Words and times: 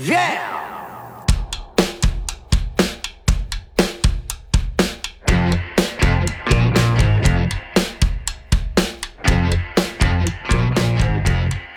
Yeah! 0.00 1.26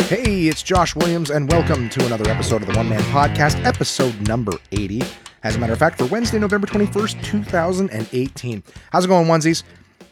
Hey, 0.08 0.48
it's 0.48 0.62
Josh 0.62 0.96
Williams, 0.96 1.32
and 1.32 1.52
welcome 1.52 1.90
to 1.90 2.06
another 2.06 2.30
episode 2.30 2.62
of 2.62 2.68
the 2.68 2.76
One 2.76 2.90
Man 2.90 3.02
Podcast, 3.06 3.66
episode 3.66 4.28
number 4.28 4.52
80. 4.72 5.02
As 5.42 5.56
a 5.56 5.60
matter 5.60 5.74
of 5.74 5.80
fact, 5.80 5.98
for 5.98 6.06
Wednesday, 6.06 6.38
November 6.38 6.68
21st, 6.68 7.24
2018. 7.24 8.62
How's 8.92 9.06
it 9.06 9.08
going, 9.08 9.26
onesies? 9.26 9.64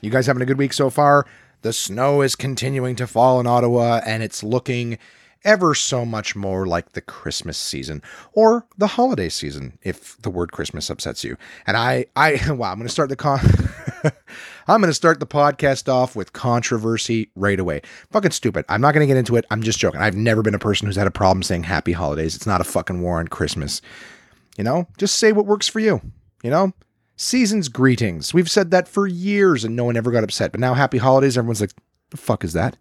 You 0.01 0.09
guys 0.09 0.25
having 0.25 0.41
a 0.41 0.47
good 0.47 0.57
week 0.57 0.73
so 0.73 0.89
far? 0.89 1.27
The 1.61 1.73
snow 1.73 2.23
is 2.23 2.35
continuing 2.35 2.95
to 2.95 3.05
fall 3.05 3.39
in 3.39 3.45
Ottawa, 3.45 4.01
and 4.03 4.23
it's 4.23 4.41
looking 4.41 4.97
ever 5.43 5.73
so 5.73 6.05
much 6.05 6.35
more 6.35 6.65
like 6.65 6.91
the 6.91 7.01
Christmas 7.01 7.57
season 7.57 8.01
or 8.33 8.65
the 8.77 8.87
holiday 8.87 9.29
season, 9.29 9.77
if 9.83 10.21
the 10.21 10.29
word 10.29 10.51
Christmas 10.51 10.89
upsets 10.89 11.23
you. 11.23 11.37
And 11.65 11.77
I, 11.77 12.05
I, 12.15 12.39
wow, 12.51 12.71
I'm 12.71 12.77
going 12.77 12.87
to 12.87 12.89
start 12.89 13.09
the 13.09 13.15
con. 13.15 13.39
I'm 14.67 14.81
going 14.81 14.89
to 14.89 14.93
start 14.93 15.19
the 15.19 15.27
podcast 15.27 15.91
off 15.91 16.15
with 16.15 16.33
controversy 16.33 17.31
right 17.35 17.59
away. 17.59 17.81
Fucking 18.11 18.31
stupid. 18.31 18.65
I'm 18.69 18.81
not 18.81 18.93
going 18.93 19.07
to 19.07 19.11
get 19.11 19.17
into 19.17 19.35
it. 19.35 19.45
I'm 19.49 19.63
just 19.63 19.79
joking. 19.79 20.01
I've 20.01 20.15
never 20.15 20.41
been 20.41 20.55
a 20.55 20.59
person 20.59 20.85
who's 20.85 20.95
had 20.95 21.07
a 21.07 21.11
problem 21.11 21.41
saying 21.43 21.63
happy 21.63 21.91
holidays. 21.91 22.35
It's 22.35 22.47
not 22.47 22.61
a 22.61 22.65
fucking 22.65 23.01
war 23.01 23.19
on 23.19 23.27
Christmas. 23.27 23.81
You 24.57 24.63
know, 24.63 24.87
just 24.97 25.15
say 25.15 25.31
what 25.31 25.45
works 25.45 25.67
for 25.67 25.79
you. 25.79 26.01
You 26.43 26.51
know, 26.51 26.73
season's 27.15 27.67
greetings. 27.67 28.33
We've 28.33 28.49
said 28.49 28.71
that 28.71 28.87
for 28.87 29.07
years 29.07 29.65
and 29.65 29.75
no 29.75 29.85
one 29.85 29.97
ever 29.97 30.11
got 30.11 30.23
upset. 30.23 30.51
But 30.51 30.59
now 30.59 30.73
happy 30.73 30.97
holidays, 30.97 31.37
everyone's 31.37 31.61
like, 31.61 31.73
the 32.11 32.17
fuck 32.17 32.43
is 32.43 32.53
that? 32.53 32.77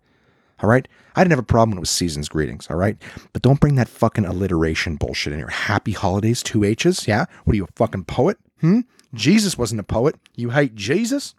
All 0.62 0.68
right. 0.68 0.86
I 1.16 1.22
didn't 1.22 1.32
have 1.32 1.38
a 1.38 1.44
problem 1.44 1.70
when 1.70 1.78
it 1.78 1.80
was 1.80 1.90
season's 1.90 2.28
greetings. 2.28 2.68
All 2.70 2.76
right. 2.76 2.96
But 3.32 3.42
don't 3.42 3.60
bring 3.60 3.76
that 3.76 3.88
fucking 3.88 4.24
alliteration 4.24 4.96
bullshit 4.96 5.32
in 5.32 5.38
here. 5.38 5.48
Happy 5.48 5.92
holidays, 5.92 6.42
two 6.42 6.64
H's. 6.64 7.06
Yeah. 7.06 7.26
What 7.44 7.54
are 7.54 7.56
you, 7.56 7.64
a 7.64 7.72
fucking 7.76 8.04
poet? 8.04 8.38
Hmm? 8.60 8.80
Jesus 9.14 9.56
wasn't 9.56 9.80
a 9.80 9.84
poet. 9.84 10.16
You 10.36 10.50
hate 10.50 10.74
Jesus? 10.74 11.34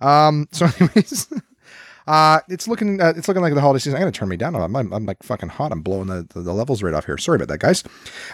Um, 0.00 0.48
so 0.52 0.66
anyways, 0.78 1.32
uh, 2.06 2.40
it's 2.48 2.68
looking, 2.68 3.00
uh, 3.00 3.14
it's 3.16 3.28
looking 3.28 3.42
like 3.42 3.54
the 3.54 3.60
holiday 3.60 3.80
season. 3.80 4.00
I'm 4.00 4.10
to 4.10 4.18
turn 4.18 4.28
me 4.28 4.36
down. 4.36 4.54
I'm, 4.54 4.74
I'm, 4.74 4.92
I'm, 4.92 5.06
like 5.06 5.22
fucking 5.22 5.48
hot. 5.48 5.72
I'm 5.72 5.82
blowing 5.82 6.06
the, 6.06 6.26
the, 6.34 6.40
the 6.40 6.54
levels 6.54 6.82
right 6.82 6.94
off 6.94 7.06
here. 7.06 7.18
Sorry 7.18 7.36
about 7.36 7.48
that, 7.48 7.60
guys. 7.60 7.84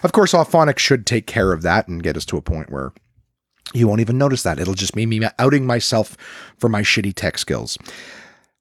Of 0.03 0.11
course, 0.11 0.33
Auphonic 0.33 0.79
should 0.79 1.05
take 1.05 1.27
care 1.27 1.51
of 1.51 1.61
that 1.63 1.87
and 1.87 2.03
get 2.03 2.17
us 2.17 2.25
to 2.25 2.37
a 2.37 2.41
point 2.41 2.71
where 2.71 2.93
you 3.73 3.87
won't 3.87 4.01
even 4.01 4.17
notice 4.17 4.43
that. 4.43 4.59
It'll 4.59 4.73
just 4.73 4.93
be 4.93 5.05
me 5.05 5.21
outing 5.39 5.65
myself 5.65 6.15
for 6.57 6.69
my 6.69 6.81
shitty 6.81 7.13
tech 7.15 7.37
skills. 7.37 7.77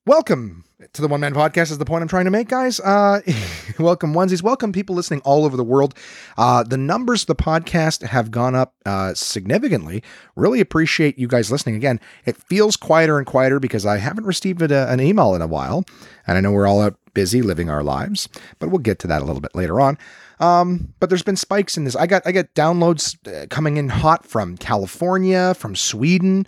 Welcome 0.07 0.65
to 0.93 1.01
the 1.01 1.09
One 1.09 1.21
Man 1.21 1.33
Podcast 1.33 1.71
is 1.71 1.79
the 1.79 1.87
point 1.87 2.03
I'm 2.03 2.09
trying 2.09 2.27
to 2.27 2.31
make, 2.31 2.51
guys. 2.51 2.79
Uh, 2.79 3.23
welcome, 3.79 4.13
onesies. 4.13 4.43
Welcome, 4.43 4.71
people 4.71 4.95
listening 4.95 5.23
all 5.25 5.47
over 5.47 5.57
the 5.57 5.65
world. 5.65 5.95
Uh, 6.37 6.63
the 6.63 6.77
numbers 6.77 7.23
of 7.23 7.29
the 7.29 7.35
podcast 7.35 8.03
have 8.03 8.31
gone 8.31 8.55
up 8.55 8.75
uh, 8.85 9.15
significantly. 9.15 10.03
Really 10.37 10.61
appreciate 10.61 11.19
you 11.19 11.27
guys 11.27 11.51
listening. 11.51 11.75
Again, 11.75 12.01
it 12.27 12.37
feels 12.37 12.77
quieter 12.77 13.17
and 13.17 13.27
quieter 13.27 13.59
because 13.59 13.87
I 13.87 13.97
haven't 13.97 14.27
received 14.27 14.61
a, 14.61 14.93
an 14.93 15.01
email 15.01 15.35
in 15.35 15.41
a 15.41 15.47
while, 15.47 15.87
and 16.27 16.37
I 16.37 16.43
know 16.43 16.53
we're 16.53 16.67
all 16.67 16.83
out 16.83 16.99
busy 17.15 17.41
living 17.41 17.71
our 17.71 17.83
lives, 17.83 18.29
but 18.59 18.69
we'll 18.69 18.81
get 18.81 18.99
to 18.99 19.07
that 19.07 19.23
a 19.23 19.25
little 19.25 19.41
bit 19.41 19.55
later 19.55 19.81
on. 19.81 19.97
Um, 20.39 20.93
but 21.01 21.09
there's 21.09 21.23
been 21.23 21.37
spikes 21.37 21.79
in 21.79 21.85
this. 21.85 21.97
I 21.97 22.07
got 22.07 22.21
I 22.27 22.33
got 22.33 22.53
downloads 22.55 23.17
uh, 23.27 23.47
coming 23.47 23.79
in 23.79 23.89
hot 23.89 24.27
from 24.27 24.59
California, 24.59 25.55
from 25.55 25.75
Sweden, 25.75 26.47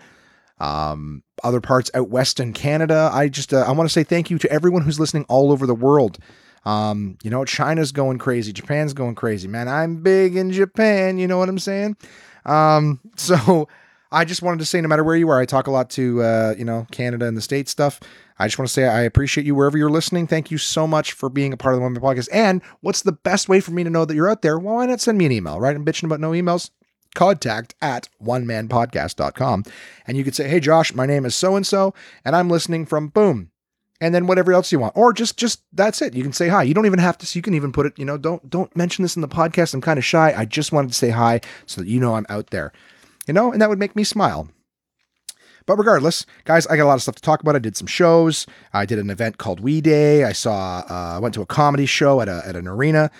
um, 0.58 1.22
other 1.42 1.60
parts 1.60 1.90
out 1.94 2.08
west 2.08 2.40
in 2.40 2.52
Canada. 2.52 3.10
I 3.12 3.28
just 3.28 3.52
uh, 3.52 3.64
I 3.66 3.72
want 3.72 3.88
to 3.88 3.92
say 3.92 4.04
thank 4.04 4.30
you 4.30 4.38
to 4.38 4.50
everyone 4.50 4.82
who's 4.82 5.00
listening 5.00 5.24
all 5.28 5.52
over 5.52 5.66
the 5.66 5.74
world. 5.74 6.18
Um, 6.64 7.16
you 7.22 7.30
know, 7.30 7.44
China's 7.44 7.92
going 7.92 8.18
crazy, 8.18 8.52
Japan's 8.52 8.92
going 8.92 9.14
crazy, 9.14 9.48
man. 9.48 9.68
I'm 9.68 10.02
big 10.02 10.36
in 10.36 10.50
Japan, 10.50 11.18
you 11.18 11.28
know 11.28 11.38
what 11.38 11.48
I'm 11.48 11.58
saying? 11.58 11.96
Um, 12.44 13.00
so 13.16 13.68
I 14.10 14.24
just 14.24 14.42
wanted 14.42 14.58
to 14.60 14.66
say, 14.66 14.80
no 14.80 14.88
matter 14.88 15.04
where 15.04 15.16
you 15.16 15.28
are, 15.28 15.40
I 15.40 15.46
talk 15.46 15.66
a 15.66 15.70
lot 15.70 15.90
to 15.90 16.22
uh, 16.22 16.54
you 16.58 16.64
know 16.64 16.86
Canada 16.90 17.26
and 17.26 17.36
the 17.36 17.42
state 17.42 17.68
stuff. 17.68 18.00
I 18.38 18.46
just 18.46 18.58
want 18.58 18.68
to 18.68 18.72
say 18.72 18.84
I 18.84 19.02
appreciate 19.02 19.46
you 19.46 19.54
wherever 19.54 19.78
you're 19.78 19.90
listening. 19.90 20.26
Thank 20.26 20.50
you 20.50 20.58
so 20.58 20.86
much 20.86 21.12
for 21.12 21.28
being 21.30 21.52
a 21.52 21.56
part 21.56 21.74
of 21.74 21.80
the 21.80 21.88
Man 21.88 22.00
Podcast. 22.00 22.28
And 22.32 22.62
what's 22.80 23.02
the 23.02 23.12
best 23.12 23.48
way 23.48 23.60
for 23.60 23.70
me 23.70 23.82
to 23.82 23.90
know 23.90 24.04
that 24.04 24.14
you're 24.14 24.28
out 24.28 24.42
there? 24.42 24.58
Well, 24.58 24.74
why 24.74 24.86
not 24.86 25.00
send 25.00 25.16
me 25.16 25.26
an 25.26 25.32
email, 25.32 25.58
right? 25.58 25.74
I'm 25.74 25.86
bitching 25.86 26.04
about 26.04 26.20
no 26.20 26.32
emails 26.32 26.70
contact 27.14 27.74
at 27.80 28.08
onemanpodcast.com. 28.22 29.64
And 30.06 30.16
you 30.16 30.24
could 30.24 30.34
say, 30.34 30.48
hey, 30.48 30.60
Josh, 30.60 30.94
my 30.94 31.06
name 31.06 31.24
is 31.24 31.34
so 31.34 31.56
and 31.56 31.66
so, 31.66 31.94
and 32.24 32.36
I'm 32.36 32.50
listening 32.50 32.86
from 32.86 33.08
boom. 33.08 33.50
And 33.98 34.14
then 34.14 34.26
whatever 34.26 34.52
else 34.52 34.70
you 34.70 34.78
want, 34.78 34.94
or 34.94 35.14
just 35.14 35.38
just 35.38 35.62
that's 35.72 36.02
it. 36.02 36.12
You 36.12 36.22
can 36.22 36.34
say 36.34 36.48
hi. 36.48 36.62
You 36.64 36.74
don't 36.74 36.84
even 36.84 36.98
have 36.98 37.16
to. 37.16 37.38
You 37.38 37.40
can 37.40 37.54
even 37.54 37.72
put 37.72 37.86
it. 37.86 37.98
You 37.98 38.04
know, 38.04 38.18
don't 38.18 38.50
don't 38.50 38.76
mention 38.76 39.02
this 39.02 39.16
in 39.16 39.22
the 39.22 39.28
podcast. 39.28 39.72
I'm 39.72 39.80
kind 39.80 39.98
of 39.98 40.04
shy. 40.04 40.34
I 40.36 40.44
just 40.44 40.70
wanted 40.70 40.88
to 40.88 40.94
say 40.94 41.08
hi 41.08 41.40
so 41.64 41.80
that 41.80 41.88
you 41.88 41.98
know 41.98 42.14
I'm 42.14 42.26
out 42.28 42.48
there. 42.48 42.72
You 43.26 43.32
know, 43.32 43.50
and 43.50 43.62
that 43.62 43.70
would 43.70 43.78
make 43.78 43.96
me 43.96 44.04
smile. 44.04 44.50
But 45.64 45.78
regardless, 45.78 46.26
guys, 46.44 46.66
I 46.66 46.76
got 46.76 46.84
a 46.84 46.88
lot 46.88 46.94
of 46.96 47.02
stuff 47.02 47.14
to 47.14 47.22
talk 47.22 47.40
about. 47.40 47.56
I 47.56 47.58
did 47.58 47.74
some 47.74 47.86
shows. 47.86 48.46
I 48.72 48.84
did 48.84 48.98
an 48.98 49.08
event 49.08 49.38
called 49.38 49.60
We 49.60 49.80
Day. 49.80 50.24
I 50.24 50.32
saw. 50.32 50.84
Uh, 50.90 51.16
I 51.16 51.18
went 51.18 51.34
to 51.34 51.42
a 51.42 51.46
comedy 51.46 51.86
show 51.86 52.20
at 52.20 52.28
a 52.28 52.42
at 52.46 52.54
an 52.54 52.68
arena 52.68 53.10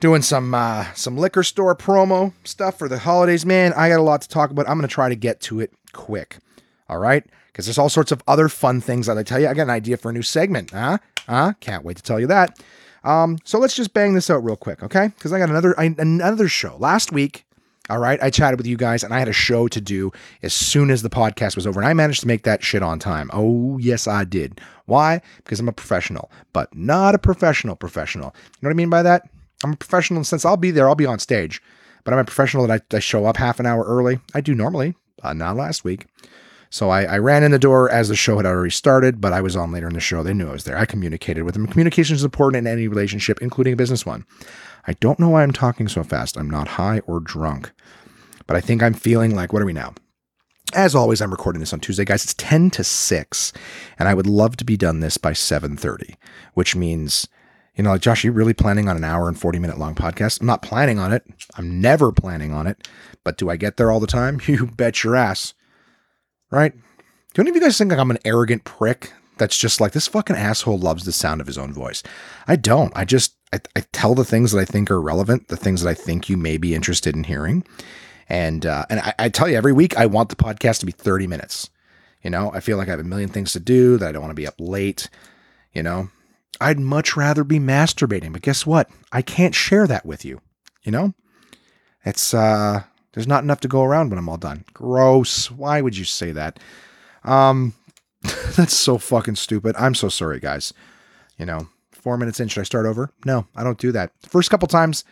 doing 0.00 0.22
some 0.22 0.54
uh, 0.54 0.92
some 0.94 1.16
liquor 1.16 1.42
store 1.42 1.74
promo 1.76 2.32
stuff 2.44 2.78
for 2.78 2.88
the 2.88 2.98
holidays. 2.98 3.44
Man, 3.44 3.72
I 3.74 3.88
got 3.88 3.98
a 3.98 4.02
lot 4.02 4.22
to 4.22 4.28
talk 4.28 4.50
about. 4.50 4.68
I'm 4.68 4.80
to 4.80 4.88
try 4.88 5.08
to 5.08 5.16
get 5.16 5.40
to 5.42 5.60
it 5.60 5.72
quick. 5.92 6.38
All 6.88 6.98
right, 6.98 7.24
because 7.48 7.66
there's 7.66 7.78
all 7.78 7.90
sorts 7.90 8.12
of 8.12 8.22
other 8.26 8.48
fun 8.48 8.80
things 8.80 9.06
that 9.06 9.18
I 9.18 9.22
tell 9.22 9.40
you. 9.40 9.48
I 9.48 9.54
got 9.54 9.62
an 9.64 9.70
idea 9.70 9.96
for 9.96 10.10
a 10.10 10.12
new 10.12 10.22
segment. 10.22 10.70
Huh? 10.70 10.98
Huh? 11.26 11.52
Can't 11.60 11.84
wait 11.84 11.96
to 11.98 12.02
tell 12.02 12.18
you 12.18 12.26
that. 12.28 12.58
Um, 13.04 13.38
so 13.44 13.58
let's 13.58 13.76
just 13.76 13.92
bang 13.94 14.14
this 14.14 14.30
out 14.30 14.44
real 14.44 14.56
quick, 14.56 14.82
okay? 14.82 15.08
Because 15.08 15.32
I 15.32 15.38
got 15.38 15.50
another 15.50 15.78
I, 15.78 15.94
another 15.98 16.48
show 16.48 16.76
last 16.78 17.12
week. 17.12 17.44
All 17.90 17.98
right, 17.98 18.22
I 18.22 18.28
chatted 18.28 18.58
with 18.58 18.66
you 18.66 18.76
guys, 18.76 19.02
and 19.02 19.14
I 19.14 19.18
had 19.18 19.28
a 19.28 19.32
show 19.32 19.66
to 19.68 19.80
do 19.80 20.12
as 20.42 20.52
soon 20.52 20.90
as 20.90 21.00
the 21.00 21.08
podcast 21.08 21.56
was 21.56 21.66
over, 21.66 21.80
and 21.80 21.88
I 21.88 21.94
managed 21.94 22.20
to 22.20 22.26
make 22.26 22.42
that 22.42 22.62
shit 22.62 22.82
on 22.82 22.98
time. 22.98 23.30
Oh 23.32 23.78
yes, 23.78 24.06
I 24.06 24.24
did. 24.24 24.60
Why? 24.84 25.22
Because 25.38 25.58
I'm 25.58 25.68
a 25.68 25.72
professional, 25.72 26.30
but 26.52 26.74
not 26.74 27.14
a 27.14 27.18
professional 27.18 27.76
professional. 27.76 28.34
You 28.34 28.58
know 28.60 28.68
what 28.68 28.74
I 28.74 28.74
mean 28.74 28.90
by 28.90 29.02
that? 29.02 29.30
I'm 29.64 29.72
a 29.72 29.76
professional 29.76 30.18
in 30.18 30.22
the 30.22 30.26
sense 30.26 30.44
I'll 30.44 30.56
be 30.56 30.70
there, 30.70 30.88
I'll 30.88 30.94
be 30.94 31.06
on 31.06 31.18
stage, 31.18 31.62
but 32.04 32.14
I'm 32.14 32.20
a 32.20 32.24
professional 32.24 32.66
that 32.66 32.82
I, 32.92 32.96
I 32.96 33.00
show 33.00 33.26
up 33.26 33.36
half 33.36 33.60
an 33.60 33.66
hour 33.66 33.84
early. 33.84 34.20
I 34.34 34.40
do 34.40 34.54
normally, 34.54 34.94
uh, 35.22 35.32
not 35.32 35.56
last 35.56 35.84
week. 35.84 36.06
So 36.70 36.90
I, 36.90 37.04
I, 37.04 37.18
ran 37.18 37.42
in 37.42 37.50
the 37.50 37.58
door 37.58 37.90
as 37.90 38.08
the 38.08 38.16
show 38.16 38.36
had 38.36 38.44
already 38.44 38.70
started, 38.70 39.22
but 39.22 39.32
I 39.32 39.40
was 39.40 39.56
on 39.56 39.72
later 39.72 39.88
in 39.88 39.94
the 39.94 40.00
show. 40.00 40.22
They 40.22 40.34
knew 40.34 40.48
I 40.48 40.52
was 40.52 40.64
there. 40.64 40.76
I 40.76 40.84
communicated 40.84 41.42
with 41.42 41.54
them. 41.54 41.66
Communication 41.66 42.14
is 42.14 42.24
important 42.24 42.66
in 42.66 42.72
any 42.72 42.88
relationship, 42.88 43.38
including 43.40 43.72
a 43.72 43.76
business 43.76 44.04
one. 44.04 44.26
I 44.86 44.92
don't 44.94 45.18
know 45.18 45.30
why 45.30 45.42
I'm 45.42 45.52
talking 45.52 45.88
so 45.88 46.02
fast. 46.02 46.36
I'm 46.36 46.50
not 46.50 46.68
high 46.68 47.00
or 47.00 47.20
drunk, 47.20 47.72
but 48.46 48.56
I 48.56 48.60
think 48.60 48.82
I'm 48.82 48.94
feeling 48.94 49.34
like, 49.34 49.52
what 49.52 49.62
are 49.62 49.66
we 49.66 49.72
now? 49.72 49.94
As 50.74 50.94
always, 50.94 51.22
I'm 51.22 51.30
recording 51.30 51.60
this 51.60 51.72
on 51.72 51.80
Tuesday, 51.80 52.04
guys. 52.04 52.24
It's 52.24 52.34
10 52.34 52.70
to 52.72 52.84
6, 52.84 53.52
and 53.98 54.06
I 54.06 54.12
would 54.12 54.26
love 54.26 54.56
to 54.58 54.64
be 54.66 54.76
done 54.76 55.00
this 55.00 55.16
by 55.16 55.32
7:30, 55.32 56.16
which 56.52 56.76
means 56.76 57.26
you 57.78 57.84
know, 57.84 57.90
like, 57.90 58.00
Josh, 58.00 58.24
you 58.24 58.32
really 58.32 58.54
planning 58.54 58.88
on 58.88 58.96
an 58.96 59.04
hour 59.04 59.28
and 59.28 59.38
40 59.38 59.60
minute 59.60 59.78
long 59.78 59.94
podcast? 59.94 60.40
I'm 60.40 60.48
not 60.48 60.62
planning 60.62 60.98
on 60.98 61.12
it. 61.12 61.24
I'm 61.54 61.80
never 61.80 62.10
planning 62.10 62.52
on 62.52 62.66
it. 62.66 62.88
But 63.22 63.38
do 63.38 63.48
I 63.48 63.56
get 63.56 63.76
there 63.76 63.92
all 63.92 64.00
the 64.00 64.06
time? 64.08 64.40
You 64.48 64.66
bet 64.66 65.04
your 65.04 65.14
ass. 65.14 65.54
Right? 66.50 66.72
Do 67.34 67.42
any 67.42 67.50
of 67.50 67.56
you 67.56 67.62
guys 67.62 67.78
think 67.78 67.90
like 67.92 68.00
I'm 68.00 68.10
an 68.10 68.18
arrogant 68.24 68.64
prick 68.64 69.12
that's 69.36 69.56
just 69.56 69.80
like, 69.80 69.92
this 69.92 70.08
fucking 70.08 70.34
asshole 70.34 70.78
loves 70.78 71.04
the 71.04 71.12
sound 71.12 71.40
of 71.40 71.46
his 71.46 71.56
own 71.56 71.72
voice? 71.72 72.02
I 72.48 72.56
don't. 72.56 72.92
I 72.96 73.04
just, 73.04 73.36
I, 73.52 73.60
I 73.76 73.84
tell 73.92 74.16
the 74.16 74.24
things 74.24 74.50
that 74.50 74.58
I 74.58 74.64
think 74.64 74.90
are 74.90 75.00
relevant, 75.00 75.46
the 75.46 75.56
things 75.56 75.82
that 75.82 75.90
I 75.90 75.94
think 75.94 76.28
you 76.28 76.36
may 76.36 76.56
be 76.56 76.74
interested 76.74 77.14
in 77.14 77.24
hearing. 77.24 77.64
And, 78.28 78.66
uh, 78.66 78.86
and 78.90 78.98
I, 78.98 79.14
I 79.20 79.28
tell 79.28 79.48
you, 79.48 79.56
every 79.56 79.72
week 79.72 79.96
I 79.96 80.06
want 80.06 80.30
the 80.30 80.36
podcast 80.36 80.80
to 80.80 80.86
be 80.86 80.92
30 80.92 81.28
minutes. 81.28 81.70
You 82.24 82.30
know, 82.30 82.50
I 82.52 82.58
feel 82.58 82.76
like 82.76 82.88
I 82.88 82.92
have 82.92 83.00
a 83.00 83.04
million 83.04 83.28
things 83.28 83.52
to 83.52 83.60
do, 83.60 83.98
that 83.98 84.08
I 84.08 84.12
don't 84.12 84.22
want 84.22 84.32
to 84.32 84.34
be 84.34 84.48
up 84.48 84.56
late, 84.58 85.08
you 85.72 85.84
know, 85.84 86.08
I'd 86.60 86.80
much 86.80 87.16
rather 87.16 87.44
be 87.44 87.58
masturbating, 87.58 88.32
but 88.32 88.42
guess 88.42 88.66
what? 88.66 88.90
I 89.12 89.22
can't 89.22 89.54
share 89.54 89.86
that 89.86 90.06
with 90.06 90.24
you. 90.24 90.40
You 90.82 90.92
know? 90.92 91.14
It's 92.04 92.32
uh 92.32 92.82
there's 93.12 93.26
not 93.26 93.42
enough 93.42 93.60
to 93.60 93.68
go 93.68 93.82
around 93.82 94.10
when 94.10 94.18
I'm 94.18 94.28
all 94.28 94.36
done. 94.36 94.64
Gross. 94.72 95.50
Why 95.50 95.80
would 95.80 95.96
you 95.96 96.04
say 96.04 96.32
that? 96.32 96.58
Um 97.24 97.74
that's 98.56 98.74
so 98.74 98.98
fucking 98.98 99.36
stupid. 99.36 99.76
I'm 99.78 99.94
so 99.94 100.08
sorry, 100.08 100.40
guys. 100.40 100.72
You 101.38 101.46
know, 101.46 101.68
4 101.92 102.16
minutes 102.16 102.40
in 102.40 102.48
should 102.48 102.60
I 102.60 102.64
start 102.64 102.86
over? 102.86 103.12
No, 103.24 103.46
I 103.54 103.62
don't 103.62 103.78
do 103.78 103.92
that. 103.92 104.12
first 104.22 104.50
couple 104.50 104.68
times 104.68 105.04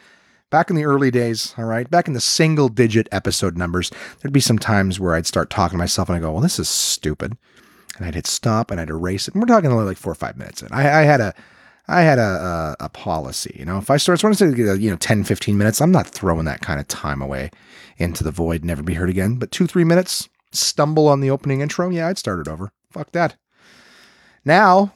back 0.50 0.70
in 0.70 0.76
the 0.76 0.84
early 0.84 1.10
days, 1.10 1.54
all 1.58 1.64
right, 1.64 1.90
back 1.90 2.08
in 2.08 2.14
the 2.14 2.20
single 2.20 2.68
digit 2.68 3.08
episode 3.12 3.56
numbers, 3.56 3.90
there'd 4.20 4.32
be 4.32 4.40
some 4.40 4.58
times 4.58 4.98
where 4.98 5.14
I'd 5.14 5.26
start 5.26 5.50
talking 5.50 5.76
to 5.76 5.82
myself 5.82 6.08
and 6.08 6.16
I 6.16 6.20
go, 6.20 6.32
well, 6.32 6.40
this 6.40 6.58
is 6.58 6.68
stupid 6.68 7.36
and 7.96 8.06
I'd 8.06 8.14
hit 8.14 8.26
stop 8.26 8.70
and 8.70 8.80
I'd 8.80 8.90
erase 8.90 9.28
it. 9.28 9.34
And 9.34 9.42
we're 9.42 9.46
talking 9.46 9.70
only 9.70 9.84
like 9.84 9.96
four 9.96 10.12
or 10.12 10.16
five 10.16 10.36
minutes. 10.36 10.62
And 10.62 10.72
I, 10.72 11.00
I 11.00 11.02
had 11.02 11.20
a, 11.20 11.34
I 11.88 12.02
had 12.02 12.18
a, 12.18 12.76
a, 12.80 12.84
a, 12.86 12.88
policy, 12.88 13.54
you 13.58 13.64
know, 13.64 13.78
if 13.78 13.90
I 13.90 13.96
start, 13.96 14.18
so 14.18 14.26
I 14.26 14.28
want 14.28 14.38
to 14.38 14.56
say, 14.56 14.80
you 14.80 14.90
know, 14.90 14.96
10, 14.96 15.22
15 15.22 15.56
minutes, 15.56 15.80
I'm 15.80 15.92
not 15.92 16.08
throwing 16.08 16.44
that 16.46 16.60
kind 16.60 16.80
of 16.80 16.88
time 16.88 17.22
away 17.22 17.50
into 17.96 18.24
the 18.24 18.32
void, 18.32 18.64
never 18.64 18.82
be 18.82 18.94
heard 18.94 19.08
again. 19.08 19.36
But 19.36 19.52
two, 19.52 19.68
three 19.68 19.84
minutes, 19.84 20.28
stumble 20.52 21.06
on 21.06 21.20
the 21.20 21.30
opening 21.30 21.60
intro. 21.60 21.88
Yeah, 21.88 22.08
I'd 22.08 22.18
start 22.18 22.40
it 22.40 22.48
over. 22.48 22.72
Fuck 22.90 23.12
that. 23.12 23.36
Now, 24.44 24.94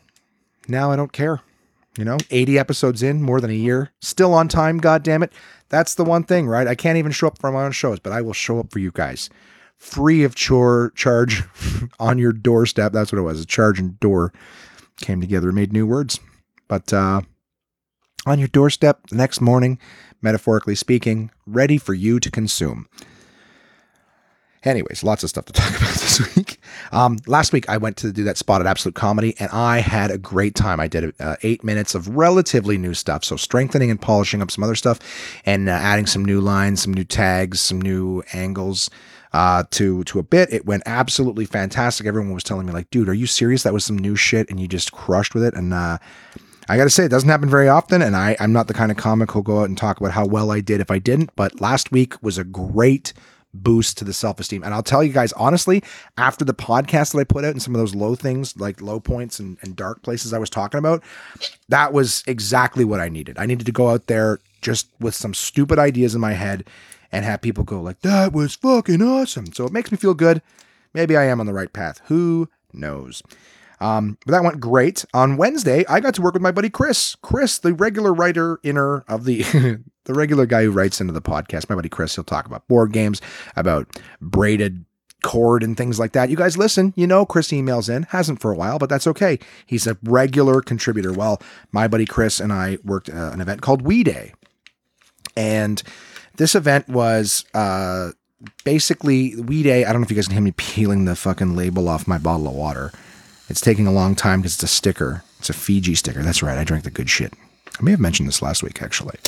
now 0.66 0.90
I 0.90 0.96
don't 0.96 1.12
care. 1.12 1.40
You 1.96 2.04
know, 2.04 2.18
80 2.30 2.58
episodes 2.58 3.02
in, 3.02 3.22
more 3.22 3.40
than 3.40 3.50
a 3.50 3.54
year, 3.54 3.90
still 4.00 4.32
on 4.32 4.48
time, 4.48 4.78
god 4.78 5.02
damn 5.02 5.22
it. 5.22 5.32
That's 5.68 5.94
the 5.94 6.04
one 6.04 6.24
thing, 6.24 6.46
right? 6.46 6.66
I 6.66 6.74
can't 6.74 6.98
even 6.98 7.12
show 7.12 7.26
up 7.26 7.38
for 7.38 7.50
my 7.50 7.64
own 7.64 7.72
shows, 7.72 8.00
but 8.00 8.12
I 8.12 8.20
will 8.20 8.32
show 8.32 8.58
up 8.58 8.72
for 8.72 8.78
you 8.78 8.90
guys. 8.92 9.28
Free 9.80 10.24
of 10.24 10.34
chore 10.34 10.92
charge 10.94 11.42
on 11.98 12.18
your 12.18 12.32
doorstep. 12.32 12.92
That's 12.92 13.10
what 13.10 13.18
it 13.18 13.22
was. 13.22 13.40
A 13.40 13.46
charge 13.46 13.80
and 13.80 13.98
door 13.98 14.32
came 15.00 15.20
together, 15.20 15.48
and 15.48 15.56
made 15.56 15.72
new 15.72 15.86
words. 15.86 16.20
But 16.68 16.92
uh 16.92 17.22
on 18.26 18.38
your 18.38 18.48
doorstep 18.48 19.06
the 19.08 19.16
next 19.16 19.40
morning, 19.40 19.78
metaphorically 20.20 20.74
speaking, 20.74 21.30
ready 21.46 21.78
for 21.78 21.94
you 21.94 22.20
to 22.20 22.30
consume. 22.30 22.86
Anyways, 24.62 25.02
lots 25.02 25.22
of 25.24 25.30
stuff 25.30 25.46
to 25.46 25.52
talk 25.54 25.70
about 25.70 25.94
this 25.94 26.36
week. 26.36 26.60
Um, 26.92 27.16
last 27.26 27.54
week, 27.54 27.66
I 27.68 27.78
went 27.78 27.96
to 27.98 28.12
do 28.12 28.24
that 28.24 28.36
spot 28.36 28.60
at 28.60 28.66
Absolute 28.66 28.94
Comedy, 28.94 29.34
and 29.38 29.50
I 29.52 29.78
had 29.78 30.10
a 30.10 30.18
great 30.18 30.54
time. 30.54 30.80
I 30.80 30.86
did 30.86 31.14
uh, 31.18 31.36
eight 31.42 31.64
minutes 31.64 31.94
of 31.94 32.08
relatively 32.08 32.76
new 32.76 32.92
stuff, 32.92 33.24
so 33.24 33.36
strengthening 33.36 33.90
and 33.90 34.00
polishing 34.00 34.42
up 34.42 34.50
some 34.50 34.62
other 34.62 34.74
stuff, 34.74 34.98
and 35.46 35.70
uh, 35.70 35.72
adding 35.72 36.04
some 36.04 36.26
new 36.26 36.42
lines, 36.42 36.82
some 36.82 36.92
new 36.92 37.04
tags, 37.04 37.58
some 37.58 37.80
new 37.80 38.22
angles 38.34 38.90
uh, 39.32 39.64
to 39.70 40.04
to 40.04 40.18
a 40.18 40.22
bit. 40.22 40.52
It 40.52 40.66
went 40.66 40.82
absolutely 40.86 41.44
fantastic. 41.44 42.06
Everyone 42.06 42.32
was 42.32 42.44
telling 42.44 42.66
me 42.66 42.72
like, 42.72 42.90
"Dude, 42.90 43.08
are 43.08 43.14
you 43.14 43.26
serious? 43.26 43.62
That 43.62 43.72
was 43.72 43.84
some 43.84 43.98
new 43.98 44.16
shit, 44.16 44.50
and 44.50 44.60
you 44.60 44.68
just 44.68 44.92
crushed 44.92 45.34
with 45.34 45.44
it." 45.44 45.54
And 45.54 45.72
uh, 45.72 45.98
I 46.68 46.76
got 46.76 46.84
to 46.84 46.90
say, 46.90 47.04
it 47.04 47.10
doesn't 47.10 47.28
happen 47.28 47.48
very 47.48 47.68
often, 47.68 48.02
and 48.02 48.16
I 48.16 48.36
I'm 48.40 48.52
not 48.52 48.68
the 48.68 48.74
kind 48.74 48.90
of 48.90 48.96
comic 48.96 49.30
who'll 49.30 49.42
go 49.42 49.60
out 49.60 49.68
and 49.68 49.78
talk 49.78 50.00
about 50.00 50.12
how 50.12 50.26
well 50.26 50.50
I 50.50 50.60
did 50.60 50.80
if 50.80 50.90
I 50.90 50.98
didn't. 50.98 51.30
But 51.36 51.60
last 51.60 51.92
week 51.92 52.14
was 52.22 52.38
a 52.38 52.44
great 52.44 53.12
boost 53.52 53.98
to 53.98 54.04
the 54.04 54.12
self 54.12 54.40
esteem. 54.40 54.62
And 54.62 54.74
I'll 54.74 54.82
tell 54.82 55.02
you 55.02 55.12
guys 55.12 55.32
honestly, 55.34 55.82
after 56.16 56.44
the 56.44 56.54
podcast 56.54 57.12
that 57.12 57.18
I 57.18 57.24
put 57.24 57.44
out 57.44 57.52
and 57.52 57.62
some 57.62 57.74
of 57.74 57.80
those 57.80 57.94
low 57.94 58.14
things, 58.14 58.56
like 58.56 58.80
low 58.80 59.00
points 59.00 59.38
and, 59.38 59.58
and 59.62 59.76
dark 59.76 60.02
places 60.02 60.32
I 60.32 60.38
was 60.38 60.50
talking 60.50 60.78
about, 60.78 61.02
that 61.68 61.92
was 61.92 62.22
exactly 62.26 62.84
what 62.84 63.00
I 63.00 63.08
needed. 63.08 63.38
I 63.38 63.46
needed 63.46 63.66
to 63.66 63.72
go 63.72 63.88
out 63.90 64.06
there 64.06 64.38
just 64.60 64.88
with 65.00 65.14
some 65.14 65.34
stupid 65.34 65.78
ideas 65.78 66.14
in 66.14 66.20
my 66.20 66.32
head 66.32 66.64
and 67.12 67.24
have 67.24 67.42
people 67.42 67.64
go 67.64 67.80
like, 67.80 68.00
that 68.00 68.32
was 68.32 68.54
fucking 68.54 69.02
awesome. 69.02 69.52
So 69.52 69.64
it 69.64 69.72
makes 69.72 69.90
me 69.90 69.98
feel 69.98 70.14
good. 70.14 70.42
Maybe 70.94 71.16
I 71.16 71.24
am 71.24 71.40
on 71.40 71.46
the 71.46 71.52
right 71.52 71.72
path. 71.72 72.00
Who 72.06 72.48
knows? 72.72 73.22
Um, 73.80 74.18
but 74.26 74.32
that 74.32 74.44
went 74.44 74.60
great. 74.60 75.04
On 75.14 75.36
Wednesday, 75.36 75.84
I 75.88 76.00
got 76.00 76.14
to 76.14 76.22
work 76.22 76.34
with 76.34 76.42
my 76.42 76.50
buddy 76.50 76.68
Chris. 76.68 77.16
Chris, 77.22 77.58
the 77.58 77.72
regular 77.72 78.12
writer 78.12 78.60
inner 78.62 79.00
of 79.08 79.24
the 79.24 79.42
the 80.04 80.14
regular 80.14 80.46
guy 80.46 80.64
who 80.64 80.70
writes 80.70 81.00
into 81.00 81.12
the 81.12 81.22
podcast. 81.22 81.68
My 81.68 81.76
buddy 81.76 81.88
Chris, 81.88 82.14
he'll 82.14 82.24
talk 82.24 82.46
about 82.46 82.68
board 82.68 82.92
games, 82.92 83.20
about 83.56 83.88
braided 84.20 84.84
cord 85.22 85.62
and 85.62 85.76
things 85.76 85.98
like 85.98 86.12
that. 86.12 86.30
You 86.30 86.36
guys 86.36 86.56
listen, 86.56 86.92
you 86.96 87.06
know 87.06 87.26
Chris 87.26 87.48
emails 87.48 87.94
in, 87.94 88.04
hasn't 88.04 88.40
for 88.40 88.52
a 88.52 88.56
while, 88.56 88.78
but 88.78 88.88
that's 88.88 89.06
okay. 89.06 89.38
He's 89.66 89.86
a 89.86 89.96
regular 90.02 90.60
contributor. 90.60 91.12
Well, 91.12 91.40
my 91.72 91.88
buddy 91.88 92.06
Chris 92.06 92.40
and 92.40 92.52
I 92.52 92.78
worked 92.84 93.08
uh, 93.10 93.30
an 93.32 93.40
event 93.40 93.62
called 93.62 93.82
We 93.82 94.02
Day. 94.02 94.32
And 95.36 95.82
this 96.40 96.54
event 96.54 96.88
was 96.88 97.44
uh, 97.52 98.12
basically 98.64 99.36
We 99.36 99.62
Day. 99.62 99.84
I 99.84 99.92
don't 99.92 100.00
know 100.00 100.06
if 100.06 100.10
you 100.10 100.16
guys 100.16 100.26
can 100.26 100.36
hear 100.36 100.42
me 100.42 100.52
peeling 100.52 101.04
the 101.04 101.14
fucking 101.14 101.54
label 101.54 101.86
off 101.86 102.08
my 102.08 102.16
bottle 102.16 102.48
of 102.48 102.54
water. 102.54 102.92
It's 103.50 103.60
taking 103.60 103.86
a 103.86 103.92
long 103.92 104.14
time 104.14 104.40
because 104.40 104.54
it's 104.54 104.62
a 104.62 104.66
sticker. 104.66 105.22
It's 105.38 105.50
a 105.50 105.52
Fiji 105.52 105.94
sticker. 105.94 106.22
That's 106.22 106.42
right. 106.42 106.56
I 106.56 106.64
drank 106.64 106.84
the 106.84 106.90
good 106.90 107.10
shit. 107.10 107.34
I 107.78 107.82
may 107.82 107.90
have 107.90 108.00
mentioned 108.00 108.26
this 108.26 108.40
last 108.40 108.62
week, 108.62 108.80
actually. 108.80 109.18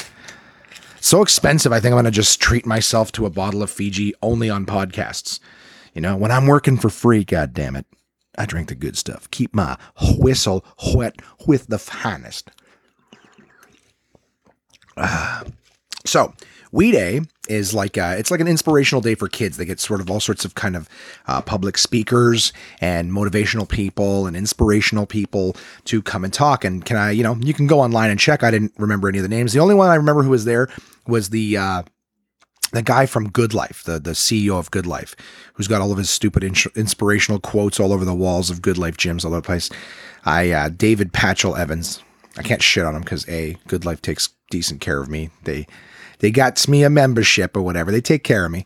So 1.00 1.20
expensive. 1.20 1.70
I 1.70 1.80
think 1.80 1.92
I'm 1.92 1.96
going 1.96 2.06
to 2.06 2.10
just 2.10 2.40
treat 2.40 2.64
myself 2.64 3.12
to 3.12 3.26
a 3.26 3.30
bottle 3.30 3.62
of 3.62 3.70
Fiji 3.70 4.14
only 4.22 4.48
on 4.48 4.64
podcasts. 4.64 5.38
You 5.92 6.00
know, 6.00 6.16
when 6.16 6.30
I'm 6.30 6.46
working 6.46 6.78
for 6.78 6.88
free, 6.88 7.24
God 7.24 7.52
damn 7.52 7.76
it, 7.76 7.84
I 8.38 8.46
drink 8.46 8.68
the 8.68 8.74
good 8.74 8.96
stuff. 8.96 9.30
Keep 9.30 9.54
my 9.54 9.76
whistle 10.16 10.64
wet 10.94 11.20
with 11.46 11.66
the 11.66 11.78
finest. 11.78 12.50
Uh, 14.96 15.44
so, 16.06 16.32
We 16.72 16.90
Day 16.90 17.20
is 17.48 17.74
like 17.74 17.96
a, 17.96 18.18
it's 18.18 18.30
like 18.30 18.40
an 18.40 18.48
inspirational 18.48 19.02
day 19.02 19.14
for 19.14 19.28
kids. 19.28 19.56
They 19.58 19.64
get 19.64 19.78
sort 19.78 20.00
of 20.00 20.10
all 20.10 20.20
sorts 20.20 20.44
of 20.44 20.54
kind 20.54 20.74
of 20.74 20.88
uh, 21.26 21.42
public 21.42 21.76
speakers 21.76 22.52
and 22.80 23.12
motivational 23.12 23.68
people 23.68 24.26
and 24.26 24.34
inspirational 24.34 25.06
people 25.06 25.54
to 25.84 26.00
come 26.02 26.24
and 26.24 26.32
talk. 26.32 26.64
And 26.64 26.84
can 26.84 26.96
I, 26.96 27.10
you 27.10 27.22
know, 27.22 27.36
you 27.36 27.52
can 27.52 27.66
go 27.66 27.80
online 27.80 28.10
and 28.10 28.18
check. 28.18 28.42
I 28.42 28.50
didn't 28.50 28.72
remember 28.78 29.08
any 29.08 29.18
of 29.18 29.22
the 29.22 29.28
names. 29.28 29.52
The 29.52 29.60
only 29.60 29.74
one 29.74 29.90
I 29.90 29.94
remember 29.96 30.22
who 30.22 30.30
was 30.30 30.46
there 30.46 30.68
was 31.06 31.28
the 31.28 31.58
uh, 31.58 31.82
the 32.72 32.82
guy 32.82 33.06
from 33.06 33.28
Good 33.28 33.54
Life, 33.54 33.82
the 33.84 34.00
the 34.00 34.12
CEO 34.12 34.58
of 34.58 34.70
Good 34.70 34.86
Life, 34.86 35.14
who's 35.54 35.68
got 35.68 35.80
all 35.82 35.92
of 35.92 35.98
his 35.98 36.10
stupid 36.10 36.42
in- 36.42 36.54
inspirational 36.74 37.38
quotes 37.38 37.78
all 37.78 37.92
over 37.92 38.04
the 38.04 38.14
walls 38.14 38.50
of 38.50 38.62
Good 38.62 38.78
Life 38.78 38.96
gyms 38.96 39.24
all 39.24 39.32
over 39.32 39.42
the 39.42 39.46
place. 39.46 39.68
I 40.24 40.50
uh, 40.50 40.68
David 40.70 41.12
Patchell 41.12 41.58
Evans. 41.58 42.02
I 42.38 42.42
can't 42.42 42.62
shit 42.62 42.86
on 42.86 42.96
him 42.96 43.02
because 43.02 43.28
a 43.28 43.58
Good 43.66 43.84
Life 43.84 44.00
takes 44.00 44.30
decent 44.50 44.80
care 44.80 45.02
of 45.02 45.10
me. 45.10 45.28
They 45.44 45.66
they 46.22 46.30
got 46.30 46.66
me 46.66 46.84
a 46.84 46.90
membership 46.90 47.54
or 47.56 47.62
whatever. 47.62 47.92
They 47.92 48.00
take 48.00 48.24
care 48.24 48.46
of 48.46 48.52
me. 48.52 48.64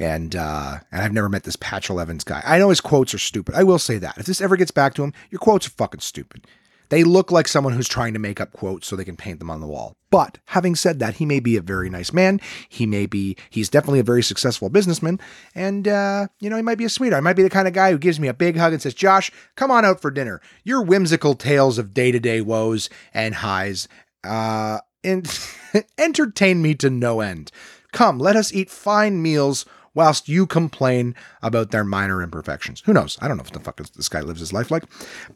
And 0.00 0.34
uh, 0.34 0.78
and 0.90 1.02
I've 1.02 1.12
never 1.12 1.28
met 1.28 1.44
this 1.44 1.56
Patchell 1.56 2.00
Evans 2.00 2.24
guy. 2.24 2.42
I 2.44 2.58
know 2.58 2.70
his 2.70 2.80
quotes 2.80 3.12
are 3.12 3.18
stupid. 3.18 3.54
I 3.54 3.64
will 3.64 3.78
say 3.78 3.98
that. 3.98 4.16
If 4.16 4.24
this 4.24 4.40
ever 4.40 4.56
gets 4.56 4.70
back 4.70 4.94
to 4.94 5.04
him, 5.04 5.12
your 5.30 5.38
quotes 5.38 5.66
are 5.66 5.70
fucking 5.70 6.00
stupid. 6.00 6.46
They 6.88 7.04
look 7.04 7.30
like 7.30 7.46
someone 7.46 7.74
who's 7.74 7.86
trying 7.86 8.14
to 8.14 8.18
make 8.18 8.40
up 8.40 8.52
quotes 8.52 8.86
so 8.86 8.96
they 8.96 9.04
can 9.04 9.16
paint 9.16 9.38
them 9.38 9.50
on 9.50 9.60
the 9.60 9.66
wall. 9.66 9.94
But 10.10 10.38
having 10.46 10.74
said 10.74 10.98
that, 10.98 11.16
he 11.16 11.26
may 11.26 11.38
be 11.38 11.56
a 11.56 11.60
very 11.60 11.88
nice 11.88 12.12
man. 12.12 12.40
He 12.68 12.84
may 12.84 13.06
be, 13.06 13.36
he's 13.48 13.68
definitely 13.68 14.00
a 14.00 14.04
very 14.04 14.24
successful 14.24 14.68
businessman. 14.70 15.20
And, 15.54 15.86
uh, 15.86 16.26
you 16.40 16.50
know, 16.50 16.56
he 16.56 16.62
might 16.62 16.78
be 16.78 16.84
a 16.84 16.88
sweetheart. 16.88 17.22
He 17.22 17.24
might 17.24 17.36
be 17.36 17.44
the 17.44 17.50
kind 17.50 17.68
of 17.68 17.74
guy 17.74 17.92
who 17.92 17.98
gives 17.98 18.18
me 18.18 18.26
a 18.26 18.34
big 18.34 18.56
hug 18.56 18.72
and 18.72 18.82
says, 18.82 18.94
Josh, 18.94 19.30
come 19.54 19.70
on 19.70 19.84
out 19.84 20.00
for 20.00 20.10
dinner. 20.10 20.40
Your 20.64 20.82
whimsical 20.82 21.34
tales 21.34 21.78
of 21.78 21.94
day 21.94 22.10
to 22.10 22.18
day 22.18 22.40
woes 22.40 22.90
and 23.14 23.36
highs, 23.36 23.86
uh, 24.24 24.78
and 25.02 25.26
entertain 25.98 26.62
me 26.62 26.74
to 26.76 26.90
no 26.90 27.20
end. 27.20 27.50
Come, 27.92 28.18
let 28.18 28.36
us 28.36 28.52
eat 28.52 28.70
fine 28.70 29.20
meals 29.20 29.66
whilst 29.94 30.28
you 30.28 30.46
complain 30.46 31.14
about 31.42 31.70
their 31.70 31.84
minor 31.84 32.22
imperfections. 32.22 32.82
Who 32.86 32.92
knows? 32.92 33.18
I 33.20 33.28
don't 33.28 33.36
know 33.36 33.42
if 33.42 33.50
the 33.50 33.60
fuck 33.60 33.76
this 33.76 34.08
guy 34.08 34.20
lives 34.20 34.40
his 34.40 34.52
life 34.52 34.70
like. 34.70 34.84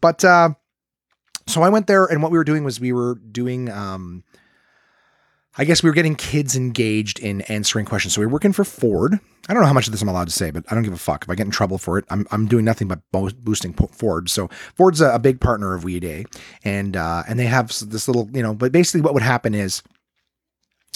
But 0.01 0.25
uh, 0.25 0.51
so 1.47 1.63
I 1.63 1.69
went 1.69 1.87
there, 1.87 2.05
and 2.05 2.23
what 2.23 2.31
we 2.31 2.39
were 2.39 2.45
doing 2.45 2.65
was 2.65 2.81
we 2.81 2.93
were 2.93 3.17
doing. 3.17 3.71
Um, 3.71 4.25
I 5.57 5.65
guess 5.65 5.83
we 5.83 5.89
were 5.89 5.95
getting 5.95 6.17
kids 6.17 6.57
engaged 6.57 7.21
in 7.21 7.43
answering 7.43 7.87
questions. 7.87 8.15
So 8.15 8.21
we 8.21 8.27
were 8.27 8.33
working 8.33 8.53
for 8.53 8.65
Ford. 8.65 9.21
I 9.49 9.53
don't 9.53 9.63
know 9.63 9.69
how 9.69 9.75
much 9.75 9.87
of 9.87 9.93
this 9.93 10.03
I'm 10.03 10.09
allowed 10.09 10.27
to 10.27 10.33
say, 10.33 10.51
but 10.51 10.65
I 10.69 10.75
don't 10.75 10.83
give 10.83 10.93
a 10.93 10.99
fuck. 10.99 11.23
If 11.25 11.31
I 11.31 11.35
get 11.37 11.47
in 11.47 11.53
trouble 11.53 11.79
for 11.79 11.99
it, 11.99 12.05
I'm, 12.11 12.27
I'm 12.33 12.47
doing 12.47 12.65
nothing 12.65 12.89
but 12.89 13.01
bo- 13.13 13.31
boosting 13.31 13.73
Ford. 13.73 14.29
So 14.31 14.49
Ford's 14.75 15.01
a, 15.01 15.15
a 15.15 15.19
big 15.19 15.41
partner 15.41 15.75
of 15.75 15.85
We 15.85 16.01
Day, 16.01 16.25
and 16.65 16.97
uh, 16.97 17.23
and 17.29 17.39
they 17.39 17.47
have 17.47 17.69
this 17.69 18.09
little, 18.09 18.29
you 18.33 18.43
know. 18.43 18.55
But 18.55 18.73
basically, 18.73 19.03
what 19.03 19.15
would 19.15 19.23
happen 19.23 19.55
is 19.55 19.83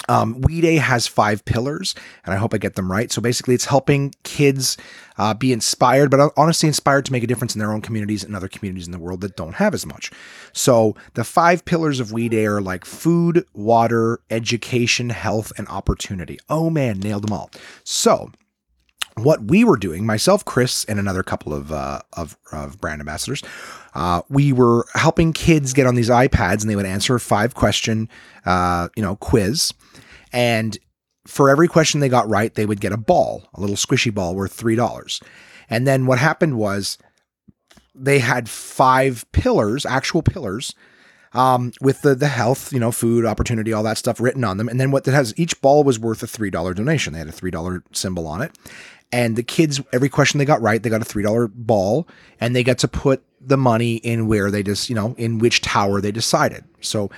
um, 0.09 0.41
We 0.43 0.61
Day 0.61 0.77
has 0.77 1.07
five 1.07 1.45
pillars, 1.45 1.95
and 2.25 2.35
I 2.35 2.39
hope 2.39 2.55
I 2.55 2.59
get 2.59 2.75
them 2.75 2.91
right. 2.91 3.11
So 3.11 3.21
basically, 3.21 3.55
it's 3.55 3.67
helping 3.67 4.15
kids 4.23 4.77
uh, 5.17 5.35
be 5.35 5.53
inspired, 5.53 6.11
but 6.11 6.33
honestly 6.37 6.69
inspired 6.69 7.05
to 7.07 7.13
make 7.13 7.23
a 7.23 7.27
difference 7.27 7.55
in 7.55 7.59
their 7.59 7.73
own 7.73 7.81
communities 7.81 8.23
and 8.23 8.37
other 8.37 8.49
communities 8.49 8.87
in 8.87 8.93
the 8.93 8.99
world 8.99 9.21
that 9.23 9.37
don't 9.37 9.55
have 9.55 9.75
as 9.75 9.85
much. 9.85 10.11
So 10.53 10.95
the 11.15 11.25
five 11.25 11.65
pillars 11.65 12.01
of 12.01 12.13
We 12.13 12.29
Day 12.29 12.47
are 12.47 12.61
like 12.61 12.85
food, 12.85 13.45
water, 13.55 14.21
education, 14.31 15.11
health, 15.11 15.53
and 15.59 15.69
opportunity. 15.69 16.39
Oh 16.49 16.71
man, 16.71 17.01
nailed 17.01 17.27
them 17.27 17.33
all. 17.33 17.51
So 17.85 18.31
what 19.23 19.45
we 19.45 19.65
were 19.65 19.77
doing, 19.77 20.07
myself, 20.07 20.45
Chris, 20.45 20.85
and 20.85 20.99
another 20.99 21.23
couple 21.23 21.53
of 21.53 21.73
uh, 21.73 22.01
of, 22.13 22.37
of 22.53 22.81
brand 22.81 23.01
ambassadors, 23.01 23.43
uh, 23.95 24.23
we 24.29 24.53
were 24.53 24.87
helping 24.95 25.33
kids 25.33 25.73
get 25.73 25.87
on 25.87 25.95
these 25.95 26.11
iPads, 26.11 26.61
and 26.63 26.71
they 26.71 26.77
would 26.77 26.87
answer 26.87 27.15
a 27.15 27.21
five 27.21 27.55
question, 27.55 28.09
uh, 28.47 28.89
you 28.97 29.03
know, 29.03 29.17
quiz, 29.17 29.73
and 30.33 30.79
for 31.27 31.51
every 31.51 31.69
question 31.69 32.01
they 32.01 32.09
got 32.09 32.29
right, 32.29 32.55
they 32.55 32.67
would 32.67 32.81
get 32.81 32.93
a 32.93 32.97
ball, 32.97 33.49
a 33.55 33.61
little 33.61 33.77
squishy 33.77 34.13
ball 34.13 34.35
worth 34.35 34.53
three 34.53 34.77
dollars. 34.77 35.21
And 35.71 35.87
then 35.87 36.07
what 36.07 36.19
happened 36.19 36.57
was 36.57 36.97
they 37.95 38.19
had 38.21 38.49
five 38.49 39.31
pillars, 39.33 39.85
actual 39.85 40.23
pillars, 40.23 40.75
um, 41.33 41.73
with 41.81 42.01
the 42.03 42.15
the 42.15 42.29
health, 42.29 42.73
you 42.73 42.81
know, 42.81 42.91
food, 42.91 43.27
opportunity, 43.27 43.73
all 43.73 43.83
that 43.83 43.99
stuff 43.99 44.21
written 44.21 44.45
on 44.45 44.57
them. 44.57 44.69
And 44.69 44.81
then 44.81 44.91
what 44.91 45.05
that 45.05 45.13
has 45.13 45.35
each 45.37 45.61
ball 45.61 45.85
was 45.85 45.99
worth 45.99 46.23
a 46.23 46.27
three 46.27 46.51
dollar 46.51 46.75
donation. 46.75 47.13
They 47.13 47.19
had 47.19 47.29
a 47.29 47.33
three 47.33 47.51
dollar 47.51 47.83
symbol 47.93 48.27
on 48.27 48.41
it. 48.43 48.53
And 49.11 49.37
the 49.37 49.43
kids, 49.43 49.81
every 49.93 50.09
question 50.09 50.39
they 50.39 50.45
got 50.45 50.61
right, 50.61 50.83
they 50.83 50.91
got 50.91 51.01
a 51.01 51.05
three 51.05 51.23
dollar 51.23 51.49
ball, 51.49 52.07
and 52.41 52.55
they 52.55 52.63
got 52.63 52.79
to 52.79 52.89
put 52.89 53.23
the 53.41 53.57
money 53.57 53.97
in 53.97 54.27
where 54.27 54.51
they 54.51 54.63
just, 54.63 54.89
you 54.89 54.95
know, 54.95 55.15
in 55.17 55.39
which 55.39 55.63
tower 55.63 56.01
they 56.01 56.13
decided. 56.13 56.65
So 56.81 57.11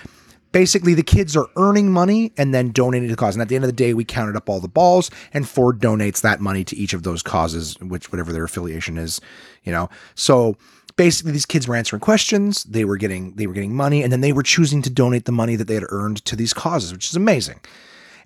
basically 0.52 0.94
the 0.94 1.02
kids 1.02 1.36
are 1.36 1.48
earning 1.56 1.90
money 1.90 2.32
and 2.36 2.54
then 2.54 2.70
donating 2.70 3.08
to 3.08 3.14
the 3.14 3.18
cause. 3.18 3.34
And 3.34 3.42
at 3.42 3.48
the 3.48 3.54
end 3.54 3.64
of 3.64 3.68
the 3.68 3.76
day, 3.76 3.94
we 3.94 4.04
counted 4.04 4.36
up 4.36 4.48
all 4.48 4.60
the 4.60 4.68
balls 4.68 5.10
and 5.32 5.48
Ford 5.48 5.80
donates 5.80 6.22
that 6.22 6.40
money 6.40 6.64
to 6.64 6.76
each 6.76 6.92
of 6.92 7.02
those 7.02 7.22
causes, 7.22 7.78
which 7.80 8.12
whatever 8.12 8.32
their 8.32 8.44
affiliation 8.44 8.98
is, 8.98 9.20
you 9.64 9.72
know. 9.72 9.88
So 10.14 10.56
basically 10.96 11.32
these 11.32 11.46
kids 11.46 11.66
were 11.66 11.76
answering 11.76 12.00
questions, 12.00 12.64
they 12.64 12.84
were 12.84 12.96
getting 12.96 13.34
they 13.36 13.46
were 13.46 13.54
getting 13.54 13.74
money, 13.74 14.02
and 14.02 14.12
then 14.12 14.20
they 14.20 14.32
were 14.32 14.42
choosing 14.42 14.82
to 14.82 14.90
donate 14.90 15.24
the 15.24 15.32
money 15.32 15.56
that 15.56 15.66
they 15.66 15.74
had 15.74 15.84
earned 15.88 16.24
to 16.26 16.36
these 16.36 16.52
causes, 16.52 16.92
which 16.92 17.08
is 17.08 17.16
amazing. 17.16 17.60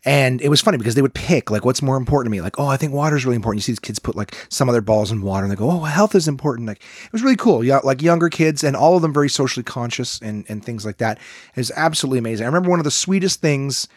And 0.04 0.42
it 0.42 0.48
was 0.48 0.60
funny 0.60 0.76
because 0.76 0.94
they 0.94 1.02
would 1.02 1.14
pick 1.14 1.50
like 1.50 1.64
what's 1.64 1.80
more 1.80 1.96
important 1.96 2.30
to 2.30 2.36
me. 2.36 2.42
Like, 2.42 2.58
oh, 2.58 2.66
I 2.66 2.76
think 2.76 2.92
water 2.92 3.16
is 3.16 3.24
really 3.24 3.36
important. 3.36 3.58
You 3.58 3.62
see 3.62 3.72
these 3.72 3.78
kids 3.78 3.98
put 3.98 4.14
like 4.14 4.34
some 4.50 4.68
of 4.68 4.74
their 4.74 4.82
balls 4.82 5.10
in 5.10 5.22
water 5.22 5.44
and 5.44 5.50
they 5.52 5.56
go, 5.56 5.70
oh, 5.70 5.80
health 5.80 6.14
is 6.14 6.28
important. 6.28 6.68
Like 6.68 6.82
it 7.04 7.12
was 7.12 7.22
really 7.22 7.36
cool. 7.36 7.64
Yeah, 7.64 7.80
like 7.82 8.02
younger 8.02 8.28
kids 8.28 8.62
and 8.62 8.76
all 8.76 8.96
of 8.96 9.02
them 9.02 9.14
very 9.14 9.30
socially 9.30 9.64
conscious 9.64 10.20
and 10.20 10.44
and 10.48 10.64
things 10.64 10.84
like 10.84 10.98
that. 10.98 11.18
It 11.18 11.56
was 11.56 11.72
absolutely 11.74 12.18
amazing. 12.18 12.44
I 12.44 12.48
remember 12.48 12.70
one 12.70 12.80
of 12.80 12.84
the 12.84 12.90
sweetest 12.90 13.40
things 13.40 13.88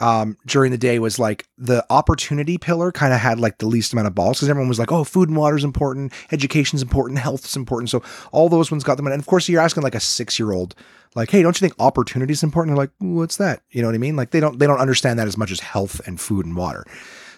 um, 0.00 0.36
during 0.46 0.70
the 0.70 0.78
day 0.78 0.98
was 0.98 1.18
like 1.18 1.46
the 1.56 1.84
opportunity 1.90 2.56
pillar 2.56 2.92
kind 2.92 3.12
of 3.12 3.20
had 3.20 3.40
like 3.40 3.58
the 3.58 3.66
least 3.66 3.92
amount 3.92 4.06
of 4.06 4.14
balls 4.14 4.38
because 4.38 4.48
everyone 4.48 4.68
was 4.68 4.78
like, 4.78 4.92
oh, 4.92 5.04
food 5.04 5.28
and 5.28 5.36
water 5.36 5.56
is 5.56 5.64
important, 5.64 6.12
education's 6.30 6.82
important, 6.82 7.18
health 7.18 7.44
is 7.44 7.56
important. 7.56 7.90
So 7.90 8.02
all 8.30 8.48
those 8.48 8.70
ones 8.70 8.84
got 8.84 8.96
them. 8.96 9.06
And 9.06 9.20
of 9.20 9.26
course, 9.26 9.48
you're 9.48 9.60
asking 9.60 9.82
like 9.82 9.94
a 9.94 10.00
six 10.00 10.38
year 10.38 10.52
old, 10.52 10.74
like, 11.14 11.30
hey, 11.30 11.42
don't 11.42 11.60
you 11.60 11.66
think 11.66 11.80
opportunity 11.80 12.32
is 12.32 12.42
important? 12.42 12.76
They're 12.76 12.84
like, 12.84 12.92
what's 12.98 13.38
that? 13.38 13.62
You 13.70 13.82
know 13.82 13.88
what 13.88 13.94
I 13.94 13.98
mean? 13.98 14.16
Like 14.16 14.30
they 14.30 14.40
don't 14.40 14.58
they 14.58 14.66
don't 14.66 14.80
understand 14.80 15.18
that 15.18 15.26
as 15.26 15.36
much 15.36 15.50
as 15.50 15.60
health 15.60 16.00
and 16.06 16.20
food 16.20 16.46
and 16.46 16.56
water. 16.56 16.84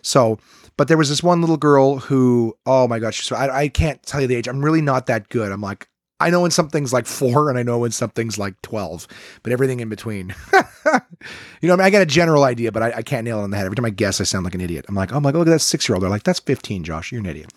So, 0.03 0.39
but 0.77 0.89
there 0.89 0.99
was 0.99 1.09
this 1.09 1.23
one 1.23 1.41
little 1.41 1.57
girl 1.57 1.99
who, 1.99 2.57
oh 2.67 2.89
my 2.89 2.99
gosh, 2.99 3.25
so 3.25 3.37
I, 3.37 3.63
I 3.63 3.69
can't 3.69 4.03
tell 4.03 4.21
you 4.21 4.27
the 4.27 4.35
age. 4.35 4.49
I'm 4.49 4.65
really 4.65 4.83
not 4.83 5.07
that 5.07 5.29
good. 5.29 5.53
I'm 5.53 5.61
like, 5.61 5.89
I 6.21 6.31
know 6.31 6.43
when 6.43 6.51
something's 6.51 6.93
like 6.93 7.07
four 7.07 7.49
and 7.49 7.59
I 7.59 7.63
know 7.63 7.79
when 7.79 7.91
something's 7.91 8.39
like 8.39 8.61
12, 8.63 9.09
but 9.43 9.53
everything 9.53 9.81
in 9.81 9.89
between. 9.89 10.35
you 10.53 11.69
know, 11.69 11.75
I, 11.75 11.77
mean, 11.77 11.81
I, 11.81 11.91
get 11.91 12.03
a 12.03 12.07
general 12.07 12.45
idea, 12.45 12.71
but 12.71 12.83
I, 12.83 12.93
I, 12.97 13.03
can't 13.03 13.25
nail 13.25 13.41
it 13.41 13.45
on 13.45 13.51
the 13.51 13.57
head. 13.57 13.67
Every 13.67 13.77
time 13.77 13.87
I 13.87 13.91
guess, 13.91 14.21
I 14.21 14.25
sound 14.25 14.45
like 14.45 14.55
an 14.55 14.61
idiot. 14.61 14.85
I'm 14.89 14.95
like, 14.95 15.13
oh 15.13 15.21
my 15.21 15.33
God, 15.33 15.39
look 15.39 15.49
at 15.49 15.53
that 15.53 15.61
six 15.61 15.89
year 15.89 15.97
old. 15.97 16.03
They're 16.03 16.11
like, 16.11 16.23
that's 16.25 16.41
15, 16.41 16.85
Josh. 16.85 17.11
You're 17.11 17.21
an 17.21 17.27
idiot. 17.27 17.53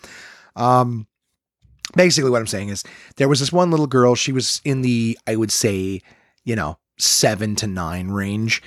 Um, 0.55 1.07
basically, 1.95 2.31
what 2.31 2.39
I'm 2.39 2.47
saying 2.47 2.69
is 2.69 2.83
there 3.17 3.27
was 3.27 3.39
this 3.39 3.51
one 3.51 3.69
little 3.69 3.87
girl. 3.87 4.15
She 4.15 4.31
was 4.31 4.61
in 4.63 4.81
the, 4.81 5.17
I 5.27 5.35
would 5.35 5.51
say, 5.51 6.01
you 6.45 6.55
know, 6.55 6.77
seven 6.97 7.55
to 7.57 7.67
nine 7.67 8.09
range 8.09 8.61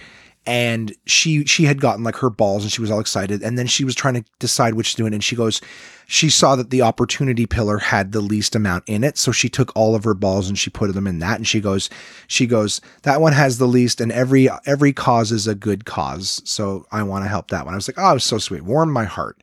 and 0.47 0.95
she 1.07 1.45
she 1.45 1.65
had 1.65 1.81
gotten 1.81 2.05
like 2.05 2.17
her 2.17 2.31
balls 2.31 2.63
and 2.63 2.73
she 2.73 2.81
was 2.81 2.91
all 2.91 3.01
excited 3.01 3.43
and 3.43 3.59
then 3.59 3.67
she 3.67 3.85
was 3.85 3.95
trying 3.95 4.15
to 4.15 4.25
decide 4.39 4.75
which 4.75 4.93
to 4.93 5.03
do 5.03 5.07
and 5.07 5.25
she 5.25 5.35
goes 5.35 5.61
she 6.07 6.31
saw 6.31 6.55
that 6.55 6.71
the 6.71 6.83
opportunity 6.83 7.47
pillar 7.47 7.79
had 7.79 8.13
the 8.13 8.21
least 8.21 8.55
amount 8.55 8.85
in 8.87 9.03
it 9.03 9.19
so 9.19 9.33
she 9.33 9.49
took 9.49 9.75
all 9.75 9.95
of 9.97 10.05
her 10.05 10.15
balls 10.15 10.49
and 10.49 10.59
she 10.59 10.71
put 10.71 10.93
them 10.95 11.07
in 11.07 11.19
that 11.19 11.37
and 11.37 11.49
she 11.49 11.61
goes 11.61 11.91
she 12.29 12.47
goes 12.47 12.81
that 13.03 13.21
one 13.21 13.33
has 13.33 13.59
the 13.59 13.67
least 13.67 14.01
and 14.01 14.13
every 14.13 14.49
every 14.67 14.93
cause 14.93 15.33
is 15.33 15.49
a 15.49 15.55
good 15.55 15.85
cause 15.85 16.41
so 16.45 16.87
i 16.93 17.03
want 17.03 17.25
to 17.25 17.29
help 17.29 17.49
that 17.49 17.65
one. 17.65 17.75
I 17.75 17.77
was 17.77 17.89
like 17.89 17.99
oh 17.99 18.11
it 18.11 18.15
was 18.15 18.25
so 18.25 18.39
sweet. 18.39 18.63
Warmed 18.63 18.93
my 18.93 19.05
heart. 19.05 19.41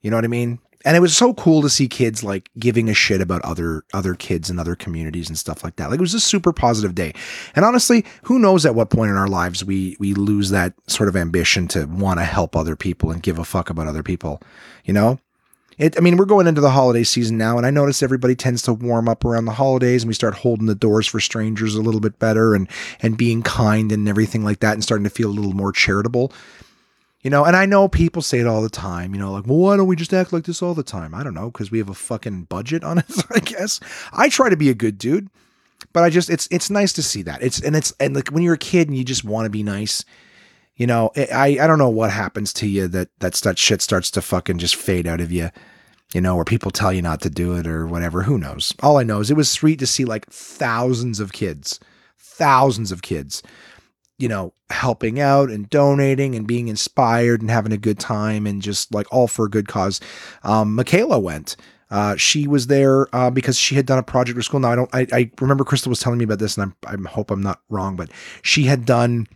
You 0.00 0.10
know 0.10 0.16
what 0.16 0.24
i 0.24 0.28
mean 0.28 0.58
and 0.84 0.96
it 0.96 1.00
was 1.00 1.16
so 1.16 1.34
cool 1.34 1.62
to 1.62 1.70
see 1.70 1.88
kids 1.88 2.22
like 2.22 2.50
giving 2.58 2.88
a 2.88 2.94
shit 2.94 3.20
about 3.20 3.42
other 3.42 3.84
other 3.92 4.14
kids 4.14 4.50
and 4.50 4.58
other 4.58 4.74
communities 4.74 5.28
and 5.28 5.38
stuff 5.38 5.64
like 5.64 5.76
that. 5.76 5.90
Like 5.90 5.98
it 5.98 6.00
was 6.00 6.14
a 6.14 6.20
super 6.20 6.52
positive 6.52 6.94
day. 6.94 7.14
And 7.54 7.64
honestly, 7.64 8.04
who 8.22 8.38
knows 8.38 8.66
at 8.66 8.74
what 8.74 8.90
point 8.90 9.10
in 9.10 9.16
our 9.16 9.28
lives 9.28 9.64
we 9.64 9.96
we 9.98 10.14
lose 10.14 10.50
that 10.50 10.74
sort 10.86 11.08
of 11.08 11.16
ambition 11.16 11.68
to 11.68 11.86
want 11.86 12.20
to 12.20 12.24
help 12.24 12.56
other 12.56 12.76
people 12.76 13.10
and 13.10 13.22
give 13.22 13.38
a 13.38 13.44
fuck 13.44 13.70
about 13.70 13.86
other 13.86 14.02
people, 14.02 14.42
you 14.84 14.92
know? 14.92 15.18
It, 15.78 15.96
I 15.96 16.00
mean, 16.00 16.16
we're 16.16 16.26
going 16.26 16.46
into 16.46 16.60
the 16.60 16.70
holiday 16.70 17.02
season 17.02 17.38
now, 17.38 17.56
and 17.56 17.66
I 17.66 17.70
notice 17.70 18.02
everybody 18.02 18.34
tends 18.34 18.62
to 18.62 18.74
warm 18.74 19.08
up 19.08 19.24
around 19.24 19.46
the 19.46 19.52
holidays, 19.52 20.02
and 20.02 20.08
we 20.08 20.14
start 20.14 20.34
holding 20.34 20.66
the 20.66 20.74
doors 20.74 21.06
for 21.06 21.18
strangers 21.18 21.74
a 21.74 21.80
little 21.80 22.00
bit 22.00 22.18
better, 22.18 22.54
and 22.54 22.68
and 23.00 23.16
being 23.16 23.42
kind 23.42 23.90
and 23.90 24.06
everything 24.06 24.44
like 24.44 24.60
that, 24.60 24.74
and 24.74 24.82
starting 24.82 25.04
to 25.04 25.10
feel 25.10 25.30
a 25.30 25.32
little 25.32 25.54
more 25.54 25.72
charitable. 25.72 26.30
You 27.22 27.30
know, 27.30 27.44
and 27.44 27.54
I 27.54 27.66
know 27.66 27.86
people 27.86 28.20
say 28.20 28.40
it 28.40 28.48
all 28.48 28.62
the 28.62 28.68
time, 28.68 29.14
you 29.14 29.20
know, 29.20 29.32
like, 29.32 29.46
well, 29.46 29.58
why 29.58 29.76
don't 29.76 29.86
we 29.86 29.94
just 29.94 30.12
act 30.12 30.32
like 30.32 30.42
this 30.42 30.60
all 30.60 30.74
the 30.74 30.82
time? 30.82 31.14
I 31.14 31.22
don't 31.22 31.34
know, 31.34 31.52
because 31.52 31.70
we 31.70 31.78
have 31.78 31.88
a 31.88 31.94
fucking 31.94 32.44
budget 32.44 32.82
on 32.82 32.98
it, 32.98 33.06
I 33.30 33.38
guess. 33.38 33.78
I 34.12 34.28
try 34.28 34.48
to 34.48 34.56
be 34.56 34.70
a 34.70 34.74
good 34.74 34.98
dude, 34.98 35.28
but 35.92 36.02
I 36.02 36.10
just 36.10 36.28
it's 36.28 36.48
it's 36.50 36.68
nice 36.68 36.92
to 36.94 37.02
see 37.02 37.22
that. 37.22 37.40
It's 37.40 37.60
and 37.60 37.76
it's 37.76 37.94
and 38.00 38.16
like 38.16 38.28
when 38.30 38.42
you're 38.42 38.54
a 38.54 38.58
kid 38.58 38.88
and 38.88 38.96
you 38.96 39.04
just 39.04 39.24
want 39.24 39.46
to 39.46 39.50
be 39.50 39.62
nice, 39.62 40.04
you 40.74 40.86
know, 40.86 41.12
I 41.16 41.58
I 41.60 41.66
don't 41.68 41.78
know 41.78 41.88
what 41.88 42.10
happens 42.10 42.52
to 42.54 42.66
you 42.66 42.88
that 42.88 43.08
that 43.20 43.34
that 43.34 43.58
shit 43.58 43.82
starts 43.82 44.10
to 44.12 44.22
fucking 44.22 44.58
just 44.58 44.74
fade 44.74 45.06
out 45.06 45.20
of 45.20 45.30
you. 45.30 45.50
You 46.12 46.20
know, 46.20 46.36
or 46.36 46.44
people 46.44 46.70
tell 46.70 46.92
you 46.92 47.00
not 47.00 47.22
to 47.22 47.30
do 47.30 47.54
it 47.54 47.66
or 47.66 47.86
whatever. 47.86 48.24
Who 48.24 48.36
knows? 48.36 48.74
All 48.82 48.98
I 48.98 49.02
know 49.02 49.20
is 49.20 49.30
it 49.30 49.36
was 49.36 49.50
sweet 49.50 49.78
to 49.78 49.86
see 49.86 50.04
like 50.04 50.26
thousands 50.26 51.20
of 51.20 51.32
kids, 51.32 51.80
thousands 52.18 52.92
of 52.92 53.00
kids 53.00 53.42
you 54.18 54.28
know, 54.28 54.52
helping 54.70 55.20
out 55.20 55.50
and 55.50 55.68
donating 55.70 56.34
and 56.34 56.46
being 56.46 56.68
inspired 56.68 57.40
and 57.40 57.50
having 57.50 57.72
a 57.72 57.78
good 57.78 57.98
time 57.98 58.46
and 58.46 58.62
just 58.62 58.92
like 58.94 59.06
all 59.12 59.28
for 59.28 59.46
a 59.46 59.50
good 59.50 59.68
cause. 59.68 60.00
Um, 60.42 60.74
Michaela 60.74 61.18
went. 61.18 61.56
Uh, 61.90 62.16
she 62.16 62.46
was 62.46 62.68
there 62.68 63.14
uh, 63.14 63.30
because 63.30 63.58
she 63.58 63.74
had 63.74 63.84
done 63.84 63.98
a 63.98 64.02
project 64.02 64.36
with 64.36 64.46
school. 64.46 64.60
Now 64.60 64.72
I 64.72 64.76
don't. 64.76 64.94
I, 64.94 65.06
I 65.12 65.30
remember 65.40 65.62
Crystal 65.62 65.90
was 65.90 66.00
telling 66.00 66.18
me 66.18 66.24
about 66.24 66.38
this, 66.38 66.56
and 66.56 66.72
I'm, 66.86 67.06
I 67.06 67.10
hope 67.10 67.30
I'm 67.30 67.42
not 67.42 67.60
wrong, 67.68 67.96
but 67.96 68.10
she 68.40 68.62
had 68.62 68.86
done 68.86 69.26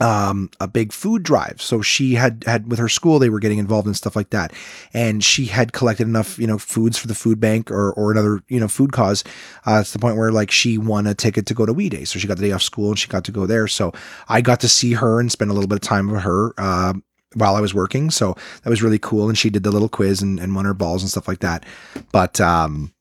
um, 0.00 0.50
a 0.60 0.66
big 0.66 0.92
food 0.92 1.22
drive. 1.22 1.60
So 1.62 1.82
she 1.82 2.14
had 2.14 2.44
had 2.46 2.70
with 2.70 2.78
her 2.78 2.88
school, 2.88 3.18
they 3.18 3.30
were 3.30 3.38
getting 3.38 3.58
involved 3.58 3.86
in 3.86 3.94
stuff 3.94 4.16
like 4.16 4.30
that, 4.30 4.52
and 4.92 5.22
she 5.22 5.46
had 5.46 5.72
collected 5.72 6.06
enough, 6.06 6.38
you 6.38 6.46
know, 6.46 6.58
foods 6.58 6.98
for 6.98 7.06
the 7.06 7.14
food 7.14 7.40
bank 7.40 7.70
or 7.70 7.92
or 7.92 8.10
another, 8.10 8.42
you 8.48 8.60
know, 8.60 8.68
food 8.68 8.92
cause 8.92 9.24
uh, 9.66 9.82
to 9.82 9.92
the 9.92 9.98
point 9.98 10.16
where 10.16 10.32
like 10.32 10.50
she 10.50 10.78
won 10.78 11.06
a 11.06 11.14
ticket 11.14 11.46
to 11.46 11.54
go 11.54 11.66
to 11.66 11.72
We 11.72 11.88
Day. 11.88 12.04
So 12.04 12.18
she 12.18 12.26
got 12.26 12.38
the 12.38 12.46
day 12.46 12.52
off 12.52 12.62
school 12.62 12.90
and 12.90 12.98
she 12.98 13.08
got 13.08 13.24
to 13.24 13.32
go 13.32 13.46
there. 13.46 13.68
So 13.68 13.92
I 14.28 14.40
got 14.40 14.60
to 14.60 14.68
see 14.68 14.94
her 14.94 15.20
and 15.20 15.30
spend 15.30 15.50
a 15.50 15.54
little 15.54 15.68
bit 15.68 15.76
of 15.76 15.82
time 15.82 16.10
with 16.10 16.22
her. 16.22 16.52
Uh, 16.58 16.94
while 17.34 17.56
I 17.56 17.60
was 17.60 17.74
working. 17.74 18.10
So 18.10 18.36
that 18.62 18.70
was 18.70 18.80
really 18.80 18.98
cool. 18.98 19.28
And 19.28 19.36
she 19.36 19.50
did 19.50 19.64
the 19.64 19.72
little 19.72 19.88
quiz 19.88 20.22
and, 20.22 20.38
and 20.38 20.54
won 20.54 20.66
her 20.66 20.74
balls 20.74 21.02
and 21.02 21.10
stuff 21.10 21.26
like 21.26 21.40
that. 21.40 21.64
But 22.12 22.40
um, 22.40 22.92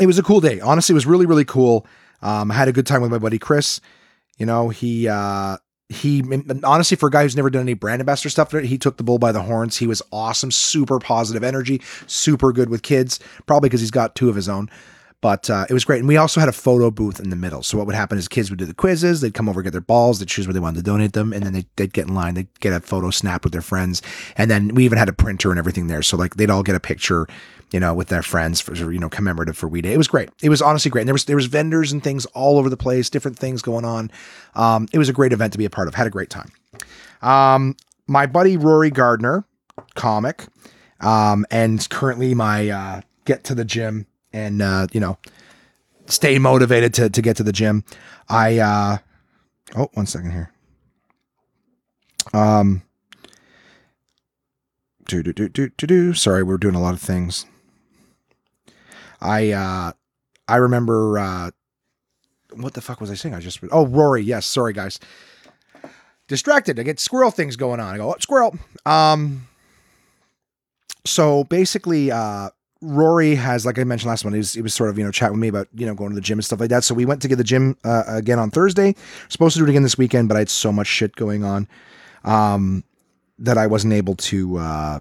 it 0.00 0.06
was 0.06 0.18
a 0.18 0.22
cool 0.22 0.40
day. 0.40 0.60
Honestly, 0.60 0.92
it 0.92 0.94
was 0.94 1.06
really, 1.06 1.26
really 1.26 1.44
cool. 1.44 1.86
Um, 2.22 2.50
I 2.50 2.54
had 2.54 2.68
a 2.68 2.72
good 2.72 2.86
time 2.86 3.02
with 3.02 3.10
my 3.10 3.18
buddy 3.18 3.38
Chris. 3.38 3.80
You 4.38 4.46
know, 4.46 4.70
he 4.70 5.08
uh, 5.08 5.58
he 5.88 6.24
honestly 6.62 6.96
for 6.96 7.08
a 7.08 7.10
guy 7.10 7.22
who's 7.22 7.36
never 7.36 7.50
done 7.50 7.62
any 7.62 7.74
brand 7.74 8.00
ambassador 8.00 8.30
stuff 8.30 8.52
he 8.52 8.78
took 8.78 8.96
the 8.96 9.04
bull 9.04 9.18
by 9.18 9.32
the 9.32 9.42
horns. 9.42 9.76
He 9.76 9.86
was 9.86 10.02
awesome 10.12 10.50
super 10.50 10.98
positive 10.98 11.44
energy 11.44 11.82
super 12.06 12.52
good 12.52 12.70
with 12.70 12.82
kids 12.82 13.20
probably 13.46 13.68
because 13.68 13.80
he's 13.80 13.90
got 13.90 14.14
two 14.14 14.28
of 14.28 14.36
his 14.36 14.48
own. 14.48 14.70
But 15.24 15.48
uh, 15.48 15.64
it 15.70 15.72
was 15.72 15.86
great. 15.86 16.00
And 16.00 16.08
we 16.08 16.18
also 16.18 16.38
had 16.38 16.50
a 16.50 16.52
photo 16.52 16.90
booth 16.90 17.18
in 17.18 17.30
the 17.30 17.36
middle. 17.36 17.62
So 17.62 17.78
what 17.78 17.86
would 17.86 17.96
happen 17.96 18.18
is 18.18 18.28
kids 18.28 18.50
would 18.50 18.58
do 18.58 18.66
the 18.66 18.74
quizzes. 18.74 19.22
They'd 19.22 19.32
come 19.32 19.48
over 19.48 19.62
get 19.62 19.72
their 19.72 19.80
balls. 19.80 20.18
They'd 20.18 20.28
choose 20.28 20.46
where 20.46 20.52
they 20.52 20.60
wanted 20.60 20.76
to 20.76 20.82
donate 20.82 21.14
them. 21.14 21.32
And 21.32 21.42
then 21.42 21.54
they'd, 21.54 21.66
they'd 21.76 21.94
get 21.94 22.08
in 22.08 22.14
line. 22.14 22.34
They'd 22.34 22.60
get 22.60 22.74
a 22.74 22.80
photo 22.80 23.08
snap 23.08 23.42
with 23.42 23.54
their 23.54 23.62
friends. 23.62 24.02
And 24.36 24.50
then 24.50 24.74
we 24.74 24.84
even 24.84 24.98
had 24.98 25.08
a 25.08 25.14
printer 25.14 25.48
and 25.48 25.58
everything 25.58 25.86
there. 25.86 26.02
So 26.02 26.18
like 26.18 26.36
they'd 26.36 26.50
all 26.50 26.62
get 26.62 26.74
a 26.74 26.80
picture 26.80 27.26
you 27.74 27.80
know, 27.80 27.92
with 27.92 28.06
their 28.06 28.22
friends 28.22 28.60
for 28.60 28.92
you 28.92 29.00
know 29.00 29.08
commemorative 29.08 29.56
for 29.56 29.66
We 29.66 29.82
Day. 29.82 29.92
It 29.92 29.98
was 29.98 30.06
great. 30.06 30.30
It 30.40 30.48
was 30.48 30.62
honestly 30.62 30.92
great. 30.92 31.00
And 31.00 31.08
there 31.08 31.14
was 31.14 31.24
there 31.24 31.34
was 31.34 31.46
vendors 31.46 31.90
and 31.90 32.04
things 32.04 32.24
all 32.26 32.56
over 32.56 32.70
the 32.70 32.76
place, 32.76 33.10
different 33.10 33.36
things 33.36 33.62
going 33.62 33.84
on. 33.84 34.12
Um, 34.54 34.86
it 34.92 34.98
was 34.98 35.08
a 35.08 35.12
great 35.12 35.32
event 35.32 35.52
to 35.54 35.58
be 35.58 35.64
a 35.64 35.70
part 35.70 35.88
of. 35.88 35.94
Had 35.96 36.06
a 36.06 36.10
great 36.10 36.30
time. 36.30 36.52
Um, 37.20 37.74
my 38.06 38.26
buddy 38.26 38.56
Rory 38.56 38.92
Gardner, 38.92 39.44
comic, 39.96 40.46
um, 41.00 41.44
and 41.50 41.86
currently 41.90 42.32
my 42.32 42.68
uh, 42.68 43.00
get 43.24 43.42
to 43.44 43.56
the 43.56 43.64
gym 43.64 44.06
and 44.32 44.62
uh, 44.62 44.86
you 44.92 45.00
know 45.00 45.18
stay 46.06 46.38
motivated 46.38 46.94
to 46.94 47.10
to 47.10 47.20
get 47.20 47.36
to 47.38 47.42
the 47.42 47.52
gym. 47.52 47.82
I 48.28 48.58
uh, 48.60 48.98
oh 49.76 49.90
one 49.94 50.06
second 50.06 50.30
here. 50.30 50.52
Um. 52.32 52.82
Do, 55.06 55.24
do, 55.24 55.32
do, 55.32 55.48
do, 55.48 55.70
do, 55.76 55.86
do. 55.86 56.14
Sorry, 56.14 56.44
we're 56.44 56.56
doing 56.56 56.76
a 56.76 56.80
lot 56.80 56.94
of 56.94 57.00
things. 57.00 57.44
I 59.24 59.50
uh, 59.50 59.92
I 60.46 60.56
remember 60.56 61.18
uh, 61.18 61.50
what 62.52 62.74
the 62.74 62.80
fuck 62.80 63.00
was 63.00 63.10
I 63.10 63.14
saying? 63.14 63.34
I 63.34 63.40
just 63.40 63.58
oh 63.72 63.86
Rory, 63.86 64.22
yes, 64.22 64.46
sorry 64.46 64.72
guys. 64.72 65.00
Distracted. 66.28 66.78
I 66.78 66.84
get 66.84 67.00
squirrel 67.00 67.30
things 67.30 67.56
going 67.56 67.80
on. 67.80 67.94
I 67.94 67.96
go, 67.98 68.12
oh, 68.12 68.16
squirrel. 68.18 68.56
Um 68.86 69.48
so 71.04 71.44
basically 71.44 72.10
uh 72.10 72.50
Rory 72.80 73.34
has, 73.34 73.64
like 73.64 73.78
I 73.78 73.84
mentioned 73.84 74.10
last 74.10 74.24
one, 74.24 74.34
he 74.34 74.38
was, 74.38 74.52
he 74.52 74.62
was 74.62 74.74
sort 74.74 74.90
of, 74.90 74.98
you 74.98 75.04
know, 75.04 75.10
chatting 75.10 75.34
with 75.34 75.40
me 75.40 75.48
about, 75.48 75.68
you 75.74 75.86
know, 75.86 75.94
going 75.94 76.10
to 76.10 76.14
the 76.14 76.20
gym 76.20 76.38
and 76.38 76.44
stuff 76.44 76.60
like 76.60 76.68
that. 76.68 76.84
So 76.84 76.94
we 76.94 77.06
went 77.06 77.22
to 77.22 77.28
get 77.28 77.36
the 77.36 77.44
gym 77.44 77.78
uh, 77.82 78.04
again 78.06 78.38
on 78.38 78.50
Thursday. 78.50 78.94
Supposed 79.28 79.54
to 79.54 79.60
do 79.60 79.64
it 79.66 79.70
again 79.70 79.82
this 79.82 79.96
weekend, 79.96 80.28
but 80.28 80.36
I 80.36 80.40
had 80.40 80.50
so 80.50 80.70
much 80.70 80.86
shit 80.86 81.16
going 81.16 81.44
on 81.44 81.66
um, 82.24 82.84
that 83.38 83.56
I 83.56 83.66
wasn't 83.66 83.94
able 83.94 84.16
to, 84.16 84.58
uh, 84.58 85.00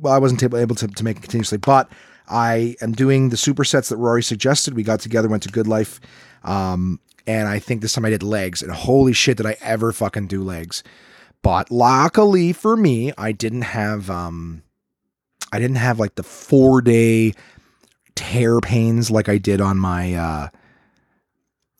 well, 0.00 0.12
I 0.14 0.18
wasn't 0.18 0.42
able, 0.42 0.74
to, 0.74 0.88
to 0.88 1.04
make 1.04 1.18
it 1.18 1.22
continuously. 1.22 1.58
But 1.58 1.90
I 2.30 2.76
am 2.80 2.92
doing 2.92 3.28
the 3.28 3.36
supersets 3.36 3.88
that 3.88 3.96
Rory 3.96 4.22
suggested. 4.22 4.74
We 4.74 4.82
got 4.82 5.00
together, 5.00 5.28
went 5.28 5.42
to 5.44 5.48
Good 5.48 5.66
Life. 5.66 6.00
Um, 6.44 7.00
and 7.26 7.46
I 7.46 7.58
think 7.58 7.82
this 7.82 7.92
time 7.92 8.04
I 8.04 8.10
did 8.10 8.22
legs. 8.22 8.62
And 8.62 8.72
holy 8.72 9.12
shit, 9.12 9.36
did 9.36 9.46
I 9.46 9.56
ever 9.60 9.92
fucking 9.92 10.28
do 10.28 10.42
legs. 10.42 10.82
But 11.42 11.70
luckily 11.70 12.52
for 12.52 12.76
me, 12.76 13.12
I 13.16 13.32
didn't 13.32 13.62
have 13.62 14.10
um 14.10 14.62
I 15.52 15.58
didn't 15.58 15.76
have 15.76 15.98
like 15.98 16.14
the 16.16 16.22
four 16.22 16.80
day 16.80 17.32
tear 18.14 18.58
pains 18.60 19.10
like 19.10 19.28
I 19.28 19.38
did 19.38 19.60
on 19.60 19.78
my 19.78 20.14
uh 20.14 20.48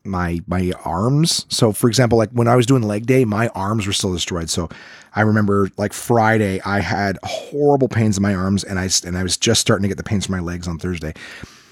my 0.04 0.40
my 0.46 0.72
arms. 0.84 1.46
So 1.48 1.72
for 1.72 1.88
example, 1.88 2.18
like 2.18 2.30
when 2.30 2.48
I 2.48 2.56
was 2.56 2.66
doing 2.66 2.82
leg 2.82 3.06
day, 3.06 3.24
my 3.24 3.48
arms 3.48 3.86
were 3.86 3.92
still 3.92 4.12
destroyed. 4.12 4.50
So 4.50 4.68
I 5.14 5.22
remember 5.22 5.70
like 5.76 5.92
Friday, 5.92 6.60
I 6.64 6.80
had 6.80 7.18
horrible 7.24 7.88
pains 7.88 8.16
in 8.16 8.22
my 8.22 8.34
arms, 8.34 8.64
and 8.64 8.78
I 8.78 8.88
and 9.04 9.18
I 9.18 9.22
was 9.22 9.36
just 9.36 9.60
starting 9.60 9.82
to 9.82 9.88
get 9.88 9.96
the 9.96 10.04
pains 10.04 10.26
in 10.28 10.32
my 10.32 10.40
legs 10.40 10.68
on 10.68 10.78
Thursday. 10.78 11.14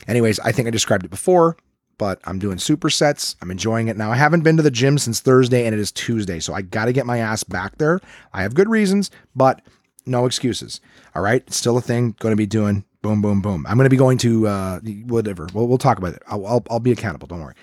Anyways, 0.08 0.38
I 0.40 0.52
think 0.52 0.68
I 0.68 0.70
described 0.70 1.04
it 1.04 1.10
before. 1.10 1.56
but 1.98 2.20
I'm 2.24 2.38
doing 2.38 2.58
supersets. 2.58 3.36
I'm 3.40 3.50
enjoying 3.50 3.88
it 3.88 3.96
now. 3.96 4.10
I 4.10 4.16
haven't 4.16 4.42
been 4.42 4.56
to 4.56 4.62
the 4.62 4.70
gym 4.70 4.98
since 4.98 5.20
Thursday 5.20 5.64
and 5.66 5.74
it 5.74 5.78
is 5.80 5.92
Tuesday, 5.92 6.40
so 6.40 6.52
I 6.54 6.62
got 6.62 6.86
to 6.86 6.92
get 6.92 7.06
my 7.06 7.18
ass 7.18 7.42
back 7.44 7.78
there. 7.78 8.00
I 8.32 8.42
have 8.42 8.54
good 8.54 8.68
reasons, 8.68 9.10
but 9.34 9.62
no 10.04 10.26
excuses. 10.26 10.80
All 11.14 11.22
right, 11.22 11.50
still 11.52 11.76
a 11.78 11.80
thing. 11.80 12.14
Going 12.20 12.32
to 12.32 12.36
be 12.36 12.46
doing 12.46 12.84
boom, 13.02 13.22
boom, 13.22 13.40
boom. 13.40 13.64
I'm 13.68 13.76
going 13.76 13.86
to 13.86 13.90
be 13.90 13.96
going 13.96 14.18
to 14.18 14.46
uh, 14.46 14.80
whatever. 15.06 15.48
We'll, 15.54 15.66
we'll 15.68 15.78
talk 15.78 15.98
about 15.98 16.14
it. 16.14 16.22
I'll, 16.28 16.46
I'll, 16.46 16.62
I'll 16.70 16.80
be 16.80 16.92
accountable. 16.92 17.26
Don't 17.28 17.40
worry. 17.40 17.54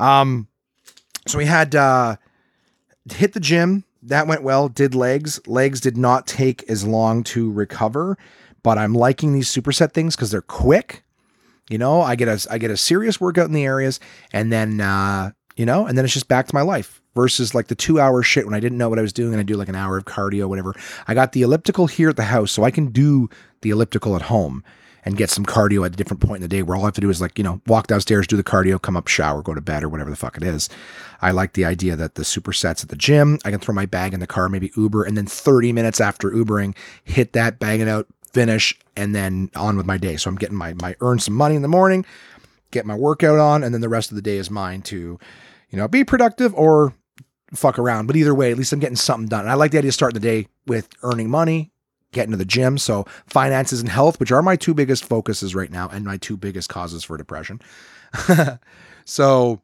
Um, 0.00 0.48
so 1.26 1.38
we 1.38 1.46
had 1.46 1.74
uh, 1.74 2.16
hit 3.12 3.34
the 3.34 3.40
gym. 3.40 3.84
That 4.02 4.26
went 4.26 4.42
well. 4.42 4.68
Did 4.68 4.94
legs. 4.94 5.46
Legs 5.46 5.80
did 5.80 5.96
not 5.96 6.26
take 6.26 6.68
as 6.68 6.86
long 6.86 7.22
to 7.24 7.52
recover, 7.52 8.16
but 8.62 8.78
I'm 8.78 8.94
liking 8.94 9.34
these 9.34 9.52
superset 9.52 9.92
things 9.92 10.16
because 10.16 10.30
they're 10.30 10.40
quick. 10.40 11.04
You 11.68 11.78
know, 11.78 12.00
I 12.00 12.16
get 12.16 12.28
a 12.28 12.46
I 12.50 12.58
get 12.58 12.70
a 12.70 12.76
serious 12.76 13.20
workout 13.20 13.46
in 13.46 13.52
the 13.52 13.64
areas, 13.64 14.00
and 14.32 14.50
then 14.50 14.80
uh, 14.80 15.32
you 15.54 15.66
know, 15.66 15.86
and 15.86 15.96
then 15.96 16.04
it's 16.04 16.14
just 16.14 16.28
back 16.28 16.46
to 16.48 16.54
my 16.54 16.62
life. 16.62 16.96
Versus 17.16 17.56
like 17.56 17.66
the 17.66 17.74
two 17.74 17.98
hour 17.98 18.22
shit 18.22 18.44
when 18.46 18.54
I 18.54 18.60
didn't 18.60 18.78
know 18.78 18.88
what 18.88 19.00
I 19.00 19.02
was 19.02 19.12
doing 19.12 19.32
and 19.32 19.40
I 19.40 19.42
do 19.42 19.56
like 19.56 19.68
an 19.68 19.74
hour 19.74 19.98
of 19.98 20.04
cardio, 20.04 20.48
whatever. 20.48 20.76
I 21.08 21.14
got 21.14 21.32
the 21.32 21.42
elliptical 21.42 21.88
here 21.88 22.08
at 22.08 22.14
the 22.14 22.22
house, 22.22 22.52
so 22.52 22.62
I 22.62 22.70
can 22.70 22.92
do 22.92 23.28
the 23.62 23.70
elliptical 23.70 24.14
at 24.14 24.22
home 24.22 24.62
and 25.04 25.16
get 25.16 25.30
some 25.30 25.46
cardio 25.46 25.84
at 25.86 25.92
a 25.92 25.96
different 25.96 26.20
point 26.20 26.36
in 26.36 26.42
the 26.42 26.48
day 26.48 26.62
where 26.62 26.76
all 26.76 26.82
I 26.82 26.86
have 26.86 26.94
to 26.94 27.00
do 27.00 27.10
is 27.10 27.20
like, 27.20 27.38
you 27.38 27.44
know, 27.44 27.60
walk 27.66 27.86
downstairs, 27.86 28.26
do 28.26 28.36
the 28.36 28.44
cardio, 28.44 28.80
come 28.80 28.96
up, 28.96 29.08
shower, 29.08 29.42
go 29.42 29.54
to 29.54 29.60
bed 29.60 29.82
or 29.82 29.88
whatever 29.88 30.10
the 30.10 30.16
fuck 30.16 30.36
it 30.36 30.42
is. 30.42 30.68
I 31.22 31.30
like 31.30 31.54
the 31.54 31.64
idea 31.64 31.96
that 31.96 32.14
the 32.14 32.22
supersets 32.22 32.82
at 32.82 32.90
the 32.90 32.96
gym, 32.96 33.38
I 33.44 33.50
can 33.50 33.60
throw 33.60 33.74
my 33.74 33.86
bag 33.86 34.14
in 34.14 34.20
the 34.20 34.26
car, 34.26 34.48
maybe 34.48 34.72
Uber, 34.76 35.04
and 35.04 35.16
then 35.16 35.26
30 35.26 35.72
minutes 35.72 36.00
after 36.00 36.30
Ubering, 36.30 36.76
hit 37.04 37.32
that, 37.32 37.58
bang 37.58 37.80
it 37.80 37.88
out, 37.88 38.06
finish, 38.32 38.78
and 38.96 39.14
then 39.14 39.50
on 39.56 39.76
with 39.76 39.86
my 39.86 39.96
day. 39.96 40.16
So 40.16 40.30
I'm 40.30 40.36
getting 40.36 40.56
my 40.56 40.74
my 40.74 40.96
earn 41.00 41.18
some 41.18 41.34
money 41.34 41.56
in 41.56 41.62
the 41.62 41.68
morning, 41.68 42.04
get 42.70 42.86
my 42.86 42.94
workout 42.94 43.38
on, 43.38 43.62
and 43.62 43.74
then 43.74 43.80
the 43.80 43.88
rest 43.88 44.10
of 44.10 44.16
the 44.16 44.22
day 44.22 44.36
is 44.36 44.50
mine 44.50 44.82
to, 44.82 45.18
you 45.70 45.78
know, 45.78 45.88
be 45.88 46.04
productive 46.04 46.54
or 46.54 46.94
fuck 47.54 47.78
around. 47.78 48.06
But 48.06 48.16
either 48.16 48.34
way, 48.34 48.50
at 48.50 48.58
least 48.58 48.72
I'm 48.72 48.80
getting 48.80 48.96
something 48.96 49.28
done. 49.28 49.40
And 49.40 49.50
I 49.50 49.54
like 49.54 49.72
the 49.72 49.78
idea 49.78 49.88
of 49.88 49.94
starting 49.94 50.20
the 50.20 50.26
day 50.26 50.48
with 50.66 50.88
earning 51.02 51.30
money, 51.30 51.69
getting 52.12 52.30
to 52.32 52.36
the 52.36 52.44
gym. 52.44 52.78
So 52.78 53.04
finances 53.26 53.80
and 53.80 53.88
health, 53.88 54.20
which 54.20 54.32
are 54.32 54.42
my 54.42 54.56
two 54.56 54.74
biggest 54.74 55.04
focuses 55.04 55.54
right 55.54 55.70
now 55.70 55.88
and 55.88 56.04
my 56.04 56.16
two 56.16 56.36
biggest 56.36 56.68
causes 56.68 57.04
for 57.04 57.16
depression. 57.16 57.60
so 59.04 59.62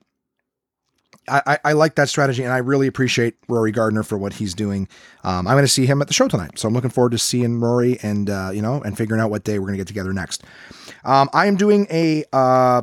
I, 1.29 1.59
I, 1.65 1.73
like 1.73 1.97
that 1.97 2.09
strategy, 2.09 2.45
and 2.45 2.53
I 2.53 2.59
really 2.59 2.87
appreciate 2.87 3.35
Rory 3.49 3.73
Gardner 3.73 4.03
for 4.03 4.17
what 4.17 4.35
he's 4.35 4.55
doing. 4.55 4.89
Um, 5.25 5.47
I'm 5.47 5.55
going 5.55 5.65
to 5.65 5.69
see 5.69 5.87
him 5.87 6.01
at 6.01 6.09
the 6.09 6.15
show 6.15 6.29
tonight, 6.29 6.59
so 6.59 6.69
I'm 6.69 6.75
looking 6.75 6.91
forward 6.91 7.13
to 7.13 7.19
seeing 7.19 7.59
Rory 7.61 7.99
and 8.03 8.31
uh, 8.31 8.51
you 8.53 8.63
know 8.63 8.81
and 8.83 8.97
figuring 8.97 9.21
out 9.21 9.31
what 9.31 9.45
day 9.45 9.59
we're 9.59 9.67
going 9.67 9.75
to 9.75 9.81
get 9.81 9.89
together 9.89 10.13
next. 10.13 10.45
Um, 11.05 11.29
I 11.33 11.47
am 11.47 11.57
doing 11.57 11.87
a 11.91 12.25
uh, 12.33 12.83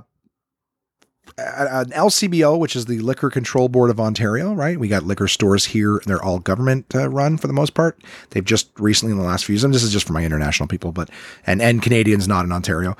an 1.37 1.89
LCBO, 1.89 2.59
which 2.59 2.75
is 2.75 2.85
the 2.85 2.99
Liquor 2.99 3.29
Control 3.29 3.69
Board 3.69 3.89
of 3.89 3.99
Ontario. 3.99 4.53
Right, 4.53 4.79
we 4.79 4.87
got 4.87 5.03
liquor 5.03 5.27
stores 5.27 5.65
here; 5.65 6.01
they're 6.05 6.23
all 6.23 6.39
government 6.39 6.93
uh, 6.95 7.09
run 7.09 7.37
for 7.37 7.47
the 7.47 7.53
most 7.53 7.73
part. 7.73 7.99
They've 8.31 8.43
just 8.43 8.69
recently, 8.79 9.13
in 9.13 9.19
the 9.19 9.25
last 9.25 9.45
few 9.45 9.53
years, 9.53 9.63
and 9.63 9.73
this 9.73 9.83
is 9.83 9.91
just 9.91 10.07
for 10.07 10.13
my 10.13 10.23
international 10.23 10.67
people, 10.67 10.91
but 10.91 11.09
and 11.45 11.61
and 11.61 11.81
Canadians 11.81 12.27
not 12.27 12.45
in 12.45 12.51
Ontario. 12.51 12.95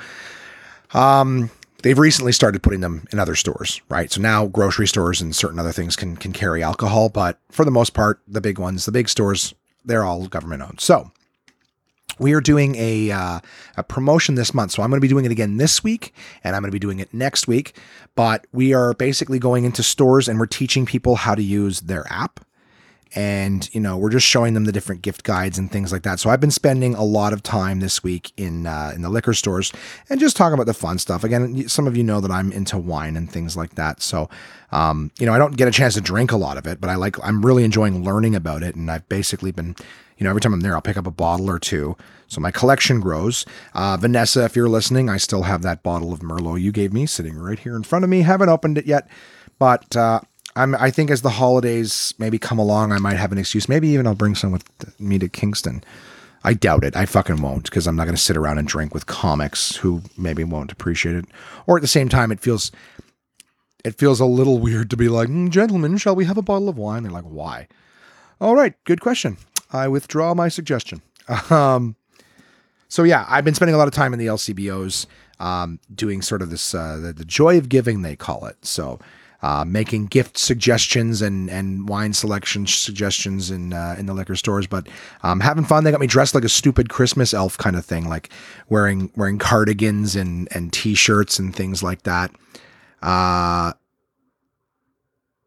Um, 0.94 1.50
they've 1.84 1.98
recently 1.98 2.32
started 2.32 2.64
putting 2.64 2.82
them 2.82 3.08
in 3.12 3.20
other 3.20 3.36
stores, 3.36 3.82
right? 3.90 4.12
So 4.12 4.22
now 4.22 4.48
grocery 4.48 4.88
stores 4.88 5.22
and 5.22 5.36
certain 5.36 5.60
other 5.60 5.72
things 5.72 5.96
can 5.96 6.16
can 6.16 6.34
carry 6.34 6.64
alcohol, 6.64 7.10
but 7.10 7.40
for 7.52 7.66
the 7.66 7.72
most 7.72 7.94
part, 7.94 8.22
the 8.28 8.42
big 8.42 8.58
ones, 8.60 8.86
the 8.86 8.92
big 8.92 9.10
stores, 9.10 9.54
they're 9.86 10.04
all 10.04 10.28
government 10.28 10.64
owned. 10.64 10.80
So 10.80 11.12
we 12.20 12.34
are 12.34 12.42
doing 12.42 12.76
a 12.76 13.12
uh, 13.12 13.40
a 13.78 13.84
promotion 13.84 14.36
this 14.36 14.54
month, 14.54 14.72
so 14.72 14.84
I'm 14.84 14.90
going 14.90 15.00
to 15.00 15.02
be 15.02 15.08
doing 15.08 15.26
it 15.26 15.32
again 15.32 15.58
this 15.58 15.84
week, 15.84 16.14
and 16.44 16.56
I'm 16.56 16.62
going 16.62 16.72
to 16.72 16.76
be 16.76 16.80
doing 16.80 17.00
it 17.00 17.14
next 17.14 17.48
week. 17.48 17.76
But 18.16 18.46
we 18.52 18.74
are 18.74 18.94
basically 18.94 19.40
going 19.40 19.66
into 19.66 19.84
stores 19.84 20.28
and 20.28 20.40
we're 20.40 20.46
teaching 20.46 20.86
people 20.86 21.16
how 21.16 21.34
to 21.36 21.44
use 21.44 21.82
their 21.82 22.06
app 22.12 22.40
and 23.16 23.70
you 23.74 23.80
know 23.80 23.98
we're 23.98 24.10
just 24.10 24.26
showing 24.26 24.54
them 24.54 24.66
the 24.66 24.72
different 24.72 25.02
gift 25.02 25.24
guides 25.24 25.58
and 25.58 25.72
things 25.72 25.92
like 25.92 26.04
that. 26.04 26.20
So 26.20 26.30
I've 26.30 26.40
been 26.40 26.52
spending 26.52 26.96
a 26.96 27.04
lot 27.04 27.34
of 27.34 27.44
time 27.44 27.80
this 27.80 28.04
week 28.04 28.32
in 28.38 28.66
uh, 28.66 28.92
in 28.96 29.02
the 29.02 29.10
liquor 29.10 29.34
stores 29.34 29.72
and 30.10 30.20
just 30.20 30.36
talking 30.36 30.54
about 30.54 30.66
the 30.66 30.74
fun 30.74 30.98
stuff. 30.98 31.24
Again, 31.24 31.68
some 31.70 31.88
of 31.88 31.96
you 31.96 32.04
know 32.04 32.20
that 32.22 32.32
I'm 32.32 32.52
into 32.52 32.78
wine 32.78 33.16
and 33.16 33.32
things 33.32 33.56
like 33.56 33.76
that. 33.76 34.02
So 34.02 34.30
um, 34.72 35.12
you 35.20 35.26
know 35.26 35.34
I 35.34 35.38
don't 35.38 35.56
get 35.56 35.68
a 35.68 35.72
chance 35.72 35.94
to 35.96 36.02
drink 36.02 36.32
a 36.32 36.38
lot 36.38 36.58
of 36.58 36.66
it, 36.66 36.82
but 36.82 36.90
I 36.90 36.96
like 36.96 37.18
I'm 37.24 37.46
really 37.46 37.64
enjoying 37.64 38.04
learning 38.04 38.36
about 38.36 38.64
it, 38.64 38.76
and 38.76 38.90
I've 38.90 39.08
basically 39.10 39.52
been 39.52 39.76
you 40.18 40.24
know 40.24 40.30
every 40.30 40.42
time 40.42 40.54
I'm 40.54 40.62
there 40.62 40.76
I'll 40.76 40.82
pick 40.82 40.98
up 40.98 41.08
a 41.08 41.12
bottle 41.12 41.50
or 41.50 41.60
two. 41.60 41.96
So 42.28 42.42
my 42.42 42.52
collection 42.52 43.00
grows. 43.00 43.46
Uh, 43.76 43.96
Vanessa, 43.98 44.44
if 44.46 44.56
you're 44.56 44.70
listening, 44.70 45.08
I 45.08 45.18
still 45.18 45.44
have 45.44 45.62
that 45.62 45.84
bottle 45.84 46.12
of 46.12 46.22
Merlot 46.22 46.62
you 46.62 46.72
gave 46.72 46.92
me 46.92 47.06
sitting 47.06 47.38
right 47.38 47.60
here 47.60 47.76
in 47.76 47.84
front 47.84 48.04
of 48.04 48.10
me. 48.10 48.22
Haven't 48.22 48.50
opened 48.50 48.78
it 48.78 48.86
yet, 48.86 49.08
but 49.60 49.96
uh, 49.96 50.22
I'm, 50.56 50.76
I 50.76 50.92
think 50.92 51.10
as 51.10 51.22
the 51.22 51.30
holidays 51.30 52.14
maybe 52.18 52.38
come 52.38 52.60
along, 52.60 52.92
I 52.92 53.00
might 53.00 53.18
have 53.18 53.32
an 53.32 53.38
excuse. 53.38 53.70
Maybe 53.70 53.90
even 53.90 54.08
I'll 54.08 54.16
bring 54.16 54.36
some 54.36 54.52
with 54.52 55.00
me 55.00 55.20
to 55.20 55.30
Kingston. 55.30 55.84
I 56.44 56.54
doubt 56.54 56.84
it. 56.84 56.96
I 56.96 57.06
fucking 57.06 57.42
won't 57.42 57.64
because 57.64 57.88
I'm 57.88 57.96
not 57.96 58.06
going 58.06 58.16
to 58.16 58.22
sit 58.22 58.36
around 58.36 58.58
and 58.58 58.68
drink 58.68 58.94
with 58.94 59.06
comics 59.06 59.78
who 59.78 60.02
maybe 60.18 60.44
won't 60.44 60.72
appreciate 60.72 61.16
it. 61.16 61.26
Or 61.66 61.78
at 61.78 61.82
the 61.82 61.88
same 61.88 62.10
time, 62.10 62.32
it 62.32 62.42
feels 62.42 62.72
it 63.84 63.96
feels 63.96 64.20
a 64.20 64.26
little 64.26 64.60
weird 64.60 64.90
to 64.90 64.98
be 64.98 65.10
like, 65.10 65.30
mm, 65.30 65.50
gentlemen, 65.50 65.98
shall 65.98 66.16
we 66.16 66.26
have 66.26 66.38
a 66.38 66.42
bottle 66.42 66.70
of 66.70 66.78
wine? 66.78 67.04
They're 67.04 67.12
like, 67.12 67.24
why? 67.24 67.68
All 68.40 68.56
right, 68.56 68.74
good 68.86 69.02
question. 69.02 69.38
I 69.74 69.88
withdraw 69.88 70.34
my 70.34 70.50
suggestion. 70.50 71.02
Um, 71.50 71.96
so 72.90 73.04
yeah, 73.04 73.26
I've 73.28 73.44
been 73.44 73.56
spending 73.56 73.74
a 73.74 73.78
lot 73.78 73.88
of 73.88 73.94
time 73.94 74.14
in 74.14 74.20
the 74.20 74.28
LCBOs, 74.28 75.08
um, 75.40 75.80
doing 75.96 76.22
sort 76.22 76.42
of 76.42 76.50
this 76.50 76.76
uh, 76.76 76.98
the, 76.98 77.14
the 77.14 77.26
joy 77.26 77.58
of 77.58 77.70
giving, 77.70 78.02
they 78.02 78.16
call 78.16 78.46
it. 78.46 78.64
So 78.64 79.00
uh, 79.44 79.66
making 79.66 80.06
gift 80.06 80.38
suggestions 80.38 81.22
and 81.22 81.50
and 81.50 81.90
wine 81.90 82.14
selection 82.14 82.66
suggestions 82.66 83.52
in 83.52 83.74
uh, 83.74 83.96
in 83.98 84.06
the 84.06 84.14
liquor 84.14 84.36
stores, 84.36 84.68
but 84.68 84.88
um, 85.22 85.42
having 85.42 85.66
fun. 85.66 85.84
They 85.84 85.92
got 85.92 86.00
me 86.00 86.08
dressed 86.08 86.34
like 86.34 86.46
a 86.46 86.50
stupid 86.50 86.90
Christmas 86.90 87.34
elf 87.34 87.58
kind 87.58 87.76
of 87.76 87.86
thing, 87.86 88.08
like 88.08 88.30
wearing 88.70 89.12
wearing 89.16 89.38
cardigans 89.38 90.16
and 90.16 90.48
and 90.56 90.72
t-shirts 90.72 91.40
and 91.40 91.54
things 91.54 91.84
like 91.84 92.04
that. 92.04 92.32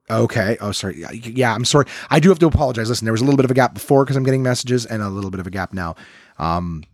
Okay. 0.09 0.57
Oh, 0.61 0.73
sorry. 0.73 1.05
Yeah, 1.13 1.55
I'm 1.55 1.65
sorry. 1.65 1.87
I 2.11 2.21
do 2.21 2.29
have 2.29 2.39
to 2.39 2.47
apologize. 2.47 2.89
Listen, 2.89 3.07
there 3.07 3.13
was 3.13 3.23
a 3.23 3.25
little 3.25 3.37
bit 3.37 3.45
of 3.45 3.51
a 3.51 3.55
gap 3.55 3.75
before 3.75 4.05
because 4.05 4.17
I'm 4.17 4.25
getting 4.25 4.43
messages, 4.43 4.87
and 4.87 5.03
a 5.03 5.09
little 5.09 5.31
bit 5.31 5.41
of 5.41 5.47
a 5.47 5.51
gap 5.51 5.73
now. 5.73 5.97
Um, 6.39 6.85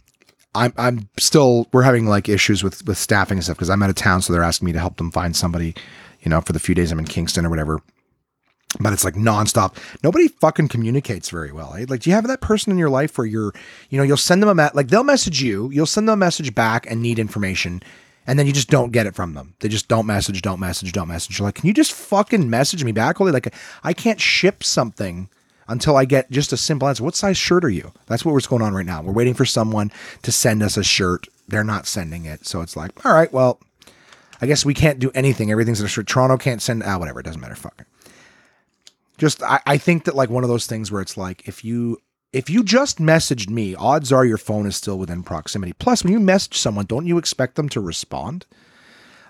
I'm 0.55 0.73
I'm 0.77 1.09
still 1.19 1.69
we're 1.73 1.83
having 1.83 2.07
like 2.07 2.29
issues 2.29 2.65
with 2.65 2.87
with 2.87 2.99
staffing 2.99 3.39
and 3.39 3.45
stuff 3.45 3.57
because 3.57 3.71
I'm 3.71 3.83
out 3.83 3.91
of 3.91 3.97
town, 3.97 4.23
so 4.23 4.33
they're 4.33 4.43
asking 4.43 4.67
me 4.67 4.73
to 4.73 4.79
help 4.79 4.97
them 4.97 5.11
find 5.11 5.37
somebody 5.37 5.75
you 6.23 6.31
know, 6.31 6.41
for 6.41 6.53
the 6.53 6.61
few 6.61 6.75
days 6.75 6.91
I'm 6.91 6.99
in 6.99 7.05
Kingston 7.05 7.45
or 7.45 7.51
whatever. 7.51 7.81
But 8.81 8.95
it's 8.95 9.05
like 9.05 9.15
nonstop. 9.15 9.77
Nobody 10.03 10.29
fucking 10.29 10.69
communicates 10.69 11.29
very 11.29 11.53
well. 11.53 11.75
Eh? 11.75 11.85
Like, 11.87 12.01
do 12.01 12.11
you 12.11 12.17
have 12.17 12.27
that 12.27 12.41
person 12.41 12.73
in 12.73 12.79
your 12.79 12.89
life 12.89 13.19
where 13.19 13.27
you're, 13.27 13.53
you 13.91 13.99
know, 13.99 14.05
you'll 14.05 14.17
send 14.17 14.41
them 14.41 14.49
a 14.49 14.55
met, 14.55 14.75
like 14.75 14.89
they'll 14.89 15.05
message 15.05 15.43
you, 15.43 15.71
you'll 15.71 15.85
send 15.85 16.09
them 16.09 16.15
a 16.15 16.17
message 16.17 16.55
back 16.55 16.91
and 16.91 17.03
need 17.03 17.19
information, 17.19 17.83
and 18.27 18.39
then 18.39 18.47
you 18.47 18.53
just 18.53 18.71
don't 18.71 18.93
get 18.93 19.07
it 19.07 19.15
from 19.15 19.35
them. 19.35 19.55
They 19.61 19.69
just 19.69 19.89
don't 19.89 20.07
message, 20.07 20.43
don't 20.43 20.61
message, 20.61 20.93
don't 20.93 21.09
message. 21.09 21.39
You're 21.39 21.49
like, 21.49 21.57
can 21.57 21.67
you 21.67 21.75
just 21.75 21.93
fucking 21.93 22.49
message 22.49 22.85
me 22.85 22.93
back? 22.93 23.17
Holy, 23.17 23.33
like, 23.33 23.53
I 23.83 23.93
can't 23.93 24.21
ship 24.21 24.63
something 24.63 25.29
until 25.69 25.97
I 25.97 26.05
get 26.05 26.31
just 26.31 26.53
a 26.53 26.57
simple 26.57 26.89
answer. 26.89 27.03
What 27.03 27.17
size 27.17 27.37
shirt 27.37 27.65
are 27.65 27.71
you? 27.71 27.93
That's 28.07 28.25
what 28.25 28.35
was 28.35 28.47
going 28.47 28.63
on 28.63 28.75
right 28.75 28.87
now. 28.87 29.03
We're 29.03 29.13
waiting 29.13 29.35
for 29.35 29.45
someone 29.45 29.91
to 30.23 30.33
send 30.33 30.63
us 30.63 30.77
a 30.77 30.85
shirt. 30.85 31.29
They're 31.49 31.65
not 31.65 31.87
sending 31.87 32.25
it. 32.25 32.47
So 32.47 32.61
it's 32.61 32.77
like, 32.77 33.05
all 33.05 33.13
right, 33.13 33.33
well, 33.33 33.61
I 34.41 34.47
guess 34.47 34.65
we 34.65 34.75
can't 34.75 34.99
do 34.99 35.11
anything. 35.15 35.51
Everything's 35.51 35.81
in 35.81 35.87
a 35.87 35.89
shirt. 35.89 36.07
Toronto 36.07 36.37
can't 36.37 36.61
send 36.61 36.83
ah, 36.85 36.99
whatever. 36.99 37.21
It 37.21 37.25
doesn't 37.25 37.41
matter. 37.41 37.55
Fucking. 37.55 37.87
Just 39.19 39.43
I, 39.43 39.61
I 39.67 39.79
think 39.79 40.05
that 40.05 40.17
like 40.17 40.31
one 40.31 40.43
of 40.43 40.51
those 40.51 40.67
things 40.67 40.91
where 40.91 41.01
it's 41.01 41.17
like 41.17 41.47
if 41.47 41.65
you 41.65 41.99
if 42.33 42.49
you 42.49 42.65
just 42.65 42.99
messaged 42.99 43.51
me, 43.51 43.75
odds 43.75 44.11
are 44.11 44.25
your 44.25 44.39
phone 44.39 44.67
is 44.67 44.77
still 44.77 44.99
within 44.99 45.23
proximity. 45.23 45.75
Plus, 45.75 46.03
when 46.03 46.13
you 46.13 46.21
message 46.21 46.59
someone, 46.59 46.87
don't 46.87 47.07
you 47.07 47.19
expect 47.19 47.57
them 47.57 47.69
to 47.71 47.81
respond? 47.81 48.47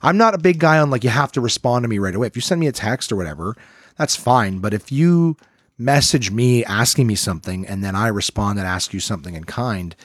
I'm 0.03 0.17
not 0.17 0.35
a 0.35 0.39
big 0.39 0.59
guy 0.59 0.79
on 0.79 0.91
like 0.91 1.05
you 1.05 1.11
have 1.11 1.33
to 1.33 1.41
respond 1.41 1.83
to 1.83 1.89
me 1.89 1.99
right 1.99 2.15
away. 2.15 2.27
If 2.27 2.37
you 2.37 2.43
send 2.43 2.61
me 2.61 2.69
a 2.69 2.73
text 2.73 3.11
or 3.11 3.17
whatever, 3.17 3.57
that's 3.97 4.17
fine. 4.17 4.59
But 4.59 4.73
if 4.75 4.93
you 4.93 5.37
message 5.79 6.31
me 6.31 6.65
asking 6.65 7.07
me 7.07 7.15
something 7.17 7.67
and 7.67 7.83
then 7.83 7.97
I 7.97 8.09
respond 8.09 8.59
and 8.59 8.69
ask 8.69 8.95
you 8.95 9.01
something 9.01 9.35
in 9.35 9.45
kind, 9.45 9.97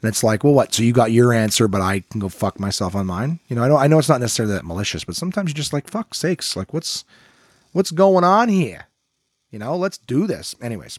and 0.00 0.08
it's 0.08 0.22
like, 0.22 0.44
well, 0.44 0.54
what? 0.54 0.72
So 0.72 0.82
you 0.82 0.92
got 0.92 1.10
your 1.10 1.32
answer, 1.32 1.66
but 1.66 1.80
I 1.80 2.00
can 2.00 2.20
go 2.20 2.28
fuck 2.28 2.60
myself 2.60 2.94
on 2.94 3.06
mine. 3.06 3.40
You 3.48 3.56
know, 3.56 3.64
I 3.64 3.68
know, 3.68 3.76
I 3.76 3.86
know 3.86 3.98
it's 3.98 4.08
not 4.08 4.20
necessarily 4.20 4.54
that 4.54 4.64
malicious, 4.64 5.04
but 5.04 5.16
sometimes 5.16 5.50
you're 5.50 5.56
just 5.56 5.72
like, 5.72 5.88
fuck 5.90 6.14
sakes, 6.14 6.56
like 6.56 6.72
what's, 6.72 7.04
what's 7.72 7.90
going 7.90 8.22
on 8.22 8.48
here? 8.48 8.86
You 9.50 9.58
know, 9.58 9.76
let's 9.76 9.98
do 9.98 10.26
this. 10.26 10.54
Anyways, 10.62 10.98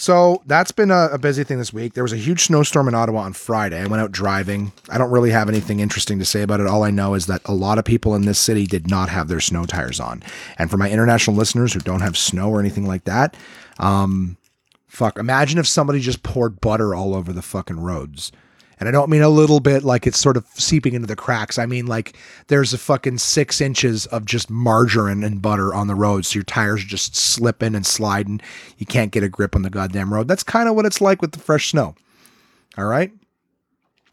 so 0.00 0.42
that's 0.46 0.70
been 0.70 0.92
a, 0.92 1.08
a, 1.12 1.18
busy 1.18 1.42
thing 1.42 1.58
this 1.58 1.72
week. 1.72 1.94
There 1.94 2.04
was 2.04 2.12
a 2.12 2.16
huge 2.16 2.44
snowstorm 2.44 2.86
in 2.86 2.94
Ottawa 2.94 3.22
on 3.22 3.32
Friday. 3.32 3.80
I 3.80 3.86
went 3.86 4.00
out 4.00 4.12
driving. 4.12 4.72
I 4.88 4.96
don't 4.96 5.10
really 5.10 5.30
have 5.30 5.48
anything 5.48 5.80
interesting 5.80 6.20
to 6.20 6.24
say 6.24 6.42
about 6.42 6.60
it. 6.60 6.68
All 6.68 6.84
I 6.84 6.92
know 6.92 7.14
is 7.14 7.26
that 7.26 7.42
a 7.46 7.52
lot 7.52 7.78
of 7.78 7.84
people 7.84 8.14
in 8.14 8.22
this 8.22 8.38
city 8.38 8.64
did 8.64 8.88
not 8.88 9.08
have 9.08 9.26
their 9.26 9.40
snow 9.40 9.66
tires 9.66 9.98
on. 9.98 10.22
And 10.56 10.70
for 10.70 10.76
my 10.76 10.88
international 10.88 11.36
listeners 11.36 11.72
who 11.72 11.80
don't 11.80 12.00
have 12.00 12.16
snow 12.16 12.48
or 12.48 12.60
anything 12.60 12.86
like 12.86 13.04
that, 13.04 13.36
um, 13.80 14.38
Fuck. 14.88 15.18
Imagine 15.18 15.58
if 15.58 15.68
somebody 15.68 16.00
just 16.00 16.22
poured 16.22 16.60
butter 16.60 16.94
all 16.94 17.14
over 17.14 17.32
the 17.32 17.42
fucking 17.42 17.78
roads 17.78 18.32
And 18.80 18.88
I 18.88 18.92
don't 18.92 19.10
mean 19.10 19.22
a 19.22 19.28
little 19.28 19.60
bit 19.60 19.82
like 19.82 20.06
it's 20.06 20.18
sort 20.18 20.36
of 20.36 20.46
seeping 20.54 20.94
into 20.94 21.06
the 21.06 21.16
cracks. 21.16 21.58
I 21.58 21.66
mean 21.66 21.86
like 21.86 22.16
there's 22.46 22.72
a 22.72 22.78
fucking 22.78 23.18
six 23.18 23.60
inches 23.60 24.06
of 24.06 24.24
just 24.24 24.50
margarine 24.50 25.24
and 25.24 25.42
butter 25.42 25.74
on 25.74 25.86
the 25.86 25.94
road. 25.94 26.26
So 26.26 26.36
your 26.36 26.44
tires 26.44 26.82
are 26.82 26.88
just 26.88 27.16
slipping 27.16 27.74
and 27.74 27.86
sliding. 27.86 28.40
You 28.78 28.86
can't 28.86 29.12
get 29.12 29.22
a 29.22 29.28
grip 29.28 29.56
on 29.56 29.62
the 29.62 29.70
goddamn 29.70 30.12
road. 30.12 30.28
That's 30.28 30.42
kind 30.42 30.68
of 30.68 30.74
what 30.74 30.86
it's 30.86 31.00
like 31.00 31.20
with 31.20 31.32
the 31.32 31.40
fresh 31.40 31.70
snow. 31.70 31.94
All 32.76 32.86
right. 32.86 33.12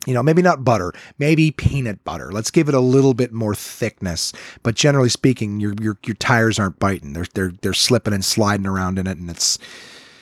You 0.05 0.13
know, 0.13 0.21
maybe 0.21 0.43
not 0.43 0.63
butter, 0.63 0.93
maybe 1.17 1.49
peanut 1.49 2.03
butter. 2.03 2.31
Let's 2.31 2.51
give 2.51 2.69
it 2.69 2.75
a 2.75 2.79
little 2.79 3.15
bit 3.15 3.33
more 3.33 3.55
thickness. 3.55 4.33
But 4.61 4.75
generally 4.75 5.09
speaking, 5.09 5.59
your 5.59 5.73
your 5.81 5.97
your 6.05 6.15
tires 6.15 6.59
aren't 6.59 6.77
biting. 6.79 7.13
They're 7.13 7.25
they're 7.33 7.53
they're 7.61 7.73
slipping 7.73 8.13
and 8.13 8.23
sliding 8.23 8.67
around 8.67 8.99
in 8.99 9.07
it, 9.07 9.17
and 9.17 9.31
it's 9.31 9.57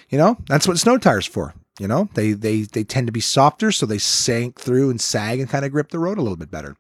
you 0.09 0.17
know, 0.17 0.37
that's 0.47 0.67
what 0.67 0.77
snow 0.77 0.97
tires 0.97 1.25
for. 1.25 1.55
You 1.79 1.87
know, 1.87 2.07
they 2.13 2.33
they 2.33 2.61
they 2.61 2.83
tend 2.83 3.07
to 3.07 3.13
be 3.13 3.19
softer, 3.19 3.71
so 3.71 3.85
they 3.85 3.97
sank 3.97 4.59
through 4.59 4.89
and 4.91 5.01
sag 5.01 5.39
and 5.39 5.49
kind 5.49 5.65
of 5.65 5.71
grip 5.71 5.89
the 5.89 5.99
road 5.99 6.17
a 6.17 6.21
little 6.21 6.37
bit 6.37 6.51
better. 6.51 6.75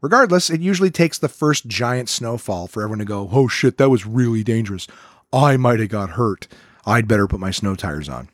Regardless, 0.00 0.48
it 0.48 0.62
usually 0.62 0.90
takes 0.90 1.18
the 1.18 1.28
first 1.28 1.66
giant 1.66 2.08
snowfall 2.08 2.66
for 2.66 2.82
everyone 2.82 3.00
to 3.00 3.04
go, 3.04 3.28
"Oh 3.30 3.48
shit, 3.48 3.76
that 3.76 3.90
was 3.90 4.06
really 4.06 4.42
dangerous. 4.42 4.86
I 5.32 5.58
might 5.58 5.80
have 5.80 5.90
got 5.90 6.10
hurt. 6.10 6.48
I'd 6.86 7.06
better 7.06 7.26
put 7.26 7.38
my 7.38 7.50
snow 7.50 7.74
tires 7.74 8.08
on." 8.08 8.28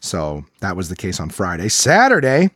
So 0.00 0.44
that 0.60 0.76
was 0.76 0.88
the 0.88 0.96
case 0.96 1.20
on 1.20 1.28
Friday. 1.28 1.68
Saturday, 1.68 2.50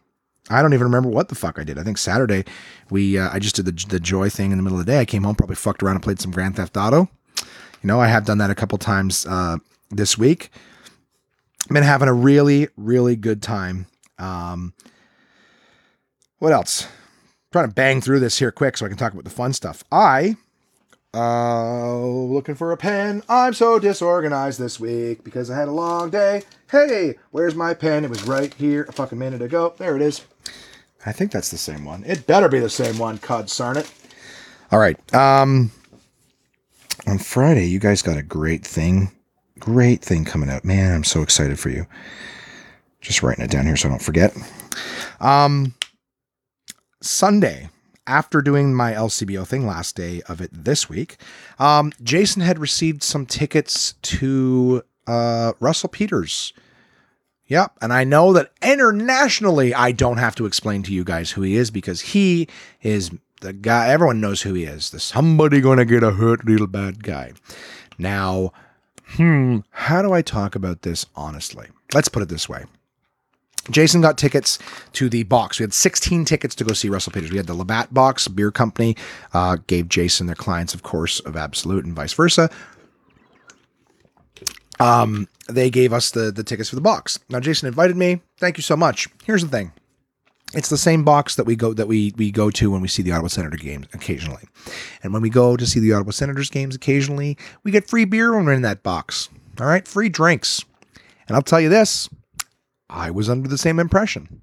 I 0.49 0.63
don't 0.63 0.73
even 0.73 0.85
remember 0.85 1.11
what 1.11 1.29
the 1.29 1.35
fuck 1.35 1.59
I 1.59 1.65
did. 1.65 1.79
I 1.79 1.83
think 1.83 1.99
Saturday 1.99 2.45
we 2.89 3.19
uh, 3.19 3.29
I 3.31 3.39
just 3.39 3.57
did 3.57 3.67
the 3.67 3.87
the 3.87 4.01
joy 4.01 4.31
thing 4.31 4.51
in 4.51 4.57
the 4.57 4.63
middle 4.63 4.81
of 4.81 4.87
the 4.87 4.93
day. 4.93 5.01
I 5.01 5.05
came 5.05 5.25
home, 5.25 5.35
probably 5.35 5.57
fucked 5.57 5.83
around 5.83 5.97
and 5.97 6.03
played 6.03 6.21
some 6.21 6.31
Grand 6.31 6.57
Theft 6.57 6.77
Auto. 6.77 7.09
You 7.83 7.87
know, 7.87 8.01
I 8.01 8.09
have 8.09 8.25
done 8.25 8.39
that 8.39 8.51
a 8.51 8.55
couple 8.55 8.79
times 8.79 9.27
uh, 9.27 9.59
this 9.91 10.17
week. 10.17 10.51
Been 11.69 11.83
having 11.83 12.09
a 12.09 12.15
really 12.15 12.69
really 12.77 13.15
good 13.15 13.43
time. 13.43 13.87
Um, 14.19 14.73
what 16.39 16.53
else? 16.53 16.85
I'm 16.85 16.91
trying 17.53 17.69
to 17.69 17.75
bang 17.75 18.01
through 18.01 18.21
this 18.21 18.39
here 18.39 18.51
quick 18.51 18.77
so 18.77 18.87
I 18.87 18.89
can 18.89 18.99
talk 18.99 19.13
about 19.13 19.25
the 19.25 19.31
fun 19.31 19.53
stuff. 19.53 19.85
I 19.93 20.37
uh 21.15 21.99
looking 21.99 22.55
for 22.55 22.73
a 22.73 22.77
pen. 22.77 23.23
I'm 23.29 23.55
so 23.55 23.79
disorganized 23.79 24.59
this 24.59 24.79
week 24.79 25.25
because 25.25 25.51
I 25.51 25.57
had 25.57 25.69
a 25.69 25.73
long 25.73 26.11
day. 26.11 26.43
Hey, 26.71 27.17
where's 27.31 27.55
my 27.55 27.75
pen? 27.75 28.05
It 28.05 28.11
was 28.11 28.25
right 28.25 28.53
here 28.55 28.85
a 28.89 28.93
fucking 28.93 29.19
minute 29.19 29.41
ago. 29.43 29.75
There 29.79 29.97
it 29.97 30.03
is. 30.03 30.25
I 31.07 31.13
think 31.13 31.33
that's 31.33 31.51
the 31.51 31.59
same 31.59 31.85
one. 31.85 32.05
It 32.05 32.27
better 32.27 32.49
be 32.49 32.61
the 32.61 32.69
same 32.69 32.99
one, 32.99 33.19
cod 33.19 33.49
sarn 33.51 33.77
it. 33.79 33.91
All 34.71 34.79
right. 34.79 34.99
Um 35.15 35.71
on 37.07 37.19
Friday, 37.19 37.67
you 37.67 37.79
guys 37.79 38.03
got 38.03 38.19
a 38.19 38.23
great 38.23 38.67
thing. 38.67 39.13
Great 39.59 40.03
thing 40.03 40.25
coming 40.25 40.51
out. 40.51 40.65
Man, 40.65 40.95
I'm 40.95 41.05
so 41.05 41.23
excited 41.23 41.59
for 41.59 41.71
you. 41.71 41.87
Just 43.01 43.23
writing 43.23 43.45
it 43.45 43.51
down 43.51 43.67
here 43.67 43.77
so 43.77 43.89
I 43.89 43.93
don't 43.93 44.03
forget. 44.03 44.37
Um 45.21 45.75
Sunday, 47.01 47.69
after 48.09 48.43
doing 48.43 48.75
my 48.75 48.93
LCBO 48.93 49.47
thing 49.47 49.67
last 49.67 49.95
day 49.95 50.23
of 50.29 50.41
it 50.41 50.51
this 50.53 50.89
week, 50.89 51.17
um, 51.59 51.93
Jason 52.03 52.43
had 52.43 52.59
received 52.59 53.03
some 53.03 53.27
tickets 53.27 53.93
to 54.03 54.83
uh, 55.07 55.53
Russell 55.61 55.91
Peters. 55.91 56.53
Yep. 57.47 57.73
And 57.81 57.93
I 57.93 58.05
know 58.05 58.33
that 58.33 58.51
internationally, 58.63 59.75
I 59.75 59.93
don't 59.93 60.19
have 60.19 60.35
to 60.37 60.47
explain 60.47 60.83
to 60.85 60.93
you 60.93 61.05
guys 61.05 61.31
who 61.31 61.43
he 61.43 61.57
is 61.57 61.71
because 61.71 62.01
he 62.01 62.49
is 62.83 63.11
the 63.41 63.53
guy, 63.53 63.89
everyone 63.89 64.21
knows 64.21 64.43
who 64.43 64.55
he 64.55 64.65
is. 64.65 64.91
The 64.91 65.01
somebody 65.01 65.61
gonna 65.61 65.85
get 65.85 66.03
a 66.03 66.11
hurt 66.11 66.45
little 66.45 66.67
bad 66.67 67.03
guy. 67.03 67.33
Now, 67.97 68.53
hmm, 69.17 69.59
how 69.71 70.03
do 70.03 70.13
I 70.13 70.23
talk 70.23 70.55
about 70.55 70.83
this 70.83 71.07
honestly? 71.15 71.69
Let's 71.95 72.09
put 72.09 72.23
it 72.23 72.29
this 72.29 72.49
way. 72.49 72.65
Jason 73.71 74.01
got 74.01 74.17
tickets 74.17 74.59
to 74.95 75.09
the 75.09 75.25
box. 75.25 75.59
We 75.59 75.65
had 75.65 75.75
16 75.75 76.25
tickets 76.25 76.55
to 76.55 76.65
go 76.65 76.73
see 76.73 76.89
Russell 76.89 77.13
Peters. 77.13 77.31
We 77.31 77.37
had 77.37 77.47
the 77.47 77.55
Labatt 77.55 77.93
box, 77.93 78.27
beer 78.27 78.51
company, 78.51 78.97
uh, 79.35 79.59
gave 79.67 79.89
Jason 79.89 80.27
their 80.27 80.35
clients, 80.37 80.75
of 80.75 80.83
course, 80.83 81.21
of 81.21 81.37
Absolut 81.37 81.85
and 81.85 81.95
vice 81.95 82.15
versa. 82.15 82.51
Um, 84.81 85.29
they 85.49 85.71
gave 85.71 85.93
us 85.93 86.11
the 86.13 86.31
the 86.31 86.45
tickets 86.45 86.69
for 86.69 86.77
the 86.77 86.81
box. 86.83 87.19
Now 87.29 87.41
Jason 87.41 87.67
invited 87.69 87.97
me. 87.97 88.21
Thank 88.39 88.59
you 88.59 88.63
so 88.63 88.77
much. 88.77 89.09
Here's 89.25 89.43
the 89.43 89.49
thing. 89.49 89.73
It's 90.55 90.71
the 90.71 90.79
same 90.79 91.05
box 91.05 91.37
that 91.37 91.45
we 91.45 91.57
go 91.57 91.75
that 91.75 91.89
we 91.89 92.15
we 92.17 92.31
go 92.31 92.51
to 92.51 92.71
when 92.71 92.81
we 92.81 92.89
see 92.89 93.03
the 93.03 93.13
Ottawa 93.13 93.29
Senator 93.29 93.57
games 93.57 93.87
occasionally. 93.93 94.45
And 95.03 95.13
when 95.13 95.21
we 95.21 95.29
go 95.29 95.57
to 95.57 95.67
see 95.67 95.81
the 95.81 95.93
Ottawa 95.93 96.13
Senators 96.13 96.49
games 96.49 96.75
occasionally, 96.75 97.37
we 97.65 97.71
get 97.71 97.89
free 97.89 98.07
beer 98.07 98.35
when 98.35 98.47
we're 98.47 98.55
in 98.55 98.63
that 98.63 98.83
box. 98.83 99.29
All 99.61 99.67
right, 99.67 99.87
free 99.87 100.09
drinks. 100.09 100.65
And 101.27 101.37
I'll 101.37 101.43
tell 101.43 101.61
you 101.61 101.69
this, 101.69 102.09
I 102.89 103.11
was 103.11 103.29
under 103.29 103.49
the 103.49 103.59
same 103.59 103.79
impression. 103.79 104.41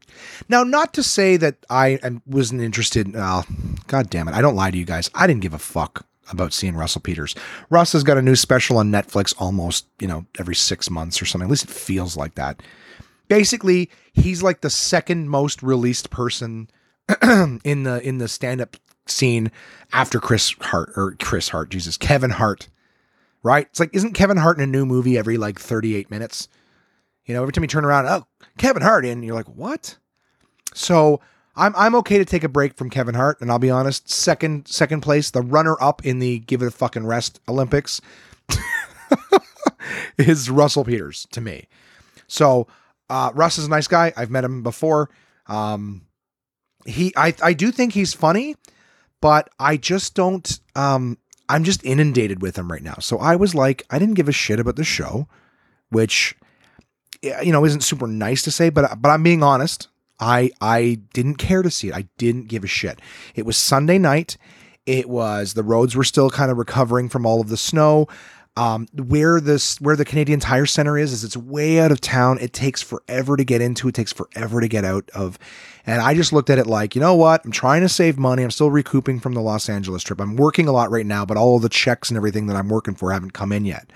Now, 0.48 0.64
not 0.64 0.94
to 0.94 1.04
say 1.04 1.38
that 1.38 1.66
I 1.70 2.00
wasn't 2.28 2.62
interested. 2.62 3.16
Uh, 3.16 3.42
God 3.88 4.10
damn 4.12 4.28
it. 4.28 4.36
I 4.36 4.42
don't 4.42 4.56
lie 4.56 4.70
to 4.70 4.78
you 4.78 4.86
guys. 4.86 5.10
I 5.16 5.26
didn't 5.26 5.42
give 5.42 5.56
a 5.56 5.60
fuck 5.60 6.06
about 6.32 6.54
seeing 6.54 6.76
Russell 6.76 7.02
Peters. 7.02 7.36
Russ 7.70 7.94
has 7.94 8.04
got 8.04 8.18
a 8.18 8.22
new 8.22 8.36
special 8.36 8.78
on 8.78 8.92
Netflix 8.92 9.34
almost, 9.40 9.88
you 10.00 10.08
know, 10.08 10.26
every 10.38 10.56
six 10.56 10.90
months 10.90 11.22
or 11.22 11.26
something. 11.26 11.48
At 11.48 11.52
least 11.52 11.66
it 11.66 11.72
feels 11.72 12.16
like 12.16 12.36
that. 12.36 12.62
Basically, 13.28 13.90
he's 14.16 14.42
like 14.42 14.62
the 14.62 14.70
second 14.70 15.30
most 15.30 15.62
released 15.62 16.10
person 16.10 16.70
in 17.64 17.84
the 17.84 18.02
in 18.04 18.18
the 18.18 18.28
stand-up 18.28 18.78
scene 19.08 19.52
after 19.94 20.20
Chris 20.20 20.56
Hart 20.60 20.92
or 20.96 21.16
Chris 21.22 21.50
Hart, 21.50 21.70
Jesus, 21.70 21.98
Kevin 21.98 22.32
Hart. 22.32 22.70
Right? 23.44 23.68
It's 23.70 23.80
like, 23.80 23.94
isn't 23.94 24.14
Kevin 24.14 24.38
Hart 24.38 24.58
in 24.58 24.64
a 24.64 24.68
new 24.68 24.88
movie 24.88 25.20
every 25.20 25.38
like 25.38 25.60
38 25.60 26.10
minutes? 26.10 26.48
You 27.26 27.36
know, 27.36 27.44
every 27.44 27.54
time 27.54 27.64
you 27.64 27.68
turn 27.68 27.86
around, 27.86 28.08
oh, 28.08 28.26
Kevin 28.58 28.82
Hart 28.82 29.06
in, 29.06 29.22
you're 29.22 29.36
like, 29.36 29.50
what? 29.50 29.98
So 30.74 31.22
I'm 31.56 31.76
I'm 31.76 31.96
okay 31.96 32.18
to 32.18 32.26
take 32.26 32.44
a 32.44 32.50
break 32.50 32.76
from 32.76 32.90
Kevin 32.90 33.16
Hart, 33.16 33.40
and 33.42 33.52
I'll 33.52 33.60
be 33.60 33.70
honest, 33.70 34.10
second 34.10 34.68
second 34.68 35.02
place, 35.02 35.32
the 35.32 35.42
runner 35.42 35.76
up 35.80 36.06
in 36.06 36.20
the 36.20 36.40
give 36.40 36.62
it 36.62 36.68
a 36.68 36.72
fucking 36.72 37.06
rest 37.06 37.40
Olympics 37.48 38.02
is 40.18 40.50
Russell 40.50 40.84
Peters 40.84 41.28
to 41.32 41.42
me. 41.42 41.68
So 42.28 42.68
uh, 43.10 43.32
Russ 43.34 43.58
is 43.58 43.66
a 43.66 43.70
nice 43.70 43.88
guy. 43.88 44.14
I've 44.16 44.32
met 44.32 44.44
him 44.44 44.64
before. 44.64 45.10
Um, 45.48 46.08
he 46.86 47.14
I 47.16 47.34
I 47.42 47.54
do 47.54 47.72
think 47.72 47.94
he's 47.94 48.14
funny, 48.14 48.56
but 49.22 49.50
I 49.60 49.78
just 49.78 50.16
don't 50.16 50.60
um 50.76 51.18
I'm 51.50 51.64
just 51.64 51.84
inundated 51.84 52.42
with 52.42 52.58
him 52.58 52.72
right 52.72 52.84
now. 52.84 52.96
So 53.00 53.18
I 53.18 53.36
was 53.36 53.54
like, 53.54 53.84
I 53.90 54.00
didn't 54.00 54.16
give 54.16 54.30
a 54.30 54.34
shit 54.34 54.60
about 54.60 54.76
the 54.76 54.84
show, 54.84 55.28
which 55.90 56.36
you 57.22 57.52
know 57.52 57.66
isn't 57.66 57.82
super 57.82 58.08
nice 58.08 58.42
to 58.44 58.52
say, 58.52 58.70
but 58.70 59.02
but 59.02 59.10
I'm 59.10 59.24
being 59.24 59.44
honest. 59.44 59.88
I 60.20 60.52
I 60.62 61.00
didn't 61.14 61.36
care 61.36 61.62
to 61.62 61.72
see 61.72 61.90
it. 61.90 61.96
I 61.96 62.08
didn't 62.18 62.48
give 62.48 62.64
a 62.64 62.68
shit. 62.68 63.00
It 63.36 63.46
was 63.46 63.58
Sunday 63.58 63.98
night. 63.98 64.38
It 64.86 65.10
was 65.10 65.54
the 65.54 65.64
roads 65.64 65.96
were 65.96 66.04
still 66.04 66.30
kind 66.30 66.52
of 66.52 66.58
recovering 66.58 67.10
from 67.10 67.26
all 67.26 67.42
of 67.42 67.50
the 67.50 67.58
snow. 67.58 68.08
Um, 68.58 68.88
where 68.94 69.42
this 69.42 69.82
where 69.82 69.98
the 69.98 70.06
Canadian 70.06 70.40
Tire 70.40 70.66
Center 70.66 70.98
is 70.98 71.12
is 71.12 71.26
it's 71.26 71.36
way 71.36 71.80
out 71.80 71.92
of 71.92 72.00
town. 72.00 72.38
It 72.40 72.54
takes 72.54 72.82
forever 72.82 73.36
to 73.36 73.44
get 73.44 73.62
into. 73.62 73.90
It 73.90 73.96
takes 73.96 74.14
forever 74.14 74.62
to 74.62 74.68
get 74.70 74.86
out 74.86 75.10
of. 75.14 75.38
And 75.86 76.02
I 76.02 76.14
just 76.14 76.32
looked 76.32 76.50
at 76.50 76.58
it 76.58 76.66
like, 76.66 76.96
you 76.96 77.02
know 77.02 77.16
what? 77.16 77.44
I'm 77.44 77.52
trying 77.52 77.82
to 77.82 77.90
save 77.90 78.18
money. 78.18 78.44
I'm 78.44 78.52
still 78.52 78.72
recouping 78.72 79.20
from 79.20 79.34
the 79.34 79.42
Los 79.42 79.68
Angeles 79.68 80.04
trip. 80.04 80.22
I'm 80.22 80.38
working 80.38 80.68
a 80.68 80.72
lot 80.72 80.90
right 80.90 81.06
now, 81.06 81.26
but 81.26 81.38
all 81.38 81.60
the 81.60 81.70
checks 81.70 82.10
and 82.10 82.18
everything 82.18 82.48
that 82.48 82.56
I'm 82.56 82.70
working 82.70 82.96
for 82.96 83.12
haven't 83.12 83.34
come 83.34 83.52
in 83.52 83.66
yet. 83.66 83.92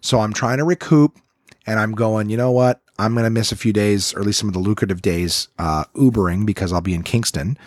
So 0.00 0.20
I'm 0.20 0.34
trying 0.34 0.58
to 0.58 0.64
recoup 0.64 1.18
and 1.66 1.80
I'm 1.80 1.92
going, 1.92 2.28
you 2.28 2.36
know 2.36 2.50
what? 2.50 2.82
I'm 2.98 3.14
going 3.14 3.24
to 3.24 3.30
miss 3.30 3.52
a 3.52 3.56
few 3.56 3.72
days, 3.72 4.14
or 4.14 4.20
at 4.20 4.26
least 4.26 4.38
some 4.38 4.48
of 4.48 4.52
the 4.52 4.60
lucrative 4.60 5.02
days, 5.02 5.48
uh, 5.58 5.84
Ubering 5.96 6.46
because 6.46 6.72
I'll 6.72 6.80
be 6.80 6.94
in 6.94 7.02
Kingston. 7.02 7.58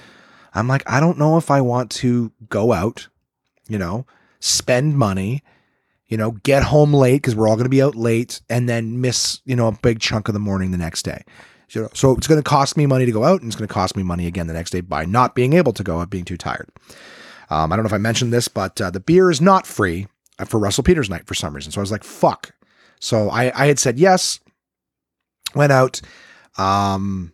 I'm 0.54 0.68
like, 0.68 0.90
I 0.90 1.00
don't 1.00 1.18
know 1.18 1.38
if 1.38 1.52
I 1.52 1.62
want 1.62 1.92
to 1.92 2.32
go 2.48 2.72
out, 2.72 3.08
you 3.68 3.78
know, 3.78 4.06
spend 4.40 4.98
money, 4.98 5.44
you 6.08 6.18
know, 6.18 6.32
get 6.44 6.64
home 6.64 6.94
late 6.94 7.22
because 7.22 7.36
we're 7.36 7.48
all 7.48 7.56
going 7.56 7.66
to 7.66 7.70
be 7.70 7.82
out 7.82 7.96
late 7.96 8.42
and 8.50 8.68
then 8.68 9.02
miss, 9.02 9.42
you 9.46 9.56
know, 9.56 9.68
a 9.68 9.72
big 9.72 10.00
chunk 10.00 10.28
of 10.28 10.34
the 10.34 10.40
morning 10.40 10.72
the 10.72 10.78
next 10.78 11.04
day. 11.04 11.24
So, 11.68 11.90
so 11.94 12.14
it's 12.16 12.28
going 12.28 12.42
to 12.42 12.50
cost 12.50 12.78
me 12.78 12.86
money 12.86 13.06
to 13.06 13.12
go 13.12 13.26
out 13.26 13.42
and 13.42 13.50
it's 13.50 13.56
going 13.56 13.68
to 13.68 13.74
cost 13.74 13.98
me 13.98 14.04
money 14.04 14.26
again 14.26 14.48
the 14.48 14.54
next 14.54 14.72
day 14.72 14.82
by 14.82 15.06
not 15.06 15.36
being 15.36 15.54
able 15.54 15.74
to 15.74 15.84
go 15.84 16.00
out, 16.00 16.10
being 16.10 16.24
too 16.24 16.38
tired. 16.38 16.70
Um, 17.50 17.72
I 17.72 17.76
don't 17.76 17.84
know 17.84 17.88
if 17.90 17.94
I 17.94 17.98
mentioned 17.98 18.32
this, 18.32 18.48
but 18.48 18.80
uh, 18.80 18.90
the 18.90 19.00
beer 19.00 19.30
is 19.30 19.42
not 19.42 19.68
free 19.68 20.08
for 20.46 20.60
Russell 20.60 20.84
Peters 20.84 21.10
night 21.10 21.28
for 21.28 21.34
some 21.34 21.54
reason. 21.54 21.72
So 21.72 21.82
I 21.82 21.84
was 21.84 21.92
like, 21.92 22.04
fuck. 22.04 22.54
So 23.00 23.30
I, 23.30 23.52
I 23.54 23.68
had 23.68 23.80
said 23.80 24.00
yes 24.00 24.40
went 25.56 25.72
out 25.72 26.02
um 26.58 27.32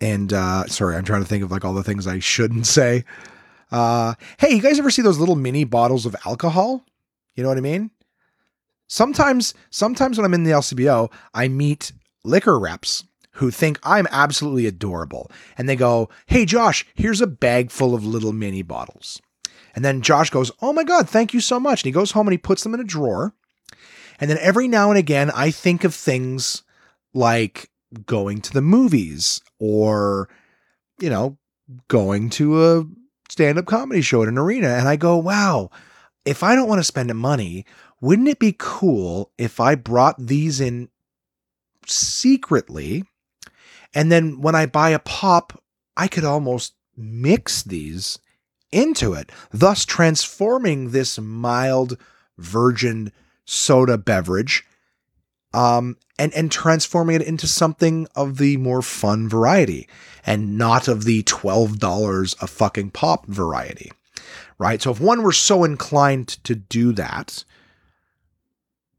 and 0.00 0.32
uh 0.32 0.64
sorry 0.66 0.96
i'm 0.96 1.04
trying 1.04 1.22
to 1.22 1.28
think 1.28 1.42
of 1.42 1.50
like 1.50 1.64
all 1.64 1.74
the 1.74 1.82
things 1.82 2.06
i 2.06 2.18
shouldn't 2.18 2.66
say 2.78 3.04
uh 3.70 4.14
hey 4.38 4.54
you 4.54 4.62
guys 4.62 4.78
ever 4.78 4.90
see 4.90 5.02
those 5.02 5.18
little 5.18 5.36
mini 5.36 5.64
bottles 5.64 6.06
of 6.06 6.16
alcohol 6.24 6.84
you 7.36 7.42
know 7.42 7.48
what 7.48 7.58
i 7.58 7.62
mean? 7.62 7.90
Sometimes 8.88 9.54
sometimes 9.70 10.18
when 10.18 10.24
i'm 10.24 10.34
in 10.34 10.44
the 10.44 10.52
lcbo 10.52 11.12
i 11.34 11.48
meet 11.48 11.92
liquor 12.24 12.58
reps 12.58 13.04
who 13.32 13.50
think 13.50 13.78
i'm 13.82 14.06
absolutely 14.10 14.66
adorable. 14.66 15.30
And 15.56 15.68
they 15.68 15.76
go 15.76 16.08
hey 16.26 16.44
josh 16.44 16.84
here's 16.94 17.20
a 17.20 17.26
bag 17.26 17.70
full 17.70 17.94
of 17.94 18.04
little 18.04 18.32
mini 18.32 18.62
bottles. 18.62 19.20
And 19.74 19.84
then 19.84 20.02
josh 20.02 20.30
goes 20.30 20.50
oh 20.62 20.72
my 20.72 20.84
god 20.84 21.08
thank 21.08 21.34
you 21.34 21.40
so 21.40 21.60
much. 21.60 21.82
And 21.82 21.86
he 21.86 21.92
goes 21.92 22.12
home 22.12 22.26
and 22.26 22.32
he 22.32 22.38
puts 22.38 22.62
them 22.62 22.74
in 22.74 22.80
a 22.80 22.84
drawer. 22.84 23.34
And 24.18 24.30
then 24.30 24.38
every 24.40 24.66
now 24.66 24.90
and 24.90 24.98
again 24.98 25.30
i 25.34 25.50
think 25.50 25.84
of 25.84 25.94
things 25.94 26.62
like 27.12 27.70
going 28.04 28.40
to 28.42 28.52
the 28.52 28.62
movies 28.62 29.40
or, 29.58 30.28
you 31.00 31.10
know, 31.10 31.38
going 31.88 32.30
to 32.30 32.64
a 32.64 32.84
stand 33.28 33.58
up 33.58 33.66
comedy 33.66 34.02
show 34.02 34.22
at 34.22 34.28
an 34.28 34.38
arena. 34.38 34.68
And 34.68 34.88
I 34.88 34.96
go, 34.96 35.16
wow, 35.16 35.70
if 36.26 36.42
I 36.42 36.54
don't 36.54 36.68
want 36.68 36.80
to 36.80 36.84
spend 36.84 37.14
money, 37.14 37.64
wouldn't 38.00 38.28
it 38.28 38.38
be 38.38 38.54
cool 38.58 39.30
if 39.38 39.60
I 39.60 39.74
brought 39.74 40.16
these 40.18 40.60
in 40.60 40.90
secretly? 41.86 43.04
And 43.94 44.12
then 44.12 44.40
when 44.40 44.54
I 44.54 44.66
buy 44.66 44.90
a 44.90 44.98
pop, 44.98 45.62
I 45.96 46.08
could 46.08 46.24
almost 46.24 46.74
mix 46.96 47.62
these 47.62 48.18
into 48.72 49.14
it, 49.14 49.30
thus 49.50 49.84
transforming 49.84 50.90
this 50.90 51.18
mild 51.18 51.96
virgin 52.36 53.12
soda 53.46 53.96
beverage 53.96 54.64
um, 55.54 55.96
and 56.18 56.32
and 56.34 56.52
transforming 56.52 57.16
it 57.16 57.22
into 57.22 57.46
something 57.46 58.06
of 58.14 58.36
the 58.36 58.56
more 58.58 58.82
fun 58.82 59.28
variety 59.28 59.88
and 60.26 60.58
not 60.58 60.88
of 60.88 61.04
the 61.04 61.22
twelve 61.22 61.78
dollars 61.78 62.36
a 62.40 62.46
fucking 62.46 62.90
pop 62.90 63.26
variety, 63.26 63.90
right? 64.58 64.80
So 64.80 64.90
if 64.90 65.00
one 65.00 65.22
were 65.22 65.32
so 65.32 65.64
inclined 65.64 66.28
to 66.44 66.54
do 66.54 66.92
that, 66.92 67.44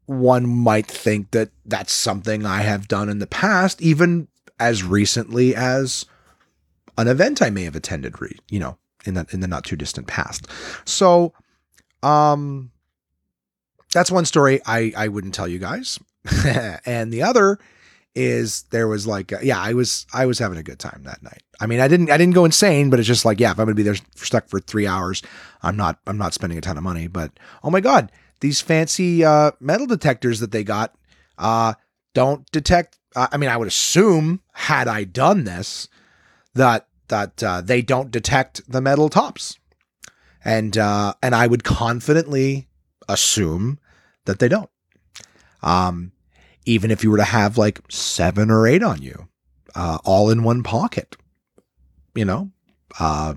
one 0.06 0.46
might 0.46 0.86
think 0.86 1.32
that 1.32 1.50
that's 1.66 1.92
something 1.92 2.46
I 2.46 2.62
have 2.62 2.88
done 2.88 3.08
in 3.08 3.18
the 3.18 3.26
past, 3.26 3.82
even 3.82 4.28
as 4.58 4.82
recently 4.82 5.54
as 5.54 6.06
an 6.96 7.08
event 7.08 7.42
I 7.42 7.50
may 7.50 7.64
have 7.64 7.76
attended, 7.76 8.20
re- 8.20 8.38
you 8.48 8.58
know, 8.58 8.78
in 9.04 9.14
the 9.14 9.26
in 9.30 9.40
the 9.40 9.46
not 9.46 9.64
too 9.64 9.76
distant 9.76 10.06
past. 10.06 10.46
So, 10.84 11.32
um, 12.02 12.70
that's 13.92 14.10
one 14.10 14.24
story 14.24 14.60
I 14.66 14.92
I 14.96 15.08
wouldn't 15.08 15.34
tell 15.34 15.48
you 15.48 15.58
guys, 15.58 15.98
and 16.86 17.12
the 17.12 17.22
other 17.22 17.58
is 18.14 18.62
there 18.70 18.88
was 18.88 19.06
like 19.06 19.32
uh, 19.32 19.38
yeah 19.42 19.60
I 19.60 19.74
was 19.74 20.06
I 20.12 20.26
was 20.26 20.38
having 20.38 20.58
a 20.58 20.62
good 20.62 20.78
time 20.78 21.02
that 21.04 21.22
night. 21.22 21.42
I 21.60 21.66
mean 21.66 21.80
I 21.80 21.88
didn't 21.88 22.10
I 22.10 22.16
didn't 22.16 22.34
go 22.34 22.44
insane, 22.44 22.90
but 22.90 22.98
it's 22.98 23.08
just 23.08 23.24
like 23.24 23.40
yeah 23.40 23.50
if 23.50 23.58
I'm 23.58 23.66
gonna 23.66 23.74
be 23.74 23.82
there 23.82 23.96
stuck 24.14 24.48
for 24.48 24.60
three 24.60 24.86
hours, 24.86 25.22
I'm 25.62 25.76
not 25.76 25.98
I'm 26.06 26.18
not 26.18 26.34
spending 26.34 26.58
a 26.58 26.62
ton 26.62 26.76
of 26.76 26.84
money. 26.84 27.06
But 27.06 27.32
oh 27.62 27.70
my 27.70 27.80
god, 27.80 28.12
these 28.40 28.60
fancy 28.60 29.24
uh, 29.24 29.52
metal 29.60 29.86
detectors 29.86 30.40
that 30.40 30.52
they 30.52 30.64
got 30.64 30.94
uh, 31.38 31.74
don't 32.14 32.48
detect. 32.52 32.98
Uh, 33.16 33.28
I 33.32 33.36
mean 33.36 33.50
I 33.50 33.56
would 33.56 33.68
assume 33.68 34.40
had 34.52 34.88
I 34.88 35.04
done 35.04 35.44
this 35.44 35.88
that 36.54 36.86
that 37.08 37.42
uh, 37.42 37.60
they 37.60 37.82
don't 37.82 38.10
detect 38.10 38.60
the 38.70 38.80
metal 38.80 39.08
tops, 39.08 39.58
and 40.44 40.76
uh, 40.76 41.14
and 41.22 41.34
I 41.34 41.46
would 41.46 41.64
confidently 41.64 42.68
assume 43.08 43.78
that 44.26 44.38
they 44.38 44.48
don't. 44.48 44.70
Um, 45.62 46.12
even 46.66 46.90
if 46.90 47.02
you 47.02 47.10
were 47.10 47.16
to 47.16 47.24
have 47.24 47.58
like 47.58 47.80
seven 47.88 48.50
or 48.50 48.66
eight 48.66 48.82
on 48.82 49.02
you, 49.02 49.28
uh, 49.74 49.98
all 50.04 50.30
in 50.30 50.42
one 50.44 50.62
pocket, 50.62 51.16
you 52.18 52.24
know, 52.24 52.50
uh, 52.98 53.34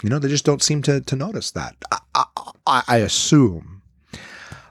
you 0.00 0.08
know, 0.08 0.20
they 0.20 0.28
just 0.28 0.44
don't 0.44 0.62
seem 0.62 0.80
to 0.82 1.00
to 1.00 1.16
notice 1.16 1.50
that. 1.50 1.74
I, 2.14 2.24
I, 2.66 2.82
I 2.86 2.96
assume. 2.98 3.82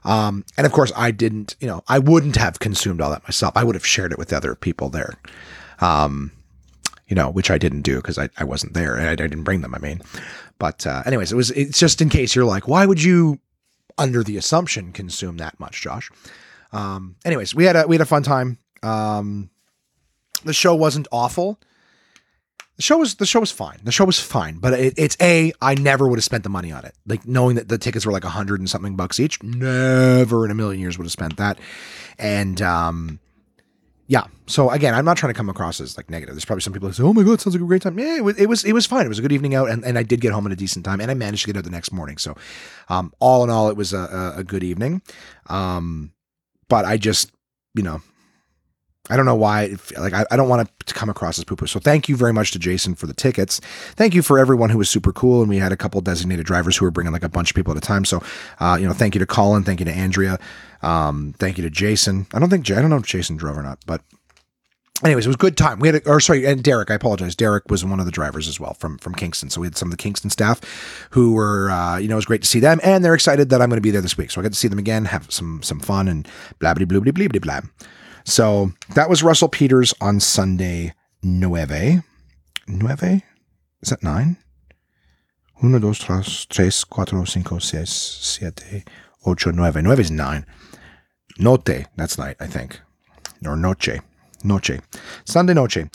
Um, 0.04 0.44
and 0.56 0.66
of 0.66 0.72
course, 0.72 0.90
I 0.96 1.10
didn't. 1.10 1.54
You 1.60 1.66
know, 1.66 1.82
I 1.86 1.98
wouldn't 1.98 2.36
have 2.36 2.58
consumed 2.58 3.02
all 3.02 3.10
that 3.10 3.24
myself. 3.24 3.56
I 3.56 3.64
would 3.64 3.74
have 3.74 3.84
shared 3.84 4.12
it 4.12 4.18
with 4.18 4.32
other 4.32 4.54
people 4.54 4.88
there. 4.88 5.14
Um, 5.80 6.32
you 7.08 7.14
know, 7.14 7.28
which 7.28 7.50
I 7.50 7.58
didn't 7.58 7.82
do 7.82 7.96
because 7.96 8.18
I, 8.18 8.30
I 8.38 8.44
wasn't 8.44 8.72
there 8.72 8.96
and 8.96 9.06
I, 9.06 9.12
I 9.12 9.16
didn't 9.16 9.44
bring 9.44 9.60
them. 9.60 9.74
I 9.74 9.78
mean, 9.78 10.00
but 10.58 10.86
uh, 10.86 11.02
anyways, 11.04 11.32
it 11.32 11.36
was 11.36 11.50
it's 11.50 11.78
just 11.78 12.00
in 12.00 12.08
case 12.08 12.34
you're 12.34 12.46
like, 12.46 12.66
why 12.66 12.86
would 12.86 13.02
you, 13.02 13.38
under 13.98 14.24
the 14.24 14.38
assumption, 14.38 14.92
consume 14.92 15.36
that 15.36 15.60
much, 15.60 15.82
Josh? 15.82 16.10
Um, 16.72 17.16
anyways, 17.24 17.54
we 17.54 17.64
had 17.64 17.76
a 17.76 17.86
we 17.86 17.96
had 17.96 18.00
a 18.00 18.06
fun 18.06 18.22
time. 18.22 18.58
Um, 18.82 19.50
the 20.44 20.54
show 20.54 20.74
wasn't 20.74 21.08
awful. 21.12 21.60
The 22.76 22.82
show 22.82 22.98
was 22.98 23.14
the 23.14 23.26
show 23.26 23.40
was 23.40 23.50
fine. 23.50 23.78
The 23.84 23.92
show 23.92 24.04
was 24.04 24.20
fine, 24.20 24.58
but 24.58 24.74
it, 24.74 24.94
it's 24.98 25.16
a 25.20 25.52
I 25.62 25.74
never 25.74 26.06
would 26.08 26.18
have 26.18 26.24
spent 26.24 26.42
the 26.44 26.50
money 26.50 26.72
on 26.72 26.84
it. 26.84 26.94
Like 27.06 27.26
knowing 27.26 27.56
that 27.56 27.68
the 27.68 27.78
tickets 27.78 28.04
were 28.04 28.12
like 28.12 28.24
a 28.24 28.28
hundred 28.28 28.60
and 28.60 28.68
something 28.68 28.96
bucks 28.96 29.18
each, 29.18 29.42
never 29.42 30.44
in 30.44 30.50
a 30.50 30.54
million 30.54 30.80
years 30.80 30.98
would 30.98 31.04
have 31.04 31.12
spent 31.12 31.38
that. 31.38 31.58
And 32.18 32.60
um, 32.60 33.18
yeah. 34.08 34.24
So 34.46 34.70
again, 34.70 34.94
I'm 34.94 35.04
not 35.04 35.16
trying 35.16 35.32
to 35.32 35.36
come 35.36 35.48
across 35.48 35.80
as 35.80 35.96
like 35.96 36.10
negative. 36.10 36.34
There's 36.34 36.44
probably 36.44 36.60
some 36.60 36.72
people 36.72 36.88
who 36.88 36.92
say, 36.92 37.02
"Oh 37.02 37.12
my 37.12 37.22
god, 37.22 37.40
sounds 37.40 37.54
like 37.54 37.62
a 37.62 37.66
great 37.66 37.82
time." 37.82 37.98
Yeah, 37.98 38.16
it 38.16 38.24
was 38.24 38.38
it 38.38 38.46
was, 38.46 38.64
it 38.64 38.72
was 38.72 38.86
fine. 38.86 39.06
It 39.06 39.08
was 39.08 39.18
a 39.18 39.22
good 39.22 39.32
evening 39.32 39.54
out, 39.54 39.68
and, 39.70 39.84
and 39.84 39.98
I 39.98 40.02
did 40.02 40.20
get 40.20 40.32
home 40.32 40.46
at 40.46 40.52
a 40.52 40.56
decent 40.56 40.84
time, 40.84 41.00
and 41.00 41.10
I 41.10 41.14
managed 41.14 41.44
to 41.44 41.52
get 41.52 41.56
out 41.56 41.64
the 41.64 41.70
next 41.70 41.92
morning. 41.92 42.18
So, 42.18 42.36
um, 42.88 43.12
all 43.18 43.42
in 43.42 43.50
all, 43.50 43.68
it 43.68 43.76
was 43.76 43.92
a, 43.92 43.98
a, 44.36 44.40
a 44.40 44.44
good 44.44 44.62
evening. 44.62 45.02
Um, 45.48 46.12
but 46.68 46.84
I 46.84 46.96
just, 46.96 47.32
you 47.74 47.82
know, 47.82 48.02
I 49.08 49.16
don't 49.16 49.26
know 49.26 49.34
why. 49.36 49.76
Like, 49.98 50.12
I, 50.12 50.24
I 50.30 50.36
don't 50.36 50.48
want 50.48 50.68
to 50.86 50.94
come 50.94 51.08
across 51.08 51.38
as 51.38 51.44
poo 51.44 51.56
poo. 51.56 51.66
So, 51.66 51.78
thank 51.78 52.08
you 52.08 52.16
very 52.16 52.32
much 52.32 52.50
to 52.52 52.58
Jason 52.58 52.94
for 52.94 53.06
the 53.06 53.14
tickets. 53.14 53.60
Thank 53.94 54.14
you 54.14 54.22
for 54.22 54.38
everyone 54.38 54.70
who 54.70 54.78
was 54.78 54.90
super 54.90 55.12
cool. 55.12 55.40
And 55.40 55.48
we 55.48 55.58
had 55.58 55.72
a 55.72 55.76
couple 55.76 56.00
designated 56.00 56.46
drivers 56.46 56.76
who 56.76 56.84
were 56.84 56.90
bringing 56.90 57.12
like 57.12 57.24
a 57.24 57.28
bunch 57.28 57.50
of 57.50 57.56
people 57.56 57.72
at 57.72 57.78
a 57.78 57.80
time. 57.80 58.04
So, 58.04 58.22
uh, 58.60 58.76
you 58.80 58.86
know, 58.86 58.92
thank 58.92 59.14
you 59.14 59.18
to 59.18 59.26
Colin. 59.26 59.62
Thank 59.62 59.80
you 59.80 59.86
to 59.86 59.92
Andrea. 59.92 60.38
Um, 60.82 61.34
thank 61.38 61.58
you 61.58 61.64
to 61.64 61.70
Jason. 61.70 62.26
I 62.34 62.38
don't 62.38 62.50
think, 62.50 62.70
I 62.70 62.80
don't 62.80 62.90
know 62.90 62.96
if 62.96 63.06
Jason 63.06 63.36
drove 63.36 63.56
or 63.56 63.62
not, 63.62 63.78
but 63.86 64.02
anyways, 65.04 65.26
it 65.26 65.28
was 65.28 65.36
a 65.36 65.38
good 65.38 65.56
time. 65.56 65.78
We 65.78 65.88
had, 65.88 65.96
a, 65.96 66.08
or 66.08 66.20
sorry, 66.20 66.46
and 66.46 66.62
Derek, 66.62 66.90
I 66.90 66.94
apologize. 66.94 67.36
Derek 67.36 67.70
was 67.70 67.84
one 67.84 68.00
of 68.00 68.06
the 68.06 68.12
drivers 68.12 68.48
as 68.48 68.60
well 68.60 68.74
from 68.74 68.98
from 68.98 69.14
Kingston. 69.14 69.50
So 69.50 69.60
we 69.60 69.66
had 69.66 69.76
some 69.76 69.88
of 69.88 69.90
the 69.90 70.02
Kingston 70.02 70.30
staff 70.30 70.60
who 71.10 71.32
were, 71.32 71.70
uh, 71.70 71.98
you 71.98 72.08
know, 72.08 72.14
it 72.14 72.16
was 72.16 72.24
great 72.24 72.42
to 72.42 72.48
see 72.48 72.60
them, 72.60 72.80
and 72.82 73.04
they're 73.04 73.14
excited 73.14 73.50
that 73.50 73.60
I'm 73.60 73.68
going 73.68 73.78
to 73.78 73.82
be 73.82 73.90
there 73.90 74.00
this 74.00 74.16
week. 74.16 74.30
So 74.30 74.40
I 74.40 74.42
get 74.42 74.52
to 74.52 74.58
see 74.58 74.68
them 74.68 74.78
again, 74.78 75.06
have 75.06 75.30
some 75.30 75.62
some 75.62 75.80
fun, 75.80 76.08
and 76.08 76.28
blah 76.58 76.74
blah 76.74 76.86
blah 76.86 77.00
blah 77.00 77.12
blah 77.12 77.28
blah 77.28 77.40
blah. 77.40 77.60
So 78.26 78.72
that 78.94 79.08
was 79.08 79.22
Russell 79.22 79.48
Peters 79.48 79.94
on 80.00 80.18
Sunday 80.18 80.92
nueve. 81.22 82.02
Nueve? 82.66 83.22
Is 83.80 83.90
that 83.90 84.02
nine? 84.02 84.36
Uno, 85.62 85.78
dos, 85.78 86.00
tres, 86.00 86.44
tres, 86.46 86.84
cuatro, 86.84 87.26
cinco, 87.26 87.58
seis, 87.58 87.88
siete, 87.88 88.84
ocho, 89.24 89.52
nueve. 89.52 89.80
Nueve 89.80 90.00
is 90.00 90.10
nine. 90.10 90.44
Note, 91.38 91.86
that's 91.96 92.18
night, 92.18 92.36
I 92.40 92.48
think. 92.48 92.80
Or 93.46 93.56
noche. 93.56 94.00
Noche. 94.42 94.80
Sunday 95.24 95.54
noche. 95.54 95.88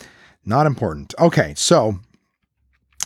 Not 0.45 0.65
important. 0.65 1.13
Okay, 1.19 1.53
so 1.57 1.99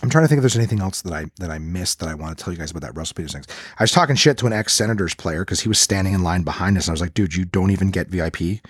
I'm 0.03 0.09
trying 0.11 0.23
to 0.23 0.27
think 0.27 0.38
if 0.38 0.43
there's 0.43 0.55
anything 0.55 0.81
else 0.81 1.01
that 1.01 1.13
I 1.13 1.25
that 1.39 1.49
I 1.49 1.57
missed 1.57 1.99
that 1.99 2.09
I 2.09 2.13
want 2.13 2.38
to 2.38 2.43
tell 2.43 2.53
you 2.53 2.59
guys 2.59 2.69
about 2.69 2.83
that 2.83 2.95
Russell 2.95 3.15
Peters 3.15 3.33
thing. 3.33 3.43
I 3.79 3.83
was 3.83 3.91
talking 3.91 4.15
shit 4.15 4.38
to 4.38 4.45
an 4.45 4.53
ex 4.53 4.73
Senators 4.73 5.15
player 5.15 5.43
because 5.43 5.61
he 5.61 5.67
was 5.67 5.79
standing 5.79 6.13
in 6.13 6.21
line 6.21 6.43
behind 6.43 6.77
us, 6.77 6.85
and 6.85 6.91
I 6.91 6.93
was 6.93 7.01
like, 7.01 7.15
dude, 7.15 7.33
you 7.33 7.43
don't 7.43 7.71
even 7.71 7.89
get 7.89 8.09
VIP. 8.09 8.61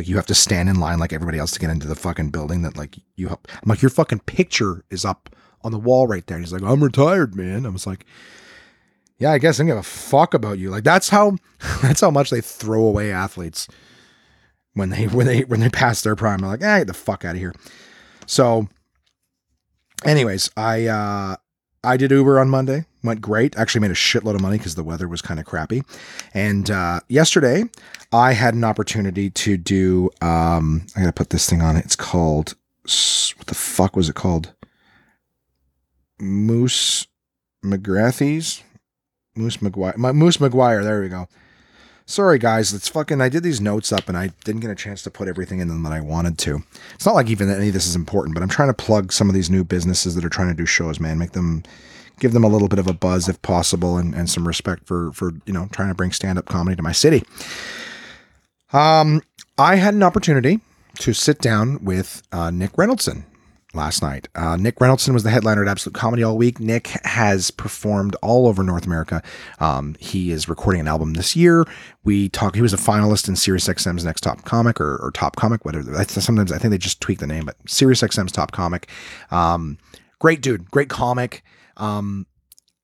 Like 0.00 0.08
you 0.08 0.16
have 0.16 0.24
to 0.28 0.34
stand 0.34 0.70
in 0.70 0.80
line 0.80 0.98
like 0.98 1.12
everybody 1.12 1.38
else 1.38 1.50
to 1.50 1.60
get 1.60 1.68
into 1.68 1.86
the 1.86 1.94
fucking 1.94 2.30
building 2.30 2.62
that 2.62 2.74
like 2.74 2.96
you 3.16 3.28
help. 3.28 3.46
I'm 3.52 3.68
like, 3.68 3.82
your 3.82 3.90
fucking 3.90 4.20
picture 4.20 4.82
is 4.88 5.04
up 5.04 5.28
on 5.60 5.72
the 5.72 5.78
wall 5.78 6.06
right 6.06 6.26
there. 6.26 6.38
And 6.38 6.46
he's 6.46 6.54
like, 6.54 6.62
I'm 6.62 6.82
retired, 6.82 7.34
man. 7.34 7.66
I 7.66 7.68
was 7.68 7.86
like, 7.86 8.06
yeah, 9.18 9.30
I 9.30 9.36
guess 9.36 9.60
I 9.60 9.62
don't 9.62 9.66
give 9.66 9.76
a 9.76 9.82
fuck 9.82 10.32
about 10.32 10.58
you. 10.58 10.70
Like 10.70 10.84
that's 10.84 11.10
how 11.10 11.36
that's 11.82 12.00
how 12.00 12.10
much 12.10 12.30
they 12.30 12.40
throw 12.40 12.82
away 12.82 13.12
athletes 13.12 13.68
when 14.72 14.88
they 14.88 15.06
when 15.06 15.26
they 15.26 15.42
when 15.42 15.60
they 15.60 15.68
pass 15.68 16.00
their 16.00 16.16
prime. 16.16 16.38
They're 16.38 16.48
like, 16.48 16.64
ah, 16.64 16.78
get 16.78 16.86
the 16.86 16.94
fuck 16.94 17.26
out 17.26 17.34
of 17.34 17.38
here. 17.38 17.52
So, 18.24 18.68
anyways, 20.02 20.48
I 20.56 20.86
uh 20.86 21.36
I 21.84 21.98
did 21.98 22.10
Uber 22.10 22.40
on 22.40 22.48
Monday. 22.48 22.86
Went 23.02 23.20
great. 23.20 23.56
Actually 23.56 23.80
made 23.82 23.90
a 23.90 23.94
shitload 23.94 24.34
of 24.34 24.42
money 24.42 24.58
because 24.58 24.74
the 24.74 24.84
weather 24.84 25.08
was 25.08 25.22
kind 25.22 25.40
of 25.40 25.46
crappy. 25.46 25.82
And 26.34 26.70
uh, 26.70 27.00
yesterday, 27.08 27.64
I 28.12 28.32
had 28.32 28.54
an 28.54 28.64
opportunity 28.64 29.30
to 29.30 29.56
do. 29.56 30.10
Um, 30.20 30.86
I 30.96 31.00
gotta 31.00 31.12
put 31.12 31.30
this 31.30 31.48
thing 31.48 31.62
on. 31.62 31.76
It's 31.76 31.96
called. 31.96 32.54
What 32.82 33.46
the 33.46 33.54
fuck 33.54 33.96
was 33.96 34.08
it 34.08 34.14
called? 34.14 34.52
Moose 36.18 37.06
McGrathie's. 37.64 38.62
Moose 39.34 39.58
McGuire. 39.58 39.96
Moose 40.14 40.38
McGuire. 40.38 40.82
There 40.82 41.00
we 41.00 41.08
go. 41.08 41.28
Sorry, 42.06 42.40
guys. 42.40 42.74
It's 42.74 42.88
fucking. 42.88 43.20
I 43.20 43.28
did 43.28 43.44
these 43.44 43.60
notes 43.60 43.92
up 43.92 44.08
and 44.08 44.18
I 44.18 44.32
didn't 44.44 44.62
get 44.62 44.70
a 44.70 44.74
chance 44.74 45.02
to 45.02 45.10
put 45.10 45.28
everything 45.28 45.60
in 45.60 45.68
them 45.68 45.84
that 45.84 45.92
I 45.92 46.00
wanted 46.00 46.38
to. 46.38 46.62
It's 46.94 47.06
not 47.06 47.14
like 47.14 47.28
even 47.28 47.48
any 47.48 47.68
of 47.68 47.74
this 47.74 47.86
is 47.86 47.94
important, 47.94 48.34
but 48.34 48.42
I'm 48.42 48.48
trying 48.48 48.68
to 48.68 48.74
plug 48.74 49.12
some 49.12 49.28
of 49.28 49.34
these 49.34 49.48
new 49.48 49.62
businesses 49.62 50.16
that 50.16 50.24
are 50.24 50.30
trying 50.30 50.48
to 50.48 50.54
do 50.54 50.66
shows, 50.66 50.98
man. 50.98 51.18
Make 51.18 51.32
them, 51.32 51.62
give 52.20 52.32
them 52.32 52.44
a 52.44 52.48
little 52.48 52.68
bit 52.68 52.78
of 52.78 52.86
a 52.86 52.92
buzz 52.92 53.28
if 53.28 53.40
possible, 53.42 53.96
and, 53.96 54.14
and 54.14 54.30
some 54.30 54.46
respect 54.46 54.86
for 54.86 55.12
for 55.12 55.32
you 55.46 55.52
know 55.52 55.68
trying 55.72 55.88
to 55.88 55.94
bring 55.94 56.12
stand 56.12 56.38
up 56.38 56.46
comedy 56.46 56.76
to 56.76 56.82
my 56.82 56.92
city. 56.92 57.24
Um, 58.72 59.22
I 59.58 59.76
had 59.76 59.94
an 59.94 60.02
opportunity 60.02 60.60
to 61.00 61.12
sit 61.12 61.40
down 61.40 61.84
with 61.84 62.22
uh, 62.32 62.50
Nick 62.50 62.72
Reynoldson 62.72 63.24
last 63.74 64.02
night. 64.02 64.28
Uh, 64.34 64.56
Nick 64.56 64.76
Reynoldson 64.76 65.12
was 65.12 65.22
the 65.22 65.30
headliner 65.30 65.62
at 65.62 65.68
Absolute 65.68 65.94
Comedy 65.94 66.22
all 66.22 66.36
week. 66.36 66.60
Nick 66.60 66.88
has 67.04 67.50
performed 67.50 68.16
all 68.22 68.46
over 68.46 68.62
North 68.62 68.86
America. 68.86 69.22
Um, 69.58 69.96
he 70.00 70.30
is 70.30 70.48
recording 70.48 70.80
an 70.80 70.88
album 70.88 71.14
this 71.14 71.36
year. 71.36 71.64
We 72.04 72.28
talk. 72.28 72.54
He 72.54 72.62
was 72.62 72.72
a 72.72 72.78
finalist 72.78 73.28
in 73.28 73.34
SiriusXM's 73.34 74.04
Next 74.04 74.22
Top 74.22 74.44
Comic 74.44 74.80
or, 74.80 74.96
or 74.96 75.10
Top 75.12 75.36
Comic, 75.36 75.64
whatever. 75.64 76.04
Sometimes 76.04 76.52
I 76.52 76.58
think 76.58 76.70
they 76.70 76.78
just 76.78 77.00
tweak 77.00 77.18
the 77.18 77.26
name, 77.26 77.46
but 77.46 77.62
SiriusXM's 77.64 78.32
Top 78.32 78.52
Comic. 78.52 78.88
Um, 79.30 79.78
great 80.18 80.42
dude, 80.42 80.70
great 80.70 80.88
comic. 80.88 81.42
Um, 81.76 82.26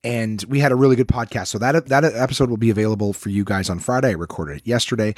and 0.05 0.44
we 0.49 0.61
had 0.61 0.72
a 0.72 0.77
really 0.77 0.96
good 0.96 1.09
podcast. 1.09 1.49
So 1.49 1.59
that 1.59 1.87
that 1.87 2.05
episode 2.05 2.49
will 2.49 2.57
be 2.57 2.70
available 2.70 3.12
for 3.12 3.29
you 3.29 3.44
guys 3.44 3.68
on 3.68 3.81
Friday. 3.81 4.09
I 4.09 4.12
recorded 4.12 4.59
it 4.59 4.66
yesterday. 4.66 5.14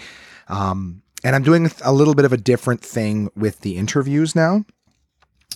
Um, 0.48 1.02
and 1.24 1.34
I'm 1.36 1.42
doing 1.42 1.70
a 1.84 1.92
little 1.92 2.14
bit 2.14 2.24
of 2.24 2.32
a 2.32 2.36
different 2.36 2.80
thing 2.80 3.28
with 3.34 3.60
the 3.60 3.76
interviews 3.76 4.34
now. 4.34 4.64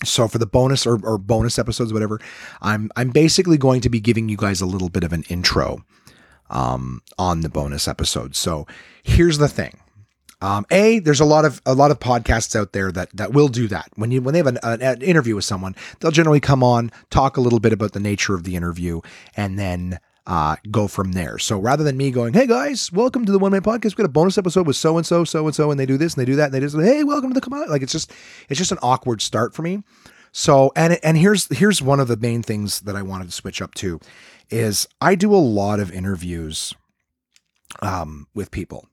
So 0.05 0.27
for 0.27 0.39
the 0.39 0.47
bonus 0.47 0.87
or, 0.87 0.99
or 1.05 1.17
bonus 1.17 1.59
episodes, 1.59 1.93
whatever, 1.93 2.21
I'm 2.61 2.91
I'm 2.97 3.11
basically 3.11 3.57
going 3.57 3.81
to 3.83 3.89
be 3.89 4.01
giving 4.01 4.29
you 4.29 4.37
guys 4.37 4.61
a 4.61 4.67
little 4.67 4.89
bit 4.89 5.05
of 5.05 5.13
an 5.13 5.23
intro 5.29 5.85
um, 6.51 7.03
on 7.19 7.41
the 7.41 7.49
bonus 7.49 7.87
episodes. 7.87 8.39
So 8.39 8.67
here's 9.03 9.39
the 9.39 9.49
thing. 9.49 9.79
Um, 10.43 10.67
a 10.73 10.99
there's 10.99 11.21
a 11.21 11.25
lot 11.25 11.45
of 11.45 11.63
a 11.65 11.75
lot 11.75 11.93
of 11.93 12.01
podcasts 12.01 12.57
out 12.57 12.73
there 12.73 12.91
that 12.93 13.11
that 13.15 13.33
will 13.33 13.49
do 13.49 13.69
that 13.69 13.89
when 13.95 14.11
you 14.11 14.21
when 14.21 14.33
they 14.33 14.39
have 14.39 14.49
an, 14.49 14.59
an, 14.65 14.83
an 14.83 15.01
interview 15.01 15.37
with 15.37 15.45
someone 15.45 15.77
they'll 16.01 16.11
generally 16.11 16.41
come 16.41 16.65
on 16.65 16.91
talk 17.11 17.37
a 17.37 17.41
little 17.41 17.61
bit 17.61 17.73
about 17.73 17.93
the 17.93 18.01
nature 18.01 18.35
of 18.35 18.43
the 18.43 18.57
interview 18.57 19.01
and 19.37 19.57
then 19.57 20.01
uh, 20.27 20.55
go 20.71 20.87
from 20.87 21.13
there. 21.13 21.37
So 21.39 21.59
rather 21.59 21.83
than 21.83 21.97
me 21.97 22.11
going, 22.11 22.33
"Hey 22.33 22.47
guys, 22.47 22.93
welcome 22.93 23.25
to 23.25 23.33
the 23.33 23.39
One 23.39 23.53
Man 23.53 23.63
Podcast. 23.63 23.97
We 23.97 24.03
got 24.03 24.07
a 24.07 24.09
bonus 24.09 24.39
episode 24.39 24.67
with 24.67 24.77
so 24.77 24.97
and 24.97 25.07
so, 25.07 25.25
so 25.25 25.47
and 25.47 25.55
so, 25.55 25.71
and 25.71 25.81
they 25.81 25.87
do 25.87 25.97
this 25.97 26.15
and 26.15 26.21
they 26.21 26.31
do 26.31 26.37
that 26.37 26.47
and 26.47 26.55
they 26.55 26.61
just 26.61 26.77
hey, 26.77 27.03
welcome 27.05 27.31
to 27.31 27.35
the 27.35 27.41
come 27.41 27.55
out." 27.55 27.69
Like 27.69 27.83
it's 27.83 27.93
just 27.93 28.13
it's 28.49 28.59
just 28.59 28.73
an 28.73 28.79
awkward 28.83 29.21
start 29.23 29.55
for 29.55 29.63
me. 29.63 29.83
So 30.33 30.73
and 30.77 30.99
and 31.03 31.17
here's 31.17 31.49
here's 31.57 31.83
one 31.83 32.01
of 32.01 32.09
the 32.09 32.17
main 32.17 32.43
things 32.43 32.81
that 32.81 32.97
I 32.97 33.03
wanted 33.03 33.27
to 33.27 33.33
switch 33.33 33.61
up 33.61 33.75
to 33.77 34.01
is 34.51 34.89
I 35.01 35.15
do 35.15 35.35
a 35.35 35.37
lot 35.37 35.81
of 35.81 35.93
interviews 35.93 36.75
um, 37.81 38.27
with 38.35 38.51
people. 38.51 38.87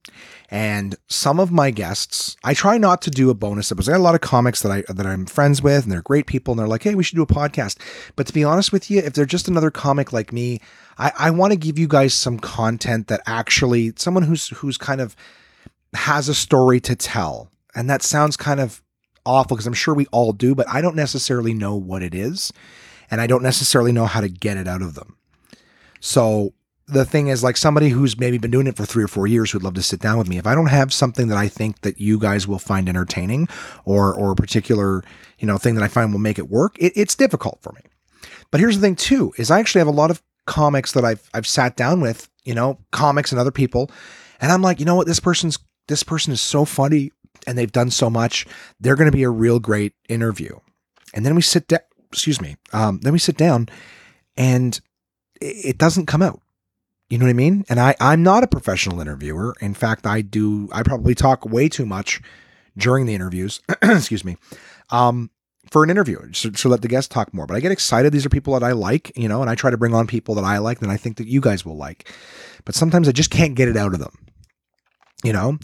And 0.50 0.96
some 1.08 1.40
of 1.40 1.52
my 1.52 1.72
guests, 1.72 2.36
I 2.44 2.54
try 2.54 2.78
not 2.78 3.02
to 3.04 3.12
do 3.12 3.30
a 3.30 3.36
bonus 3.36 3.72
episode. 3.72 3.92
I 3.92 3.96
got 3.96 4.02
a 4.02 4.04
lot 4.04 4.16
of 4.16 4.22
comics 4.22 4.62
that 4.62 4.72
I 4.72 4.84
that 4.92 5.06
I'm 5.06 5.26
friends 5.26 5.62
with, 5.62 5.84
and 5.84 5.92
they're 5.92 6.02
great 6.02 6.26
people, 6.26 6.52
and 6.52 6.60
they're 6.60 6.68
like, 6.68 6.84
"Hey, 6.84 6.96
we 6.96 7.04
should 7.04 7.16
do 7.16 7.22
a 7.22 7.28
podcast." 7.28 7.78
But 8.16 8.28
to 8.28 8.34
be 8.34 8.44
honest 8.44 8.72
with 8.72 8.90
you, 8.90 9.00
if 9.00 9.14
they're 9.14 9.26
just 9.26 9.48
another 9.48 9.72
comic 9.72 10.12
like 10.12 10.34
me, 10.34 10.60
I, 10.98 11.12
I 11.18 11.32
want 11.32 11.52
to 11.54 11.58
give 11.58 11.78
you 11.78 11.88
guys 11.88 12.14
some 12.14 12.40
content 12.40 13.08
that 13.08 13.22
actually 13.26 13.94
someone 13.96 14.24
who's 14.24 14.50
who's 14.50 14.78
kind 14.78 15.02
of 15.02 15.16
has 15.94 16.30
a 16.30 16.36
story 16.36 16.80
to 16.82 16.96
tell, 16.96 17.52
and 17.76 17.90
that 17.90 18.02
sounds 18.02 18.38
kind 18.38 18.60
of 18.60 18.82
awful 19.26 19.56
because 19.56 19.68
I'm 19.68 19.74
sure 19.74 19.94
we 19.94 20.08
all 20.08 20.34
do, 20.34 20.56
but 20.56 20.68
I 20.68 20.82
don't 20.82 20.96
necessarily 20.96 21.54
know 21.54 21.76
what 21.76 22.02
it 22.02 22.16
is, 22.16 22.52
and 23.12 23.22
I 23.22 23.28
don't 23.28 23.44
necessarily 23.44 23.92
know 23.92 24.06
how 24.06 24.22
to 24.22 24.30
get 24.30 24.58
it 24.58 24.68
out 24.68 24.82
of 24.82 24.96
them. 24.96 25.16
So 26.00 26.54
the 26.92 27.06
thing 27.06 27.28
is 27.28 27.44
like 27.44 27.58
somebody 27.58 27.90
who's 27.90 28.20
maybe 28.20 28.38
been 28.38 28.52
doing 28.52 28.68
it 28.68 28.76
for 28.76 28.86
three 28.86 29.04
or 29.04 29.08
four 29.08 29.28
years 29.28 29.52
who'd 29.52 29.64
love 29.64 29.76
to 29.76 29.84
sit 29.84 30.00
down 30.00 30.18
with 30.18 30.28
me. 30.28 30.38
If 30.38 30.48
i 30.48 30.56
don't 30.56 30.68
have 30.68 30.92
something 30.94 31.28
that 31.28 31.38
i 31.38 31.48
think 31.48 31.82
that 31.82 32.00
you 32.00 32.20
guys 32.20 32.48
will 32.48 32.60
find 32.60 32.90
entertaining 32.90 33.48
or 33.86 34.14
or 34.14 34.32
a 34.32 34.36
particular 34.36 35.04
you 35.38 35.48
know 35.48 35.58
thing 35.58 35.76
that 35.76 35.84
i 35.84 35.88
find 35.88 36.12
will 36.12 36.20
make 36.20 36.40
it 36.40 36.50
work 36.50 36.78
it, 36.80 36.94
it's 36.96 37.16
difficult 37.16 37.60
for 37.62 37.72
me. 37.74 37.82
But 38.52 38.60
here's 38.60 38.76
the 38.76 38.82
thing 38.82 38.96
too 38.96 39.34
is 39.38 39.52
i 39.52 39.60
actually 39.60 39.80
have 39.80 39.88
a 39.88 39.92
lot 39.92 40.12
of 40.12 40.22
comics 40.46 40.94
that 40.94 41.06
i've 41.06 41.30
i've 41.34 41.48
sat 41.48 41.76
down 41.76 42.02
with 42.02 42.30
you 42.44 42.56
know 42.56 42.80
comics 42.92 43.32
and 43.32 43.40
other 43.40 43.52
people 43.52 43.92
and 44.42 44.52
i'm 44.52 44.62
like 44.62 44.80
you 44.80 44.86
know 44.86 44.96
what? 44.96 45.08
This 45.08 45.20
person's 45.20 45.60
this 45.88 46.04
person 46.04 46.34
is 46.34 46.42
so 46.42 46.66
funny 46.66 47.12
and 47.48 47.58
they've 47.58 47.72
done 47.72 47.90
so 47.90 48.10
much. 48.10 48.46
They're 48.80 48.96
going 48.96 49.10
to 49.10 49.16
be 49.16 49.24
a 49.24 49.30
real 49.30 49.60
great 49.60 49.94
interview. 50.08 50.60
And 51.14 51.26
then 51.26 51.36
we 51.36 51.42
sit 51.42 51.68
down 51.68 51.80
excuse 52.12 52.42
me 52.42 52.58
um, 52.74 53.00
then 53.02 53.14
we 53.14 53.20
sit 53.20 53.38
down 53.38 53.70
and 54.36 54.80
it 55.42 55.78
doesn't 55.78 56.08
come 56.08 56.22
out 56.22 56.42
you 57.10 57.18
know 57.18 57.26
what 57.26 57.32
I 57.32 57.34
mean? 57.34 57.66
And 57.70 57.80
I, 57.80 57.96
I'm 58.00 58.22
not 58.22 58.44
a 58.44 58.48
professional 58.48 59.02
interviewer. 59.02 59.56
In 59.62 59.74
fact, 59.74 60.06
I 60.06 60.22
do, 60.22 60.70
I 60.72 60.84
probably 60.84 61.16
talk 61.16 61.46
way 61.46 61.68
too 61.68 61.86
much 61.86 62.22
during 62.78 63.06
the 63.06 63.16
interviews, 63.16 63.62
excuse 63.82 64.24
me, 64.24 64.38
um, 64.92 65.32
for 65.72 65.84
an 65.84 65.90
interview 65.90 66.32
to, 66.32 66.52
to 66.52 66.70
let 66.70 66.82
the 66.82 66.88
guests 66.88 67.14
talk 67.14 67.34
more. 67.34 67.48
But 67.48 67.58
I 67.58 67.60
get 67.62 67.72
excited. 67.72 68.14
These 68.14 68.26
are 68.26 68.30
people 68.30 68.54
that 68.54 68.64
I 68.64 68.74
like, 68.74 69.12
you 69.18 69.28
know, 69.28 69.42
and 69.42 69.50
I 69.50 69.56
try 69.56 69.72
to 69.72 69.78
bring 69.78 69.94
on 69.94 70.08
people 70.08 70.36
that 70.36 70.44
I 70.44 70.60
like 70.60 70.82
and 70.82 70.92
I 70.92 70.98
think 70.98 71.18
that 71.18 71.28
you 71.28 71.42
guys 71.42 71.66
will 71.66 71.78
like. 71.78 72.12
But 72.64 72.76
sometimes 72.76 73.08
I 73.08 73.12
just 73.12 73.32
can't 73.32 73.56
get 73.56 73.68
it 73.68 73.78
out 73.78 73.94
of 73.94 74.00
them, 74.00 74.28
you 75.24 75.34
know? 75.34 75.58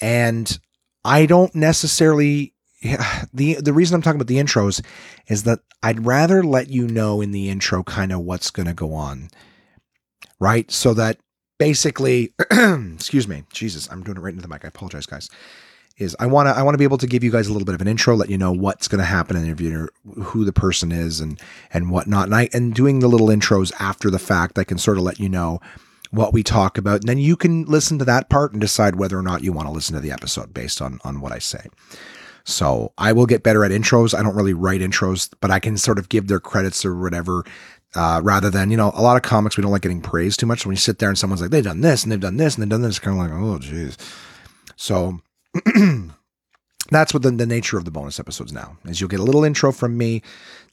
And 0.00 0.58
I 1.04 1.26
don't 1.26 1.54
necessarily 1.54 2.54
the 3.34 3.54
the 3.54 3.72
reason 3.72 3.94
I'm 3.94 4.02
talking 4.02 4.20
about 4.20 4.28
the 4.28 4.38
intros 4.38 4.84
is 5.28 5.42
that 5.44 5.60
I'd 5.82 6.06
rather 6.06 6.42
let 6.42 6.68
you 6.68 6.88
know 6.88 7.20
in 7.20 7.32
the 7.32 7.48
intro 7.48 7.82
kind 7.82 8.12
of 8.12 8.20
what's 8.20 8.50
going 8.50 8.66
to 8.66 8.74
go 8.74 8.94
on 8.94 9.28
right? 10.40 10.70
So 10.70 10.94
that 10.94 11.18
basically, 11.58 12.34
excuse 12.50 13.28
me, 13.28 13.44
Jesus, 13.52 13.88
I'm 13.90 14.02
doing 14.02 14.16
it 14.16 14.20
right 14.20 14.32
into 14.32 14.42
the 14.42 14.48
mic. 14.48 14.64
I 14.64 14.68
apologize, 14.68 15.06
guys. 15.06 15.30
Is 15.98 16.14
I 16.20 16.26
want 16.26 16.46
to 16.46 16.52
I 16.54 16.62
want 16.62 16.74
to 16.74 16.78
be 16.78 16.84
able 16.84 16.98
to 16.98 17.06
give 17.06 17.24
you 17.24 17.30
guys 17.30 17.48
a 17.48 17.52
little 17.52 17.64
bit 17.64 17.74
of 17.74 17.80
an 17.80 17.88
intro, 17.88 18.14
let 18.14 18.28
you 18.28 18.36
know 18.36 18.52
what's 18.52 18.86
going 18.86 18.98
to 18.98 19.06
happen 19.06 19.34
in 19.34 19.42
the 19.42 19.48
interview, 19.48 19.86
who 20.22 20.44
the 20.44 20.52
person 20.52 20.92
is, 20.92 21.20
and 21.20 21.40
and 21.72 21.90
whatnot. 21.90 22.26
And 22.26 22.34
I 22.34 22.50
and 22.52 22.74
doing 22.74 22.98
the 22.98 23.08
little 23.08 23.28
intros 23.28 23.72
after 23.80 24.10
the 24.10 24.18
fact, 24.18 24.58
I 24.58 24.64
can 24.64 24.76
sort 24.76 24.98
of 24.98 25.04
let 25.04 25.18
you 25.18 25.30
know 25.30 25.58
what 26.10 26.34
we 26.34 26.42
talk 26.42 26.76
about, 26.76 27.00
and 27.00 27.08
then 27.08 27.16
you 27.16 27.34
can 27.34 27.64
listen 27.64 27.98
to 27.98 28.04
that 28.04 28.28
part 28.28 28.52
and 28.52 28.60
decide 28.60 28.96
whether 28.96 29.18
or 29.18 29.22
not 29.22 29.42
you 29.42 29.54
want 29.54 29.68
to 29.68 29.72
listen 29.72 29.94
to 29.94 30.00
the 30.00 30.12
episode 30.12 30.52
based 30.52 30.82
on 30.82 30.98
on 31.02 31.22
what 31.22 31.32
I 31.32 31.38
say. 31.38 31.66
So 32.44 32.92
I 32.96 33.12
will 33.12 33.26
get 33.26 33.42
better 33.42 33.64
at 33.64 33.72
intros. 33.72 34.16
I 34.16 34.22
don't 34.22 34.36
really 34.36 34.54
write 34.54 34.80
intros, 34.80 35.32
but 35.40 35.50
I 35.50 35.58
can 35.58 35.76
sort 35.76 35.98
of 35.98 36.08
give 36.08 36.28
their 36.28 36.38
credits 36.38 36.84
or 36.84 36.94
whatever 36.94 37.44
uh, 37.94 38.20
rather 38.22 38.50
than 38.50 38.70
you 38.70 38.76
know 38.76 38.92
a 38.94 39.02
lot 39.02 39.16
of 39.16 39.22
comics 39.22 39.56
we 39.56 39.62
don't 39.62 39.72
like 39.72 39.82
getting 39.82 40.00
praised 40.00 40.40
too 40.40 40.46
much. 40.46 40.62
So 40.62 40.68
when 40.68 40.74
you 40.74 40.80
sit 40.80 40.98
there 40.98 41.08
and 41.08 41.18
someone's 41.18 41.40
like 41.40 41.50
they've 41.50 41.64
done 41.64 41.80
this 41.80 42.02
and 42.02 42.12
they've 42.12 42.20
done 42.20 42.36
this 42.36 42.54
and 42.54 42.62
they've 42.62 42.68
done 42.68 42.82
this, 42.82 42.96
it's 42.96 42.98
kind 42.98 43.18
of 43.18 43.24
like 43.24 43.32
oh 43.32 43.58
jeez. 43.58 43.96
So 44.76 45.18
that's 46.90 47.14
what 47.14 47.22
the, 47.22 47.30
the 47.30 47.46
nature 47.46 47.78
of 47.78 47.84
the 47.84 47.90
bonus 47.90 48.20
episodes 48.20 48.52
now 48.52 48.76
is. 48.84 49.00
You'll 49.00 49.08
get 49.08 49.20
a 49.20 49.24
little 49.24 49.44
intro 49.44 49.72
from 49.72 49.96
me, 49.96 50.22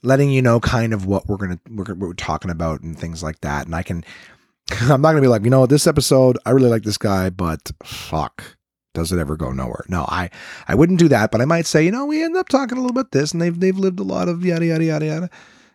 letting 0.02 0.30
you 0.30 0.42
know 0.42 0.60
kind 0.60 0.92
of 0.92 1.06
what 1.06 1.26
we're 1.26 1.36
gonna 1.36 1.60
we're, 1.70 1.94
we're 1.94 2.14
talking 2.14 2.50
about 2.50 2.82
and 2.82 2.98
things 2.98 3.22
like 3.22 3.40
that. 3.40 3.66
And 3.66 3.74
I 3.74 3.82
can 3.82 4.04
I'm 4.82 5.00
not 5.00 5.12
gonna 5.12 5.20
be 5.20 5.28
like 5.28 5.44
you 5.44 5.50
know 5.50 5.66
this 5.66 5.86
episode 5.86 6.38
I 6.44 6.50
really 6.50 6.70
like 6.70 6.82
this 6.82 6.98
guy, 6.98 7.30
but 7.30 7.70
fuck 7.82 8.56
does 8.94 9.10
it 9.10 9.18
ever 9.18 9.36
go 9.36 9.50
nowhere? 9.52 9.84
No, 9.88 10.04
I 10.08 10.30
I 10.68 10.74
wouldn't 10.74 11.00
do 11.00 11.08
that, 11.08 11.30
but 11.30 11.40
I 11.40 11.44
might 11.44 11.66
say, 11.66 11.84
you 11.84 11.90
know, 11.90 12.06
we 12.06 12.22
end 12.22 12.36
up 12.36 12.48
talking 12.48 12.78
a 12.78 12.80
little 12.80 12.94
bit 12.94 13.10
this, 13.10 13.32
and 13.32 13.42
they've 13.42 13.58
they've 13.58 13.76
lived 13.76 13.98
a 13.98 14.04
lot 14.04 14.28
of 14.28 14.44
yada 14.44 14.66
yada 14.66 14.84
yada 14.84 15.06
yada. 15.06 15.30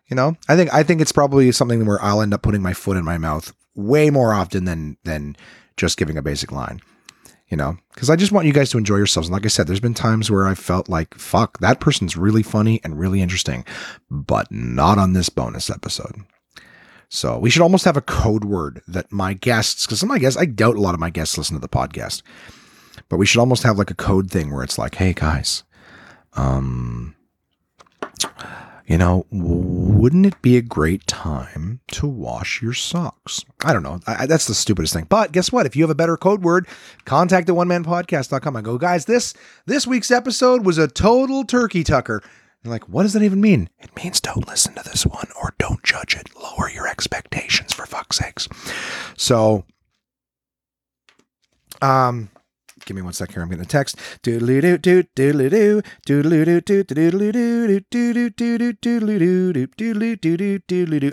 You 0.09 0.15
know, 0.15 0.35
I 0.47 0.55
think 0.55 0.73
I 0.73 0.83
think 0.83 1.01
it's 1.01 1.11
probably 1.11 1.51
something 1.51 1.85
where 1.85 2.01
I'll 2.01 2.21
end 2.21 2.33
up 2.33 2.41
putting 2.41 2.61
my 2.61 2.73
foot 2.73 2.97
in 2.97 3.05
my 3.05 3.17
mouth 3.17 3.53
way 3.75 4.09
more 4.09 4.33
often 4.33 4.65
than 4.65 4.97
than 5.03 5.35
just 5.77 5.97
giving 5.97 6.17
a 6.17 6.21
basic 6.21 6.51
line. 6.51 6.81
You 7.47 7.57
know, 7.57 7.77
because 7.93 8.11
I 8.11 8.15
just 8.15 8.31
want 8.31 8.45
you 8.45 8.53
guys 8.53 8.69
to 8.71 8.77
enjoy 8.77 8.97
yourselves. 8.97 9.27
And 9.27 9.33
like 9.33 9.45
I 9.45 9.47
said, 9.47 9.65
there's 9.65 9.79
been 9.79 9.95
times 9.95 10.29
where 10.29 10.47
I 10.47 10.53
felt 10.53 10.87
like, 10.87 11.15
fuck, 11.15 11.57
that 11.59 11.79
person's 11.79 12.15
really 12.15 12.43
funny 12.43 12.79
and 12.83 12.99
really 12.99 13.23
interesting, 13.23 13.65
but 14.11 14.51
not 14.51 14.99
on 14.99 15.13
this 15.13 15.29
bonus 15.29 15.67
episode. 15.71 16.13
So 17.09 17.39
we 17.39 17.49
should 17.49 17.63
almost 17.63 17.85
have 17.85 17.97
a 17.97 18.01
code 18.01 18.45
word 18.45 18.83
that 18.87 19.11
my 19.11 19.33
guests, 19.33 19.87
because 19.87 19.99
some 19.99 20.11
of 20.11 20.13
my 20.13 20.19
guests, 20.19 20.39
I 20.39 20.45
doubt 20.45 20.75
a 20.75 20.81
lot 20.81 20.93
of 20.93 20.99
my 20.99 21.09
guests 21.09 21.39
listen 21.39 21.55
to 21.55 21.59
the 21.59 21.67
podcast, 21.67 22.21
but 23.09 23.17
we 23.17 23.25
should 23.25 23.39
almost 23.39 23.63
have 23.63 23.79
like 23.79 23.89
a 23.89 23.95
code 23.95 24.29
thing 24.29 24.53
where 24.53 24.63
it's 24.63 24.77
like, 24.77 24.93
hey 24.93 25.13
guys, 25.13 25.63
um, 26.33 27.15
you 28.89 28.97
know, 28.97 29.27
wouldn't 29.29 30.25
it 30.25 30.41
be 30.41 30.57
a 30.57 30.63
great 30.63 31.05
time 31.05 31.79
to 31.89 32.07
wash 32.07 32.59
your 32.59 32.73
socks? 32.73 33.45
I 33.63 33.71
don't 33.71 33.83
know. 33.83 33.99
I, 34.07 34.25
that's 34.25 34.47
the 34.47 34.55
stupidest 34.55 34.95
thing. 34.95 35.05
But 35.07 35.31
guess 35.31 35.51
what? 35.51 35.67
If 35.67 35.75
you 35.75 35.83
have 35.83 35.91
a 35.91 35.95
better 35.95 36.17
code 36.17 36.41
word, 36.41 36.67
contact 37.05 37.45
the 37.45 37.53
one 37.53 37.67
man 37.67 37.85
podcast.com. 37.85 38.55
I 38.55 38.61
go, 38.61 38.79
guys, 38.79 39.05
this 39.05 39.35
this 39.67 39.85
week's 39.85 40.09
episode 40.09 40.65
was 40.65 40.79
a 40.79 40.87
total 40.87 41.43
turkey 41.43 41.83
tucker. 41.83 42.23
Like, 42.65 42.89
what 42.89 43.03
does 43.03 43.13
that 43.13 43.21
even 43.21 43.39
mean? 43.39 43.69
It 43.77 43.95
means 43.95 44.19
don't 44.19 44.47
listen 44.47 44.73
to 44.73 44.83
this 44.83 45.05
one 45.05 45.27
or 45.39 45.53
don't 45.59 45.83
judge 45.83 46.15
it. 46.15 46.27
Lower 46.35 46.67
your 46.67 46.87
expectations 46.87 47.71
for 47.71 47.85
fuck's 47.85 48.17
sakes. 48.17 48.49
So, 49.15 49.65
um, 51.79 52.31
Give 52.89 52.95
me 52.95 53.03
one 53.03 53.13
sec 53.13 53.31
here. 53.31 53.43
I'm 53.43 53.49
getting 53.49 53.63
a 53.63 53.67
text. 53.67 53.99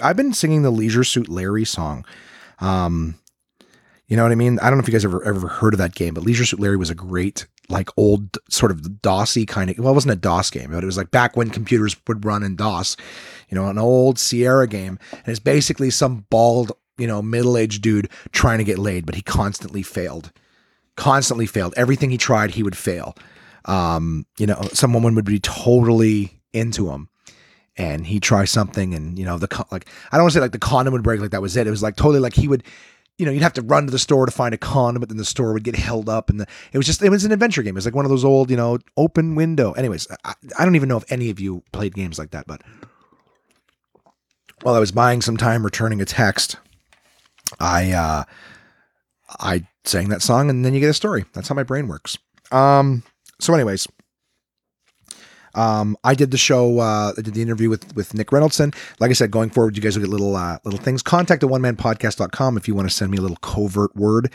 I've 0.02 0.16
been 0.16 0.32
singing 0.32 0.62
the 0.62 0.70
Leisure 0.70 1.04
Suit 1.04 1.28
Larry 1.28 1.66
song. 1.66 2.06
Um, 2.60 3.16
you 4.06 4.16
know 4.16 4.22
what 4.22 4.32
I 4.32 4.36
mean? 4.36 4.58
I 4.60 4.70
don't 4.70 4.78
know 4.78 4.82
if 4.84 4.88
you 4.88 4.92
guys 4.92 5.04
ever 5.04 5.22
ever 5.22 5.48
heard 5.48 5.74
of 5.74 5.78
that 5.78 5.94
game, 5.94 6.14
but 6.14 6.24
Leisure 6.24 6.46
Suit 6.46 6.60
Larry 6.60 6.78
was 6.78 6.88
a 6.88 6.94
great, 6.94 7.46
like 7.68 7.90
old 7.98 8.38
sort 8.48 8.72
of 8.72 9.02
DOSy 9.02 9.44
kind 9.44 9.68
of. 9.68 9.76
Well, 9.78 9.92
it 9.92 9.96
wasn't 9.96 10.14
a 10.14 10.16
DOS 10.16 10.48
game, 10.48 10.70
but 10.70 10.82
it 10.82 10.86
was 10.86 10.96
like 10.96 11.10
back 11.10 11.36
when 11.36 11.50
computers 11.50 11.94
would 12.08 12.24
run 12.24 12.42
in 12.42 12.56
DOS. 12.56 12.96
You 13.50 13.54
know, 13.54 13.68
an 13.68 13.76
old 13.76 14.18
Sierra 14.18 14.66
game, 14.66 14.98
and 15.12 15.28
it's 15.28 15.40
basically 15.40 15.90
some 15.90 16.24
bald, 16.30 16.72
you 16.96 17.06
know, 17.06 17.20
middle 17.20 17.58
aged 17.58 17.82
dude 17.82 18.08
trying 18.32 18.56
to 18.56 18.64
get 18.64 18.78
laid, 18.78 19.04
but 19.04 19.14
he 19.14 19.20
constantly 19.20 19.82
failed 19.82 20.32
constantly 20.96 21.46
failed. 21.46 21.74
Everything 21.76 22.10
he 22.10 22.18
tried, 22.18 22.50
he 22.52 22.62
would 22.62 22.76
fail. 22.76 23.16
Um, 23.64 24.26
you 24.38 24.46
know, 24.46 24.60
some 24.72 24.92
woman 24.92 25.14
would 25.14 25.24
be 25.24 25.40
totally 25.40 26.40
into 26.52 26.90
him 26.90 27.08
and 27.76 28.06
he'd 28.06 28.22
try 28.22 28.44
something 28.44 28.94
and, 28.94 29.18
you 29.18 29.24
know, 29.24 29.38
the, 29.38 29.48
con- 29.48 29.66
like, 29.70 29.88
I 30.10 30.16
don't 30.16 30.24
want 30.24 30.32
to 30.32 30.38
say 30.38 30.40
like 30.40 30.52
the 30.52 30.58
condom 30.58 30.92
would 30.92 31.02
break, 31.02 31.20
like 31.20 31.32
that 31.32 31.42
was 31.42 31.56
it. 31.56 31.66
It 31.66 31.70
was 31.70 31.82
like 31.82 31.96
totally 31.96 32.20
like 32.20 32.34
he 32.34 32.48
would, 32.48 32.62
you 33.18 33.26
know, 33.26 33.32
you'd 33.32 33.42
have 33.42 33.54
to 33.54 33.62
run 33.62 33.86
to 33.86 33.90
the 33.90 33.98
store 33.98 34.24
to 34.24 34.32
find 34.32 34.54
a 34.54 34.58
condom, 34.58 35.00
but 35.00 35.08
then 35.08 35.18
the 35.18 35.24
store 35.24 35.52
would 35.52 35.64
get 35.64 35.74
held 35.74 36.08
up. 36.08 36.30
And 36.30 36.40
the, 36.40 36.46
it 36.72 36.78
was 36.78 36.86
just, 36.86 37.02
it 37.02 37.10
was 37.10 37.24
an 37.24 37.32
adventure 37.32 37.62
game. 37.62 37.74
It 37.74 37.78
was 37.78 37.86
like 37.86 37.94
one 37.94 38.04
of 38.04 38.10
those 38.10 38.24
old, 38.24 38.50
you 38.50 38.56
know, 38.56 38.78
open 38.96 39.34
window. 39.34 39.72
Anyways, 39.72 40.06
I, 40.24 40.34
I 40.58 40.64
don't 40.64 40.76
even 40.76 40.88
know 40.88 40.98
if 40.98 41.10
any 41.10 41.30
of 41.30 41.40
you 41.40 41.62
played 41.72 41.94
games 41.94 42.18
like 42.18 42.30
that, 42.30 42.46
but 42.46 42.62
while 44.62 44.74
I 44.74 44.78
was 44.78 44.92
buying 44.92 45.22
some 45.22 45.36
time 45.36 45.64
returning 45.64 46.00
a 46.00 46.04
text, 46.04 46.56
I, 47.58 47.92
uh, 47.92 48.24
I 49.28 49.66
sang 49.84 50.08
that 50.10 50.22
song 50.22 50.50
and 50.50 50.64
then 50.64 50.74
you 50.74 50.80
get 50.80 50.90
a 50.90 50.94
story. 50.94 51.24
That's 51.32 51.48
how 51.48 51.54
my 51.54 51.62
brain 51.62 51.88
works. 51.88 52.18
Um. 52.52 53.02
So, 53.38 53.52
anyways, 53.52 53.86
um, 55.56 55.96
I 56.04 56.14
did 56.14 56.30
the 56.30 56.38
show. 56.38 56.78
Uh, 56.78 57.12
I 57.16 57.20
did 57.22 57.34
the 57.34 57.42
interview 57.42 57.70
with 57.70 57.96
with 57.96 58.14
Nick 58.14 58.28
Reynoldson. 58.28 58.74
Like 59.00 59.10
I 59.10 59.14
said, 59.14 59.30
going 59.30 59.50
forward, 59.50 59.76
you 59.76 59.82
guys 59.82 59.96
will 59.96 60.04
get 60.04 60.10
little 60.10 60.36
uh, 60.36 60.58
little 60.64 60.78
things. 60.78 61.02
Contact 61.02 61.42
at 61.42 61.48
one 61.48 61.62
man 61.62 61.76
podcast.com 61.76 62.56
if 62.56 62.68
you 62.68 62.74
want 62.74 62.88
to 62.88 62.94
send 62.94 63.10
me 63.10 63.18
a 63.18 63.22
little 63.22 63.38
covert 63.38 63.96
word. 63.96 64.32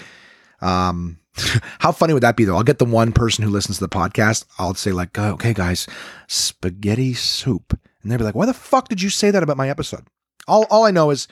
Um, 0.62 1.20
how 1.80 1.92
funny 1.92 2.14
would 2.14 2.24
that 2.24 2.36
be 2.36 2.44
though? 2.44 2.58
I'll 2.58 2.64
get 2.64 2.80
the 2.80 2.86
one 2.86 3.12
person 3.12 3.44
who 3.44 3.52
listens 3.52 3.78
to 3.78 3.86
the 3.86 3.90
podcast. 3.90 4.46
I'll 4.58 4.74
say 4.74 4.92
like, 4.92 5.18
oh, 5.18 5.34
okay, 5.34 5.54
guys, 5.54 5.88
spaghetti 6.28 7.14
soup, 7.14 7.80
and 8.02 8.12
they'll 8.12 8.18
be 8.18 8.26
like, 8.26 8.36
why 8.36 8.48
the 8.48 8.54
fuck 8.54 8.90
did 8.90 9.02
you 9.02 9.10
say 9.10 9.32
that 9.32 9.44
about 9.44 9.58
my 9.58 9.70
episode? 9.70 10.08
All 10.48 10.66
all 10.72 10.86
I 10.86 10.92
know 10.92 11.12
is, 11.12 11.28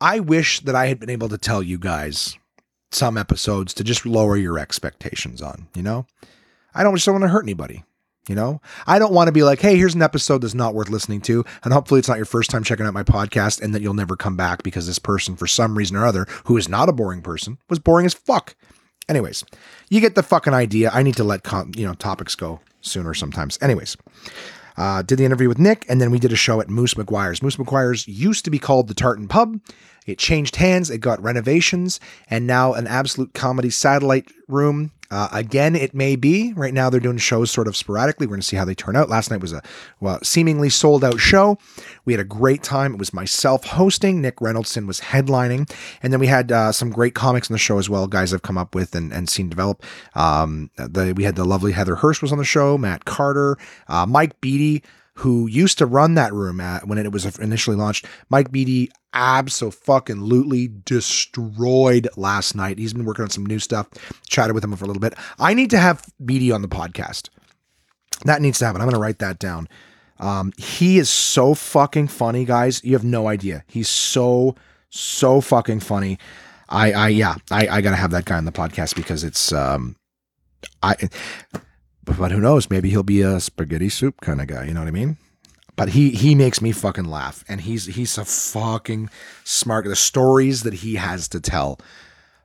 I 0.00 0.20
wish 0.20 0.60
that 0.60 0.74
I 0.74 0.86
had 0.86 0.98
been 0.98 1.10
able 1.10 1.28
to 1.28 1.38
tell 1.38 1.62
you 1.62 1.78
guys 1.78 2.38
some 2.94 3.16
episodes 3.18 3.74
to 3.74 3.84
just 3.84 4.06
lower 4.06 4.36
your 4.36 4.58
expectations 4.58 5.42
on. 5.42 5.68
You 5.74 5.82
know, 5.82 6.06
I 6.74 6.82
don't 6.82 6.94
just 6.94 7.06
don't 7.06 7.14
want 7.14 7.24
to 7.24 7.28
hurt 7.28 7.44
anybody. 7.44 7.84
You 8.28 8.36
know, 8.36 8.60
I 8.86 9.00
don't 9.00 9.12
want 9.12 9.26
to 9.26 9.32
be 9.32 9.42
like, 9.42 9.60
hey, 9.60 9.76
here's 9.76 9.96
an 9.96 10.02
episode 10.02 10.42
that's 10.42 10.54
not 10.54 10.74
worth 10.74 10.90
listening 10.90 11.22
to. 11.22 11.44
And 11.64 11.72
hopefully 11.72 11.98
it's 11.98 12.06
not 12.06 12.18
your 12.18 12.24
first 12.24 12.50
time 12.50 12.62
checking 12.62 12.86
out 12.86 12.94
my 12.94 13.02
podcast 13.02 13.60
and 13.60 13.74
that 13.74 13.82
you'll 13.82 13.94
never 13.94 14.14
come 14.14 14.36
back 14.36 14.62
because 14.62 14.86
this 14.86 15.00
person, 15.00 15.34
for 15.34 15.48
some 15.48 15.76
reason 15.76 15.96
or 15.96 16.06
other, 16.06 16.26
who 16.44 16.56
is 16.56 16.68
not 16.68 16.88
a 16.88 16.92
boring 16.92 17.20
person, 17.20 17.58
was 17.68 17.80
boring 17.80 18.06
as 18.06 18.14
fuck. 18.14 18.54
Anyways, 19.08 19.42
you 19.90 20.00
get 20.00 20.14
the 20.14 20.22
fucking 20.22 20.54
idea. 20.54 20.90
I 20.94 21.02
need 21.02 21.16
to 21.16 21.24
let, 21.24 21.42
com- 21.42 21.72
you 21.74 21.84
know, 21.84 21.94
topics 21.94 22.36
go 22.36 22.60
sooner 22.80 23.12
sometimes. 23.12 23.58
Anyways, 23.60 23.96
uh, 24.76 25.02
did 25.02 25.18
the 25.18 25.24
interview 25.24 25.48
with 25.48 25.58
Nick, 25.58 25.84
and 25.88 26.00
then 26.00 26.10
we 26.10 26.20
did 26.20 26.32
a 26.32 26.36
show 26.36 26.60
at 26.60 26.70
Moose 26.70 26.94
McGuire's. 26.94 27.42
Moose 27.42 27.56
McGuire's 27.56 28.06
used 28.06 28.44
to 28.44 28.50
be 28.50 28.58
called 28.58 28.88
the 28.88 28.94
Tartan 28.94 29.28
Pub. 29.28 29.60
It 30.06 30.18
changed 30.18 30.56
hands, 30.56 30.90
it 30.90 30.98
got 30.98 31.22
renovations, 31.22 32.00
and 32.28 32.46
now 32.46 32.72
an 32.74 32.86
absolute 32.86 33.34
comedy 33.34 33.70
satellite 33.70 34.30
room. 34.48 34.92
Uh, 35.10 35.28
again, 35.30 35.76
it 35.76 35.92
may 35.92 36.16
be. 36.16 36.54
Right 36.54 36.72
now, 36.72 36.88
they're 36.88 36.98
doing 36.98 37.18
shows 37.18 37.50
sort 37.50 37.68
of 37.68 37.76
sporadically. 37.76 38.26
We're 38.26 38.36
going 38.36 38.40
to 38.40 38.46
see 38.46 38.56
how 38.56 38.64
they 38.64 38.74
turn 38.74 38.96
out. 38.96 39.10
Last 39.10 39.30
night 39.30 39.42
was 39.42 39.52
a 39.52 39.62
well, 40.00 40.18
seemingly 40.22 40.70
sold 40.70 41.04
out 41.04 41.20
show. 41.20 41.58
We 42.06 42.14
had 42.14 42.20
a 42.20 42.24
great 42.24 42.62
time. 42.62 42.94
It 42.94 42.98
was 42.98 43.12
myself 43.12 43.64
hosting. 43.64 44.22
Nick 44.22 44.36
Reynoldson 44.36 44.86
was 44.86 45.00
headlining. 45.00 45.70
And 46.02 46.14
then 46.14 46.20
we 46.20 46.28
had 46.28 46.50
uh, 46.50 46.72
some 46.72 46.88
great 46.88 47.14
comics 47.14 47.50
on 47.50 47.52
the 47.52 47.58
show 47.58 47.76
as 47.76 47.90
well, 47.90 48.06
guys 48.06 48.32
I've 48.32 48.40
come 48.40 48.56
up 48.56 48.74
with 48.74 48.94
and, 48.94 49.12
and 49.12 49.28
seen 49.28 49.50
develop. 49.50 49.84
Um, 50.14 50.70
the, 50.76 51.12
we 51.14 51.24
had 51.24 51.36
the 51.36 51.44
lovely 51.44 51.72
Heather 51.72 51.96
Hirsch 51.96 52.22
was 52.22 52.32
on 52.32 52.38
the 52.38 52.44
show, 52.44 52.78
Matt 52.78 53.04
Carter, 53.04 53.58
uh, 53.88 54.06
Mike 54.06 54.40
Beatty 54.40 54.82
who 55.22 55.46
used 55.46 55.78
to 55.78 55.86
run 55.86 56.14
that 56.14 56.32
room 56.32 56.60
at 56.60 56.88
when 56.88 56.98
it 56.98 57.12
was 57.12 57.38
initially 57.38 57.76
launched. 57.76 58.06
Mike 58.28 58.50
Beatty 58.50 58.90
absolutely 59.14 60.68
destroyed 60.84 62.08
last 62.16 62.56
night. 62.56 62.76
He's 62.76 62.92
been 62.92 63.04
working 63.04 63.22
on 63.22 63.30
some 63.30 63.46
new 63.46 63.60
stuff. 63.60 63.88
Chatted 64.28 64.52
with 64.52 64.64
him 64.64 64.74
for 64.74 64.84
a 64.84 64.88
little 64.88 65.00
bit. 65.00 65.14
I 65.38 65.54
need 65.54 65.70
to 65.70 65.78
have 65.78 66.04
Beatty 66.24 66.50
on 66.50 66.62
the 66.62 66.68
podcast. 66.68 67.28
That 68.24 68.42
needs 68.42 68.58
to 68.58 68.66
happen. 68.66 68.80
I'm 68.80 68.86
going 68.88 68.96
to 68.96 69.00
write 69.00 69.20
that 69.20 69.38
down. 69.38 69.68
Um, 70.18 70.52
he 70.56 70.98
is 70.98 71.08
so 71.08 71.54
fucking 71.54 72.08
funny, 72.08 72.44
guys. 72.44 72.82
You 72.82 72.94
have 72.94 73.04
no 73.04 73.28
idea. 73.28 73.62
He's 73.68 73.88
so 73.88 74.56
so 74.90 75.40
fucking 75.40 75.80
funny. 75.80 76.18
I 76.68 76.92
I 76.92 77.08
yeah. 77.08 77.36
I 77.52 77.68
I 77.68 77.80
got 77.80 77.90
to 77.90 77.96
have 77.96 78.10
that 78.10 78.24
guy 78.24 78.38
on 78.38 78.44
the 78.44 78.50
podcast 78.50 78.96
because 78.96 79.22
it's 79.22 79.52
um 79.52 79.94
I 80.82 80.96
but 82.04 82.32
who 82.32 82.40
knows? 82.40 82.70
Maybe 82.70 82.90
he'll 82.90 83.02
be 83.02 83.22
a 83.22 83.40
spaghetti 83.40 83.88
soup 83.88 84.20
kind 84.20 84.40
of 84.40 84.46
guy. 84.46 84.64
You 84.64 84.74
know 84.74 84.80
what 84.80 84.88
I 84.88 84.92
mean? 84.92 85.16
But 85.76 85.90
he 85.90 86.10
he 86.10 86.34
makes 86.34 86.60
me 86.60 86.72
fucking 86.72 87.06
laugh, 87.06 87.44
and 87.48 87.60
he's 87.60 87.86
he's 87.86 88.18
a 88.18 88.24
fucking 88.24 89.08
smart. 89.44 89.86
The 89.86 89.96
stories 89.96 90.64
that 90.64 90.74
he 90.74 90.96
has 90.96 91.28
to 91.28 91.40
tell, 91.40 91.78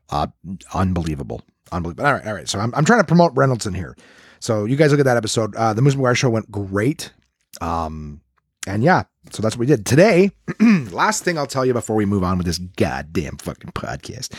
uh, 0.10 0.28
unbelievable, 0.74 1.42
unbelievable. 1.72 2.06
All 2.06 2.14
right, 2.14 2.26
all 2.26 2.34
right. 2.34 2.48
So 2.48 2.60
I'm 2.60 2.74
I'm 2.74 2.86
trying 2.86 3.02
to 3.02 3.06
promote 3.06 3.36
Reynoldson 3.36 3.76
here. 3.76 3.98
So 4.40 4.66
you 4.66 4.76
guys 4.76 4.92
look 4.92 5.00
at 5.00 5.06
that 5.06 5.18
episode. 5.18 5.56
Uh, 5.56 5.74
the 5.74 5.82
Moose 5.82 5.96
McGuire 5.96 6.16
show 6.16 6.30
went 6.30 6.52
great. 6.52 7.12
Um, 7.60 8.22
and 8.68 8.84
yeah, 8.84 9.04
so 9.32 9.42
that's 9.42 9.56
what 9.56 9.62
we 9.62 9.66
did 9.66 9.86
today. 9.86 10.32
last 10.92 11.24
thing 11.24 11.38
I'll 11.38 11.48
tell 11.48 11.66
you 11.66 11.74
before 11.74 11.96
we 11.96 12.06
move 12.06 12.24
on 12.24 12.38
with 12.38 12.46
this 12.46 12.58
goddamn 12.60 13.38
fucking 13.38 13.72
podcast 13.72 14.34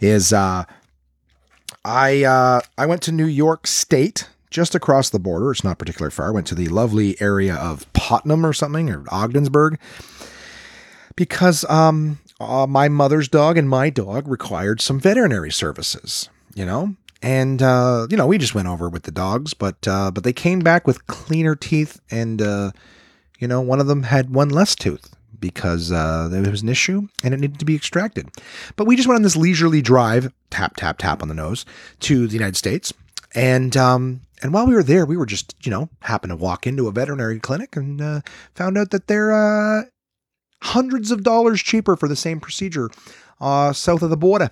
is 0.00 0.32
uh, 0.32 0.64
I 1.84 2.24
uh, 2.24 2.60
I 2.78 2.86
went 2.86 3.02
to 3.02 3.12
New 3.12 3.26
York 3.26 3.66
State 3.66 4.28
just 4.50 4.74
across 4.74 5.10
the 5.10 5.18
border. 5.18 5.50
It's 5.50 5.64
not 5.64 5.78
particularly 5.78 6.10
far. 6.10 6.28
I 6.28 6.30
went 6.30 6.46
to 6.48 6.54
the 6.54 6.68
lovely 6.68 7.20
area 7.20 7.54
of 7.54 7.90
Putnam 7.92 8.44
or 8.44 8.52
something 8.52 8.90
or 8.90 9.04
Ogdensburg 9.08 9.78
because 11.16 11.64
um, 11.68 12.18
uh, 12.40 12.66
my 12.66 12.88
mother's 12.88 13.28
dog 13.28 13.56
and 13.56 13.68
my 13.68 13.90
dog 13.90 14.26
required 14.28 14.80
some 14.80 14.98
veterinary 14.98 15.52
services, 15.52 16.28
you 16.54 16.64
know? 16.64 16.96
And 17.22 17.62
uh, 17.62 18.06
you 18.08 18.16
know, 18.16 18.26
we 18.26 18.38
just 18.38 18.54
went 18.54 18.68
over 18.68 18.88
with 18.88 19.02
the 19.02 19.10
dogs, 19.10 19.52
but 19.52 19.86
uh, 19.86 20.10
but 20.10 20.24
they 20.24 20.32
came 20.32 20.60
back 20.60 20.86
with 20.86 21.06
cleaner 21.06 21.54
teeth, 21.54 22.00
and 22.10 22.40
uh, 22.40 22.70
you 23.38 23.46
know, 23.46 23.60
one 23.60 23.78
of 23.78 23.88
them 23.88 24.04
had 24.04 24.30
one 24.30 24.48
less 24.48 24.74
tooth 24.74 25.14
because 25.38 25.92
uh, 25.92 26.28
there 26.30 26.50
was 26.50 26.62
an 26.62 26.68
issue 26.68 27.08
and 27.24 27.34
it 27.34 27.40
needed 27.40 27.58
to 27.58 27.64
be 27.64 27.74
extracted. 27.74 28.30
But 28.76 28.86
we 28.86 28.96
just 28.96 29.08
went 29.08 29.16
on 29.16 29.22
this 29.22 29.36
leisurely 29.36 29.82
drive, 29.82 30.32
tap 30.50 30.76
tap 30.76 30.98
tap 30.98 31.22
on 31.22 31.28
the 31.28 31.34
nose, 31.34 31.66
to 32.00 32.26
the 32.26 32.34
United 32.34 32.56
States, 32.56 32.92
and 33.34 33.76
um, 33.76 34.22
and 34.42 34.52
while 34.52 34.66
we 34.66 34.74
were 34.74 34.82
there, 34.82 35.04
we 35.04 35.16
were 35.16 35.26
just, 35.26 35.54
you 35.62 35.70
know, 35.70 35.88
happened 36.00 36.30
to 36.30 36.36
walk 36.36 36.66
into 36.66 36.88
a 36.88 36.92
veterinary 36.92 37.38
clinic 37.38 37.76
and 37.76 38.00
uh, 38.00 38.20
found 38.54 38.78
out 38.78 38.90
that 38.90 39.06
they're 39.06 39.32
uh, 39.32 39.84
hundreds 40.62 41.10
of 41.10 41.22
dollars 41.22 41.62
cheaper 41.62 41.96
for 41.96 42.08
the 42.08 42.16
same 42.16 42.40
procedure 42.40 42.90
uh, 43.40 43.72
south 43.72 44.02
of 44.02 44.10
the 44.10 44.16
border. 44.16 44.50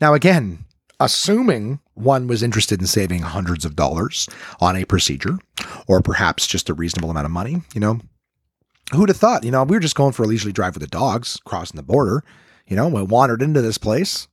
Now, 0.00 0.14
again, 0.14 0.64
assuming 0.98 1.80
one 1.94 2.26
was 2.26 2.42
interested 2.42 2.80
in 2.80 2.86
saving 2.86 3.20
hundreds 3.20 3.64
of 3.64 3.76
dollars 3.76 4.28
on 4.60 4.76
a 4.76 4.84
procedure, 4.86 5.38
or 5.86 6.00
perhaps 6.00 6.46
just 6.46 6.70
a 6.70 6.74
reasonable 6.74 7.10
amount 7.10 7.26
of 7.26 7.32
money, 7.32 7.62
you 7.74 7.80
know, 7.80 8.00
who'd 8.92 9.08
have 9.10 9.18
thought? 9.18 9.44
You 9.44 9.50
know, 9.50 9.62
we 9.64 9.76
were 9.76 9.80
just 9.80 9.96
going 9.96 10.12
for 10.12 10.22
a 10.22 10.26
leisurely 10.26 10.52
drive 10.52 10.74
with 10.74 10.82
the 10.82 10.88
dogs, 10.88 11.38
crossing 11.44 11.76
the 11.76 11.82
border. 11.82 12.24
You 12.66 12.76
know, 12.76 12.88
we 12.88 13.02
wandered 13.02 13.42
into 13.42 13.60
this 13.60 13.78
place. 13.78 14.26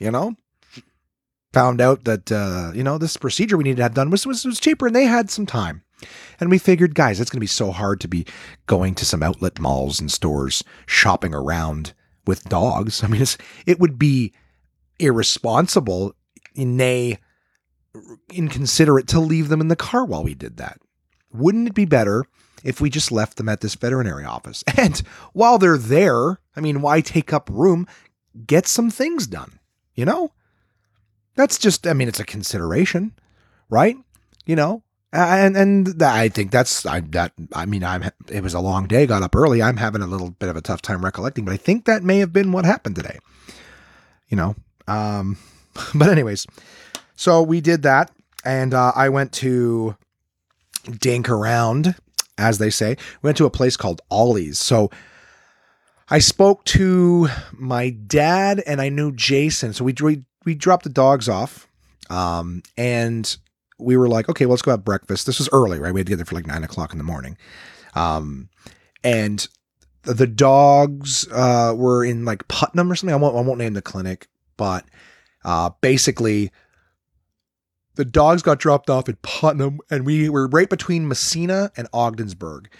You 0.00 0.10
know, 0.10 0.34
found 1.52 1.80
out 1.80 2.04
that 2.04 2.30
uh, 2.30 2.72
you 2.74 2.84
know 2.84 2.98
this 2.98 3.16
procedure 3.16 3.56
we 3.56 3.64
needed 3.64 3.78
to 3.78 3.82
have 3.84 3.94
done 3.94 4.10
was, 4.10 4.26
was 4.26 4.44
was 4.44 4.60
cheaper, 4.60 4.86
and 4.86 4.96
they 4.96 5.04
had 5.04 5.30
some 5.30 5.46
time. 5.46 5.82
And 6.38 6.50
we 6.50 6.58
figured, 6.58 6.94
guys, 6.94 7.20
it's 7.20 7.30
going 7.30 7.38
to 7.38 7.40
be 7.40 7.46
so 7.46 7.72
hard 7.72 8.00
to 8.00 8.08
be 8.08 8.26
going 8.66 8.94
to 8.94 9.04
some 9.04 9.22
outlet 9.22 9.58
malls 9.60 10.00
and 10.00 10.10
stores 10.10 10.64
shopping 10.86 11.34
around 11.34 11.92
with 12.26 12.48
dogs. 12.48 13.04
I 13.04 13.08
mean, 13.08 13.24
it 13.66 13.78
would 13.78 13.98
be 13.98 14.32
irresponsible, 14.98 16.14
nay, 16.56 17.18
inconsiderate 18.32 19.08
to 19.08 19.20
leave 19.20 19.48
them 19.48 19.60
in 19.60 19.68
the 19.68 19.76
car 19.76 20.04
while 20.04 20.24
we 20.24 20.34
did 20.34 20.56
that. 20.56 20.80
Wouldn't 21.32 21.68
it 21.68 21.74
be 21.74 21.84
better 21.84 22.24
if 22.64 22.80
we 22.80 22.90
just 22.90 23.12
left 23.12 23.36
them 23.36 23.48
at 23.48 23.60
this 23.60 23.74
veterinary 23.74 24.24
office? 24.24 24.64
And 24.76 24.98
while 25.32 25.58
they're 25.58 25.78
there, 25.78 26.40
I 26.56 26.60
mean, 26.60 26.80
why 26.80 27.00
take 27.00 27.32
up 27.32 27.50
room? 27.50 27.86
Get 28.46 28.66
some 28.66 28.90
things 28.90 29.26
done, 29.26 29.58
you 29.94 30.04
know? 30.04 30.32
That's 31.40 31.58
just, 31.58 31.86
I 31.86 31.94
mean, 31.94 32.06
it's 32.06 32.20
a 32.20 32.24
consideration, 32.24 33.12
right? 33.70 33.96
You 34.44 34.56
know, 34.56 34.82
and 35.12 35.56
and 35.56 36.02
I 36.02 36.28
think 36.28 36.50
that's 36.50 36.86
I 36.86 37.00
that 37.00 37.32
I 37.54 37.66
mean 37.66 37.82
I'm 37.82 38.10
it 38.28 38.42
was 38.42 38.54
a 38.54 38.60
long 38.60 38.86
day, 38.86 39.06
got 39.06 39.22
up 39.22 39.34
early. 39.34 39.62
I'm 39.62 39.78
having 39.78 40.02
a 40.02 40.06
little 40.06 40.30
bit 40.30 40.48
of 40.48 40.56
a 40.56 40.60
tough 40.60 40.82
time 40.82 41.02
recollecting, 41.04 41.44
but 41.44 41.54
I 41.54 41.56
think 41.56 41.86
that 41.86 42.02
may 42.02 42.18
have 42.18 42.32
been 42.32 42.52
what 42.52 42.64
happened 42.64 42.96
today. 42.96 43.18
You 44.28 44.36
know, 44.36 44.54
um, 44.86 45.38
but 45.94 46.10
anyways, 46.10 46.46
so 47.16 47.42
we 47.42 47.60
did 47.60 47.82
that, 47.82 48.10
and 48.44 48.74
uh, 48.74 48.92
I 48.94 49.08
went 49.08 49.32
to 49.34 49.96
dink 50.98 51.28
around, 51.28 51.96
as 52.38 52.58
they 52.58 52.70
say. 52.70 52.96
We 53.22 53.28
went 53.28 53.38
to 53.38 53.46
a 53.46 53.50
place 53.50 53.76
called 53.76 54.02
Ollie's. 54.10 54.58
So 54.58 54.90
I 56.08 56.18
spoke 56.18 56.64
to 56.66 57.28
my 57.52 57.90
dad, 57.90 58.62
and 58.66 58.80
I 58.80 58.90
knew 58.90 59.10
Jason. 59.10 59.72
So 59.72 59.84
we 59.84 59.94
we 60.00 60.24
we 60.44 60.54
dropped 60.54 60.84
the 60.84 60.90
dogs 60.90 61.28
off, 61.28 61.68
um, 62.08 62.62
and 62.76 63.36
we 63.78 63.96
were 63.96 64.08
like, 64.08 64.28
okay, 64.28 64.46
well, 64.46 64.52
let's 64.52 64.62
go 64.62 64.70
have 64.70 64.84
breakfast. 64.84 65.26
This 65.26 65.38
was 65.38 65.48
early, 65.52 65.78
right? 65.78 65.92
We 65.92 66.00
had 66.00 66.06
to 66.06 66.10
get 66.10 66.16
there 66.16 66.24
for 66.24 66.34
like 66.34 66.46
nine 66.46 66.64
o'clock 66.64 66.92
in 66.92 66.98
the 66.98 67.04
morning, 67.04 67.36
um, 67.94 68.48
and 69.04 69.46
the 70.02 70.26
dogs 70.26 71.28
uh, 71.32 71.74
were 71.76 72.04
in 72.04 72.24
like 72.24 72.48
Putnam 72.48 72.90
or 72.90 72.94
something. 72.94 73.14
I 73.14 73.16
won't 73.16 73.36
I 73.36 73.40
won't 73.40 73.58
name 73.58 73.74
the 73.74 73.82
clinic, 73.82 74.28
but 74.56 74.84
uh, 75.44 75.70
basically. 75.80 76.50
The 77.96 78.04
dogs 78.04 78.40
got 78.40 78.60
dropped 78.60 78.88
off 78.88 79.10
at 79.10 79.20
Putnam, 79.20 79.80
and 79.90 80.06
we 80.06 80.30
were 80.30 80.46
right 80.46 80.70
between 80.70 81.06
Massena 81.06 81.70
and 81.76 81.86
Ogdensburg. 81.92 82.70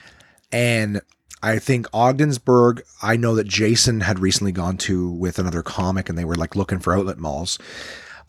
And 0.50 1.02
I 1.42 1.58
think 1.58 1.86
Ogdensburg, 1.92 2.82
I 3.02 3.16
know 3.16 3.34
that 3.34 3.46
Jason 3.46 4.00
had 4.00 4.18
recently 4.18 4.52
gone 4.52 4.76
to 4.78 5.10
with 5.10 5.38
another 5.38 5.62
comic 5.62 6.08
and 6.08 6.18
they 6.18 6.24
were 6.24 6.34
like 6.34 6.54
looking 6.54 6.80
for 6.80 6.94
outlet 6.94 7.18
malls. 7.18 7.58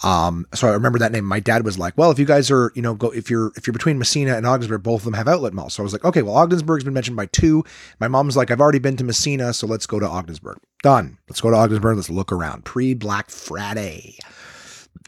Um, 0.03 0.47
so 0.53 0.67
I 0.67 0.71
remember 0.71 0.97
that 0.99 1.11
name. 1.11 1.25
My 1.25 1.39
dad 1.39 1.63
was 1.63 1.77
like, 1.77 1.95
well, 1.95 2.09
if 2.09 2.17
you 2.17 2.25
guys 2.25 2.49
are, 2.49 2.71
you 2.73 2.81
know, 2.81 2.95
go, 2.95 3.11
if 3.11 3.29
you're, 3.29 3.51
if 3.55 3.67
you're 3.67 3.73
between 3.73 3.99
Massena 3.99 4.35
and 4.35 4.47
Ogdensburg, 4.47 4.81
both 4.81 5.01
of 5.01 5.05
them 5.05 5.13
have 5.13 5.27
outlet 5.27 5.53
malls. 5.53 5.75
So 5.75 5.83
I 5.83 5.85
was 5.85 5.93
like, 5.93 6.05
okay, 6.05 6.21
well, 6.23 6.35
Ogdensburg's 6.37 6.83
been 6.83 6.93
mentioned 6.93 7.17
by 7.17 7.27
two. 7.27 7.63
My 7.99 8.07
mom's 8.07 8.35
like, 8.35 8.49
I've 8.49 8.61
already 8.61 8.79
been 8.79 8.97
to 8.97 9.03
Massena. 9.03 9.53
So 9.53 9.67
let's 9.67 9.85
go 9.85 9.99
to 9.99 10.07
Ogdensburg. 10.07 10.57
Done. 10.81 11.17
Let's 11.29 11.41
go 11.41 11.51
to 11.51 11.57
Ogdensburg. 11.57 11.97
Let's 11.97 12.09
look 12.09 12.31
around 12.31 12.65
pre 12.65 12.93
Black 12.95 13.29
Friday. 13.29 14.17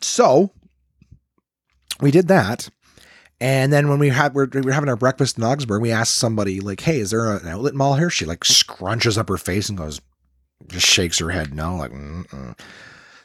So 0.01 0.51
we 2.01 2.11
did 2.11 2.27
that. 2.27 2.69
And 3.43 3.73
then 3.73 3.89
when 3.89 3.99
we 3.99 4.07
had 4.07 4.33
we're, 4.33 4.47
we 4.53 4.61
were 4.61 4.71
having 4.71 4.87
our 4.87 4.95
breakfast 4.95 5.37
in 5.37 5.43
Ogdensburg, 5.43 5.81
we 5.81 5.91
asked 5.91 6.15
somebody 6.15 6.61
like, 6.61 6.79
"Hey, 6.79 7.01
is 7.01 7.11
there 7.11 7.29
an 7.35 7.45
outlet 7.45 7.73
mall 7.73 7.95
here?" 7.95 8.09
She 8.09 8.23
like 8.25 8.39
scrunches 8.39 9.17
up 9.17 9.27
her 9.27 9.37
face 9.37 9.67
and 9.67 9.77
goes, 9.77 9.99
just 10.67 10.87
shakes 10.87 11.19
her 11.19 11.29
head 11.29 11.53
no, 11.53 11.75
like. 11.75 11.91
Mm-mm. 11.91 12.57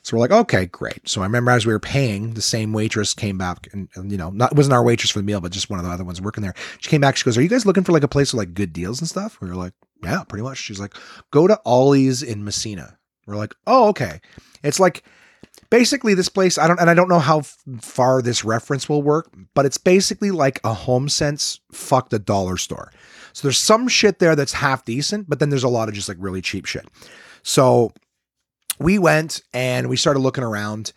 So 0.03 0.16
we're 0.16 0.21
like, 0.21 0.33
okay, 0.33 0.66
great. 0.66 1.09
So 1.09 1.21
I 1.21 1.25
remember 1.25 1.53
as 1.53 1.66
we 1.66 1.73
were 1.73 1.79
paying, 1.79 2.35
the 2.35 2.43
same 2.43 2.73
waitress 2.73 3.14
came 3.14 3.39
back, 3.39 3.69
and, 3.73 3.89
and 3.95 4.11
you 4.11 4.19
know, 4.19 4.31
not 4.31 4.57
wasn't 4.57 4.73
our 4.73 4.83
waitress 4.83 5.11
for 5.11 5.21
the 5.21 5.25
meal, 5.25 5.41
but 5.41 5.53
just 5.53 5.71
one 5.71 5.79
of 5.79 5.85
the 5.85 5.93
other 5.93 6.05
ones 6.05 6.21
working 6.21 6.43
there. 6.43 6.55
She 6.81 6.91
came 6.91 7.01
back. 7.01 7.16
She 7.16 7.25
goes, 7.25 7.39
"Are 7.39 7.43
you 7.43 7.49
guys 7.49 7.64
looking 7.64 7.85
for 7.85 7.93
like 7.93 8.03
a 8.03 8.09
place 8.09 8.33
with 8.33 8.39
like 8.39 8.55
good 8.55 8.73
deals 8.73 9.01
and 9.01 9.09
stuff?" 9.09 9.41
We 9.41 9.49
were 9.49 9.55
like, 9.55 9.75
"Yeah, 10.03 10.25
pretty 10.25 10.43
much." 10.43 10.59
She's 10.59 10.81
like, 10.81 10.95
"Go 11.31 11.47
to 11.47 11.61
Ollie's 11.64 12.25
in 12.25 12.43
Massena." 12.43 12.99
We're 13.29 13.37
like, 13.37 13.55
"Oh, 13.69 13.89
okay." 13.91 14.21
It's 14.64 14.81
like 14.81 15.05
basically 15.71 16.14
this 16.14 16.29
place 16.29 16.59
i 16.59 16.66
don't 16.66 16.81
and 16.81 16.89
i 16.89 16.95
don't 16.95 17.09
know 17.09 17.19
how 17.19 17.39
f- 17.41 17.57
far 17.81 18.23
this 18.23 18.45
reference 18.45 18.89
will 18.89 19.03
work 19.03 19.31
but 19.55 19.66
it's 19.66 19.79
basically 19.79 20.31
like 20.31 20.61
a 20.64 20.73
home 20.73 21.09
sense 21.09 21.61
fucked 21.73 22.12
a 22.12 22.19
dollar 22.19 22.57
store. 22.57 22.93
So 23.33 23.47
there's 23.47 23.59
some 23.59 23.89
shit 23.89 24.19
there 24.19 24.35
that's 24.35 24.53
half 24.53 24.85
decent 24.85 25.29
but 25.29 25.39
then 25.41 25.51
there's 25.51 25.64
a 25.64 25.69
lot 25.69 25.89
of 25.89 25.95
just 25.95 26.09
like 26.09 26.16
really 26.21 26.41
cheap 26.41 26.66
shit. 26.66 26.87
So 27.43 27.93
we 28.79 28.99
went 28.99 29.43
and 29.53 29.89
we 29.89 29.97
started 29.97 30.21
looking 30.21 30.45
around 30.45 30.93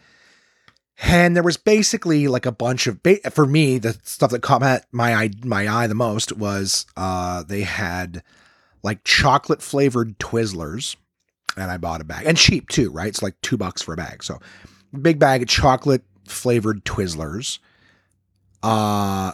and 1.04 1.36
there 1.36 1.44
was 1.44 1.58
basically 1.58 2.28
like 2.28 2.46
a 2.46 2.52
bunch 2.52 2.88
of 2.88 3.02
ba- 3.04 3.30
for 3.32 3.46
me 3.46 3.78
the 3.78 3.98
stuff 4.04 4.32
that 4.32 4.42
caught 4.42 4.62
my 4.92 5.16
eye 5.16 5.30
my 5.44 5.68
eye 5.68 5.88
the 5.88 5.96
most 5.96 6.34
was 6.34 6.86
uh 6.98 7.44
they 7.44 7.62
had 7.62 8.24
like 8.84 9.04
chocolate 9.04 9.62
flavored 9.62 10.18
twizzlers 10.20 10.96
and 11.58 11.72
I 11.72 11.78
bought 11.78 12.02
a 12.02 12.06
bag 12.06 12.26
and 12.26 12.38
cheap 12.38 12.70
too, 12.70 12.92
right? 12.92 13.08
It's 13.08 13.22
like 13.22 13.40
two 13.42 13.58
bucks 13.58 13.82
for 13.82 13.94
a 13.94 13.98
bag. 13.98 14.24
So 14.24 14.40
big 15.02 15.20
bag 15.20 15.42
of 15.42 15.48
chocolate 15.48 16.04
flavored 16.28 16.84
Twizzlers. 16.86 17.60
Uh, 18.64 19.34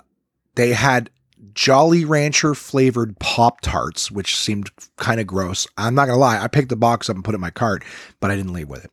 they 0.56 0.74
had 0.74 1.10
Jolly 1.54 2.06
Rancher 2.06 2.56
flavored 2.56 3.18
Pop 3.20 3.62
Tarts, 3.62 4.12
which 4.12 4.36
seemed 4.36 4.70
kind 4.98 5.20
of 5.20 5.28
gross. 5.28 5.68
I'm 5.78 5.96
not 5.96 6.08
gonna 6.08 6.20
lie, 6.20 6.42
I 6.42 6.48
picked 6.48 6.70
the 6.70 6.76
box 6.76 7.10
up 7.10 7.16
and 7.16 7.24
put 7.24 7.34
it 7.34 7.36
in 7.36 7.42
my 7.42 7.52
cart, 7.52 7.84
but 8.20 8.32
I 8.32 8.36
didn't 8.36 8.54
leave 8.54 8.70
with 8.70 8.86
it. 8.86 8.92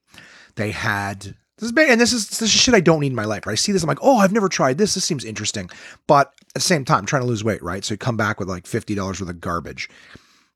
They 0.56 0.70
had 0.70 1.34
this 1.56 1.66
is 1.66 1.72
big, 1.72 1.88
and 1.88 2.00
this 2.00 2.12
is 2.12 2.28
this 2.28 2.42
is 2.42 2.50
shit 2.50 2.74
I 2.74 2.80
don't 2.80 3.00
need 3.00 3.12
in 3.12 3.14
my 3.14 3.24
life. 3.24 3.46
Right? 3.46 3.52
I 3.52 3.56
see 3.56 3.72
this, 3.72 3.82
I'm 3.82 3.88
like, 3.88 3.98
oh, 4.02 4.18
I've 4.18 4.32
never 4.32 4.48
tried 4.48 4.76
this. 4.76 4.94
This 4.94 5.04
seems 5.04 5.24
interesting, 5.24 5.70
but 6.06 6.32
at 6.48 6.54
the 6.54 6.60
same 6.60 6.84
time, 6.84 6.98
I'm 6.98 7.06
trying 7.06 7.22
to 7.22 7.28
lose 7.28 7.44
weight, 7.44 7.62
right? 7.62 7.84
So 7.84 7.94
you 7.94 7.98
come 7.98 8.16
back 8.16 8.40
with 8.40 8.48
like 8.48 8.66
fifty 8.66 8.94
dollars 8.94 9.20
worth 9.20 9.30
of 9.30 9.40
garbage. 9.40 9.88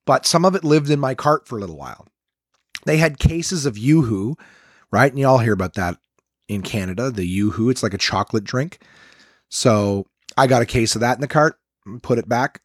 But 0.07 0.27
some 0.27 0.45
of 0.45 0.55
it 0.55 0.65
lived 0.65 0.91
in 0.91 0.99
my 0.99 1.15
cart 1.15 1.47
for 1.47 1.57
a 1.57 1.61
little 1.61 1.77
while. 1.77 2.07
They 2.85 2.99
had 2.99 3.19
cases 3.19 3.67
of 3.67 3.77
Yoo-Hoo, 3.77 4.37
right? 4.91 5.11
And 5.11 5.19
you 5.19 5.27
all 5.27 5.39
hear 5.39 5.53
about 5.53 5.75
that 5.75 5.99
in 6.49 6.63
Canada, 6.63 7.11
the 7.11 7.27
Yoo-Hoo. 7.27 7.71
It's 7.71 7.83
like 7.83 7.95
a 7.95 7.99
chocolate 7.99 8.45
drink. 8.45 8.79
So 9.49 10.07
I 10.37 10.47
got 10.47 10.63
a 10.63 10.67
case 10.67 10.95
of 10.95 11.01
that 11.01 11.17
in 11.17 11.21
the 11.21 11.29
cart, 11.29 11.59
put 12.03 12.19
it 12.19 12.29
back. 12.29 12.63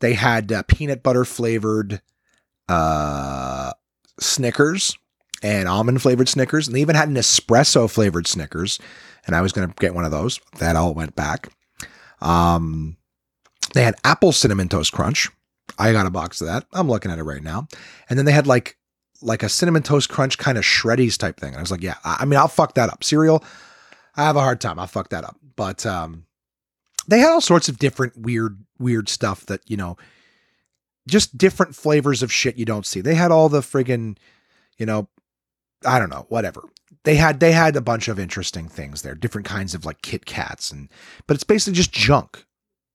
They 0.00 0.14
had 0.14 0.50
uh, 0.50 0.62
peanut 0.62 1.02
butter 1.02 1.24
flavored 1.24 2.00
uh, 2.68 3.72
Snickers 4.18 4.96
and 5.42 5.68
almond 5.68 6.00
flavored 6.00 6.28
Snickers. 6.28 6.66
And 6.66 6.76
they 6.76 6.80
even 6.80 6.96
had 6.96 7.08
an 7.08 7.16
espresso 7.16 7.90
flavored 7.90 8.26
Snickers. 8.26 8.78
And 9.26 9.36
I 9.36 9.42
was 9.42 9.52
going 9.52 9.68
to 9.68 9.74
get 9.78 9.94
one 9.94 10.04
of 10.04 10.10
those. 10.10 10.40
That 10.58 10.76
all 10.76 10.94
went 10.94 11.14
back. 11.14 11.48
Um, 12.22 12.96
they 13.74 13.82
had 13.82 13.94
apple 14.04 14.32
cinnamon 14.32 14.68
toast 14.68 14.92
crunch. 14.92 15.28
I 15.78 15.92
got 15.92 16.06
a 16.06 16.10
box 16.10 16.40
of 16.40 16.46
that. 16.46 16.66
I'm 16.72 16.88
looking 16.88 17.10
at 17.10 17.18
it 17.18 17.24
right 17.24 17.42
now. 17.42 17.68
And 18.08 18.18
then 18.18 18.26
they 18.26 18.32
had 18.32 18.46
like 18.46 18.76
like 19.22 19.42
a 19.42 19.48
cinnamon 19.48 19.82
toast 19.82 20.08
crunch 20.08 20.38
kind 20.38 20.58
of 20.58 20.64
shreddies 20.64 21.18
type 21.18 21.38
thing. 21.38 21.50
And 21.50 21.58
I 21.58 21.60
was 21.60 21.70
like, 21.70 21.82
yeah, 21.82 21.96
I 22.04 22.24
mean, 22.24 22.38
I'll 22.38 22.48
fuck 22.48 22.74
that 22.74 22.90
up. 22.90 23.04
Cereal, 23.04 23.44
I 24.16 24.24
have 24.24 24.36
a 24.36 24.40
hard 24.40 24.60
time. 24.60 24.78
I'll 24.78 24.86
fuck 24.86 25.10
that 25.10 25.24
up. 25.24 25.36
But 25.56 25.84
um, 25.84 26.26
they 27.06 27.18
had 27.18 27.30
all 27.30 27.40
sorts 27.40 27.68
of 27.68 27.78
different 27.78 28.16
weird, 28.16 28.64
weird 28.78 29.08
stuff 29.08 29.46
that, 29.46 29.60
you 29.68 29.76
know, 29.76 29.96
just 31.08 31.36
different 31.36 31.74
flavors 31.74 32.22
of 32.22 32.32
shit 32.32 32.56
you 32.56 32.64
don't 32.64 32.86
see. 32.86 33.00
They 33.00 33.14
had 33.14 33.30
all 33.30 33.48
the 33.48 33.60
friggin', 33.60 34.16
you 34.78 34.86
know, 34.86 35.08
I 35.84 35.98
don't 35.98 36.10
know, 36.10 36.26
whatever. 36.28 36.62
They 37.04 37.16
had 37.16 37.40
they 37.40 37.52
had 37.52 37.76
a 37.76 37.80
bunch 37.80 38.08
of 38.08 38.18
interesting 38.18 38.68
things 38.68 39.02
there, 39.02 39.14
different 39.14 39.46
kinds 39.46 39.74
of 39.74 39.86
like 39.86 40.02
Kit 40.02 40.26
Kats 40.26 40.70
and 40.70 40.90
but 41.26 41.34
it's 41.34 41.44
basically 41.44 41.76
just 41.76 41.92
junk, 41.92 42.44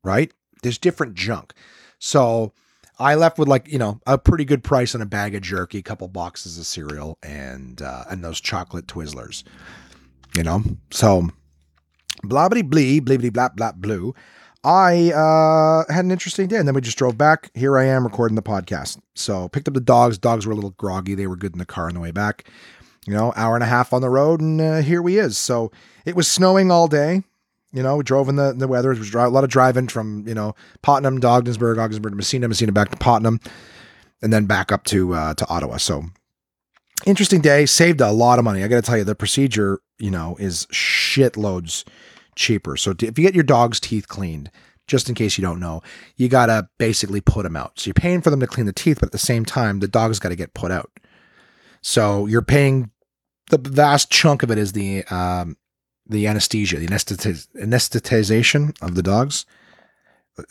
right? 0.03 0.31
There's 0.61 0.77
different 0.77 1.15
junk. 1.15 1.53
So 1.97 2.53
I 2.99 3.15
left 3.15 3.37
with 3.37 3.47
like 3.47 3.67
you 3.67 3.79
know 3.79 3.99
a 4.05 4.17
pretty 4.17 4.45
good 4.45 4.63
price 4.63 4.95
on 4.95 5.01
a 5.01 5.05
bag 5.05 5.35
of 5.35 5.41
jerky, 5.41 5.79
a 5.79 5.83
couple 5.83 6.07
boxes 6.07 6.57
of 6.57 6.65
cereal, 6.65 7.17
and 7.23 7.81
uh, 7.81 8.05
and 8.09 8.23
those 8.23 8.39
chocolate 8.39 8.87
Twizzlers. 8.87 9.43
You 10.35 10.43
know, 10.43 10.63
so 10.91 11.29
blah 12.23 12.49
blah 12.49 12.61
blee 12.61 12.99
blee 12.99 13.29
blah 13.29 13.49
blah 13.49 13.71
blue. 13.73 14.13
I 14.63 15.11
uh, 15.11 15.93
had 15.93 16.05
an 16.05 16.11
interesting 16.11 16.47
day, 16.47 16.57
and 16.57 16.67
then 16.67 16.73
we 16.73 16.81
just 16.81 16.97
drove 16.97 17.17
back. 17.17 17.51
Here 17.53 17.77
I 17.77 17.85
am 17.85 18.03
recording 18.03 18.35
the 18.35 18.41
podcast. 18.41 18.97
So 19.13 19.47
picked 19.47 19.67
up 19.67 19.75
the 19.75 19.79
dogs. 19.79 20.17
Dogs 20.17 20.47
were 20.47 20.53
a 20.53 20.55
little 20.55 20.71
groggy. 20.71 21.13
They 21.13 21.27
were 21.27 21.35
good 21.35 21.53
in 21.53 21.59
the 21.59 21.67
car 21.67 21.87
on 21.87 21.93
the 21.93 21.99
way 21.99 22.11
back. 22.11 22.49
You 23.05 23.13
know, 23.13 23.31
hour 23.35 23.53
and 23.53 23.63
a 23.63 23.67
half 23.67 23.93
on 23.93 24.01
the 24.01 24.09
road, 24.09 24.41
and 24.41 24.59
uh, 24.59 24.81
here 24.81 25.03
we 25.03 25.19
is. 25.19 25.37
So 25.37 25.71
it 26.05 26.15
was 26.15 26.27
snowing 26.27 26.71
all 26.71 26.87
day. 26.87 27.23
You 27.75 27.83
know, 27.83 27.97
we 27.97 28.03
drove 28.03 28.29
in 28.29 28.37
the, 28.37 28.53
the 28.53 28.67
weather. 28.67 28.91
It 28.93 28.99
was 28.99 29.13
a 29.13 29.27
lot 29.27 29.43
of 29.43 29.49
driving 29.49 29.89
from, 29.89 30.25
you 30.25 30.33
know, 30.33 30.55
Tottenham 30.81 31.19
to 31.19 31.27
Ogdensburg, 31.27 31.77
Ogdensburg 31.77 32.13
to 32.13 32.15
Massena, 32.15 32.47
Massena 32.47 32.71
back 32.71 32.89
to 32.89 32.97
Tottenham, 32.97 33.39
and 34.21 34.31
then 34.31 34.45
back 34.45 34.71
up 34.71 34.85
to 34.85 35.13
uh, 35.13 35.33
to 35.33 35.47
Ottawa. 35.47 35.77
So 35.77 36.05
interesting 37.05 37.41
day. 37.41 37.65
Saved 37.65 37.99
a 37.99 38.11
lot 38.11 38.39
of 38.39 38.45
money. 38.45 38.63
I 38.63 38.69
got 38.69 38.77
to 38.77 38.81
tell 38.81 38.97
you, 38.97 39.03
the 39.03 39.13
procedure, 39.13 39.79
you 39.99 40.09
know, 40.09 40.37
is 40.39 40.67
shitloads 40.67 41.83
cheaper. 42.35 42.77
So 42.77 42.91
if 42.91 43.19
you 43.19 43.25
get 43.25 43.35
your 43.35 43.43
dog's 43.43 43.81
teeth 43.81 44.07
cleaned, 44.07 44.49
just 44.87 45.09
in 45.09 45.15
case 45.15 45.37
you 45.37 45.41
don't 45.41 45.59
know, 45.59 45.81
you 46.15 46.29
got 46.29 46.45
to 46.45 46.69
basically 46.77 47.19
put 47.19 47.43
them 47.43 47.57
out. 47.57 47.79
So 47.79 47.89
you're 47.89 47.93
paying 47.93 48.21
for 48.21 48.29
them 48.29 48.39
to 48.39 48.47
clean 48.47 48.67
the 48.67 48.73
teeth, 48.73 48.99
but 49.01 49.07
at 49.07 49.11
the 49.11 49.17
same 49.17 49.43
time, 49.43 49.79
the 49.79 49.87
dog's 49.87 50.19
got 50.19 50.29
to 50.29 50.35
get 50.35 50.53
put 50.53 50.71
out. 50.71 50.91
So 51.81 52.25
you're 52.25 52.41
paying 52.41 52.91
the 53.49 53.57
vast 53.57 54.09
chunk 54.09 54.43
of 54.43 54.51
it 54.51 54.57
is 54.57 54.71
the 54.71 55.03
um, 55.05 55.57
the 56.07 56.27
anesthesia, 56.27 56.77
the 56.77 56.87
anesthetiz- 56.87 57.47
anesthetization 57.55 58.75
of 58.81 58.95
the 58.95 59.03
dogs. 59.03 59.45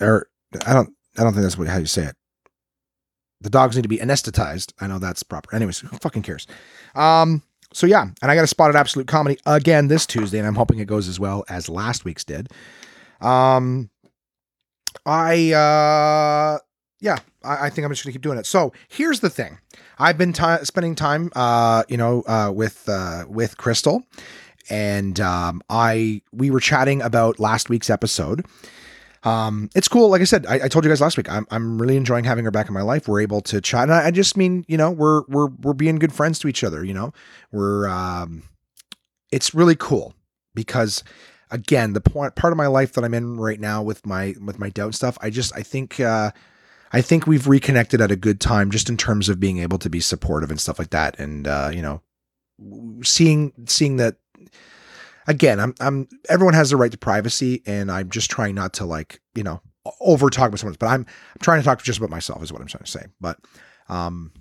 Or 0.01 0.29
I 0.67 0.73
don't 0.73 0.95
I 1.17 1.23
don't 1.23 1.33
think 1.33 1.43
that's 1.43 1.59
what, 1.59 1.69
how 1.69 1.79
you 1.79 1.87
say 1.87 2.05
it. 2.05 2.17
The 3.41 3.51
dogs 3.51 3.77
need 3.77 3.83
to 3.83 3.89
be 3.89 3.99
anesthetized. 3.99 4.73
I 4.81 4.87
know 4.87 4.99
that's 4.99 5.23
proper. 5.23 5.55
Anyways, 5.55 5.81
who 5.81 5.89
fucking 5.99 6.23
cares? 6.23 6.47
Um, 6.95 7.43
so 7.73 7.87
yeah, 7.87 8.07
and 8.23 8.31
I 8.31 8.35
got 8.35 8.45
a 8.45 8.49
spotted 8.49 8.77
absolute 8.77 9.07
comedy 9.07 9.39
again 9.45 9.89
this 9.89 10.07
Tuesday, 10.07 10.39
and 10.39 10.47
I'm 10.47 10.55
hoping 10.55 10.79
it 10.79 10.87
goes 10.87 11.09
as 11.09 11.21
well 11.21 11.45
as 11.49 11.69
last 11.69 12.05
week's 12.05 12.25
did. 12.25 12.49
Um, 13.21 13.91
I 15.05 15.53
uh, 15.53 16.59
yeah, 17.01 17.19
I, 17.43 17.67
I 17.67 17.71
think 17.71 17.85
I'm 17.85 17.93
just 17.93 18.05
gonna 18.05 18.13
keep 18.13 18.23
doing 18.23 18.39
it. 18.39 18.47
So 18.47 18.73
here's 18.89 19.21
the 19.21 19.29
thing: 19.29 19.59
I've 19.99 20.17
been 20.17 20.33
t- 20.33 20.65
spending 20.65 20.95
time, 20.95 21.31
uh, 21.35 21.83
you 21.89 21.97
know, 21.97 22.23
uh, 22.23 22.51
with 22.55 22.89
uh, 22.89 23.25
with 23.29 23.59
Crystal, 23.59 24.05
and 24.71 25.19
um, 25.21 25.62
I 25.69 26.23
we 26.33 26.51
were 26.51 26.61
chatting 26.61 27.03
about 27.03 27.39
last 27.39 27.69
week's 27.69 27.91
episode. 27.91 28.47
Um, 29.25 29.71
it's 29.75 29.89
cool. 29.89 30.11
Like 30.11 30.21
I 30.21 30.25
said, 30.25 30.45
I, 30.47 30.65
I, 30.65 30.69
told 30.69 30.85
you 30.85 30.91
guys 30.91 31.01
last 31.01 31.17
week, 31.17 31.31
I'm, 31.33 31.47
I'm 31.51 31.81
really 31.81 31.97
enjoying 31.97 32.25
having 32.25 32.45
her 32.45 32.51
back 32.51 32.69
in 32.69 32.75
my 32.75 32.83
life. 32.83 33.09
We're 33.09 33.23
able 33.23 33.41
to 33.43 33.61
chat. 33.62 33.85
And 33.85 33.95
I, 33.95 34.09
I, 34.09 34.11
just 34.11 34.37
mean, 34.37 34.67
you 34.69 34.77
know, 34.77 34.91
we're, 34.91 35.23
we're, 35.29 35.47
we're 35.47 35.73
being 35.73 35.97
good 35.97 36.12
friends 36.12 36.39
to 36.41 36.49
each 36.49 36.62
other. 36.62 36.85
You 36.85 36.93
know, 36.93 37.15
we're, 37.51 37.89
um, 37.89 38.43
it's 39.33 39.55
really 39.55 39.77
cool 39.77 40.15
because 40.55 41.03
again, 41.51 41.95
the 41.95 42.03
point, 42.03 42.35
part 42.35 42.53
of 42.53 42.59
my 42.59 42.67
life 42.67 42.93
that 42.93 43.05
I'm 43.05 43.15
in 43.15 43.39
right 43.39 43.59
now 43.59 43.83
with 43.83 44.05
my, 44.05 44.35
with 44.45 44.59
my 44.59 44.69
doubt 44.69 44.95
stuff, 44.95 45.17
I 45.23 45.31
just, 45.31 45.57
I 45.57 45.62
think, 45.62 46.01
uh, 46.01 46.31
I 46.93 47.01
think 47.01 47.27
we've 47.27 47.49
reconnected 47.49 48.03
at 48.03 48.11
a 48.11 48.17
good 48.17 48.43
time 48.43 48.71
just 48.71 48.91
in 48.91 48.99
terms 48.99 49.31
of 49.31 49.41
being 49.41 49.59
able 49.59 49.79
to 49.79 49.89
be 49.89 50.01
supportive 50.01 50.51
and 50.51 50.61
stuff 50.61 50.79
like 50.79 50.91
that. 50.91 51.19
And, 51.19 51.49
uh, 51.49 51.71
you 51.73 51.81
know, 51.81 52.03
seeing, 53.03 53.55
seeing 53.67 53.97
that 53.97 54.17
again, 55.27 55.61
I'm 55.61 55.75
I'm 55.81 56.09
everyone 56.29 56.55
has 56.55 56.70
the 56.70 56.77
right 56.77 56.91
to 56.93 56.99
privacy, 56.99 57.62
and 57.66 57.91
I'm 57.91 58.11
just 58.11 58.31
trying 58.31 58.55
not 58.55 58.75
to 58.75 58.85
like 58.85 59.20
you 59.35 59.43
know 59.43 59.61
over 60.01 60.31
talk 60.31 60.49
about 60.49 60.61
someone. 60.61 60.77
But 60.79 60.87
I'm 60.87 61.01
I'm 61.01 61.41
trying 61.43 61.61
to 61.61 61.64
talk 61.64 61.83
just 61.83 61.99
about 61.99 62.11
myself 62.11 62.43
is 62.43 62.53
what 62.53 62.61
I'm 62.61 62.68
trying 62.68 62.85
to 62.85 62.91
say. 62.91 63.07
But 63.20 63.39
um, 63.89 64.33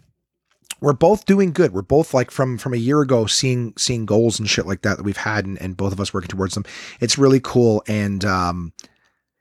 we're 0.81 0.93
both 0.93 1.25
doing 1.25 1.51
good. 1.51 1.73
We're 1.73 1.81
both 1.81 2.13
like 2.13 2.31
from 2.31 2.57
from 2.57 2.73
a 2.73 2.77
year 2.77 3.01
ago 3.01 3.25
seeing 3.25 3.73
seeing 3.77 4.05
goals 4.05 4.39
and 4.39 4.49
shit 4.49 4.67
like 4.67 4.81
that 4.81 4.97
that 4.97 5.03
we've 5.03 5.17
had, 5.17 5.45
and, 5.45 5.59
and 5.61 5.77
both 5.77 5.93
of 5.93 5.99
us 5.99 6.13
working 6.13 6.29
towards 6.29 6.53
them. 6.53 6.65
It's 6.99 7.17
really 7.17 7.39
cool, 7.39 7.83
and 7.87 8.23
um, 8.25 8.73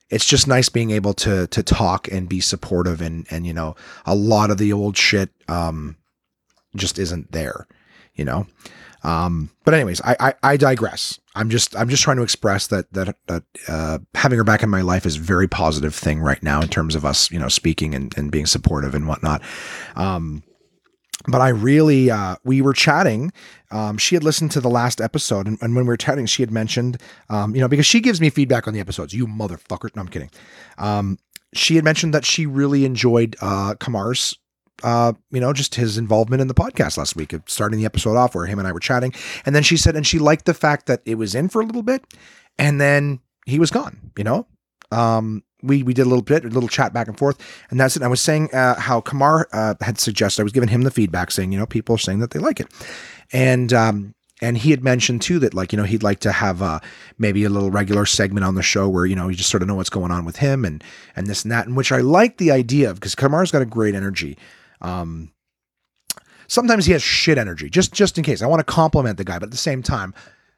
it's 0.08 0.26
just 0.26 0.46
nice 0.46 0.68
being 0.68 0.90
able 0.90 1.14
to 1.14 1.46
to 1.48 1.62
talk 1.62 2.08
and 2.08 2.28
be 2.28 2.40
supportive, 2.40 3.00
and 3.00 3.26
and 3.30 3.46
you 3.46 3.52
know 3.52 3.74
a 4.06 4.14
lot 4.14 4.50
of 4.50 4.58
the 4.58 4.72
old 4.72 4.96
shit 4.96 5.30
um 5.48 5.96
just 6.76 6.98
isn't 6.98 7.32
there, 7.32 7.66
you 8.14 8.24
know. 8.24 8.46
Um, 9.04 9.50
but 9.64 9.74
anyways, 9.74 10.00
I, 10.02 10.16
I, 10.20 10.34
I 10.42 10.56
digress. 10.56 11.18
I'm 11.34 11.50
just 11.50 11.74
I'm 11.76 11.88
just 11.88 12.02
trying 12.02 12.18
to 12.18 12.22
express 12.22 12.66
that 12.68 12.92
that 12.92 13.16
that 13.26 13.42
uh, 13.68 13.98
having 14.14 14.38
her 14.38 14.44
back 14.44 14.62
in 14.62 14.70
my 14.70 14.82
life 14.82 15.06
is 15.06 15.16
a 15.16 15.20
very 15.20 15.48
positive 15.48 15.94
thing 15.94 16.20
right 16.20 16.42
now 16.42 16.60
in 16.60 16.68
terms 16.68 16.94
of 16.94 17.04
us 17.04 17.30
you 17.30 17.38
know 17.38 17.48
speaking 17.48 17.94
and, 17.94 18.16
and 18.16 18.30
being 18.30 18.46
supportive 18.46 18.94
and 18.94 19.08
whatnot. 19.08 19.42
Um, 19.96 20.42
but 21.28 21.40
I 21.40 21.50
really, 21.50 22.10
uh, 22.10 22.36
we 22.44 22.60
were 22.60 22.72
chatting. 22.72 23.32
Um, 23.70 23.96
she 23.96 24.16
had 24.16 24.24
listened 24.24 24.50
to 24.52 24.60
the 24.60 24.68
last 24.68 25.00
episode, 25.00 25.46
and, 25.46 25.56
and 25.62 25.74
when 25.74 25.84
we 25.84 25.88
were 25.88 25.96
chatting, 25.96 26.26
she 26.26 26.42
had 26.42 26.50
mentioned, 26.50 27.00
um, 27.28 27.54
you 27.54 27.60
know, 27.60 27.68
because 27.68 27.86
she 27.86 28.00
gives 28.00 28.20
me 28.20 28.28
feedback 28.28 28.66
on 28.66 28.74
the 28.74 28.80
episodes. 28.80 29.14
You 29.14 29.26
motherfucker! 29.26 29.94
No, 29.94 30.02
I'm 30.02 30.08
kidding. 30.08 30.30
Um, 30.78 31.18
she 31.54 31.76
had 31.76 31.84
mentioned 31.84 32.14
that 32.14 32.24
she 32.24 32.46
really 32.46 32.84
enjoyed 32.84 33.36
uh, 33.40 33.74
Kamar's 33.78 34.36
uh, 34.82 35.12
you 35.30 35.40
know, 35.40 35.52
just 35.52 35.74
his 35.74 35.98
involvement 35.98 36.40
in 36.40 36.48
the 36.48 36.54
podcast 36.54 36.98
last 36.98 37.16
week, 37.16 37.34
starting 37.46 37.78
the 37.78 37.84
episode 37.84 38.16
off 38.16 38.34
where 38.34 38.46
him 38.46 38.58
and 38.58 38.68
I 38.68 38.72
were 38.72 38.80
chatting. 38.80 39.12
And 39.46 39.54
then 39.54 39.62
she 39.62 39.76
said, 39.76 39.96
and 39.96 40.06
she 40.06 40.18
liked 40.18 40.44
the 40.44 40.54
fact 40.54 40.86
that 40.86 41.02
it 41.04 41.16
was 41.16 41.34
in 41.34 41.48
for 41.48 41.60
a 41.60 41.64
little 41.64 41.82
bit 41.82 42.04
and 42.58 42.80
then 42.80 43.20
he 43.46 43.58
was 43.58 43.70
gone, 43.70 44.12
you 44.16 44.24
know? 44.24 44.46
Um, 44.90 45.42
we, 45.62 45.82
we 45.82 45.94
did 45.94 46.02
a 46.02 46.08
little 46.08 46.22
bit, 46.22 46.44
a 46.44 46.48
little 46.48 46.68
chat 46.68 46.92
back 46.92 47.08
and 47.08 47.16
forth, 47.16 47.38
and 47.70 47.78
that's 47.78 47.96
it. 47.96 48.02
I 48.02 48.08
was 48.08 48.20
saying 48.20 48.52
uh, 48.52 48.78
how 48.78 49.00
Kamar 49.00 49.48
uh, 49.52 49.74
had 49.80 49.98
suggested, 49.98 50.42
I 50.42 50.44
was 50.44 50.52
giving 50.52 50.68
him 50.68 50.82
the 50.82 50.90
feedback 50.90 51.30
saying, 51.30 51.52
you 51.52 51.58
know, 51.58 51.66
people 51.66 51.94
are 51.94 51.98
saying 51.98 52.18
that 52.18 52.32
they 52.32 52.40
like 52.40 52.60
it. 52.60 52.66
And, 53.32 53.72
um, 53.72 54.14
and 54.42 54.58
he 54.58 54.72
had 54.72 54.82
mentioned 54.82 55.22
too 55.22 55.38
that 55.38 55.54
like 55.54 55.72
you 55.72 55.76
know 55.78 55.84
he'd 55.84 56.02
like 56.02 56.18
to 56.20 56.32
have 56.32 56.60
uh, 56.60 56.80
maybe 57.16 57.44
a 57.44 57.48
little 57.48 57.70
regular 57.70 58.04
segment 58.04 58.44
on 58.44 58.56
the 58.56 58.62
show 58.62 58.88
where 58.88 59.06
you 59.06 59.14
know 59.14 59.28
you 59.28 59.36
just 59.36 59.48
sort 59.48 59.62
of 59.62 59.68
know 59.68 59.76
what's 59.76 59.88
going 59.88 60.10
on 60.10 60.24
with 60.24 60.36
him 60.36 60.64
and 60.64 60.82
and 61.14 61.28
this 61.28 61.44
and 61.44 61.52
that 61.52 61.66
and 61.66 61.76
which 61.76 61.92
I 61.92 61.98
like 61.98 62.38
the 62.38 62.50
idea 62.50 62.90
of 62.90 62.96
because 62.96 63.14
Kamar's 63.14 63.52
got 63.52 63.62
a 63.62 63.66
great 63.66 63.94
energy 63.94 64.36
um, 64.82 65.32
sometimes 66.48 66.84
he 66.84 66.92
has 66.92 67.02
shit 67.02 67.38
energy, 67.38 67.70
just 67.70 67.92
just 67.92 68.18
in 68.18 68.24
case. 68.24 68.42
I 68.42 68.46
want 68.46 68.60
to 68.60 68.70
compliment 68.70 69.16
the 69.16 69.24
guy, 69.24 69.38
but 69.38 69.44
at 69.44 69.50
the 69.50 69.56
same 69.56 69.82
time, 69.82 70.14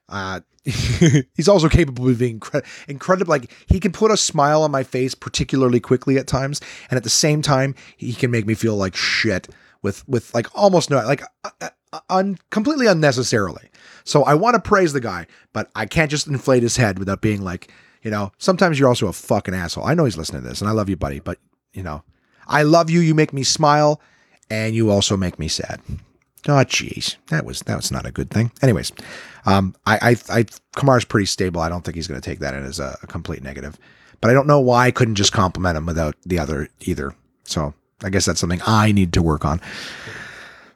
uh, 0.09 0.41
he's 0.65 1.49
also 1.49 1.69
capable 1.69 2.09
of 2.09 2.19
being 2.19 2.41
incre- 2.41 2.65
incredible. 2.89 3.31
Like 3.31 3.53
he 3.67 3.79
can 3.79 3.93
put 3.93 4.11
a 4.11 4.17
smile 4.17 4.63
on 4.63 4.71
my 4.71 4.83
face 4.83 5.15
particularly 5.15 5.81
quickly 5.81 6.19
at 6.19 6.27
times, 6.27 6.61
and 6.91 6.97
at 6.97 7.05
the 7.05 7.11
same 7.11 7.43
time, 7.43 7.75
he 7.97 8.13
can 8.13 8.31
make 8.31 8.47
me 8.47 8.55
feel 8.55 8.77
like 8.77 8.97
shit 8.97 9.49
with 9.83 10.07
with 10.09 10.35
like 10.35 10.47
almost 10.59 10.91
no 10.91 10.97
like 11.05 11.23
uh, 11.45 11.51
uh 11.93 12.01
un, 12.11 12.39
completely 12.51 12.87
unnecessarily. 12.87 13.69
So 14.05 14.25
I 14.25 14.35
want 14.35 14.55
to 14.55 14.61
praise 14.61 14.93
the 14.93 15.01
guy, 15.01 15.27
but 15.53 15.71
I 15.75 15.87
can't 15.87 16.11
just 16.11 16.27
inflate 16.27 16.63
his 16.63 16.77
head 16.77 16.99
without 16.99 17.21
being 17.21 17.43
like, 17.43 17.71
you 18.03 18.11
know, 18.11 18.33
sometimes 18.39 18.79
you're 18.79 18.89
also 18.89 19.07
a 19.07 19.13
fucking 19.13 19.55
asshole. 19.55 19.87
I 19.87 19.95
know 19.95 20.05
he's 20.05 20.17
listening 20.17 20.43
to 20.43 20.49
this, 20.49 20.61
and 20.61 20.69
I 20.69 20.73
love 20.73 20.89
you, 20.89 20.97
buddy, 20.97 21.21
but 21.21 21.39
you 21.73 21.83
know, 21.83 22.03
I 22.47 22.63
love 22.63 22.91
you. 22.91 23.01
You 23.01 23.15
make 23.15 23.33
me 23.33 23.45
smile 23.45 24.01
and 24.55 24.75
you 24.75 24.91
also 24.91 25.17
make 25.17 25.39
me 25.39 25.49
sad. 25.49 25.81
Oh, 26.47 26.53
jeez, 26.53 27.17
that 27.29 27.45
was 27.45 27.61
that 27.61 27.77
was 27.77 27.91
not 27.91 28.07
a 28.07 28.13
good 28.13 28.31
thing. 28.31 28.53
Anyways, 28.63 28.93
um, 29.47 29.75
I, 29.87 30.17
I, 30.31 30.39
I 30.41 30.45
Kamar's 30.77 31.05
pretty 31.05 31.27
stable. 31.27 31.61
I 31.61 31.69
don't 31.69 31.85
think 31.85 31.97
he's 31.97 32.07
going 32.07 32.21
to 32.21 32.31
take 32.31 32.41
that 32.41 32.55
in 32.55 32.65
as 32.65 32.79
a, 32.79 32.99
a, 33.03 33.07
complete 33.07 33.43
negative. 33.43 33.79
But 34.21 34.31
I 34.31 34.35
don't 34.35 34.47
know 34.47 34.61
why 34.61 34.87
I 34.87 34.91
couldn't 34.91 35.17
just 35.17 35.33
compliment 35.33 35.77
him 35.77 35.87
without 35.87 36.17
the 36.25 36.39
other 36.39 36.69
either. 36.83 37.15
So 37.45 37.75
I 38.03 38.11
guess 38.11 38.27
that's 38.27 38.41
something 38.41 38.61
I 38.67 38.93
need 38.93 39.13
to 39.15 39.23
work 39.23 39.45
on. 39.45 39.61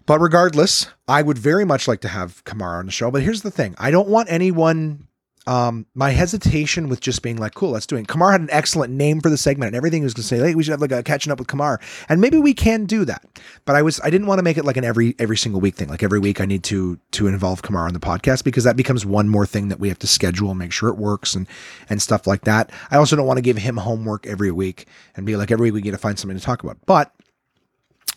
But 0.06 0.20
regardless, 0.20 0.86
I 1.06 1.20
would 1.20 1.38
very 1.38 1.66
much 1.66 1.86
like 1.86 2.00
to 2.00 2.08
have 2.08 2.42
Kamar 2.44 2.78
on 2.78 2.86
the 2.86 2.92
show. 2.92 3.10
But 3.10 3.22
here's 3.22 3.42
the 3.42 3.50
thing: 3.50 3.74
I 3.78 3.90
don't 3.90 4.08
want 4.08 4.30
anyone 4.30 5.07
um, 5.48 5.86
my 5.94 6.10
hesitation 6.10 6.90
with 6.90 7.00
just 7.00 7.22
being 7.22 7.38
like, 7.38 7.54
cool, 7.54 7.70
let's 7.70 7.86
do 7.86 7.96
it. 7.96 8.06
Kamar 8.06 8.32
had 8.32 8.42
an 8.42 8.50
excellent 8.52 8.92
name 8.92 9.22
for 9.22 9.30
the 9.30 9.38
segment 9.38 9.68
and 9.68 9.76
everything. 9.76 10.02
He 10.02 10.04
was 10.04 10.12
going 10.12 10.22
to 10.22 10.28
say, 10.28 10.38
hey, 10.38 10.54
we 10.54 10.62
should 10.62 10.72
have 10.72 10.82
like 10.82 10.92
a 10.92 11.02
catching 11.02 11.32
up 11.32 11.38
with 11.38 11.48
Kamar, 11.48 11.80
and 12.10 12.20
maybe 12.20 12.36
we 12.36 12.52
can 12.52 12.84
do 12.84 13.06
that. 13.06 13.24
But 13.64 13.74
I 13.74 13.80
was, 13.80 13.98
I 14.04 14.10
didn't 14.10 14.26
want 14.26 14.40
to 14.40 14.42
make 14.42 14.58
it 14.58 14.66
like 14.66 14.76
an 14.76 14.84
every 14.84 15.14
every 15.18 15.38
single 15.38 15.62
week 15.62 15.74
thing. 15.74 15.88
Like 15.88 16.02
every 16.02 16.18
week, 16.18 16.42
I 16.42 16.44
need 16.44 16.64
to 16.64 16.98
to 17.12 17.26
involve 17.26 17.62
Kamar 17.62 17.86
on 17.86 17.94
the 17.94 18.00
podcast 18.00 18.44
because 18.44 18.64
that 18.64 18.76
becomes 18.76 19.06
one 19.06 19.28
more 19.30 19.46
thing 19.46 19.68
that 19.68 19.80
we 19.80 19.88
have 19.88 19.98
to 20.00 20.06
schedule 20.06 20.50
and 20.50 20.58
make 20.58 20.70
sure 20.72 20.90
it 20.90 20.98
works 20.98 21.34
and 21.34 21.48
and 21.88 22.02
stuff 22.02 22.26
like 22.26 22.42
that. 22.42 22.70
I 22.90 22.98
also 22.98 23.16
don't 23.16 23.26
want 23.26 23.38
to 23.38 23.42
give 23.42 23.56
him 23.56 23.78
homework 23.78 24.26
every 24.26 24.52
week 24.52 24.86
and 25.16 25.24
be 25.24 25.36
like 25.36 25.50
every 25.50 25.70
week 25.70 25.74
we 25.74 25.80
get 25.80 25.92
to 25.92 25.98
find 25.98 26.18
something 26.18 26.38
to 26.38 26.44
talk 26.44 26.62
about. 26.62 26.76
But 26.84 27.10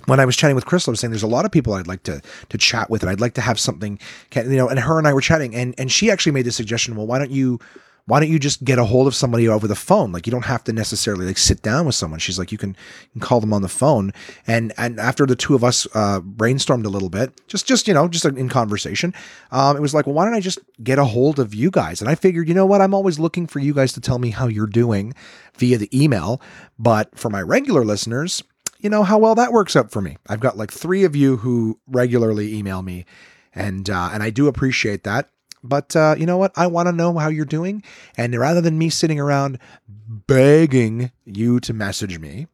when 0.06 0.20
I 0.20 0.26
was 0.26 0.36
chatting 0.36 0.56
with 0.56 0.66
Crystal, 0.66 0.91
I 0.91 0.93
was 0.93 0.99
saying 0.99 1.12
there's 1.12 1.24
a 1.24 1.28
lot 1.28 1.45
of 1.45 1.52
people 1.52 1.74
I'd 1.74 1.88
like 1.88 2.04
to 2.04 2.22
to 2.49 2.58
chat 2.58 2.89
with, 2.89 3.02
and 3.04 3.10
I'd 3.10 3.22
like 3.22 3.34
to 3.36 3.41
have 3.41 3.60
something, 3.60 3.99
you 4.36 4.43
know. 4.43 4.68
And 4.68 4.80
her 4.80 4.97
and 4.97 5.08
I 5.08 5.14
were 5.14 5.22
chatting, 5.22 5.56
and 5.56 5.76
and 5.78 5.91
she 5.91 6.12
actually 6.12 6.34
made 6.34 6.45
the 6.45 6.52
suggestion. 6.52 6.95
Well, 6.95 7.08
why 7.08 7.20
don't 7.20 7.32
you, 7.32 7.60
why 8.06 8.20
don't 8.20 8.30
you 8.30 8.39
just 8.39 8.64
get 8.64 8.80
a 8.80 8.86
hold 8.86 9.08
of 9.08 9.16
somebody 9.16 9.47
over 9.47 9.68
the 9.68 9.76
phone? 9.76 10.12
Like 10.12 10.26
you 10.26 10.32
don't 10.32 10.45
have 10.45 10.64
to 10.66 10.74
necessarily 10.74 11.26
like 11.26 11.38
sit 11.38 11.62
down 11.62 11.86
with 11.86 11.95
someone. 11.95 12.20
She's 12.20 12.39
like, 12.39 12.52
you 12.52 12.58
can, 12.58 12.70
you 12.70 13.10
can 13.14 13.22
call 13.22 13.39
them 13.39 13.54
on 13.54 13.62
the 13.62 13.70
phone. 13.70 14.12
And 14.47 14.74
and 14.78 14.99
after 14.99 15.26
the 15.26 15.36
two 15.36 15.56
of 15.56 15.64
us 15.64 15.88
uh, 15.93 16.20
brainstormed 16.20 16.86
a 16.86 16.89
little 16.89 17.10
bit, 17.10 17.32
just 17.47 17.68
just 17.68 17.88
you 17.88 17.93
know, 17.93 18.08
just 18.08 18.26
in 18.26 18.49
conversation, 18.49 19.14
um, 19.52 19.78
it 19.78 19.82
was 19.82 19.93
like, 19.93 20.08
well, 20.08 20.16
why 20.16 20.26
don't 20.26 20.34
I 20.34 20.39
just 20.39 20.60
get 20.84 20.99
a 20.99 21.06
hold 21.06 21.39
of 21.39 21.54
you 21.54 21.70
guys? 21.70 22.02
And 22.02 22.10
I 22.10 22.16
figured, 22.16 22.47
you 22.47 22.54
know 22.54 22.66
what, 22.66 22.82
I'm 22.82 22.93
always 22.93 23.20
looking 23.20 23.47
for 23.47 23.60
you 23.60 23.74
guys 23.74 23.93
to 23.93 24.02
tell 24.02 24.20
me 24.20 24.32
how 24.32 24.47
you're 24.47 24.68
doing 24.68 25.14
via 25.58 25.78
the 25.78 25.89
email. 25.97 26.41
But 26.80 27.18
for 27.18 27.30
my 27.30 27.41
regular 27.41 27.86
listeners, 27.86 28.43
you 28.82 28.90
know 28.90 29.04
how 29.04 29.18
well 29.18 29.36
that 29.36 29.52
works 29.54 29.76
out 29.76 29.92
for 29.92 30.02
me. 30.02 30.18
I've 30.28 30.40
got 30.40 30.58
like 30.58 30.72
three 30.72 31.04
of 31.04 31.16
you 31.16 31.38
who 31.38 31.80
regularly 31.88 32.56
email 32.56 32.82
me, 32.82 33.06
and 33.54 33.90
uh, 33.90 34.10
and 34.12 34.24
I 34.24 34.30
do 34.30 34.48
appreciate 34.48 35.04
that. 35.04 35.30
But 35.64 35.96
uh, 35.96 36.16
you 36.18 36.26
know 36.26 36.38
what? 36.38 36.52
I 36.56 36.68
want 36.68 36.88
to 36.88 36.92
know 36.92 37.18
how 37.18 37.30
you're 37.30 37.46
doing, 37.46 37.84
and 38.18 38.36
rather 38.36 38.62
than 38.62 38.78
me 38.78 38.90
sitting 38.90 39.20
around 39.20 39.60
begging 39.88 41.12
you 41.26 41.60
to 41.62 41.74
message 41.74 42.20
me, 42.20 42.48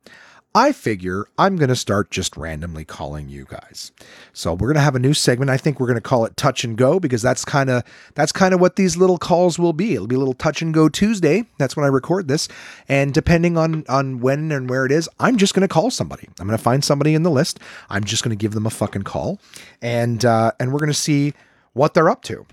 I 0.58 0.72
figure 0.72 1.28
I'm 1.38 1.56
going 1.56 1.70
to 1.70 1.76
start 1.76 2.10
just 2.10 2.36
randomly 2.36 2.84
calling 2.84 3.30
you 3.30 3.46
guys. 3.48 3.92
So 4.34 4.56
we're 4.56 4.70
going 4.70 4.78
to 4.78 4.82
have 4.82 4.96
a 4.96 5.00
new 5.00 5.14
segment. 5.14 5.52
I 5.52 5.58
think 5.58 5.80
we're 5.80 5.86
going 5.86 5.98
to 5.98 6.02
call 6.02 6.26
it 6.26 6.36
Touch 6.36 6.64
and 6.64 6.76
Go 6.76 7.00
because 7.00 7.22
that's 7.22 7.46
kind 7.46 7.70
of 7.70 7.84
that's 8.16 8.32
kind 8.32 8.56
of 8.56 8.60
what 8.60 8.76
these 8.76 8.98
little 8.98 9.20
calls 9.20 9.60
will 9.60 9.72
be. 9.72 9.94
It'll 9.94 10.08
be 10.08 10.16
a 10.16 10.20
little 10.20 10.34
Touch 10.34 10.64
and 10.64 10.74
Go 10.74 10.90
Tuesday. 10.90 11.46
That's 11.60 11.78
when 11.78 11.86
I 11.86 11.90
record 11.90 12.28
this, 12.28 12.48
and 12.90 13.14
depending 13.14 13.56
on 13.56 13.86
on 13.88 14.20
when 14.20 14.52
and 14.52 14.68
where 14.68 14.84
it 14.84 14.92
is, 14.92 15.08
I'm 15.20 15.38
just 15.38 15.54
going 15.54 15.62
to 15.62 15.72
call 15.72 15.92
somebody. 15.92 16.28
I'm 16.40 16.48
going 16.48 16.58
to 16.58 16.64
find 16.64 16.84
somebody 16.84 17.14
in 17.14 17.22
the 17.22 17.30
list. 17.30 17.60
I'm 17.92 18.04
just 18.04 18.24
going 18.24 18.36
to 18.36 18.42
give 18.42 18.54
them 18.54 18.66
a 18.66 18.72
fucking 18.72 19.04
call, 19.04 19.40
and 19.80 20.26
uh, 20.26 20.54
and 20.60 20.74
we're 20.74 20.80
going 20.80 20.90
to 20.90 20.96
see 20.96 21.36
what 21.74 21.94
they're 21.94 22.10
up 22.10 22.24
to. 22.24 22.48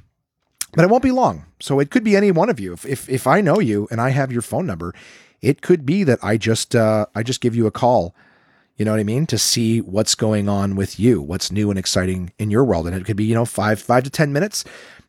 But 0.74 0.84
it 0.84 0.90
won't 0.90 1.02
be 1.02 1.10
long. 1.10 1.46
So 1.58 1.80
it 1.80 1.90
could 1.90 2.04
be 2.04 2.16
any 2.16 2.30
one 2.30 2.50
of 2.50 2.60
you. 2.60 2.72
If, 2.72 2.84
if, 2.84 3.08
if 3.08 3.26
I 3.26 3.40
know 3.40 3.60
you 3.60 3.88
and 3.90 4.00
I 4.00 4.10
have 4.10 4.32
your 4.32 4.42
phone 4.42 4.66
number, 4.66 4.92
it 5.44 5.60
could 5.60 5.84
be 5.84 6.04
that 6.04 6.18
I 6.22 6.38
just 6.38 6.74
uh, 6.74 7.06
I 7.14 7.22
just 7.22 7.40
give 7.40 7.54
you 7.54 7.66
a 7.66 7.70
call, 7.70 8.14
you 8.76 8.84
know 8.84 8.92
what 8.92 9.00
I 9.00 9.04
mean, 9.04 9.26
to 9.26 9.38
see 9.38 9.80
what's 9.80 10.14
going 10.14 10.48
on 10.48 10.74
with 10.74 10.98
you, 10.98 11.20
what's 11.20 11.52
new 11.52 11.68
and 11.70 11.78
exciting 11.78 12.32
in 12.38 12.50
your 12.50 12.64
world, 12.64 12.86
and 12.86 12.96
it 12.96 13.04
could 13.04 13.16
be 13.16 13.24
you 13.24 13.34
know 13.34 13.44
five 13.44 13.80
five 13.80 14.04
to 14.04 14.10
ten 14.10 14.32
minutes, 14.32 14.64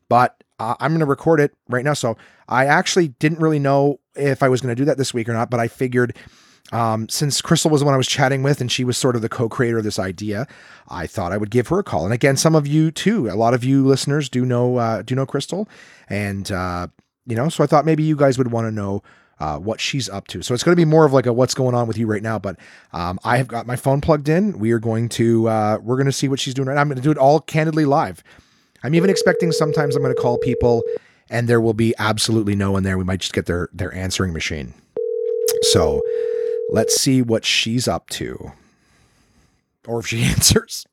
but 0.09 0.43
uh, 0.59 0.75
I'm 0.79 0.91
going 0.91 0.99
to 0.99 1.05
record 1.05 1.39
it 1.39 1.53
right 1.69 1.86
now. 1.86 1.93
So 1.93 2.17
I 2.49 2.65
actually 2.65 3.07
didn't 3.07 3.39
really 3.39 3.59
know 3.59 3.99
if 4.15 4.43
I 4.43 4.49
was 4.49 4.61
going 4.61 4.75
to 4.75 4.79
do 4.79 4.86
that 4.86 4.97
this 4.97 5.13
week 5.13 5.29
or 5.29 5.33
not, 5.33 5.49
but 5.49 5.59
I 5.59 5.67
figured. 5.67 6.15
Um, 6.71 7.07
since 7.09 7.43
Crystal 7.43 7.69
was 7.69 7.81
the 7.81 7.86
one 7.86 7.93
I 7.93 7.97
was 7.97 8.07
chatting 8.07 8.41
with 8.41 8.59
and 8.59 8.71
she 8.71 8.83
was 8.83 8.97
sort 8.97 9.15
of 9.15 9.21
the 9.21 9.29
co-creator 9.29 9.77
of 9.77 9.83
this 9.83 9.99
idea, 9.99 10.47
I 10.88 11.05
thought 11.05 11.31
I 11.31 11.38
would 11.38 11.51
give 11.51 11.67
her 11.67 11.77
a 11.77 11.83
call. 11.83 12.05
And 12.05 12.13
again, 12.13 12.38
some 12.38 12.55
of 12.55 12.65
you 12.65 12.89
too, 12.89 13.29
a 13.29 13.38
lot 13.38 13.53
of 13.53 13.63
you 13.63 13.86
listeners 13.86 14.29
do 14.29 14.43
know 14.43 14.77
uh, 14.77 15.03
do 15.03 15.13
know 15.13 15.27
Crystal, 15.27 15.69
and 16.09 16.51
uh, 16.51 16.88
you 17.27 17.36
know, 17.36 17.49
so 17.49 17.63
I 17.63 17.67
thought 17.67 17.86
maybe 17.86 18.01
you 18.01 18.15
guys 18.15 18.39
would 18.39 18.51
want 18.51 18.65
to 18.65 18.71
know 18.71 19.03
uh, 19.39 19.57
what 19.57 19.79
she's 19.79 20.09
up 20.09 20.27
to. 20.27 20.41
So 20.41 20.53
it's 20.53 20.63
going 20.63 20.75
to 20.75 20.79
be 20.79 20.86
more 20.86 21.05
of 21.05 21.13
like 21.13 21.25
a 21.25 21.33
what's 21.33 21.53
going 21.53 21.75
on 21.75 21.88
with 21.88 21.97
you 21.97 22.07
right 22.07 22.23
now. 22.23 22.39
But 22.39 22.57
um, 22.93 23.19
I 23.23 23.38
have 23.38 23.47
got 23.47 23.67
my 23.67 23.75
phone 23.75 24.01
plugged 24.01 24.29
in. 24.29 24.59
We 24.59 24.71
are 24.71 24.79
going 24.79 25.09
to 25.09 25.47
uh, 25.47 25.77
we're 25.81 25.97
going 25.97 26.05
to 26.05 26.11
see 26.11 26.27
what 26.27 26.39
she's 26.39 26.53
doing 26.53 26.67
right 26.67 26.75
now. 26.75 26.81
I'm 26.81 26.88
going 26.88 26.97
to 26.97 27.03
do 27.03 27.11
it 27.11 27.17
all 27.17 27.39
candidly 27.39 27.86
live. 27.86 28.23
I'm 28.83 28.95
even 28.95 29.09
expecting 29.09 29.51
sometimes 29.51 29.95
I'm 29.95 30.03
going 30.03 30.15
to 30.15 30.21
call 30.21 30.38
people 30.38 30.83
and 31.29 31.47
there 31.47 31.61
will 31.61 31.73
be 31.73 31.93
absolutely 31.97 32.55
no 32.55 32.71
one 32.71 32.83
there. 32.83 32.97
We 32.97 33.03
might 33.03 33.19
just 33.19 33.33
get 33.33 33.45
their 33.45 33.69
their 33.73 33.93
answering 33.93 34.33
machine. 34.33 34.73
So 35.61 36.01
let's 36.69 36.99
see 36.99 37.21
what 37.21 37.45
she's 37.45 37.88
up 37.88 38.09
to, 38.11 38.51
or 39.88 39.99
if 39.99 40.07
she 40.07 40.23
answers. 40.23 40.86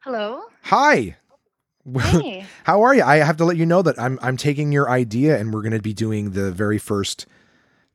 Hello. 0.00 0.42
Hi. 0.64 1.16
Hey. 1.96 2.46
How 2.64 2.82
are 2.82 2.94
you? 2.94 3.02
I 3.02 3.16
have 3.16 3.36
to 3.38 3.44
let 3.44 3.56
you 3.56 3.66
know 3.66 3.82
that 3.82 3.98
I'm 3.98 4.18
I'm 4.22 4.36
taking 4.36 4.72
your 4.72 4.90
idea 4.90 5.38
and 5.38 5.52
we're 5.52 5.62
going 5.62 5.72
to 5.72 5.80
be 5.80 5.94
doing 5.94 6.30
the 6.30 6.52
very 6.52 6.78
first 6.78 7.26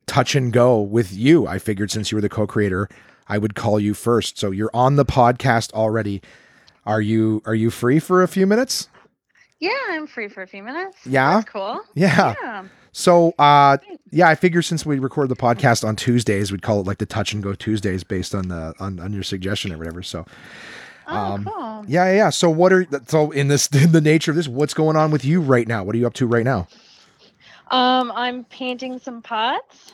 touch 0.06 0.34
and 0.34 0.52
go 0.52 0.80
with 0.80 1.12
you. 1.12 1.46
I 1.46 1.58
figured 1.58 1.90
since 1.90 2.10
you 2.10 2.16
were 2.16 2.22
the 2.22 2.28
co-creator, 2.28 2.88
I 3.28 3.38
would 3.38 3.54
call 3.54 3.80
you 3.80 3.94
first. 3.94 4.38
So 4.38 4.50
you're 4.50 4.70
on 4.74 4.96
the 4.96 5.04
podcast 5.04 5.72
already. 5.72 6.22
Are 6.86 7.00
you 7.00 7.42
are 7.46 7.54
you 7.54 7.70
free 7.70 7.98
for 7.98 8.22
a 8.22 8.28
few 8.28 8.46
minutes? 8.46 8.88
Yeah, 9.60 9.70
I'm 9.90 10.06
free 10.06 10.28
for 10.28 10.42
a 10.42 10.46
few 10.46 10.62
minutes. 10.62 10.98
Yeah. 11.06 11.34
That's 11.34 11.50
cool. 11.50 11.80
Yeah. 11.94 12.34
yeah. 12.42 12.64
So 12.92 13.34
uh 13.38 13.78
yeah, 14.10 14.28
I 14.28 14.34
figure 14.34 14.62
since 14.62 14.84
we 14.84 14.98
record 14.98 15.28
the 15.28 15.36
podcast 15.36 15.86
on 15.86 15.96
Tuesdays, 15.96 16.52
we'd 16.52 16.62
call 16.62 16.80
it 16.80 16.86
like 16.86 16.98
the 16.98 17.06
touch 17.06 17.32
and 17.32 17.42
go 17.42 17.54
Tuesdays 17.54 18.04
based 18.04 18.34
on 18.34 18.48
the 18.48 18.74
on, 18.78 19.00
on 19.00 19.12
your 19.12 19.22
suggestion 19.22 19.72
or 19.72 19.78
whatever. 19.78 20.02
So 20.02 20.26
Oh, 21.06 21.16
um, 21.16 21.44
cool. 21.44 21.84
Yeah, 21.86 22.12
yeah. 22.12 22.30
So 22.30 22.50
what 22.50 22.72
are 22.72 22.86
so 23.06 23.30
in 23.30 23.48
this 23.48 23.66
in 23.72 23.92
the 23.92 24.00
nature 24.00 24.30
of 24.30 24.36
this? 24.36 24.48
What's 24.48 24.74
going 24.74 24.96
on 24.96 25.10
with 25.10 25.24
you 25.24 25.40
right 25.40 25.66
now? 25.66 25.84
What 25.84 25.94
are 25.94 25.98
you 25.98 26.06
up 26.06 26.14
to 26.14 26.26
right 26.26 26.44
now? 26.44 26.68
Um, 27.70 28.12
I'm 28.14 28.44
painting 28.44 28.98
some 28.98 29.22
pots. 29.22 29.92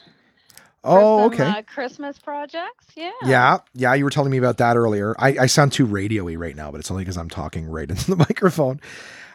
Oh, 0.83 1.31
some, 1.31 1.33
okay. 1.33 1.59
Uh, 1.59 1.63
Christmas 1.63 2.19
projects. 2.19 2.87
Yeah. 2.97 3.11
Yeah, 3.23 3.59
yeah. 3.75 3.95
You 3.95 4.05
were 4.05 4.11
telling 4.11 4.31
me 4.31 4.39
about 4.39 4.59
that 4.59 4.77
earlier. 4.77 5.15
I, 5.19 5.37
I 5.41 5.47
sound 5.47 5.73
too 5.73 5.87
radioy 5.87 6.39
right 6.39 6.57
now, 6.57 6.71
but 6.71 6.81
it's 6.81 6.91
only 6.91 7.05
because 7.05 7.19
I'm 7.19 7.29
talking 7.29 7.67
right 7.67 7.89
into 7.89 8.11
the 8.11 8.17
microphone. 8.17 8.81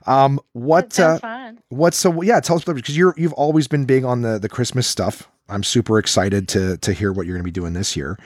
Um, 0.07 0.39
what? 0.53 0.99
Uh, 0.99 1.19
fun. 1.19 1.59
What's 1.69 1.97
so? 1.97 2.21
Yeah, 2.21 2.39
tell 2.39 2.55
us 2.55 2.63
because 2.63 2.97
you're 2.97 3.13
you've 3.17 3.33
always 3.33 3.67
been 3.67 3.85
big 3.85 4.03
on 4.03 4.21
the 4.21 4.39
the 4.39 4.49
Christmas 4.49 4.87
stuff. 4.87 5.29
I'm 5.49 5.63
super 5.63 5.99
excited 5.99 6.47
to 6.49 6.77
to 6.77 6.93
hear 6.93 7.11
what 7.11 7.25
you're 7.25 7.35
going 7.35 7.43
to 7.43 7.47
be 7.47 7.51
doing 7.51 7.73
this 7.73 7.95
year. 7.95 8.17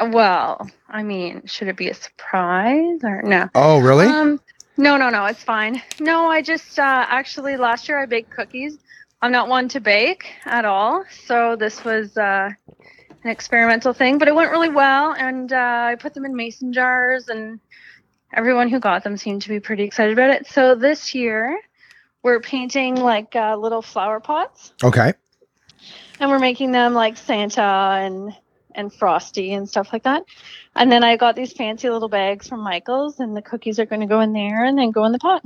Well, 0.00 0.70
I 0.88 1.02
mean, 1.02 1.46
should 1.46 1.68
it 1.68 1.76
be 1.76 1.88
a 1.88 1.94
surprise 1.94 3.00
or 3.02 3.22
no? 3.22 3.48
Oh, 3.54 3.80
really? 3.80 4.06
Um, 4.06 4.40
no, 4.76 4.96
no, 4.96 5.08
no, 5.10 5.24
it's 5.26 5.42
fine. 5.42 5.82
No, 6.00 6.26
I 6.26 6.42
just 6.42 6.78
uh, 6.78 7.06
actually 7.08 7.56
last 7.56 7.88
year 7.88 7.98
I 7.98 8.06
baked 8.06 8.30
cookies. 8.30 8.78
I'm 9.22 9.32
not 9.32 9.48
one 9.48 9.68
to 9.68 9.80
bake 9.80 10.26
at 10.44 10.64
all, 10.64 11.04
so 11.26 11.56
this 11.56 11.84
was 11.84 12.16
uh, 12.16 12.50
an 13.22 13.30
experimental 13.30 13.92
thing, 13.92 14.18
but 14.18 14.28
it 14.28 14.34
went 14.34 14.50
really 14.50 14.68
well, 14.68 15.14
and 15.14 15.52
uh, 15.52 15.86
I 15.90 15.96
put 15.98 16.12
them 16.12 16.24
in 16.24 16.36
mason 16.36 16.72
jars, 16.72 17.28
and 17.28 17.58
everyone 18.34 18.68
who 18.68 18.80
got 18.80 19.02
them 19.02 19.16
seemed 19.16 19.42
to 19.42 19.48
be 19.48 19.60
pretty 19.60 19.84
excited 19.84 20.12
about 20.12 20.30
it. 20.30 20.46
So 20.46 20.74
this 20.74 21.14
year 21.14 21.58
we're 22.22 22.40
painting 22.40 22.96
like 22.96 23.34
uh, 23.34 23.56
little 23.56 23.80
flower 23.80 24.20
pots, 24.20 24.74
okay. 24.82 25.14
and 26.20 26.30
we're 26.30 26.38
making 26.38 26.72
them 26.72 26.92
like 26.92 27.16
Santa 27.16 27.62
and 27.62 28.36
and 28.74 28.92
Frosty 28.92 29.52
and 29.52 29.68
stuff 29.68 29.92
like 29.92 30.02
that. 30.04 30.24
And 30.76 30.90
then 30.90 31.04
I 31.04 31.16
got 31.16 31.36
these 31.36 31.52
fancy 31.52 31.88
little 31.90 32.08
bags 32.08 32.48
from 32.48 32.60
Michaels, 32.60 33.20
and 33.20 33.36
the 33.36 33.42
cookies 33.42 33.78
are 33.78 33.86
going 33.86 34.00
to 34.00 34.06
go 34.06 34.20
in 34.20 34.32
there 34.32 34.64
and 34.64 34.78
then 34.78 34.90
go 34.90 35.04
in 35.04 35.12
the 35.12 35.18
pot. 35.18 35.42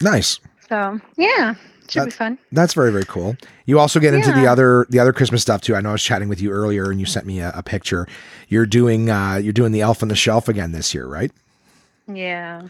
Nice. 0.00 0.40
So 0.68 1.00
yeah, 1.16 1.54
should 1.88 2.06
be 2.06 2.10
fun. 2.10 2.38
That's 2.52 2.74
very 2.74 2.90
very 2.90 3.04
cool. 3.04 3.36
You 3.66 3.78
also 3.78 4.00
get 4.00 4.14
into 4.14 4.32
the 4.32 4.46
other 4.46 4.86
the 4.90 4.98
other 4.98 5.12
Christmas 5.12 5.42
stuff 5.42 5.60
too. 5.60 5.74
I 5.74 5.80
know 5.80 5.90
I 5.90 5.92
was 5.92 6.02
chatting 6.02 6.28
with 6.28 6.40
you 6.40 6.50
earlier, 6.50 6.90
and 6.90 6.98
you 6.98 7.06
sent 7.06 7.26
me 7.26 7.40
a, 7.40 7.52
a 7.54 7.62
picture. 7.62 8.06
You're 8.48 8.66
doing 8.66 9.10
uh, 9.10 9.36
you're 9.36 9.52
doing 9.52 9.72
the 9.72 9.80
Elf 9.80 10.02
on 10.02 10.08
the 10.08 10.16
Shelf 10.16 10.48
again 10.48 10.72
this 10.72 10.94
year, 10.94 11.06
right? 11.06 11.30
Yeah. 12.08 12.68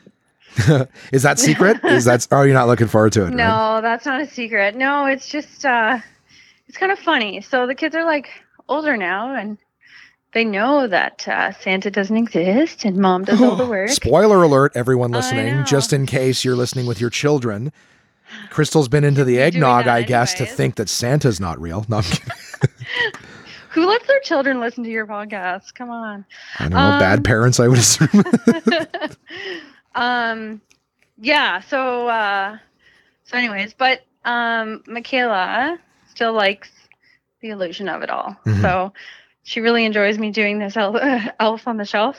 Is 1.13 1.23
that 1.23 1.39
secret? 1.39 1.85
Is 1.85 2.07
that 2.07 2.27
oh 2.31 2.43
you're 2.43 2.55
not 2.55 2.67
looking 2.67 2.89
forward 2.89 3.13
to 3.15 3.27
it? 3.27 3.31
No, 3.31 3.45
right? 3.45 3.81
that's 3.83 4.07
not 4.07 4.21
a 4.21 4.27
secret. 4.27 4.75
No, 4.75 5.07
it's 5.07 5.29
just 5.29 5.65
uh, 5.65 5.99
it's 6.69 6.79
kind 6.79 6.93
of 6.93 6.99
funny. 6.99 7.41
So 7.41 7.67
the 7.67 7.75
kids 7.75 7.95
are 7.95 8.05
like 8.05 8.29
older 8.69 8.97
now, 8.97 9.35
and 9.35 9.59
they 10.37 10.45
know 10.45 10.87
that 10.87 11.27
uh, 11.27 11.51
Santa 11.53 11.91
doesn't 11.91 12.17
exist, 12.19 12.85
and 12.85 12.99
Mom 12.99 13.25
does 13.25 13.41
all 13.41 13.57
the 13.57 13.65
work. 13.67 13.89
Spoiler 13.89 14.43
alert, 14.43 14.73
everyone 14.75 15.11
listening, 15.11 15.65
just 15.65 15.95
in 15.95 16.05
case 16.05 16.45
you're 16.45 16.55
listening 16.55 16.85
with 16.85 17.01
your 17.01 17.09
children. 17.09 17.73
Crystal's 18.51 18.87
been 18.89 19.03
into 19.03 19.25
the 19.25 19.39
eggnog, 19.39 19.87
I 19.89 20.03
guess, 20.03 20.35
to 20.35 20.41
anyways. 20.41 20.57
think 20.57 20.75
that 20.75 20.91
Santa's 20.91 21.41
not 21.41 21.59
real. 21.59 21.87
No, 21.89 21.97
I'm 21.97 22.03
kidding. 22.05 22.37
Who 23.71 23.87
lets 23.87 24.07
their 24.07 24.21
children 24.21 24.61
listen 24.61 24.85
to 24.85 24.91
your 24.91 25.07
podcast? 25.07 25.75
Come 25.75 25.89
on. 25.89 26.27
I 26.59 26.65
don't 26.65 26.73
know. 26.73 26.99
bad 26.99 27.21
Um, 27.21 27.23
parents, 27.23 27.59
I 27.59 27.69
would 27.69 27.79
assume. 27.79 28.09
um 29.95 30.61
yeah 31.19 31.61
so 31.61 32.07
uh 32.09 32.59
so 33.25 33.39
anyways 33.39 33.73
but 33.73 34.03
um 34.27 34.83
michaela 34.87 35.79
still 36.11 36.35
likes 36.35 36.69
the 37.41 37.49
illusion 37.49 37.89
of 37.89 38.03
it 38.03 38.11
all 38.11 38.37
Mhm. 38.45 38.61
so 38.61 38.93
she 39.49 39.61
really 39.61 39.85
enjoys 39.85 40.19
me 40.19 40.31
doing 40.33 40.59
this 40.59 40.77
elf, 40.77 40.97
elf 41.41 41.69
on 41.69 41.77
the 41.77 41.85
shelf 41.85 42.19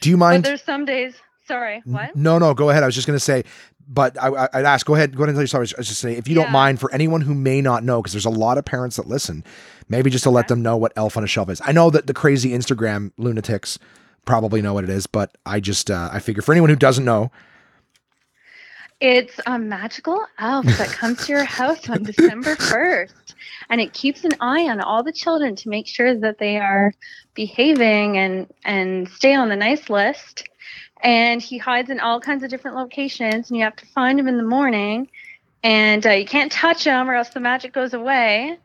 Do 0.00 0.10
you 0.10 0.16
mind? 0.18 0.42
but 0.42 0.48
there's 0.50 0.62
some 0.62 0.84
days 0.84 1.14
sorry 1.46 1.82
what 1.86 2.14
No, 2.14 2.38
no, 2.38 2.52
go 2.54 2.68
ahead. 2.70 2.82
I 2.82 2.86
was 2.86 2.94
just 2.94 3.06
going 3.06 3.16
to 3.18 3.24
say, 3.24 3.44
but 3.88 4.22
I, 4.22 4.28
I- 4.28 4.48
I'd 4.52 4.64
ask, 4.66 4.84
go 4.86 4.94
ahead, 4.94 5.16
go 5.16 5.22
ahead 5.22 5.30
and 5.30 5.36
tell 5.36 5.42
your 5.42 5.46
story. 5.48 5.66
I 5.76 5.80
was 5.80 5.88
just 5.88 6.00
saying, 6.00 6.18
if 6.18 6.28
you 6.28 6.34
don't 6.34 6.52
mind, 6.52 6.78
for 6.78 6.92
anyone 6.92 7.22
who 7.22 7.34
may 7.34 7.62
not 7.62 7.82
know, 7.84 8.02
because 8.02 8.12
there's 8.12 8.26
a 8.26 8.30
lot 8.30 8.58
of 8.58 8.66
parents 8.66 8.96
that 8.96 9.06
listen, 9.08 9.42
maybe 9.88 10.10
just 10.10 10.24
to 10.24 10.30
let 10.30 10.48
them 10.48 10.60
know 10.60 10.76
what 10.76 10.92
Elf 10.94 11.16
on 11.16 11.24
a 11.24 11.26
Shelf 11.26 11.48
is. 11.48 11.62
I 11.64 11.72
know 11.72 11.88
that 11.88 12.06
the 12.06 12.12
crazy 12.12 12.50
Instagram 12.50 13.12
lunatics 13.16 13.78
probably 14.26 14.60
know 14.60 14.74
what 14.74 14.84
it 14.84 14.90
is, 14.90 15.06
but 15.06 15.34
I 15.46 15.60
just, 15.60 15.90
uh, 15.90 16.10
I 16.12 16.18
figure 16.18 16.42
for 16.42 16.52
anyone 16.52 16.68
who 16.68 16.76
doesn't 16.76 17.04
know, 17.06 17.30
it's 19.00 19.40
a 19.46 19.58
magical 19.58 20.20
elf 20.38 20.66
that 20.66 20.88
comes 20.88 21.24
to 21.26 21.32
your 21.32 21.44
house 21.44 21.88
on 21.88 22.02
december 22.02 22.56
1st 22.56 23.27
and 23.70 23.80
it 23.80 23.92
keeps 23.92 24.24
an 24.24 24.32
eye 24.40 24.68
on 24.68 24.80
all 24.80 25.02
the 25.02 25.12
children 25.12 25.56
to 25.56 25.68
make 25.68 25.86
sure 25.86 26.14
that 26.14 26.38
they 26.38 26.58
are 26.58 26.92
behaving 27.34 28.18
and 28.18 28.52
and 28.64 29.08
stay 29.08 29.34
on 29.34 29.48
the 29.48 29.56
nice 29.56 29.88
list. 29.88 30.48
And 31.02 31.40
he 31.40 31.58
hides 31.58 31.90
in 31.90 32.00
all 32.00 32.20
kinds 32.20 32.42
of 32.42 32.50
different 32.50 32.76
locations 32.76 33.50
and 33.50 33.56
you 33.56 33.64
have 33.64 33.76
to 33.76 33.86
find 33.86 34.18
him 34.18 34.26
in 34.26 34.36
the 34.36 34.42
morning. 34.42 35.08
And 35.62 36.04
uh, 36.06 36.10
you 36.10 36.26
can't 36.26 36.50
touch 36.50 36.84
him 36.84 37.08
or 37.08 37.14
else 37.14 37.30
the 37.30 37.40
magic 37.40 37.72
goes 37.72 37.94
away. 37.94 38.58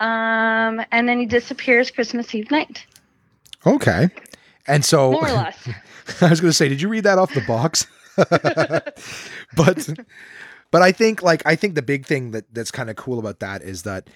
Um, 0.00 0.82
and 0.92 1.08
then 1.08 1.18
he 1.18 1.26
disappears 1.26 1.90
christmas 1.90 2.34
eve 2.34 2.50
night. 2.50 2.84
Okay. 3.66 4.08
And 4.66 4.84
so, 4.84 5.12
more 5.12 5.28
or 5.28 5.32
less. 5.32 5.68
I 6.20 6.28
was 6.28 6.40
going 6.40 6.50
to 6.50 6.56
say, 6.56 6.68
did 6.68 6.80
you 6.80 6.88
read 6.88 7.04
that 7.04 7.18
off 7.18 7.32
the 7.34 7.40
box? 7.42 7.86
but 9.56 9.88
but 10.74 10.82
I 10.82 10.90
think 10.92 11.22
like 11.22 11.42
I 11.46 11.54
think 11.56 11.74
the 11.76 11.82
big 11.82 12.04
thing 12.04 12.32
that 12.32 12.44
that's 12.52 12.72
kind 12.72 12.90
of 12.90 12.96
cool 12.96 13.18
about 13.20 13.38
that 13.40 13.62
is 13.62 13.82
that 13.84 14.10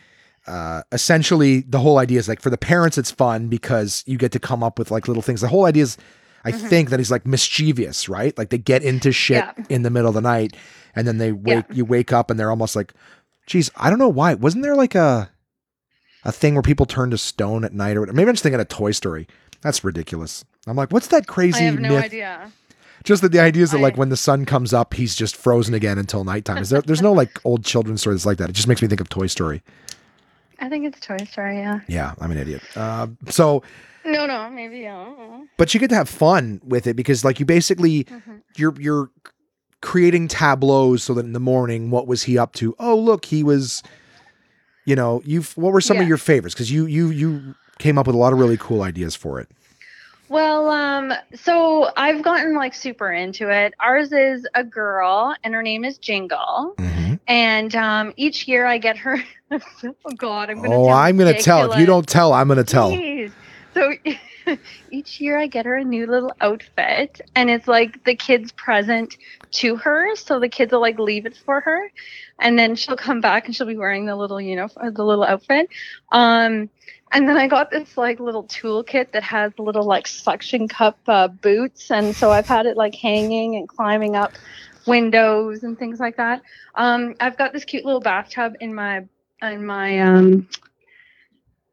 uh, 0.47 0.83
essentially 0.93 1.61
the 1.61 1.79
whole 1.79 1.99
idea 1.99 2.19
is 2.19 2.27
like 2.29 2.41
for 2.43 2.51
the 2.51 2.59
parents 2.59 2.99
it's 2.99 3.11
fun 3.13 3.47
because 3.49 4.03
you 4.07 4.17
get 4.19 4.33
to 4.33 4.41
come 4.41 4.63
up 4.65 4.79
with 4.79 4.91
like 4.91 5.07
little 5.07 5.23
things. 5.23 5.41
The 5.41 5.49
whole 5.55 5.67
idea 5.67 5.85
is 5.85 5.97
I 6.45 6.53
Mhm. 6.53 6.69
think 6.69 6.91
that 6.91 6.99
he's 7.01 7.11
like 7.11 7.27
mischievous, 7.27 8.09
right? 8.09 8.37
Like 8.39 8.51
they 8.51 8.59
get 8.59 8.83
into 8.83 9.13
shit 9.13 9.45
Yeah. 9.45 9.65
in 9.69 9.83
the 9.83 9.91
middle 9.91 10.09
of 10.09 10.15
the 10.15 10.21
night 10.35 10.57
and 10.97 11.07
then 11.07 11.19
they 11.19 11.33
wake 11.33 11.67
Yeah. 11.71 11.77
you 11.77 11.85
wake 11.85 12.13
up 12.13 12.31
and 12.31 12.39
they're 12.41 12.51
almost 12.51 12.75
like 12.77 12.93
geez, 13.47 13.71
I 13.77 13.89
don't 13.91 13.99
know 13.99 14.09
why. 14.21 14.35
Wasn't 14.35 14.63
there 14.65 14.77
like 14.77 14.95
a 14.95 15.31
a 16.25 16.33
thing 16.33 16.55
where 16.55 16.63
people 16.71 16.87
turn 16.87 17.11
to 17.11 17.19
stone 17.19 17.65
at 17.65 17.73
night 17.73 17.97
or 17.97 18.01
whatever? 18.01 18.17
Maybe 18.17 18.29
I'm 18.31 18.35
just 18.35 18.43
thinking 18.43 18.61
of 18.61 18.69
Toy 18.69 18.91
Story. 18.93 19.27
That's 19.63 19.85
ridiculous. 19.85 20.45
I'm 20.67 20.77
like, 20.77 20.93
what's 20.93 21.09
that 21.09 21.27
crazy 21.27 21.61
i 21.61 21.71
have 21.71 21.79
no 21.79 21.91
myth? 21.91 22.05
idea 22.05 22.51
Just 23.09 23.23
that 23.23 23.33
the 23.33 23.41
idea 23.41 23.63
is 23.63 23.71
that 23.71 23.81
like 23.81 23.97
when 23.97 24.11
the 24.11 24.19
sun 24.19 24.45
comes 24.45 24.75
up, 24.75 24.93
he's 24.93 25.15
just 25.15 25.35
frozen 25.35 25.73
again 25.73 25.97
until 25.97 26.25
nighttime. 26.25 26.59
Is 26.59 26.69
there? 26.69 26.83
There's 26.83 27.01
no 27.01 27.15
like 27.15 27.41
old 27.43 27.65
children's 27.65 28.03
stories 28.03 28.27
like 28.27 28.37
that. 28.37 28.51
It 28.51 28.53
just 28.53 28.69
makes 28.69 28.83
me 28.83 28.89
think 28.89 29.01
of 29.01 29.09
Toy 29.09 29.29
Story. 29.29 29.63
i 30.61 30.69
think 30.69 30.85
it's 30.85 31.01
toy 31.01 31.17
story 31.25 31.57
yeah 31.57 31.81
Yeah, 31.89 32.13
I'm 32.21 32.31
an 32.31 32.37
idiot. 32.37 32.61
Uh, 32.77 33.07
so, 33.31 33.63
no 34.05 34.27
no 34.27 34.51
maybe 34.51 34.87
i 34.87 35.47
but 35.57 35.73
you 35.73 35.81
get 35.81 35.89
to 35.89 35.97
have 35.97 36.09
fun 36.11 36.61
with 36.63 36.87
it 36.87 36.97
because 36.97 37.25
like 37.25 37.41
you 37.41 37.47
basically 37.47 38.05
Mhm. 38.05 38.43
you're 38.57 38.75
you're 38.79 39.11
creating 39.81 40.29
tableaus 40.29 41.03
so 41.05 41.15
that 41.15 41.25
in 41.25 41.33
the 41.33 41.41
morning, 41.41 41.91
what 41.91 42.07
was 42.07 42.25
he 42.25 42.37
up 42.37 42.53
to? 42.61 42.75
Oh, 42.79 42.97
look, 42.97 43.25
he 43.25 43.43
was. 43.43 43.83
You 44.85 44.97
know, 44.97 45.23
you've 45.25 45.57
what 45.57 45.73
were 45.73 45.81
some 45.81 45.97
of 45.99 46.07
your 46.09 46.19
favorites? 46.19 46.55
Because 46.55 46.71
you 46.71 46.85
you 46.87 47.09
you 47.09 47.55
came 47.79 47.97
up 47.97 48.07
with 48.07 48.17
a 48.17 48.19
lot 48.19 48.33
of 48.35 48.39
really 48.39 48.59
cool 48.59 48.83
ideas 48.83 49.15
for 49.17 49.41
it. 49.41 49.49
Well, 50.29 50.69
um, 50.69 51.13
so 51.35 51.91
I've 51.97 52.23
gotten 52.23 52.55
like 52.55 52.75
super 52.75 53.11
into 53.11 53.51
it. 53.51 53.75
Ours 53.81 54.13
is 54.13 54.47
a 54.55 54.63
girl, 54.63 55.35
and 55.43 55.55
her 55.55 55.63
name 55.63 55.85
is 55.85 55.99
Jingle. 55.99 56.75
Mm-hmm. 56.77 57.15
And 57.27 57.75
um, 57.75 58.13
each 58.17 58.47
year 58.47 58.67
I 58.67 58.79
get 58.79 58.97
her. 58.99 59.23
oh 59.51 59.95
God, 60.17 60.51
I'm 60.51 60.63
gonna. 60.63 60.75
Oh, 60.75 60.89
I'm 60.89 61.17
gonna 61.17 61.41
tell. 61.41 61.73
If 61.73 61.79
you 61.79 61.87
don't 61.87 62.07
tell, 62.07 62.33
I'm 62.33 62.49
gonna 62.49 62.65
tell. 62.65 62.91
Jeez. 62.91 63.33
So 63.75 63.93
each 64.91 65.21
year 65.21 65.39
I 65.39 65.47
get 65.47 65.67
her 65.67 65.77
a 65.77 65.85
new 65.85 66.07
little 66.07 66.33
outfit, 66.41 67.21
and 67.35 67.49
it's 67.49 67.69
like 67.69 68.05
the 68.05 68.15
kids' 68.15 68.53
present 68.53 69.17
to 69.53 69.77
her. 69.77 70.15
So 70.17 70.41
the 70.41 70.49
kids 70.49 70.73
will 70.73 70.81
like 70.81 70.99
leave 70.99 71.27
it 71.27 71.37
for 71.37 71.61
her, 71.61 71.91
and 72.39 72.59
then 72.59 72.77
she'll 72.77 72.97
come 72.97 73.21
back 73.21 73.47
and 73.47 73.57
she'll 73.57 73.67
be 73.67 73.77
wearing 73.77 74.07
the 74.07 74.17
little, 74.17 74.41
you 74.41 74.57
know, 74.57 74.69
the 74.83 75.05
little 75.05 75.25
outfit. 75.25 75.69
Um, 76.13 76.71
and 77.13 77.29
then 77.29 77.37
I 77.37 77.49
got 77.49 77.71
this 77.71 77.97
like 77.97 78.21
little 78.21 78.45
toolkit 78.45 79.13
that 79.13 79.23
has 79.23 79.53
little 79.59 79.85
like 79.85 80.07
suction 80.07 80.69
cup 80.69 80.99
uh, 81.07 81.29
boots, 81.29 81.91
and 81.91 82.15
so 82.15 82.31
I've 82.31 82.47
had 82.47 82.67
it 82.67 82.77
like 82.77 82.95
hanging 82.95 83.57
and 83.57 83.69
climbing 83.69 84.17
up 84.17 84.33
windows 84.87 85.63
and 85.63 85.79
things 85.79 86.01
like 86.01 86.17
that. 86.17 86.43
Um, 86.75 87.15
I've 87.21 87.37
got 87.37 87.53
this 87.53 87.65
cute 87.65 87.85
little 87.85 88.01
bathtub 88.01 88.55
in 88.61 88.75
my 88.75 89.05
in 89.43 89.65
my 89.65 90.01
um, 90.01 90.49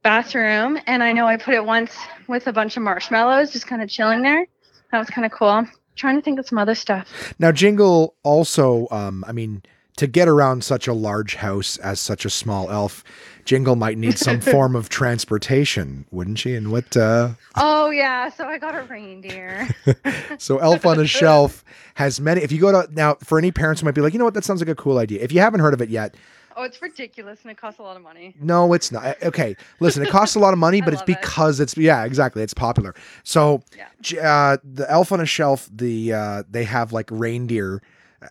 bathroom, 0.04 0.78
and 0.86 1.04
I 1.04 1.12
know 1.14 1.26
I 1.26 1.38
put 1.38 1.54
it 1.54 1.66
once 1.66 1.96
with 2.28 2.48
a 2.48 2.54
bunch 2.54 2.78
of 2.78 2.84
marshmallows, 2.84 3.52
just 3.52 3.68
kind 3.68 3.82
of 3.82 3.90
chilling 3.90 4.22
there. 4.22 4.46
That 4.92 5.00
was 5.00 5.10
kind 5.10 5.26
of 5.26 5.32
cool. 5.32 5.50
I'm 5.50 5.72
trying 5.96 6.16
to 6.16 6.22
think 6.22 6.40
of 6.40 6.48
some 6.48 6.58
other 6.58 6.76
stuff. 6.76 7.34
Now, 7.40 7.52
Jingle 7.52 8.16
also, 8.24 8.88
um, 8.92 9.24
I 9.28 9.32
mean, 9.32 9.64
to 9.98 10.08
get 10.08 10.28
around 10.28 10.64
such 10.64 10.88
a 10.88 10.94
large 10.94 11.36
house 11.36 11.78
as 11.78 12.00
such 12.00 12.26
a 12.26 12.30
small 12.30 12.70
elf, 12.70 13.04
Jingle 13.46 13.76
might 13.76 13.98
need 13.98 14.18
some 14.18 14.42
form 14.54 14.76
of 14.76 14.90
transportation, 14.90 16.06
wouldn't 16.12 16.40
she? 16.40 16.56
And 16.56 16.72
what? 16.72 16.96
Uh, 16.98 17.30
Oh 17.56 17.90
yeah, 17.90 18.30
so 18.30 18.46
I 18.46 18.58
got 18.58 18.76
a 18.76 18.82
reindeer. 18.84 19.68
so, 20.38 20.58
Elf 20.58 20.86
on 20.86 21.00
a 21.00 21.06
Shelf 21.08 21.64
has 21.96 22.20
many. 22.20 22.42
If 22.42 22.52
you 22.52 22.60
go 22.60 22.72
to 22.72 22.94
now, 22.94 23.16
for 23.24 23.38
any 23.38 23.52
parents 23.52 23.82
who 23.82 23.86
might 23.86 23.96
be 23.96 24.02
like, 24.02 24.14
you 24.14 24.20
know 24.20 24.26
what, 24.26 24.34
that 24.34 24.44
sounds 24.44 24.62
like 24.62 24.70
a 24.70 24.76
cool 24.76 24.98
idea. 24.98 25.22
If 25.22 25.32
you 25.32 25.40
haven't 25.40 25.60
heard 25.62 25.74
of 25.74 25.82
it 25.82 25.90
yet, 25.90 26.16
Oh, 26.58 26.64
it's 26.64 26.82
ridiculous 26.82 27.40
and 27.44 27.52
it 27.52 27.58
costs 27.58 27.80
a 27.82 27.84
lot 27.84 27.98
of 27.98 28.02
money. 28.02 28.34
no, 28.40 28.72
it's 28.72 28.90
not. 28.90 29.04
Uh, 29.06 29.14
Okay, 29.24 29.58
listen, 29.82 30.02
it 30.04 30.10
costs 30.10 30.36
a 30.36 30.40
lot 30.40 30.54
of 30.54 30.60
money, 30.60 30.80
but 30.86 30.94
it's 30.94 31.02
love 31.02 31.10
it. 31.10 31.20
because 31.22 31.60
it's 31.60 31.76
yeah, 31.78 32.06
exactly, 32.06 32.42
it's 32.44 32.54
popular. 32.54 32.96
So, 33.24 33.62
Yeah. 33.78 34.22
Uh, 34.54 34.58
the 34.64 34.90
Elf 34.90 35.12
on 35.12 35.20
a 35.20 35.26
Shelf, 35.26 35.70
the 35.74 36.14
uh, 36.14 36.44
they 36.50 36.64
have 36.64 36.94
like 36.94 37.10
reindeer 37.12 37.82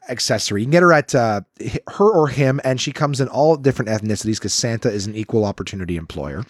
accessory. 0.09 0.61
You 0.63 0.67
can 0.67 0.73
get 0.73 0.83
her 0.83 0.93
at 0.93 1.15
uh, 1.15 1.41
her 1.89 2.11
or 2.11 2.29
him, 2.29 2.61
and 2.65 2.81
she 2.81 2.93
comes 2.93 3.21
in 3.21 3.29
all 3.29 3.57
different 3.57 3.91
ethnicities 3.91 4.37
because 4.37 4.55
Santa 4.55 4.91
is 4.91 5.07
an 5.07 5.15
equal 5.15 5.45
opportunity 5.45 5.97
employer. 5.97 6.45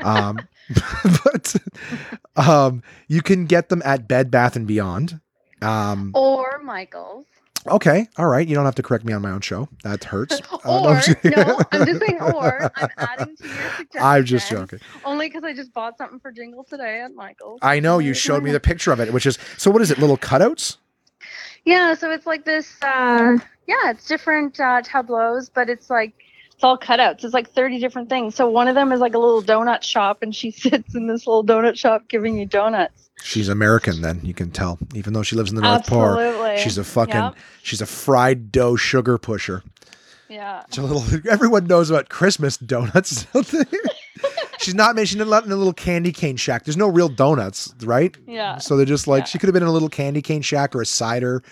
Um, 0.00 0.38
but 1.24 1.56
um, 2.36 2.82
you 3.08 3.22
can 3.22 3.46
get 3.46 3.68
them 3.68 3.82
at 3.84 4.08
Bed 4.08 4.30
Bath 4.30 4.56
and 4.56 4.66
Beyond. 4.66 5.20
Um, 5.62 6.10
Or 6.14 6.60
Michael's. 6.62 7.26
Okay, 7.66 8.06
all 8.18 8.26
right. 8.26 8.46
You 8.46 8.54
don't 8.54 8.66
have 8.66 8.74
to 8.74 8.82
correct 8.82 9.06
me 9.06 9.14
on 9.14 9.22
my 9.22 9.30
own 9.30 9.40
show. 9.40 9.70
That 9.84 10.04
hurts. 10.04 10.40
Uh, 10.64 10.80
no, 10.80 10.84
or 10.88 10.94
I'm 10.94 11.02
just- 11.02 11.24
no, 11.24 11.60
I'm 11.72 11.86
just 11.86 12.00
saying 12.00 12.20
or. 12.34 12.70
I'm 12.76 12.88
adding 12.96 13.36
to 13.36 13.46
your 13.46 13.56
suggestion. 13.76 14.00
I'm 14.02 14.24
just 14.24 14.50
joking. 14.50 14.80
Only 15.04 15.28
because 15.28 15.44
I 15.44 15.52
just 15.52 15.74
bought 15.74 15.98
something 15.98 16.18
for 16.20 16.32
Jingle 16.32 16.64
today 16.64 17.00
at 17.02 17.14
Michael's. 17.14 17.58
I 17.60 17.80
know 17.80 17.98
you 17.98 18.14
showed 18.14 18.42
me 18.42 18.50
the 18.50 18.60
picture 18.60 18.92
of 18.92 19.00
it, 19.00 19.12
which 19.12 19.26
is 19.26 19.38
so. 19.58 19.70
What 19.70 19.82
is 19.82 19.90
it? 19.90 19.98
Little 19.98 20.16
cutouts? 20.16 20.78
Yeah, 21.64 21.94
so 21.94 22.10
it's 22.10 22.26
like 22.26 22.44
this. 22.44 22.76
uh 22.82 23.38
Yeah, 23.66 23.90
it's 23.90 24.06
different 24.06 24.58
uh 24.60 24.82
tableaus, 24.82 25.48
but 25.48 25.68
it's 25.70 25.88
like 25.90 26.12
it's 26.54 26.62
all 26.62 26.78
cutouts. 26.78 27.24
It's 27.24 27.34
like 27.34 27.50
30 27.50 27.80
different 27.80 28.08
things. 28.08 28.34
So 28.36 28.48
one 28.48 28.68
of 28.68 28.74
them 28.76 28.92
is 28.92 29.00
like 29.00 29.14
a 29.14 29.18
little 29.18 29.42
donut 29.42 29.82
shop, 29.82 30.18
and 30.22 30.34
she 30.34 30.50
sits 30.62 30.94
in 30.94 31.06
this 31.08 31.26
little 31.26 31.44
donut 31.44 31.76
shop 31.76 32.02
giving 32.08 32.38
you 32.38 32.46
donuts. 32.46 33.10
She's 33.22 33.48
American, 33.48 34.02
then 34.02 34.20
you 34.22 34.34
can 34.34 34.50
tell. 34.50 34.78
Even 34.94 35.14
though 35.14 35.22
she 35.22 35.34
lives 35.34 35.50
in 35.50 35.56
the 35.56 35.62
North 35.62 35.86
Pole, 35.86 36.18
Absolutely. 36.18 36.58
she's 36.58 36.76
a 36.78 36.84
fucking 36.84 37.14
Yep. 37.14 37.34
she's 37.62 37.80
a 37.80 37.86
fried 37.86 38.52
dough 38.52 38.76
sugar 38.76 39.16
pusher. 39.18 39.62
Yeah. 40.28 40.62
It's 40.68 40.78
a 40.78 40.82
little. 40.82 41.02
Everyone 41.30 41.66
knows 41.66 41.90
about 41.90 42.08
Christmas 42.08 42.56
donuts. 42.56 43.26
don't 44.72 44.96
they? 44.96 45.04
she's 45.04 45.14
not 45.16 45.20
made. 45.20 45.26
She's 45.26 45.30
not 45.30 45.44
in 45.44 45.52
a 45.52 45.56
little 45.56 45.72
candy 45.72 46.12
cane 46.12 46.36
shack. 46.36 46.64
There's 46.64 46.76
no 46.76 46.88
real 46.88 47.08
donuts, 47.08 47.74
right? 47.82 48.16
Yeah. 48.26 48.58
So 48.58 48.76
they're 48.76 48.86
just 48.86 49.06
like 49.06 49.22
Yeah. 49.22 49.24
she 49.26 49.38
could 49.38 49.48
have 49.48 49.54
been 49.54 49.62
in 49.62 49.68
a 49.68 49.72
little 49.72 49.88
candy 49.88 50.22
cane 50.22 50.42
shack 50.42 50.74
or 50.74 50.82
a 50.82 50.86
cider, 50.86 51.42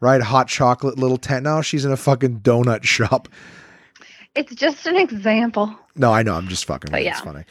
right? 0.00 0.20
Hot 0.22 0.48
chocolate 0.48 0.98
little 0.98 1.16
tent. 1.16 1.44
Now 1.44 1.60
she's 1.62 1.84
in 1.84 1.92
a 1.92 1.96
fucking 1.96 2.40
donut 2.40 2.84
shop. 2.84 3.28
It's 4.34 4.54
just 4.54 4.86
an 4.86 4.96
example. 4.96 5.74
No, 5.94 6.12
I 6.12 6.22
know. 6.22 6.34
I'm 6.34 6.48
just 6.48 6.64
fucking. 6.64 6.90
But 6.90 6.98
with 6.98 7.04
you. 7.04 7.10
It's 7.10 7.18
yeah. 7.20 7.24
funny. 7.24 7.44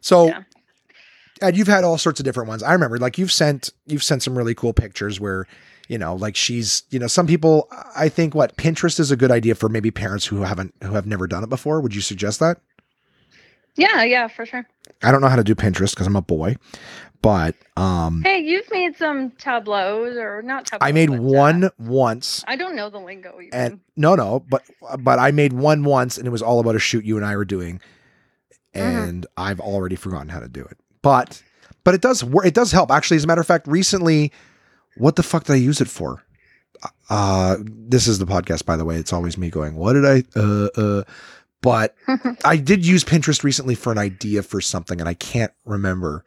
So, 0.00 0.26
Yeah. 0.28 0.42
and 1.42 1.56
you've 1.56 1.66
had 1.68 1.82
all 1.84 1.98
sorts 1.98 2.20
of 2.20 2.24
different 2.24 2.48
ones. 2.48 2.62
I 2.62 2.72
remember, 2.72 2.98
like 2.98 3.18
you've 3.18 3.32
sent 3.32 3.70
you've 3.86 4.04
sent 4.04 4.22
some 4.22 4.38
really 4.38 4.54
cool 4.54 4.72
pictures 4.72 5.18
where, 5.18 5.46
you 5.88 5.98
know, 5.98 6.14
like 6.14 6.36
she's, 6.36 6.84
you 6.90 6.98
know, 6.98 7.08
some 7.08 7.26
people. 7.26 7.68
I 7.96 8.08
think 8.08 8.34
what 8.34 8.56
Pinterest 8.56 9.00
is 9.00 9.10
a 9.10 9.16
good 9.16 9.30
idea 9.32 9.54
for 9.56 9.68
maybe 9.68 9.90
parents 9.90 10.26
who 10.26 10.42
haven't 10.42 10.74
who 10.82 10.92
have 10.92 11.06
never 11.06 11.26
done 11.26 11.42
it 11.42 11.48
before. 11.48 11.80
Would 11.80 11.94
you 11.94 12.00
suggest 12.00 12.38
that? 12.40 12.58
Yeah, 13.78 14.02
yeah, 14.02 14.28
for 14.28 14.44
sure. 14.44 14.66
I 15.02 15.12
don't 15.12 15.20
know 15.20 15.28
how 15.28 15.36
to 15.36 15.44
do 15.44 15.54
Pinterest 15.54 15.90
because 15.94 16.06
I'm 16.08 16.16
a 16.16 16.20
boy, 16.22 16.56
but 17.22 17.54
um, 17.76 18.22
Hey, 18.24 18.40
you've 18.40 18.68
made 18.72 18.96
some 18.96 19.30
tableaus 19.30 20.16
or 20.16 20.42
not 20.42 20.66
tableaus. 20.66 20.88
I 20.88 20.92
made 20.92 21.10
uh, 21.10 21.14
one 21.22 21.70
once. 21.78 22.44
I 22.48 22.56
don't 22.56 22.74
know 22.74 22.90
the 22.90 22.98
lingo 22.98 23.38
even. 23.40 23.50
And 23.52 23.80
no, 23.96 24.16
no, 24.16 24.44
but 24.50 24.64
but 24.98 25.18
I 25.20 25.30
made 25.30 25.52
one 25.52 25.84
once, 25.84 26.18
and 26.18 26.26
it 26.26 26.30
was 26.30 26.42
all 26.42 26.58
about 26.58 26.74
a 26.74 26.80
shoot 26.80 27.04
you 27.04 27.16
and 27.16 27.24
I 27.24 27.36
were 27.36 27.44
doing, 27.44 27.80
Mhm. 28.74 29.08
and 29.08 29.26
I've 29.36 29.60
already 29.60 29.94
forgotten 29.96 30.28
how 30.28 30.40
to 30.40 30.48
do 30.48 30.62
it. 30.62 30.76
But 31.00 31.40
but 31.84 31.94
it 31.94 32.00
does 32.00 32.24
work. 32.24 32.44
It 32.46 32.54
does 32.54 32.72
help. 32.72 32.90
Actually, 32.90 33.18
as 33.18 33.24
a 33.24 33.28
matter 33.28 33.40
of 33.40 33.46
fact, 33.46 33.68
recently, 33.68 34.32
what 34.96 35.14
the 35.14 35.22
fuck 35.22 35.44
did 35.44 35.52
I 35.52 35.56
use 35.56 35.80
it 35.80 35.88
for? 35.88 36.24
Uh, 37.10 37.56
this 37.62 38.06
is 38.08 38.18
the 38.18 38.26
podcast, 38.26 38.64
by 38.64 38.76
the 38.76 38.84
way. 38.84 38.96
It's 38.96 39.12
always 39.12 39.38
me 39.38 39.50
going, 39.50 39.76
"What 39.76 39.92
did 39.94 40.04
I?" 40.04 40.24
Uh, 40.36 40.68
uh. 40.76 41.02
But 41.62 41.94
I 42.44 42.56
did 42.56 42.86
use 42.86 43.04
Pinterest 43.04 43.42
recently 43.42 43.74
for 43.74 43.90
an 43.92 43.98
idea 43.98 44.42
for 44.42 44.60
something, 44.60 45.00
and 45.00 45.08
I 45.08 45.14
can't 45.14 45.52
remember 45.64 46.24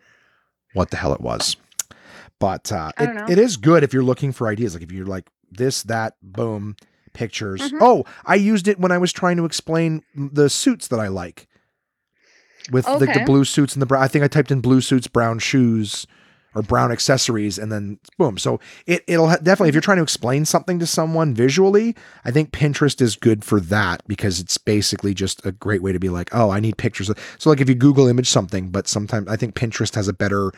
what 0.73 0.89
the 0.91 0.97
hell 0.97 1.13
it 1.13 1.21
was. 1.21 1.55
But 2.39 2.71
uh, 2.71 2.91
it, 2.99 3.31
it 3.31 3.37
is 3.39 3.55
good 3.57 3.83
if 3.83 3.93
you're 3.93 4.03
looking 4.03 4.31
for 4.31 4.47
ideas. 4.47 4.73
Like 4.73 4.83
if 4.83 4.91
you're 4.91 5.05
like 5.05 5.29
this, 5.51 5.83
that, 5.83 6.15
boom, 6.23 6.75
pictures. 7.13 7.61
Mhm. 7.71 7.77
Oh, 7.81 8.05
I 8.25 8.35
used 8.35 8.67
it 8.67 8.79
when 8.79 8.91
I 8.91 8.97
was 8.97 9.13
trying 9.13 9.37
to 9.37 9.45
explain 9.45 10.03
the 10.15 10.49
suits 10.49 10.87
that 10.89 10.99
I 10.99 11.07
like. 11.07 11.47
With 12.71 12.85
the, 12.99 13.05
the 13.07 13.23
blue 13.25 13.43
suits 13.45 13.73
and 13.73 13.81
the 13.81 13.85
brown, 13.87 14.03
I 14.03 14.07
think 14.07 14.23
I 14.23 14.27
typed 14.27 14.51
in 14.51 14.61
blue 14.61 14.81
suits, 14.81 15.07
brown 15.07 15.39
shoes, 15.39 16.05
or 16.53 16.61
brown 16.61 16.91
accessories, 16.91 17.57
and 17.57 17.71
then 17.71 17.97
boom. 18.17 18.37
So 18.37 18.59
it 18.85 19.03
it'll 19.07 19.29
ha- 19.29 19.37
definitely 19.37 19.69
if 19.69 19.75
you're 19.75 19.81
trying 19.81 19.97
to 19.97 20.03
explain 20.03 20.45
something 20.45 20.79
to 20.79 20.85
someone 20.85 21.33
visually, 21.33 21.95
I 22.25 22.31
think 22.31 22.51
Pinterest 22.51 23.01
is 23.01 23.15
good 23.15 23.43
for 23.45 23.59
that 23.61 24.01
because 24.07 24.39
it's 24.39 24.57
basically 24.57 25.13
just 25.13 25.45
a 25.45 25.51
great 25.51 25.81
way 25.81 25.91
to 25.93 25.99
be 25.99 26.09
like, 26.09 26.29
oh, 26.33 26.49
I 26.49 26.59
need 26.59 26.77
pictures. 26.77 27.09
So 27.37 27.49
like 27.49 27.61
if 27.61 27.69
you 27.69 27.75
Google 27.75 28.07
image 28.07 28.29
something, 28.29 28.69
but 28.69 28.87
sometimes 28.87 29.27
I 29.27 29.35
think 29.37 29.55
Pinterest 29.55 29.95
has 29.95 30.07
a 30.07 30.13
better 30.13 30.51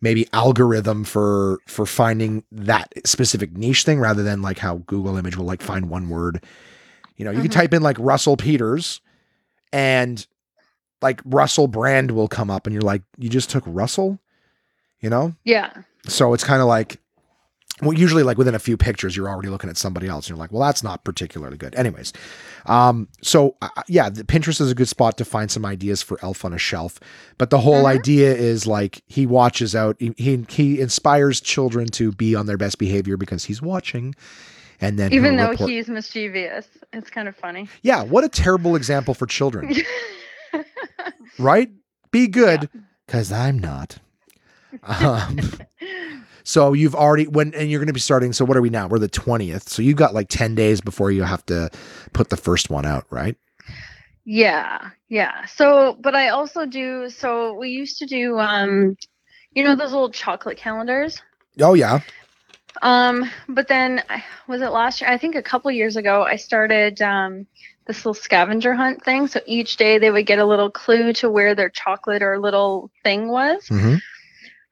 maybe 0.00 0.26
algorithm 0.32 1.04
for 1.04 1.58
for 1.66 1.86
finding 1.86 2.44
that 2.52 2.92
specific 3.06 3.56
niche 3.56 3.84
thing 3.84 4.00
rather 4.00 4.22
than 4.22 4.42
like 4.42 4.58
how 4.58 4.78
Google 4.86 5.16
image 5.16 5.36
will 5.36 5.46
like 5.46 5.62
find 5.62 5.88
one 5.88 6.08
word. 6.08 6.44
You 7.16 7.24
know, 7.24 7.30
you 7.30 7.40
can 7.42 7.50
Mhm. 7.50 7.54
type 7.54 7.74
in 7.74 7.82
like 7.82 7.96
Russell 8.00 8.36
Peters 8.36 9.00
and 9.72 10.26
like 11.02 11.20
Russell 11.24 11.68
brand 11.68 12.10
will 12.10 12.28
come 12.28 12.50
up 12.50 12.66
and 12.66 12.72
you're 12.74 12.82
like, 12.82 13.02
you 13.18 13.28
just 13.28 13.50
took 13.50 13.62
Russell, 13.66 14.18
you 15.04 15.10
know? 15.10 15.34
yeah. 15.44 15.70
So 16.08 16.34
it's 16.34 16.44
kind 16.44 16.60
of 16.60 16.68
like, 16.68 16.98
well, 17.82 17.92
usually 17.92 18.22
like 18.22 18.38
within 18.38 18.54
a 18.54 18.58
few 18.58 18.76
pictures, 18.76 19.16
you're 19.16 19.28
already 19.28 19.48
looking 19.48 19.68
at 19.70 19.76
somebody 19.76 20.06
else. 20.06 20.26
And 20.26 20.30
you're 20.30 20.38
like, 20.38 20.52
well, 20.52 20.62
that's 20.62 20.82
not 20.82 21.02
particularly 21.04 21.56
good. 21.56 21.74
Anyways, 21.74 22.12
um, 22.66 23.08
so 23.22 23.56
uh, 23.62 23.68
yeah, 23.88 24.08
the 24.10 24.22
Pinterest 24.22 24.60
is 24.60 24.70
a 24.70 24.74
good 24.74 24.86
spot 24.88 25.16
to 25.18 25.24
find 25.24 25.50
some 25.50 25.64
ideas 25.66 26.02
for 26.02 26.18
Elf 26.22 26.44
on 26.44 26.52
a 26.52 26.58
Shelf. 26.58 27.00
But 27.38 27.50
the 27.50 27.58
whole 27.58 27.82
Mhm. 27.84 27.98
idea 27.98 28.32
is 28.34 28.66
like 28.66 29.02
he 29.06 29.26
watches 29.26 29.74
out, 29.74 29.96
he, 29.98 30.14
he 30.16 30.44
he 30.48 30.80
inspires 30.80 31.40
children 31.40 31.86
to 31.88 32.12
be 32.12 32.34
on 32.34 32.46
their 32.46 32.56
best 32.58 32.78
behavior 32.78 33.16
because 33.16 33.44
he's 33.44 33.60
watching. 33.62 34.14
And 34.80 34.98
then 34.98 35.12
Even 35.12 35.36
though 35.36 35.50
report- 35.50 35.70
he's 35.70 35.88
mischievous, 35.88 36.66
it's 36.92 37.10
kind 37.10 37.28
of 37.28 37.34
funny. 37.36 37.68
yeah, 37.82 38.02
what 38.04 38.24
a 38.24 38.28
terrible 38.28 38.76
example 38.76 39.14
for 39.14 39.26
children, 39.26 39.74
right? 41.38 41.70
Be 42.10 42.28
good 42.28 42.68
because 43.06 43.32
I'm 43.32 43.58
not. 43.58 43.98
Um, 44.82 45.38
So 46.44 46.74
you've 46.74 46.94
already 46.94 47.26
when 47.26 47.54
and 47.54 47.70
you're 47.70 47.80
going 47.80 47.86
to 47.88 47.94
be 47.94 48.00
starting. 48.00 48.32
So 48.34 48.44
what 48.44 48.56
are 48.56 48.60
we 48.60 48.70
now? 48.70 48.86
We're 48.86 48.98
the 48.98 49.08
twentieth. 49.08 49.68
So 49.68 49.80
you 49.80 49.94
got 49.94 50.12
like 50.14 50.28
ten 50.28 50.54
days 50.54 50.80
before 50.82 51.10
you 51.10 51.22
have 51.22 51.44
to 51.46 51.70
put 52.12 52.28
the 52.28 52.36
first 52.36 52.70
one 52.70 52.84
out, 52.84 53.06
right? 53.10 53.36
yeah, 54.26 54.90
yeah. 55.08 55.46
So, 55.46 55.96
but 56.00 56.14
I 56.14 56.28
also 56.28 56.66
do. 56.66 57.08
So 57.10 57.54
we 57.54 57.70
used 57.70 57.98
to 57.98 58.06
do, 58.06 58.38
um, 58.38 58.96
you 59.52 59.64
know, 59.64 59.74
those 59.74 59.92
little 59.92 60.10
chocolate 60.10 60.58
calendars. 60.58 61.20
Oh 61.60 61.74
yeah. 61.74 62.00
Um, 62.82 63.30
but 63.48 63.68
then 63.68 64.02
was 64.46 64.60
it 64.60 64.68
last 64.68 65.00
year? 65.00 65.10
I 65.10 65.16
think 65.16 65.36
a 65.36 65.42
couple 65.42 65.70
years 65.70 65.96
ago, 65.96 66.24
I 66.24 66.36
started 66.36 67.00
um, 67.00 67.46
this 67.86 68.04
little 68.04 68.14
scavenger 68.14 68.74
hunt 68.74 69.02
thing. 69.02 69.28
So 69.28 69.40
each 69.46 69.76
day 69.76 69.98
they 69.98 70.10
would 70.10 70.26
get 70.26 70.38
a 70.38 70.44
little 70.44 70.70
clue 70.70 71.12
to 71.14 71.30
where 71.30 71.54
their 71.54 71.70
chocolate 71.70 72.22
or 72.22 72.38
little 72.38 72.90
thing 73.02 73.28
was. 73.28 73.66
hmm 73.68 73.96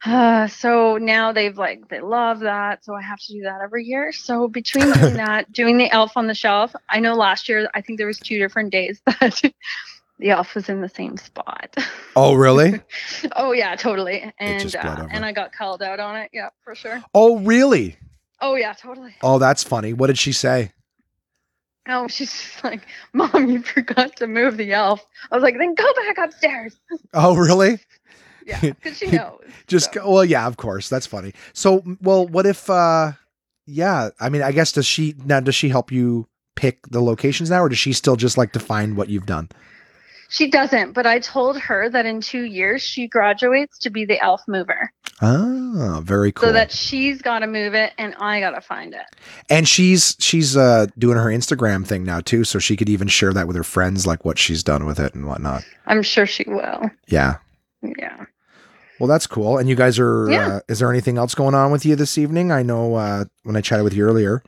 Uh, 0.05 0.47
so 0.49 0.99
now 0.99 1.33
they've 1.33 1.57
like 1.57 1.89
they 1.89 2.01
love 2.01 2.41
that. 2.41 2.85
So 2.85 2.95
I 2.95 3.03
have 3.03 3.21
to 3.21 3.33
do 3.33 3.43
that 3.43 3.61
every 3.61 3.85
year. 3.85 4.13
So 4.13 4.49
between 4.49 4.93
doing 4.93 5.15
that, 5.15 5.53
doing 5.53 5.79
the 5.79 5.91
elf 5.91 6.17
on 6.17 6.27
the 6.27 6.35
shelf, 6.35 6.75
I 6.89 7.01
know 7.01 7.15
last 7.15 7.49
year 7.49 7.69
I 7.75 7.81
think 7.81 7.99
there 7.99 8.07
was 8.07 8.19
two 8.19 8.39
different 8.39 8.71
days 8.71 9.01
that 9.07 9.41
the 10.19 10.31
elf 10.31 10.55
was 10.55 10.69
in 10.69 10.81
the 10.81 10.89
same 10.89 11.17
spot. 11.17 11.77
Oh 12.17 12.35
really? 12.35 12.81
oh 13.37 13.53
yeah, 13.53 13.77
totally. 13.77 14.33
And 14.39 14.75
uh, 14.77 15.07
and 15.11 15.25
I 15.25 15.33
got 15.33 15.53
called 15.53 15.83
out 15.83 16.01
on 16.01 16.17
it. 16.17 16.31
Yeah, 16.33 16.51
for 16.65 16.75
sure. 16.75 17.03
oh 17.15 17.39
really? 17.39 17.97
Oh 18.41 18.57
yeah, 18.57 18.73
totally. 18.73 19.15
Oh 19.23 19.39
that's 19.39 19.63
funny. 19.63 19.93
What 19.93 20.09
did 20.09 20.19
she 20.19 20.33
say? 20.33 20.73
Oh, 21.89 22.07
she's 22.07 22.31
just 22.31 22.63
like, 22.63 22.83
Mom, 23.13 23.49
you 23.49 23.61
forgot 23.61 24.15
to 24.17 24.29
move 24.29 24.57
the 24.57 24.73
elf. 24.73 25.05
I 25.33 25.35
was 25.35 25.43
like, 25.43 25.59
then 25.59 25.75
go 25.75 25.93
back 25.95 26.17
upstairs. 26.17 26.77
Oh 27.13 27.35
really? 27.35 27.81
Yeah, 28.47 28.61
because 28.61 28.99
she 28.99 29.11
knows. 29.11 29.41
Just 29.67 29.93
so. 29.95 30.11
well, 30.11 30.25
yeah, 30.25 30.47
of 30.47 30.57
course. 30.57 30.89
That's 30.89 31.07
funny. 31.07 31.33
So 31.53 31.83
well, 32.01 32.27
what 32.27 32.47
if? 32.47 32.69
uh 32.71 33.13
Yeah, 33.67 34.11
I 34.21 34.29
mean, 34.29 34.43
I 34.43 34.53
guess 34.53 34.73
does 34.73 34.87
she 34.87 35.15
now? 35.25 35.41
Does 35.41 35.55
she 35.55 35.69
help 35.69 35.93
you 35.93 36.27
pick 36.57 36.87
the 36.89 37.01
locations 37.03 37.51
now, 37.51 37.63
or 37.63 37.69
does 37.69 37.79
she 37.79 37.93
still 37.93 38.17
just 38.17 38.37
like 38.37 38.53
to 38.53 38.61
find 38.61 38.97
what 38.97 39.09
you've 39.09 39.27
done? 39.27 39.49
She 40.29 40.49
doesn't, 40.49 40.93
but 40.93 41.07
I 41.07 41.19
told 41.19 41.59
her 41.59 41.91
that 41.91 42.07
in 42.07 42.23
two 42.23 42.45
years 42.45 42.81
she 42.83 43.07
graduates 43.07 43.79
to 43.81 43.91
be 43.91 44.07
the 44.07 44.19
elf 44.19 44.41
mover. 44.49 44.91
Ah, 45.21 46.01
very 46.03 46.33
cool. 46.33 46.49
So 46.49 46.53
that 46.55 46.73
she's 46.73 47.21
got 47.21 47.41
to 47.41 47.47
move 47.47 47.75
it 47.75 47.93
and 47.99 48.15
I 48.19 48.41
got 48.41 48.53
to 48.53 48.63
find 48.63 48.95
it. 48.95 49.03
and 49.51 49.69
she's 49.69 50.17
she's 50.21 50.57
uh 50.57 50.87
doing 50.97 51.19
her 51.19 51.27
Instagram 51.27 51.87
thing 51.87 52.03
now 52.05 52.21
too, 52.21 52.45
so 52.45 52.59
she 52.59 52.77
could 52.79 52.89
even 52.89 53.09
share 53.09 53.35
that 53.35 53.47
with 53.47 53.57
her 53.57 53.63
friends, 53.63 54.07
like 54.07 54.25
what 54.25 54.39
she's 54.39 54.63
done 54.63 54.87
with 54.87 54.99
it 54.99 55.15
and 55.15 55.27
whatnot. 55.27 55.65
I'm 55.87 56.03
sure 56.03 56.25
she 56.27 56.45
will. 56.47 56.91
Yeah. 57.09 57.37
Yeah. 57.83 58.25
Well, 59.01 59.09
that's 59.09 59.27
cool. 59.27 59.59
And 59.59 59.69
you 59.69 59.75
guys 59.75 59.99
are. 59.99 60.31
Yeah. 60.31 60.47
Uh, 60.57 60.61
is 60.69 60.79
there 60.79 60.91
anything 60.91 61.19
else 61.19 61.35
going 61.35 61.55
on 61.55 61.73
with 61.73 61.85
you 61.85 61.97
this 61.97 62.17
evening? 62.19 62.53
I 62.53 62.63
know 62.63 62.95
uh, 62.95 63.25
when 63.43 63.57
I 63.57 63.61
chatted 63.61 63.85
with 63.85 63.95
you 63.95 64.05
earlier. 64.05 64.43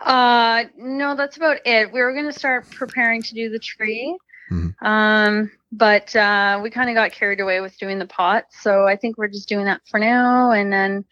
Uh, 0.00 0.64
no, 0.76 1.14
that's 1.14 1.36
about 1.36 1.58
it. 1.64 1.92
We 1.92 2.00
were 2.00 2.12
going 2.12 2.24
to 2.26 2.36
start 2.38 2.68
preparing 2.70 3.22
to 3.22 3.34
do 3.34 3.50
the 3.50 3.58
tree. 3.58 4.16
Mhm. 4.50 4.74
Um, 4.82 5.50
but 5.70 6.14
uh, 6.16 6.60
we 6.62 6.70
kind 6.70 6.90
of 6.90 6.94
got 6.94 7.12
carried 7.12 7.40
away 7.40 7.60
with 7.60 7.78
doing 7.78 7.98
the 7.98 8.06
pot. 8.06 8.44
So 8.50 8.86
I 8.86 8.96
think 8.96 9.16
we're 9.16 9.28
just 9.28 9.48
doing 9.48 9.64
that 9.66 9.80
for 9.88 9.98
now. 10.00 10.50
And 10.50 10.72
then 10.72 11.04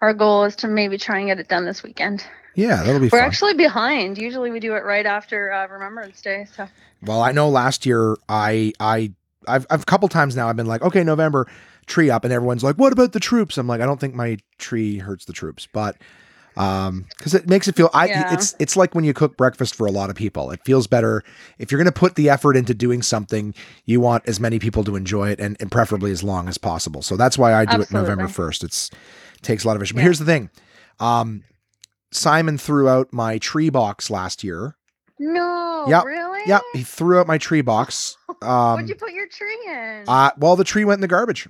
our 0.00 0.14
goal 0.14 0.44
is 0.44 0.56
to 0.56 0.68
maybe 0.68 0.96
try 0.96 1.18
and 1.18 1.26
get 1.28 1.40
it 1.40 1.48
done 1.48 1.64
this 1.66 1.82
weekend. 1.82 2.24
Yeah, 2.54 2.76
that'll 2.82 3.00
be 3.00 3.06
We're 3.06 3.18
fun. 3.18 3.20
actually 3.20 3.54
behind. 3.54 4.16
Usually 4.18 4.50
we 4.50 4.60
do 4.60 4.74
it 4.74 4.84
right 4.84 5.06
after 5.06 5.52
uh, 5.52 5.66
Remembrance 5.68 6.20
Day. 6.22 6.46
So 6.56 6.68
well, 7.02 7.20
I 7.22 7.32
know 7.32 7.48
last 7.48 7.84
year 7.84 8.16
I 8.28 8.72
I 8.80 9.12
I've, 9.48 9.66
I've 9.70 9.82
a 9.82 9.86
couple 9.86 10.08
times 10.08 10.36
now 10.36 10.48
I've 10.48 10.56
been 10.56 10.66
like, 10.66 10.82
okay, 10.82 11.02
November 11.04 11.46
tree 11.86 12.10
up, 12.10 12.24
and 12.24 12.32
everyone's 12.32 12.62
like, 12.62 12.76
what 12.76 12.92
about 12.92 13.12
the 13.12 13.20
troops? 13.20 13.58
I'm 13.58 13.66
like, 13.66 13.80
I 13.80 13.86
don't 13.86 13.98
think 14.00 14.14
my 14.14 14.38
tree 14.58 14.98
hurts 14.98 15.24
the 15.24 15.32
troops, 15.32 15.66
but 15.72 15.96
Um, 16.56 17.06
because 17.16 17.32
it 17.32 17.48
makes 17.48 17.68
it 17.68 17.76
feel 17.76 17.90
I 17.94 18.06
Yeah. 18.06 18.34
it's 18.34 18.54
it's 18.58 18.76
like 18.76 18.94
when 18.94 19.04
you 19.04 19.14
cook 19.14 19.36
breakfast 19.36 19.74
for 19.76 19.86
a 19.86 19.90
lot 19.92 20.10
of 20.10 20.16
people. 20.16 20.50
It 20.50 20.60
feels 20.64 20.86
better 20.88 21.22
if 21.58 21.70
you're 21.70 21.78
gonna 21.78 21.92
put 21.92 22.16
the 22.16 22.28
effort 22.28 22.56
into 22.56 22.74
doing 22.74 23.02
something, 23.02 23.54
you 23.86 24.00
want 24.00 24.28
as 24.28 24.40
many 24.40 24.58
people 24.58 24.82
to 24.84 24.96
enjoy 24.96 25.30
it 25.30 25.40
and, 25.40 25.56
and 25.60 25.70
preferably 25.70 26.10
as 26.10 26.22
long 26.24 26.48
as 26.48 26.58
possible. 26.58 27.02
So 27.02 27.16
that's 27.16 27.38
why 27.38 27.54
I 27.54 27.64
do 27.64 27.80
it 27.80 27.92
November 27.92 28.24
1st. 28.26 28.64
It's 28.64 28.90
takes 29.42 29.64
a 29.64 29.68
lot 29.68 29.76
of 29.76 29.82
effort. 29.82 29.94
But 29.94 30.02
here's 30.02 30.18
the 30.18 30.24
thing. 30.24 30.50
Um 30.98 31.44
Simon 32.12 32.58
threw 32.58 32.88
out 32.88 33.12
my 33.12 33.38
tree 33.38 33.70
box 33.70 34.10
last 34.10 34.42
year. 34.42 34.76
No, 35.20 35.84
Yep, 35.86 36.04
really? 36.04 36.40
Yep, 36.46 36.62
he 36.72 36.82
threw 36.82 37.20
out 37.20 37.26
my 37.26 37.38
tree 37.38 37.60
box. 37.60 38.16
Um 38.42 38.72
What'd 38.72 38.88
you 38.88 38.94
put 38.94 39.12
your 39.12 39.28
tree 39.28 39.60
in? 39.68 40.04
uh, 40.08 40.30
well, 40.38 40.56
the 40.56 40.64
tree 40.64 40.86
went 40.86 40.96
in 40.96 41.02
the 41.02 41.08
garbage. 41.08 41.46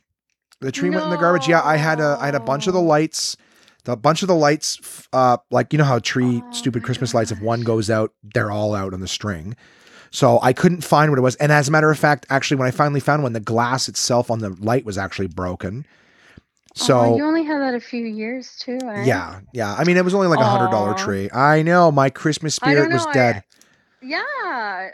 The 0.60 0.72
tree 0.72 0.90
went 0.90 1.04
in 1.04 1.10
the 1.10 1.16
garbage. 1.16 1.46
Yeah, 1.46 1.62
I 1.62 1.76
had 1.76 2.00
a 2.00 2.18
I 2.20 2.26
had 2.26 2.34
a 2.34 2.40
bunch 2.40 2.66
of 2.66 2.72
the 2.72 2.80
lights. 2.80 3.36
The 3.84 3.96
bunch 3.96 4.22
of 4.22 4.28
the 4.28 4.34
lights, 4.34 5.06
uh, 5.12 5.36
like 5.52 5.72
you 5.72 5.78
know 5.78 5.84
how 5.84 6.00
tree 6.00 6.42
Oh 6.44 6.50
stupid 6.52 6.82
Christmas 6.82 7.14
lights, 7.14 7.30
if 7.30 7.40
one 7.40 7.60
goes 7.62 7.90
out, 7.90 8.12
they're 8.34 8.50
all 8.50 8.74
out 8.74 8.92
on 8.92 8.98
the 9.00 9.06
string. 9.06 9.54
So 10.10 10.40
I 10.42 10.52
couldn't 10.52 10.82
find 10.82 11.12
what 11.12 11.18
it 11.18 11.22
was. 11.22 11.36
And 11.36 11.52
as 11.52 11.68
a 11.68 11.70
matter 11.70 11.90
of 11.90 11.98
fact, 11.98 12.26
actually, 12.28 12.56
when 12.56 12.66
I 12.66 12.72
finally 12.72 12.98
found 12.98 13.22
one, 13.22 13.32
the 13.32 13.38
glass 13.40 13.88
itself 13.88 14.28
on 14.30 14.40
the 14.40 14.50
light 14.58 14.84
was 14.84 14.98
actually 14.98 15.28
broken. 15.28 15.86
So 16.74 16.98
oh, 16.98 17.16
you 17.16 17.24
only 17.24 17.44
had 17.44 17.60
that 17.60 17.74
a 17.74 17.80
few 17.80 18.04
years 18.04 18.56
too. 18.58 18.78
Eh? 18.82 19.04
yeah, 19.04 19.40
yeah. 19.52 19.74
I 19.78 19.84
mean, 19.84 19.96
it 19.96 20.04
was 20.04 20.14
only 20.14 20.26
like 20.26 20.40
a 20.40 20.44
hundred 20.44 20.70
dollar 20.70 20.94
tree. 20.94 21.30
I 21.32 21.62
know 21.62 21.92
my 21.92 22.10
Christmas 22.10 22.56
spirit 22.56 22.92
was 22.92 23.06
dead. 23.12 23.44
Yeah. 24.02 24.22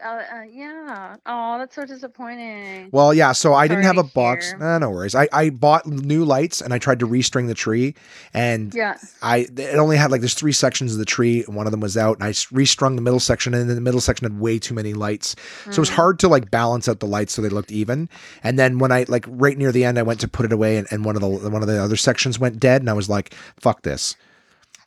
Uh, 0.04 0.36
uh, 0.38 0.42
yeah. 0.50 1.16
Oh, 1.26 1.58
that's 1.58 1.74
so 1.76 1.84
disappointing. 1.84 2.88
Well, 2.90 3.14
yeah, 3.14 3.32
so 3.32 3.54
I 3.54 3.68
didn't 3.68 3.84
have 3.84 3.98
a 3.98 4.02
box. 4.02 4.52
Nah, 4.58 4.78
no 4.78 4.90
worries. 4.90 5.14
I, 5.14 5.28
I 5.32 5.50
bought 5.50 5.86
new 5.86 6.24
lights 6.24 6.60
and 6.60 6.74
I 6.74 6.78
tried 6.78 6.98
to 7.00 7.06
restring 7.06 7.46
the 7.46 7.54
tree, 7.54 7.94
and 8.34 8.74
yeah. 8.74 8.96
I 9.22 9.46
it 9.56 9.76
only 9.76 9.96
had 9.96 10.10
like 10.10 10.22
there's 10.22 10.34
three 10.34 10.52
sections 10.52 10.92
of 10.92 10.98
the 10.98 11.04
tree, 11.04 11.44
and 11.46 11.54
one 11.54 11.66
of 11.66 11.70
them 11.70 11.80
was 11.80 11.96
out, 11.96 12.16
and 12.18 12.24
I 12.24 12.34
restrung 12.50 12.96
the 12.96 13.02
middle 13.02 13.20
section, 13.20 13.54
and 13.54 13.68
then 13.68 13.76
the 13.76 13.80
middle 13.80 14.00
section 14.00 14.24
had 14.30 14.40
way 14.40 14.58
too 14.58 14.74
many 14.74 14.92
lights, 14.92 15.36
so 15.66 15.70
it 15.70 15.78
was 15.78 15.90
Mm. 15.90 15.94
hard 15.94 16.18
to 16.20 16.28
like 16.28 16.50
balance 16.50 16.88
out 16.88 16.98
the 17.00 17.06
lights 17.06 17.32
so 17.32 17.42
they 17.42 17.48
looked 17.48 17.70
even. 17.70 18.08
And 18.42 18.58
then 18.58 18.78
when 18.78 18.90
I 18.90 19.04
like 19.08 19.24
right 19.28 19.56
near 19.56 19.70
the 19.70 19.84
end, 19.84 19.98
I 19.98 20.02
went 20.02 20.20
to 20.20 20.28
put 20.28 20.46
it 20.46 20.52
away, 20.52 20.76
and, 20.78 20.86
and 20.90 21.04
one 21.04 21.14
of 21.14 21.22
the 21.22 21.28
one 21.28 21.62
of 21.62 21.68
the 21.68 21.80
other 21.80 21.96
sections 21.96 22.38
went 22.40 22.58
dead, 22.58 22.82
and 22.82 22.90
I 22.90 22.94
was 22.94 23.08
like, 23.08 23.32
"Fuck 23.60 23.82
this." 23.82 24.16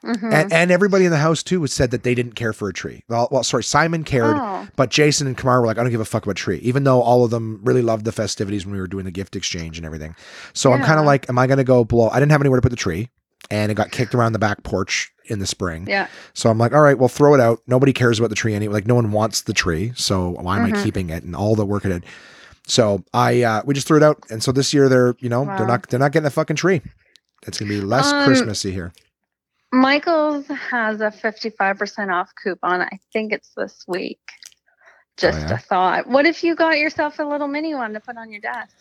Mhm. 0.05 0.31
And, 0.33 0.53
and 0.53 0.71
everybody 0.71 1.03
in 1.05 1.11
the 1.11 1.17
house 1.17 1.43
too 1.43 1.59
was 1.59 1.73
said 1.73 1.91
that 1.91 2.03
they 2.03 2.15
didn't 2.15 2.35
care 2.35 2.53
for 2.53 2.69
a 2.69 2.73
tree. 2.73 3.03
Well, 3.09 3.27
well, 3.31 3.43
sorry, 3.43 3.63
Simon 3.63 4.03
cared, 4.05 4.35
Oh. 4.37 4.65
but 4.77 4.89
Jason 4.89 5.27
and 5.27 5.37
Kamara 5.37 5.59
were 5.59 5.67
like, 5.67 5.77
I 5.77 5.81
don't 5.83 5.91
give 5.91 5.99
a 5.99 6.05
fuck 6.05 6.23
about 6.23 6.31
a 6.31 6.35
tree, 6.35 6.59
even 6.59 6.85
though 6.85 7.01
all 7.01 7.25
of 7.25 7.31
them 7.31 7.59
really 7.63 7.81
loved 7.81 8.05
the 8.05 8.13
festivities 8.13 8.65
when 8.65 8.73
we 8.73 8.79
were 8.79 8.87
doing 8.87 9.03
the 9.05 9.11
gift 9.11 9.35
exchange 9.35 9.77
and 9.77 9.85
everything. 9.85 10.15
So 10.53 10.71
I'm 10.71 10.81
kind 10.83 10.99
of 11.01 11.05
like, 11.05 11.27
am 11.29 11.37
I 11.37 11.47
going 11.47 11.57
to 11.57 11.63
go 11.65 11.83
blow? 11.83 12.09
I 12.09 12.19
didn't 12.19 12.31
have 12.31 12.41
anywhere 12.41 12.57
to 12.59 12.61
put 12.61 12.69
the 12.69 12.77
tree, 12.77 13.09
and 13.51 13.71
it 13.71 13.75
got 13.75 13.91
kicked 13.91 14.15
around 14.15 14.31
the 14.31 14.39
back 14.39 14.63
porch 14.63 15.11
in 15.25 15.39
the 15.39 15.45
spring. 15.45 15.85
Yeah. 15.87 16.07
So 16.33 16.49
I'm 16.49 16.57
like, 16.57 16.71
all 16.73 16.81
right, 16.81 16.97
well, 16.97 17.09
throw 17.09 17.33
it 17.35 17.41
out. 17.41 17.59
Nobody 17.67 17.91
cares 17.91 18.19
about 18.19 18.29
the 18.29 18.35
tree 18.35 18.55
anyway. 18.55 18.75
Like, 18.75 18.87
no 18.87 18.95
one 18.95 19.11
wants 19.11 19.41
the 19.41 19.53
tree. 19.53 19.91
So 19.95 20.29
why 20.39 20.57
am 20.59 20.65
I 20.65 20.71
Mhm. 20.71 20.83
keeping 20.83 21.09
it 21.09 21.23
and 21.23 21.35
all 21.35 21.55
the 21.55 21.65
work 21.65 21.83
it 21.85 21.89
did? 21.89 22.05
So 22.67 23.03
I, 23.13 23.43
uh, 23.43 23.61
we 23.65 23.73
just 23.73 23.85
threw 23.85 23.97
it 23.97 24.03
out. 24.03 24.23
And 24.29 24.41
so 24.41 24.51
this 24.53 24.73
year 24.73 24.87
they're, 24.87 25.15
you 25.19 25.27
know, 25.29 25.43
they're 25.45 25.67
not, 25.67 25.89
they're 25.89 25.99
not 25.99 26.13
getting 26.13 26.27
a 26.27 26.31
fucking 26.31 26.55
tree. 26.55 26.81
It's 27.45 27.59
going 27.59 27.69
to 27.69 27.79
be 27.79 27.85
less 27.85 28.11
Um, 28.13 28.25
Christmassy 28.25 28.71
here. 28.71 28.91
Michael's 29.71 30.47
has 30.47 31.01
a 31.01 31.11
55% 31.11 32.11
off 32.13 32.31
coupon. 32.41 32.81
I 32.81 32.99
think 33.13 33.31
it's 33.33 33.51
this 33.55 33.83
week. 33.87 34.19
Just 35.17 35.39
Oh, 35.39 35.47
yeah? 35.49 35.53
a 35.53 35.57
thought. 35.57 36.07
What 36.07 36.25
if 36.25 36.43
you 36.43 36.55
got 36.55 36.77
yourself 36.79 37.19
a 37.19 37.23
little 37.23 37.47
mini 37.47 37.75
one 37.75 37.93
to 37.93 37.99
put 37.99 38.17
on 38.17 38.31
your 38.31 38.41
desk? 38.41 38.75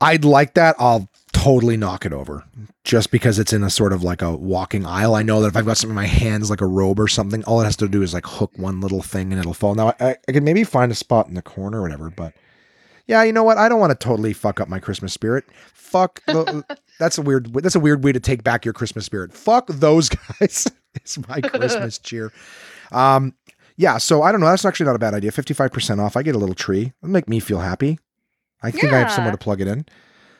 I'd 0.00 0.24
like 0.24 0.54
that. 0.54 0.76
I'll 0.78 1.08
totally 1.32 1.76
knock 1.76 2.04
it 2.06 2.12
over 2.12 2.44
just 2.84 3.10
because 3.10 3.38
it's 3.38 3.52
in 3.52 3.62
a 3.62 3.70
sort 3.70 3.92
of 3.92 4.02
like 4.02 4.22
a 4.22 4.34
walking 4.36 4.84
aisle. 4.86 5.14
I 5.14 5.22
know 5.22 5.40
that 5.40 5.48
if 5.48 5.56
I've 5.56 5.66
got 5.66 5.76
something 5.76 5.90
in 5.92 5.96
my 5.96 6.06
hands, 6.06 6.50
like 6.50 6.60
a 6.60 6.66
robe 6.66 6.98
or 6.98 7.08
something, 7.08 7.44
all 7.44 7.60
it 7.60 7.64
has 7.64 7.76
to 7.76 7.88
do 7.88 8.02
is 8.02 8.14
like 8.14 8.26
hook 8.26 8.52
one 8.56 8.80
little 8.80 9.02
thing 9.02 9.32
and 9.32 9.38
it'll 9.40 9.54
fall. 9.54 9.74
Now, 9.74 9.94
I, 10.00 10.16
I 10.28 10.32
could 10.32 10.42
maybe 10.42 10.64
find 10.64 10.90
a 10.90 10.94
spot 10.96 11.28
in 11.28 11.34
the 11.34 11.42
corner 11.42 11.78
or 11.78 11.82
whatever, 11.82 12.10
but 12.10 12.34
yeah, 13.06 13.22
you 13.22 13.32
know 13.32 13.42
what? 13.44 13.58
I 13.58 13.68
don't 13.68 13.80
want 13.80 13.90
to 13.90 14.04
totally 14.04 14.32
fuck 14.32 14.60
up 14.60 14.68
my 14.68 14.78
Christmas 14.78 15.12
spirit. 15.12 15.44
Fuck. 15.74 16.24
The, 16.26 16.64
that's 16.98 17.18
a 17.18 17.22
weird. 17.22 17.52
That's 17.54 17.74
a 17.74 17.80
weird 17.80 18.04
way 18.04 18.12
to 18.12 18.20
take 18.20 18.42
back 18.44 18.64
your 18.64 18.74
Christmas 18.74 19.04
spirit. 19.06 19.32
Fuck 19.32 19.66
those 19.68 20.08
guys. 20.40 20.66
it's 20.94 21.18
my 21.28 21.40
Christmas 21.42 21.98
cheer. 21.98 22.32
Um, 22.92 23.34
yeah. 23.76 23.98
So 23.98 24.22
I 24.22 24.32
don't 24.32 24.40
know. 24.40 24.46
That's 24.46 24.64
actually 24.64 24.86
not 24.86 24.96
a 24.96 25.00
bad 25.00 25.14
idea. 25.14 25.32
Fifty-five 25.32 25.72
percent 25.72 26.00
off. 26.00 26.16
I 26.16 26.22
get 26.22 26.34
a 26.34 26.38
little 26.38 26.54
tree. 26.54 26.92
It'll 27.02 27.10
make 27.12 27.28
me 27.28 27.40
feel 27.40 27.60
happy. 27.60 27.98
I 28.62 28.70
think 28.70 28.92
I 28.92 28.98
have 28.98 29.10
somewhere 29.10 29.32
to 29.32 29.38
plug 29.38 29.60
it 29.60 29.66
in. 29.66 29.84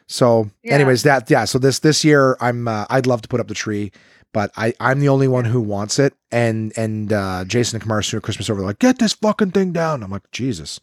So, 0.06 0.50
Yeah. 0.62 0.74
anyways, 0.74 1.02
that 1.04 1.30
yeah. 1.30 1.44
So 1.44 1.58
this 1.58 1.80
this 1.80 2.04
year, 2.04 2.36
I'm 2.40 2.68
uh, 2.68 2.86
I'd 2.90 3.06
love 3.06 3.22
to 3.22 3.28
put 3.28 3.40
up 3.40 3.48
the 3.48 3.54
tree, 3.54 3.90
but 4.32 4.52
I 4.56 4.74
I'm 4.78 5.00
the 5.00 5.08
only 5.08 5.26
one 5.26 5.44
who 5.44 5.60
wants 5.60 5.98
it. 5.98 6.14
And 6.30 6.72
and 6.76 7.12
uh, 7.12 7.44
Jason 7.46 7.76
and 7.76 7.82
Kamar 7.82 8.02
soon 8.02 8.18
at 8.18 8.22
Christmas 8.22 8.48
over 8.48 8.60
they're 8.60 8.66
like, 8.68 8.78
get 8.78 8.98
this 8.98 9.14
fucking 9.14 9.50
thing 9.52 9.72
down. 9.72 10.02
I'm 10.02 10.10
like, 10.10 10.30
Jesus. 10.30 10.78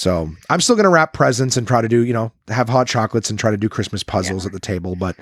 So 0.00 0.30
I'm 0.48 0.62
still 0.62 0.76
gonna 0.76 0.88
wrap 0.88 1.12
presents 1.12 1.58
and 1.58 1.68
try 1.68 1.82
to 1.82 1.88
do 1.88 2.02
you 2.06 2.14
know 2.14 2.32
have 2.48 2.70
hot 2.70 2.86
chocolates 2.86 3.28
and 3.28 3.38
try 3.38 3.50
to 3.50 3.58
do 3.58 3.68
Christmas 3.68 4.02
puzzles 4.02 4.44
Yeah. 4.44 4.46
at 4.48 4.52
the 4.54 4.58
table, 4.60 4.96
but 4.96 5.14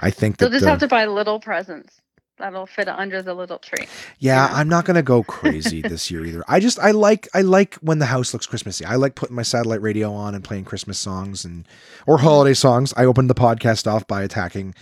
I 0.00 0.10
think 0.10 0.40
You'll 0.40 0.50
that 0.50 0.56
just 0.56 0.66
uh, 0.66 0.70
have 0.70 0.80
to 0.80 0.88
buy 0.88 1.06
little 1.06 1.38
presents 1.38 2.00
that'll 2.36 2.66
fit 2.66 2.88
under 2.88 3.22
the 3.22 3.34
little 3.34 3.58
tree. 3.60 3.86
yeah, 4.18 4.48
Yeah. 4.48 4.56
I'm 4.56 4.68
not 4.68 4.84
gonna 4.86 5.02
go 5.02 5.22
crazy 5.22 5.82
this 5.92 6.10
year 6.10 6.24
either. 6.24 6.42
I 6.48 6.58
just 6.58 6.80
I 6.80 6.90
like 6.90 7.28
I 7.32 7.42
like 7.42 7.76
when 7.76 8.00
the 8.00 8.06
house 8.06 8.32
looks 8.32 8.44
Christmassy. 8.46 8.84
I 8.84 8.96
like 8.96 9.14
putting 9.14 9.36
my 9.36 9.42
satellite 9.42 9.82
radio 9.82 10.12
on 10.12 10.34
and 10.34 10.42
playing 10.42 10.64
Christmas 10.64 10.98
songs 10.98 11.44
and 11.44 11.64
or 12.04 12.18
holiday 12.18 12.54
songs. 12.54 12.92
I 12.96 13.04
opened 13.04 13.30
the 13.30 13.36
podcast 13.36 13.86
off 13.86 14.04
by 14.08 14.22
attacking 14.24 14.74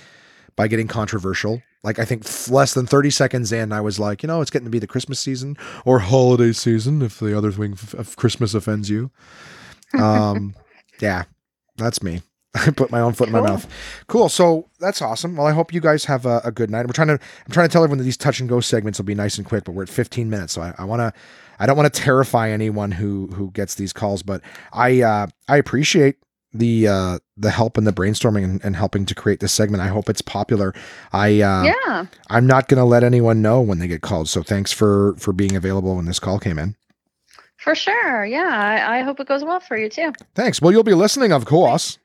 by 0.56 0.68
getting 0.68 0.88
controversial. 0.88 1.62
Like 1.84 1.98
I 1.98 2.04
think 2.04 2.24
less 2.50 2.74
than 2.74 2.86
30 2.86 3.10
seconds 3.10 3.52
in, 3.52 3.72
I 3.72 3.80
was 3.80 4.00
like, 4.00 4.22
you 4.22 4.26
know, 4.26 4.40
it's 4.40 4.50
getting 4.50 4.66
to 4.66 4.70
be 4.70 4.78
the 4.78 4.86
Christmas 4.86 5.20
season 5.20 5.56
or 5.84 6.00
holiday 6.00 6.52
season 6.52 7.02
if 7.02 7.20
the 7.20 7.36
other 7.36 7.52
thing 7.52 7.78
of 7.96 8.16
Christmas 8.16 8.54
offends 8.54 8.90
you. 8.90 9.10
Um, 9.94 10.56
yeah, 11.00 11.24
that's 11.76 12.02
me. 12.02 12.20
I 12.54 12.70
put 12.70 12.90
my 12.90 13.00
own 13.00 13.12
foot 13.12 13.28
in 13.28 13.32
my 13.32 13.40
mouth. 13.40 13.66
Cool. 14.08 14.28
So 14.28 14.68
that's 14.80 15.00
awesome. 15.00 15.36
Well, 15.36 15.46
I 15.46 15.52
hope 15.52 15.72
you 15.72 15.80
guys 15.80 16.04
have 16.06 16.26
a, 16.26 16.40
a 16.44 16.50
good 16.50 16.70
night. 16.70 16.86
We're 16.86 16.92
trying 16.92 17.08
to 17.08 17.14
I'm 17.14 17.52
trying 17.52 17.68
to 17.68 17.72
tell 17.72 17.84
everyone 17.84 17.98
that 17.98 18.04
these 18.04 18.16
touch 18.16 18.40
and 18.40 18.48
go 18.48 18.60
segments 18.60 18.98
will 18.98 19.04
be 19.04 19.14
nice 19.14 19.38
and 19.38 19.46
quick, 19.46 19.64
but 19.64 19.72
we're 19.72 19.84
at 19.84 19.88
15 19.88 20.28
minutes, 20.28 20.54
so 20.54 20.62
I, 20.62 20.74
I 20.78 20.84
want 20.84 21.00
to 21.00 21.12
I 21.58 21.66
don't 21.66 21.76
want 21.76 21.92
to 21.92 22.00
terrify 22.00 22.50
anyone 22.50 22.90
who 22.90 23.28
who 23.28 23.50
gets 23.52 23.74
these 23.74 23.92
calls, 23.92 24.22
but 24.22 24.42
I 24.72 25.02
uh, 25.02 25.26
I 25.48 25.56
appreciate 25.56 26.16
the 26.56 26.88
uh, 26.88 27.18
the 27.36 27.50
help 27.50 27.76
and 27.76 27.86
the 27.86 27.92
brainstorming 27.92 28.44
and, 28.44 28.64
and 28.64 28.76
helping 28.76 29.06
to 29.06 29.14
create 29.14 29.40
this 29.40 29.52
segment. 29.52 29.82
I 29.82 29.88
hope 29.88 30.08
it's 30.08 30.22
popular. 30.22 30.74
I 31.12 31.40
uh, 31.40 31.62
yeah. 31.62 32.06
I'm 32.30 32.46
not 32.46 32.68
going 32.68 32.78
to 32.78 32.84
let 32.84 33.04
anyone 33.04 33.42
know 33.42 33.60
when 33.60 33.78
they 33.78 33.88
get 33.88 34.02
called. 34.02 34.28
So 34.28 34.42
thanks 34.42 34.72
for 34.72 35.14
for 35.16 35.32
being 35.32 35.56
available 35.56 35.96
when 35.96 36.06
this 36.06 36.18
call 36.18 36.38
came 36.38 36.58
in. 36.58 36.76
For 37.58 37.74
sure. 37.74 38.24
Yeah. 38.24 38.46
I, 38.48 38.98
I 38.98 39.02
hope 39.02 39.18
it 39.20 39.26
goes 39.26 39.44
well 39.44 39.60
for 39.60 39.76
you 39.76 39.88
too. 39.88 40.12
Thanks. 40.34 40.60
Well, 40.60 40.72
you'll 40.72 40.82
be 40.84 40.94
listening, 40.94 41.32
of 41.32 41.46
course. 41.46 41.98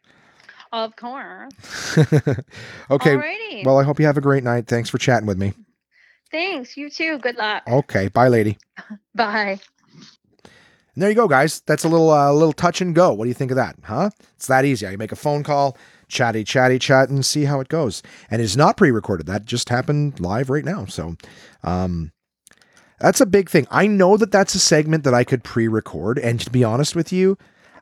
Of 0.72 0.96
course. 0.96 1.52
okay. 1.98 3.16
Alrighty. 3.16 3.66
Well, 3.66 3.78
I 3.78 3.84
hope 3.84 4.00
you 4.00 4.06
have 4.06 4.18
a 4.18 4.22
great 4.22 4.44
night. 4.44 4.68
Thanks 4.68 4.90
for 4.90 4.98
chatting 4.98 5.28
with 5.28 5.38
me. 5.38 5.54
Thanks. 6.32 6.78
You 6.78 6.90
too. 6.90 7.20
Good 7.20 7.36
luck. 7.36 7.64
Okay. 7.68 8.08
Bye, 8.08 8.30
lady. 8.30 8.58
Bye. 9.16 9.60
And 10.94 11.02
there 11.02 11.10
you 11.10 11.16
go, 11.16 11.28
guys. 11.28 11.62
That's 11.62 11.84
a 11.84 11.90
little 11.90 12.10
uh, 12.10 12.32
little 12.34 12.54
touch 12.54 12.82
and 12.82 12.94
go. 12.94 13.14
What 13.14 13.26
do 13.26 13.30
you 13.30 13.34
think 13.34 13.52
of 13.52 13.58
that? 13.58 13.76
Huh? 13.84 14.10
It's 14.36 14.48
that 14.48 14.66
easy. 14.66 14.88
I 14.88 14.96
make 14.98 15.12
a 15.12 15.18
phone 15.18 15.44
call, 15.44 15.78
chatty, 16.08 16.44
chatty, 16.44 16.80
chat, 16.80 17.10
and 17.10 17.26
see 17.26 17.46
how 17.46 17.60
it 17.60 17.70
goes. 17.70 18.04
And 18.30 18.42
it's 18.42 18.56
not 18.56 18.78
pre-recorded. 18.78 19.26
That 19.28 19.46
just 19.46 19.70
happened 19.70 20.20
live 20.20 20.50
right 20.50 20.66
now. 20.66 20.86
So, 20.86 21.16
um, 21.64 22.12
that's 23.00 23.22
a 23.22 23.26
big 23.26 23.50
thing. 23.50 23.68
I 23.72 23.88
know 23.88 24.18
that 24.18 24.32
that's 24.32 24.54
a 24.54 24.60
segment 24.60 25.04
that 25.06 25.14
I 25.14 25.24
could 25.24 25.44
pre-record. 25.44 26.20
And 26.20 26.40
to 26.42 26.52
be 26.52 26.64
honest 26.64 26.96
with 26.96 27.12
you, 27.12 27.38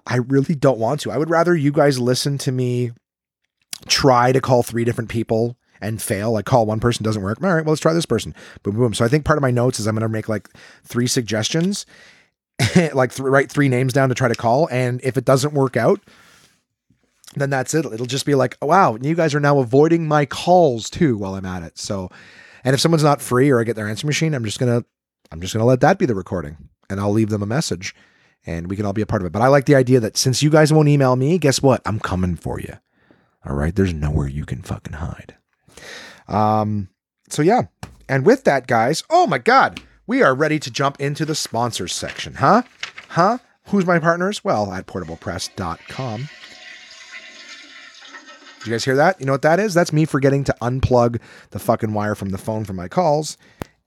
I 0.05 0.17
really 0.17 0.55
don't 0.55 0.79
want 0.79 1.01
to. 1.01 1.11
I 1.11 1.17
would 1.17 1.29
rather 1.29 1.55
you 1.55 1.71
guys 1.71 1.99
listen 1.99 2.37
to 2.39 2.51
me 2.51 2.91
try 3.87 4.31
to 4.31 4.41
call 4.41 4.63
three 4.63 4.83
different 4.85 5.09
people 5.09 5.57
and 5.81 6.01
fail. 6.01 6.31
Like 6.33 6.45
call 6.45 6.65
one 6.65 6.79
person 6.79 7.03
doesn't 7.03 7.21
work. 7.21 7.41
All 7.43 7.53
right, 7.53 7.65
well 7.65 7.71
let's 7.71 7.81
try 7.81 7.93
this 7.93 8.05
person. 8.05 8.33
Boom, 8.63 8.75
boom. 8.75 8.93
So 8.93 9.05
I 9.05 9.07
think 9.07 9.25
part 9.25 9.37
of 9.37 9.41
my 9.41 9.51
notes 9.51 9.79
is 9.79 9.87
I'm 9.87 9.95
going 9.95 10.01
to 10.01 10.09
make 10.09 10.29
like 10.29 10.49
three 10.83 11.07
suggestions, 11.07 11.85
like 12.93 13.13
th- 13.13 13.19
write 13.19 13.51
three 13.51 13.69
names 13.69 13.93
down 13.93 14.09
to 14.09 14.15
try 14.15 14.27
to 14.27 14.35
call. 14.35 14.67
And 14.69 14.99
if 15.03 15.17
it 15.17 15.25
doesn't 15.25 15.53
work 15.53 15.77
out, 15.77 16.01
then 17.35 17.49
that's 17.49 17.73
it. 17.73 17.85
It'll 17.85 18.05
just 18.05 18.25
be 18.25 18.35
like, 18.35 18.57
oh, 18.61 18.67
wow, 18.67 18.97
you 18.99 19.15
guys 19.15 19.35
are 19.35 19.39
now 19.39 19.59
avoiding 19.59 20.07
my 20.07 20.25
calls 20.25 20.89
too 20.89 21.17
while 21.17 21.35
I'm 21.35 21.45
at 21.45 21.63
it. 21.63 21.77
So, 21.77 22.09
and 22.63 22.73
if 22.73 22.79
someone's 22.79 23.03
not 23.03 23.21
free 23.21 23.49
or 23.49 23.59
I 23.59 23.63
get 23.63 23.75
their 23.75 23.87
answer 23.87 24.07
machine, 24.07 24.33
I'm 24.33 24.43
just 24.43 24.59
gonna, 24.59 24.83
I'm 25.31 25.41
just 25.41 25.53
gonna 25.53 25.65
let 25.65 25.81
that 25.81 25.99
be 25.99 26.05
the 26.05 26.15
recording, 26.15 26.57
and 26.89 26.99
I'll 26.99 27.11
leave 27.11 27.29
them 27.29 27.43
a 27.43 27.47
message, 27.47 27.95
and 28.45 28.69
we 28.69 28.75
can 28.75 28.85
all 28.85 28.93
be 28.93 29.01
a 29.01 29.05
part 29.05 29.21
of 29.21 29.25
it. 29.27 29.31
But 29.31 29.41
I 29.41 29.47
like 29.47 29.65
the 29.65 29.75
idea 29.75 29.99
that 29.99 30.17
since 30.17 30.41
you 30.41 30.49
guys 30.49 30.73
won't 30.73 30.89
email 30.89 31.15
me, 31.15 31.37
guess 31.37 31.61
what? 31.61 31.81
I'm 31.85 31.99
coming 31.99 32.35
for 32.35 32.59
you. 32.59 32.73
All 33.45 33.55
right, 33.55 33.73
there's 33.75 33.93
nowhere 33.93 34.27
you 34.27 34.45
can 34.45 34.61
fucking 34.61 34.93
hide. 34.93 35.35
Um. 36.27 36.89
So 37.29 37.43
yeah, 37.43 37.63
and 38.09 38.25
with 38.25 38.43
that, 38.45 38.65
guys, 38.65 39.03
oh 39.09 39.27
my 39.27 39.37
god, 39.37 39.81
we 40.09 40.21
are 40.23 40.33
ready 40.33 40.57
to 40.57 40.71
jump 40.71 40.99
into 40.99 41.23
the 41.23 41.35
sponsors 41.35 41.93
section, 41.93 42.33
huh? 42.33 42.63
Huh? 43.09 43.37
Who's 43.65 43.85
my 43.85 43.99
partners? 43.99 44.43
Well, 44.43 44.73
at 44.73 44.87
portablepress.com. 44.87 46.29
Did 48.57 48.65
you 48.65 48.71
guys 48.71 48.85
hear 48.85 48.95
that? 48.95 49.19
You 49.19 49.27
know 49.27 49.33
what 49.33 49.43
that 49.43 49.59
is? 49.59 49.75
That's 49.75 49.93
me 49.93 50.05
forgetting 50.05 50.43
to 50.45 50.55
unplug 50.63 51.21
the 51.51 51.59
fucking 51.59 51.93
wire 51.93 52.15
from 52.15 52.29
the 52.29 52.39
phone 52.39 52.65
for 52.65 52.73
my 52.73 52.87
calls 52.87 53.37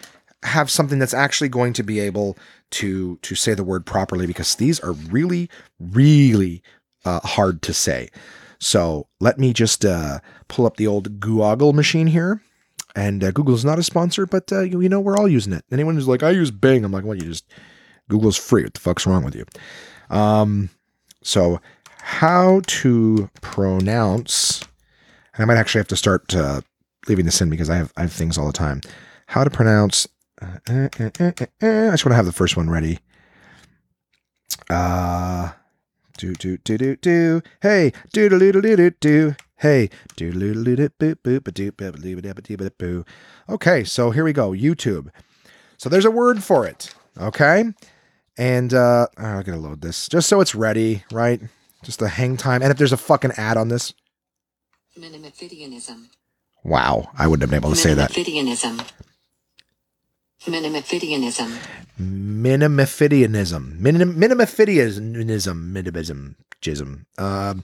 have 0.43 0.70
something 0.70 0.99
that's 0.99 1.14
actually 1.14 1.49
going 1.49 1.74
to 1.74 1.84
be 1.84 1.99
able 1.99 2.38
to 2.72 3.18
to 3.24 3.36
say 3.36 3.53
the 3.53 3.64
word 3.64 3.86
properly 3.86 4.28
because 4.28 4.56
these 4.56 4.80
are 4.82 4.91
really 4.91 5.49
really 5.80 6.62
uh, 7.06 7.20
hard 7.22 7.62
to 7.64 7.74
say. 7.74 8.10
So 8.60 9.08
let 9.20 9.38
me 9.38 9.53
just 9.53 9.86
uh, 9.86 10.20
pull 10.47 10.66
up 10.66 10.78
the 10.78 10.88
old 10.88 11.20
Google 11.20 11.74
machine 11.74 12.08
here. 12.08 12.41
And 12.95 13.24
uh, 13.24 13.32
Google's 13.32 13.66
not 13.66 13.78
a 13.78 13.84
sponsor, 13.84 14.26
but 14.26 14.51
uh, 14.51 14.62
you, 14.62 14.80
you 14.80 14.89
know 14.89 15.01
we're 15.01 15.18
all 15.18 15.28
using 15.28 15.53
it. 15.53 15.66
Anyone 15.72 15.95
who's 15.95 16.08
like, 16.08 16.24
I 16.24 16.30
use 16.30 16.49
Bing, 16.49 16.86
I'm 16.86 16.93
like, 16.93 17.03
well, 17.03 17.16
you 17.16 17.24
just 17.24 17.45
Google's 18.10 18.38
free. 18.38 18.64
What 18.64 18.74
the 18.74 18.80
fuck's 18.80 19.06
wrong 19.06 19.24
with 19.24 19.36
you? 19.36 19.45
Um, 20.10 20.70
so 21.22 21.60
how 21.99 22.62
to 22.68 23.30
pronounce? 23.41 24.62
And 25.34 25.43
I 25.43 25.45
might 25.45 25.58
actually 25.58 25.80
have 25.80 25.89
to 25.89 25.97
start 25.97 26.34
uh, 26.34 26.62
leaving 27.08 27.26
this 27.26 27.41
in 27.41 27.49
because 27.49 27.70
I 27.70 27.76
have 27.76 27.91
I 27.97 28.01
have 28.01 28.14
things 28.14 28.38
all 28.38 28.47
the 28.47 28.53
time. 28.53 28.82
How 29.28 29.43
to 29.43 29.49
pronounce? 29.49 30.08
Uh, 30.41 30.60
I 30.68 30.89
just 31.91 32.06
want 32.06 32.12
to 32.12 32.16
have 32.16 32.26
the 32.26 32.32
first 32.32 32.56
one 32.56 32.70
ready. 32.70 32.99
Uh, 34.70 35.51
do 36.18 36.34
do 36.34 36.57
do 36.57 36.78
do 36.78 36.95
do. 36.95 37.41
Hey, 37.61 37.91
do 38.13 38.30
do 38.30 38.39
do 38.39 38.61
do 38.61 38.76
do 38.76 38.89
do. 38.99 39.36
Hey, 39.57 39.89
do 40.16 40.32
do 40.32 40.53
do 40.63 40.76
do 40.76 40.89
boop 40.89 41.16
boop 41.16 41.41
boop 41.41 41.72
boop 41.72 42.57
boop 42.57 42.70
boop. 42.78 43.07
Okay, 43.49 43.84
so 43.84 44.11
here 44.11 44.24
we 44.24 44.34
go. 44.34 44.51
YouTube. 44.51 45.09
So 45.78 45.89
there's 45.89 46.05
a 46.05 46.11
word 46.11 46.43
for 46.43 46.66
it. 46.66 46.93
Okay, 47.20 47.66
and 48.38 48.74
uh, 48.74 49.07
I'm 49.18 49.43
gonna 49.43 49.57
load 49.57 49.82
this 49.82 50.07
just 50.07 50.28
so 50.28 50.41
it's 50.41 50.55
ready, 50.55 51.03
right? 51.11 51.41
Just 51.84 51.99
the 51.99 52.09
hang 52.09 52.38
time. 52.38 52.61
And 52.61 52.72
if 52.72 52.78
there's 52.78 52.93
a 52.93 52.97
fucking 52.97 53.32
ad 53.38 53.57
on 53.57 53.70
this, 53.70 53.93
wow, 56.63 57.09
I 57.18 57.28
wouldn't 57.28 57.41
have 57.43 57.49
been 57.49 57.63
able 57.63 57.76
to 57.76 57.76
say 57.76 57.93
that. 57.93 58.11
Minimophidianism. 58.11 58.89
Minimophidianism. 60.45 61.57
Minimophidianism. 61.99 63.79
Minim- 63.79 64.15
Minimophidianism. 64.15 65.71
Minimism. 65.71 66.35
Jism. 66.61 67.05
Um, 67.19 67.63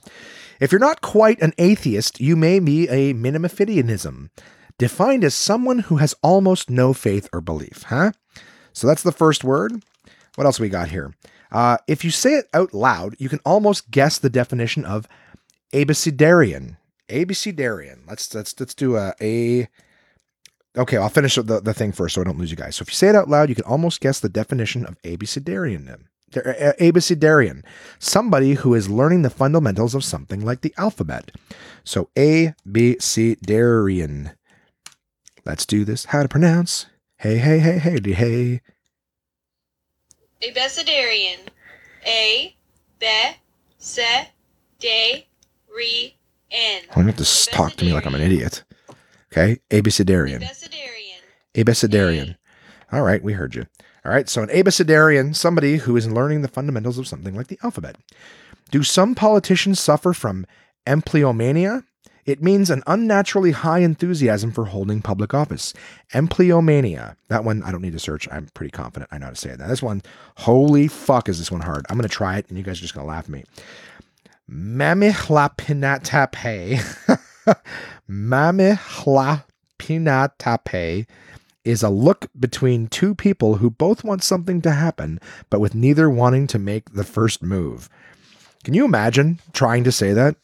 if 0.60 0.70
you're 0.70 0.78
not 0.78 1.00
quite 1.00 1.40
an 1.42 1.52
atheist, 1.58 2.20
you 2.20 2.36
may 2.36 2.58
be 2.60 2.88
a 2.88 3.14
minimophidianism, 3.14 4.30
defined 4.78 5.24
as 5.24 5.34
someone 5.34 5.80
who 5.80 5.96
has 5.96 6.14
almost 6.22 6.70
no 6.70 6.92
faith 6.92 7.28
or 7.32 7.40
belief. 7.40 7.84
Huh? 7.88 8.12
So 8.72 8.86
that's 8.86 9.02
the 9.02 9.12
first 9.12 9.42
word. 9.44 9.82
What 10.36 10.44
else 10.46 10.60
we 10.60 10.68
got 10.68 10.88
here? 10.88 11.14
Uh, 11.50 11.76
if 11.86 12.04
you 12.04 12.10
say 12.10 12.34
it 12.34 12.46
out 12.54 12.72
loud, 12.72 13.16
you 13.18 13.28
can 13.28 13.40
almost 13.44 13.90
guess 13.90 14.18
the 14.18 14.30
definition 14.30 14.84
of 14.84 15.06
abecedarian. 15.72 16.76
Abecedarian. 17.08 18.00
Let's 18.08 18.32
let's 18.34 18.58
let's 18.58 18.74
do 18.74 18.96
a 18.96 19.14
a. 19.20 19.68
Okay, 20.76 20.96
I'll 20.96 21.10
finish 21.10 21.34
the, 21.34 21.60
the 21.60 21.74
thing 21.74 21.92
first 21.92 22.14
so 22.14 22.22
I 22.22 22.24
don't 22.24 22.38
lose 22.38 22.50
you 22.50 22.56
guys. 22.56 22.76
So 22.76 22.82
if 22.82 22.88
you 22.88 22.94
say 22.94 23.08
it 23.08 23.14
out 23.14 23.28
loud, 23.28 23.50
you 23.50 23.54
can 23.54 23.64
almost 23.64 24.00
guess 24.00 24.20
the 24.20 24.30
definition 24.30 24.86
of 24.86 25.00
abecedarian. 25.02 25.98
Abecedarian, 26.32 27.62
somebody 27.98 28.54
who 28.54 28.72
is 28.72 28.88
learning 28.88 29.20
the 29.20 29.28
fundamentals 29.28 29.94
of 29.94 30.02
something 30.02 30.42
like 30.42 30.62
the 30.62 30.72
alphabet. 30.78 31.30
So 31.84 32.08
abecedarian. 32.16 34.34
Let's 35.44 35.66
do 35.66 35.84
this. 35.84 36.06
How 36.06 36.22
to 36.22 36.28
pronounce? 36.28 36.86
Hey, 37.18 37.36
hey, 37.36 37.58
hey, 37.58 37.78
hey, 37.78 38.00
hey. 38.12 38.62
Abecedarian. 40.42 41.48
A, 42.06 42.56
be, 42.98 43.36
se, 43.78 44.30
de, 44.78 45.26
re, 45.72 46.16
n. 46.50 46.82
I'm 46.90 47.04
going 47.04 47.14
to 47.14 47.22
have 47.22 47.26
to 47.26 47.50
talk 47.50 47.74
to 47.74 47.84
me 47.84 47.92
like 47.92 48.06
I'm 48.06 48.14
an 48.14 48.22
idiot. 48.22 48.64
Okay, 49.32 49.60
abecedarian. 49.70 50.42
Abecedarian. 50.42 51.22
Abecedarian. 51.54 52.36
All 52.92 53.00
right, 53.00 53.22
we 53.22 53.32
heard 53.32 53.54
you. 53.54 53.64
All 54.04 54.12
right, 54.12 54.28
so 54.28 54.42
an 54.42 54.50
abecedarian, 54.50 55.34
somebody 55.34 55.78
who 55.78 55.96
is 55.96 56.06
learning 56.06 56.42
the 56.42 56.48
fundamentals 56.48 56.98
of 56.98 57.08
something 57.08 57.34
like 57.34 57.46
the 57.46 57.58
alphabet. 57.62 57.96
Do 58.70 58.82
some 58.82 59.14
politicians 59.14 59.80
suffer 59.80 60.12
from 60.12 60.44
empleomania? 60.86 61.84
It 62.26 62.42
means 62.42 62.68
an 62.68 62.82
unnaturally 62.86 63.52
high 63.52 63.78
enthusiasm 63.78 64.52
for 64.52 64.66
holding 64.66 65.00
public 65.00 65.32
office. 65.32 65.72
Empleomania. 66.12 67.16
That 67.28 67.42
one, 67.42 67.62
I 67.62 67.72
don't 67.72 67.82
need 67.82 67.94
to 67.94 67.98
search. 67.98 68.28
I'm 68.30 68.48
pretty 68.54 68.70
confident 68.70 69.10
I 69.12 69.18
know 69.18 69.26
how 69.26 69.30
to 69.30 69.36
say 69.36 69.50
it. 69.50 69.60
Now, 69.60 69.66
this 69.66 69.82
one, 69.82 70.02
holy 70.36 70.88
fuck, 70.88 71.30
is 71.30 71.38
this 71.38 71.50
one 71.50 71.62
hard. 71.62 71.86
I'm 71.88 71.96
going 71.96 72.08
to 72.08 72.14
try 72.14 72.36
it, 72.36 72.46
and 72.48 72.58
you 72.58 72.64
guys 72.64 72.78
are 72.78 72.82
just 72.82 72.94
going 72.94 73.06
to 73.06 73.10
laugh 73.10 73.24
at 73.24 73.30
me. 73.30 73.44
Mamichlapinatape 78.08 81.06
is 81.64 81.82
a 81.82 81.90
look 81.90 82.26
between 82.38 82.86
two 82.88 83.14
people 83.14 83.56
who 83.56 83.70
both 83.70 84.04
want 84.04 84.22
something 84.22 84.60
to 84.62 84.70
happen, 84.72 85.20
but 85.48 85.60
with 85.60 85.74
neither 85.74 86.10
wanting 86.10 86.46
to 86.48 86.58
make 86.58 86.92
the 86.92 87.04
first 87.04 87.42
move. 87.42 87.88
Can 88.64 88.74
you 88.74 88.84
imagine 88.84 89.40
trying 89.52 89.84
to 89.84 89.92
say 89.92 90.12
that? 90.12 90.36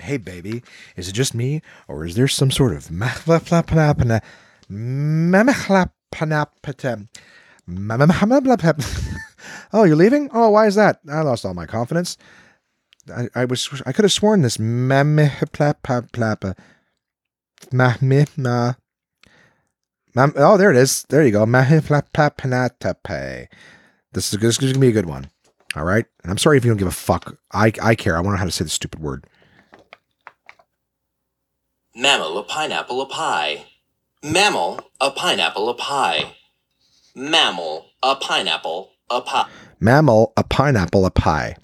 Hey, 0.00 0.16
baby, 0.16 0.64
is 0.96 1.08
it 1.08 1.12
just 1.12 1.34
me, 1.34 1.62
or 1.86 2.04
is 2.04 2.16
there 2.16 2.26
some 2.26 2.50
sort 2.50 2.74
of 2.74 2.90
Oh, 9.72 9.82
you're 9.82 9.96
leaving? 9.96 10.30
Oh, 10.32 10.50
why 10.50 10.66
is 10.66 10.76
that? 10.76 11.00
I 11.10 11.22
lost 11.22 11.44
all 11.44 11.52
my 11.52 11.66
confidence. 11.66 12.16
I, 13.12 13.28
I 13.34 13.44
was 13.44 13.82
I 13.86 13.92
could 13.92 14.04
have 14.04 14.12
sworn 14.12 14.42
this 14.42 14.58
mamichlapinapata- 14.58 16.56
Mam- 20.14 20.34
oh, 20.36 20.56
there 20.56 20.70
it 20.70 20.76
is. 20.76 21.04
There 21.08 21.24
you 21.24 21.32
go. 21.32 21.44
Mahiflapapinatape. 21.44 23.48
This 24.12 24.32
is, 24.32 24.38
this 24.38 24.54
is 24.54 24.58
going 24.58 24.74
to 24.74 24.78
be 24.78 24.88
a 24.88 24.92
good 24.92 25.06
one. 25.06 25.28
All 25.74 25.84
right. 25.84 26.06
And 26.22 26.30
I'm 26.30 26.38
sorry 26.38 26.56
if 26.56 26.64
you 26.64 26.70
don't 26.70 26.78
give 26.78 26.86
a 26.86 26.92
fuck. 26.92 27.36
I, 27.52 27.72
I 27.82 27.96
care. 27.96 28.16
I 28.16 28.20
want 28.20 28.28
to 28.28 28.32
know 28.32 28.38
how 28.38 28.44
to 28.44 28.52
say 28.52 28.64
the 28.64 28.70
stupid 28.70 29.00
word. 29.00 29.26
Mammal, 31.96 32.38
a 32.38 32.44
pineapple, 32.44 33.02
a 33.02 33.06
pie. 33.06 33.66
Mammal, 34.22 34.80
a 35.00 35.10
pineapple, 35.10 35.68
a 35.68 35.74
pie. 35.74 36.36
Mammal, 37.16 37.90
a 38.02 38.16
pineapple, 38.16 38.92
a 39.10 39.20
pie. 39.20 39.48
Mammal, 39.80 40.32
a 40.36 40.44
pineapple, 40.44 41.06
a 41.06 41.10
pie. 41.10 41.56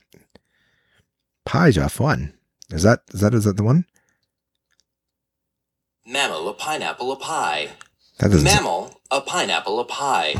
Are 1.52 1.88
fun. 1.88 2.32
Is 2.70 2.84
that 2.84 3.00
is 3.12 3.20
that 3.20 3.34
is 3.34 3.44
that 3.44 3.56
the 3.56 3.64
one? 3.64 3.84
Mammal, 6.06 6.48
a 6.48 6.54
pineapple, 6.54 7.10
a 7.12 7.16
pie. 7.16 7.70
That 8.18 8.30
doesn't. 8.30 8.44
Mammal, 8.44 9.00
a 9.10 9.20
pineapple, 9.20 9.80
a 9.80 9.84
pie. 9.84 10.34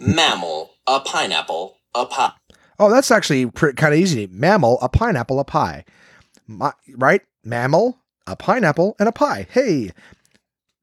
Mammal, 0.00 0.70
a 0.86 1.00
pineapple, 1.00 1.78
a 1.94 2.06
pie. 2.06 2.32
Oh, 2.78 2.90
that's 2.90 3.10
actually 3.10 3.46
pretty, 3.46 3.76
kind 3.76 3.92
of 3.92 4.00
easy. 4.00 4.26
Mammal, 4.30 4.78
a 4.80 4.88
pineapple, 4.88 5.40
a 5.40 5.44
pie. 5.44 5.84
My, 6.46 6.72
right? 6.96 7.20
Mammal, 7.44 7.98
a 8.26 8.34
pineapple, 8.34 8.96
and 8.98 9.08
a 9.08 9.12
pie. 9.12 9.46
Hey, 9.50 9.90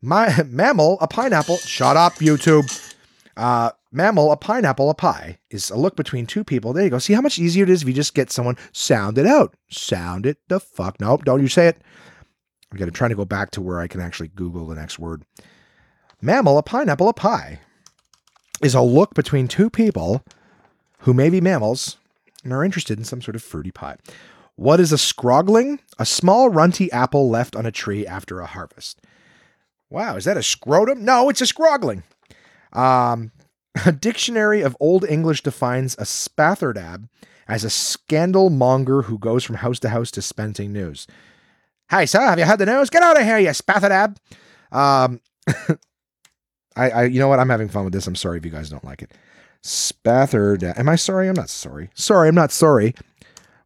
my 0.01 0.43
mammal, 0.47 0.99
a 1.01 1.07
pineapple. 1.07 1.57
Shut 1.57 1.97
up, 1.97 2.13
YouTube. 2.15 2.93
Uh, 3.35 3.71
mammal, 3.91 4.31
a 4.31 4.37
pineapple, 4.37 4.89
a 4.89 4.93
pie 4.93 5.39
is 5.49 5.69
a 5.69 5.75
look 5.75 5.95
between 5.95 6.25
two 6.25 6.43
people. 6.43 6.73
There 6.73 6.83
you 6.83 6.89
go. 6.89 6.99
See 6.99 7.13
how 7.13 7.21
much 7.21 7.39
easier 7.39 7.63
it 7.63 7.69
is 7.69 7.81
if 7.81 7.87
you 7.87 7.93
just 7.93 8.13
get 8.13 8.31
someone 8.31 8.57
sound 8.71 9.17
it 9.17 9.25
out. 9.25 9.55
Sound 9.69 10.25
it 10.25 10.37
the 10.47 10.59
fuck. 10.59 10.99
Nope, 10.99 11.25
don't 11.25 11.41
you 11.41 11.47
say 11.47 11.67
it. 11.67 11.77
I'm 12.71 12.77
gonna 12.77 12.91
try 12.91 13.07
to 13.07 13.15
go 13.15 13.25
back 13.25 13.51
to 13.51 13.61
where 13.61 13.79
I 13.79 13.87
can 13.87 14.01
actually 14.01 14.29
Google 14.29 14.65
the 14.65 14.75
next 14.75 14.97
word. 14.97 15.23
Mammal, 16.21 16.57
a 16.57 16.63
pineapple, 16.63 17.09
a 17.09 17.13
pie 17.13 17.59
is 18.61 18.75
a 18.75 18.81
look 18.81 19.13
between 19.13 19.47
two 19.47 19.69
people 19.69 20.23
who 20.99 21.13
may 21.13 21.29
be 21.29 21.41
mammals 21.41 21.97
and 22.43 22.53
are 22.53 22.63
interested 22.63 22.97
in 22.97 23.03
some 23.03 23.21
sort 23.21 23.35
of 23.35 23.43
fruity 23.43 23.71
pie. 23.71 23.97
What 24.55 24.79
is 24.79 24.91
a 24.91 24.97
scrogling? 24.97 25.79
A 25.97 26.05
small 26.05 26.49
runty 26.49 26.91
apple 26.91 27.29
left 27.29 27.55
on 27.55 27.65
a 27.65 27.71
tree 27.71 28.05
after 28.05 28.39
a 28.39 28.45
harvest. 28.45 29.01
Wow, 29.89 30.15
is 30.15 30.25
that 30.25 30.37
a 30.37 30.43
scrotum? 30.43 31.03
No, 31.03 31.29
it's 31.29 31.41
a 31.41 31.47
scrogling. 31.47 32.03
Um, 32.71 33.31
A 33.85 33.91
dictionary 33.91 34.61
of 34.61 34.75
Old 34.79 35.05
English 35.05 35.43
defines 35.43 35.95
a 35.95 36.03
spatherdab 36.03 37.07
as 37.47 37.63
a 37.63 37.69
scandal 37.69 38.49
monger 38.49 39.03
who 39.03 39.17
goes 39.17 39.43
from 39.43 39.55
house 39.57 39.79
to 39.79 39.89
house 39.89 40.11
dispensing 40.11 40.73
news. 40.73 41.07
Hey, 41.89 42.05
sir, 42.05 42.21
have 42.21 42.39
you 42.39 42.45
heard 42.45 42.59
the 42.59 42.65
news? 42.65 42.89
Get 42.89 43.03
out 43.03 43.19
of 43.19 43.25
here, 43.25 43.37
you 43.37 43.49
spatherdab. 43.49 44.17
Um, 44.71 45.19
I, 46.75 46.89
I, 46.89 47.03
you 47.05 47.19
know 47.19 47.27
what? 47.27 47.39
I'm 47.39 47.49
having 47.49 47.69
fun 47.69 47.83
with 47.83 47.93
this. 47.93 48.07
I'm 48.07 48.15
sorry 48.15 48.37
if 48.37 48.45
you 48.45 48.51
guys 48.51 48.69
don't 48.69 48.85
like 48.85 49.01
it. 49.01 49.13
Spatherdab. 49.63 50.77
Am 50.79 50.89
I 50.89 50.95
sorry? 50.95 51.27
I'm 51.27 51.35
not 51.35 51.49
sorry. 51.49 51.89
Sorry, 51.93 52.27
I'm 52.27 52.35
not 52.35 52.51
sorry. 52.51 52.95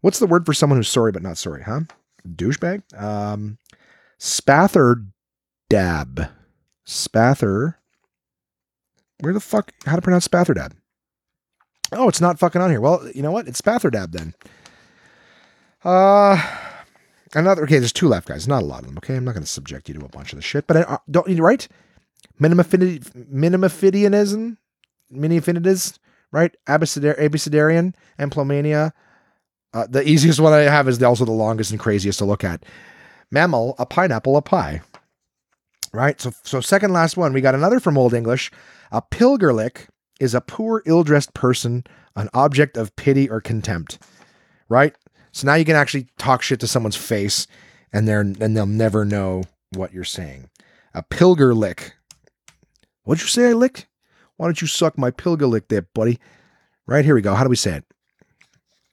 What's 0.02 0.20
the 0.20 0.28
word 0.28 0.46
for 0.46 0.54
someone 0.54 0.78
who's 0.78 0.90
sorry 0.90 1.12
but 1.12 1.24
not 1.24 1.38
sorry, 1.38 1.64
huh? 1.64 1.82
Douchebag? 2.28 2.82
Um, 3.02 3.58
spatherdab. 4.20 5.12
Spather. 6.86 7.76
Where 9.20 9.34
the 9.34 9.40
fuck? 9.40 9.72
How 9.86 9.96
to 9.96 10.02
pronounce 10.02 10.28
spatherdab? 10.28 10.74
Oh, 11.92 12.10
it's 12.10 12.22
not 12.22 12.40
fucking 12.40 12.62
on 12.62 12.70
here. 12.70 12.82
Well, 12.82 13.08
you 13.14 13.22
know 13.22 13.32
what? 13.32 13.48
It's 13.48 13.62
spatherdab 13.62 14.12
then. 14.12 14.34
Uh, 15.84 16.42
another. 17.34 17.64
Okay, 17.64 17.80
there's 17.80 17.94
two 17.94 18.08
left, 18.08 18.28
guys. 18.28 18.48
Not 18.48 18.64
a 18.64 18.66
lot 18.66 18.82
of 18.82 18.88
them. 18.88 18.98
Okay, 18.98 19.16
I'm 19.16 19.24
not 19.24 19.34
going 19.34 19.44
to 19.44 19.50
subject 19.50 19.88
you 19.88 19.96
to 19.96 20.06
a 20.06 20.10
bunch 20.10 20.34
of 20.34 20.38
the 20.38 20.44
shit, 20.44 20.68
but 20.68 20.78
I, 20.78 20.82
uh, 20.82 20.98
don't 21.10 21.30
you 21.30 21.42
right? 21.44 21.68
Minimaffinity, 22.42 23.30
minimaffidianism, 23.32 24.58
mini-affinities, 25.10 26.00
right? 26.32 26.54
Abecedar- 26.68 27.20
Abecedarian, 27.20 27.94
Emplomania. 28.20 28.92
Uh, 29.74 29.88
the 29.90 30.08
easiest 30.08 30.40
one 30.40 30.54
I 30.54 30.62
have 30.62 30.88
is 30.88 31.02
also 31.04 31.24
the 31.24 31.32
longest 31.32 31.72
and 31.72 31.80
craziest 31.80 32.20
to 32.20 32.26
look 32.26 32.44
at. 32.44 32.66
Mammal, 33.32 33.76
a 33.78 33.86
pineapple, 33.86 34.38
a 34.38 34.42
pie. 34.42 34.82
Right? 35.94 36.20
So, 36.20 36.32
so 36.44 36.60
second 36.60 36.92
last 36.92 37.16
one. 37.16 37.32
We 37.32 37.42
got 37.42 37.56
another 37.56 37.80
from 37.80 37.98
Old 37.98 38.14
English. 38.14 38.52
A 38.92 39.02
pilgerlick 39.02 39.88
is 40.20 40.34
a 40.34 40.42
poor, 40.42 40.82
ill-dressed 40.86 41.34
person, 41.34 41.84
an 42.16 42.30
object 42.34 42.78
of 42.78 42.96
pity 42.96 43.30
or 43.30 43.42
contempt. 43.42 44.00
Right? 44.70 44.96
So 45.32 45.46
now 45.46 45.56
you 45.56 45.66
can 45.66 45.76
actually 45.76 46.08
talk 46.18 46.42
shit 46.42 46.60
to 46.62 46.68
someone's 46.68 46.96
face, 46.96 47.46
and 47.92 48.08
they're 48.08 48.22
and 48.22 48.56
they'll 48.56 48.66
never 48.66 49.04
know 49.04 49.44
what 49.74 49.94
you're 49.94 50.04
saying. 50.04 50.50
A 50.94 51.04
pilgerlick. 51.04 51.92
What'd 53.04 53.22
you 53.22 53.28
say 53.28 53.50
I 53.50 53.54
licked? 53.54 53.88
Why 54.38 54.48
don't 54.48 54.62
you 54.62 54.68
suck 54.68 54.98
my 54.98 55.12
pilgerlick 55.12 55.68
there, 55.68 55.88
buddy? 55.94 56.20
Right, 56.88 57.06
here 57.06 57.16
we 57.16 57.22
go. 57.22 57.36
How 57.36 57.44
do 57.44 57.50
we 57.50 57.56
say 57.56 57.78
it? 57.78 57.84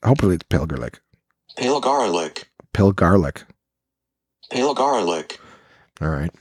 Hopefully 0.04 0.34
it's 0.34 0.44
pilgerlick. 0.44 0.98
Pale 1.56 1.80
garlic. 1.80 2.50
Pilgarlick. 2.74 3.44
Pale 4.50 4.74
garlic. 4.74 5.38
All 6.00 6.08
right. 6.08 6.34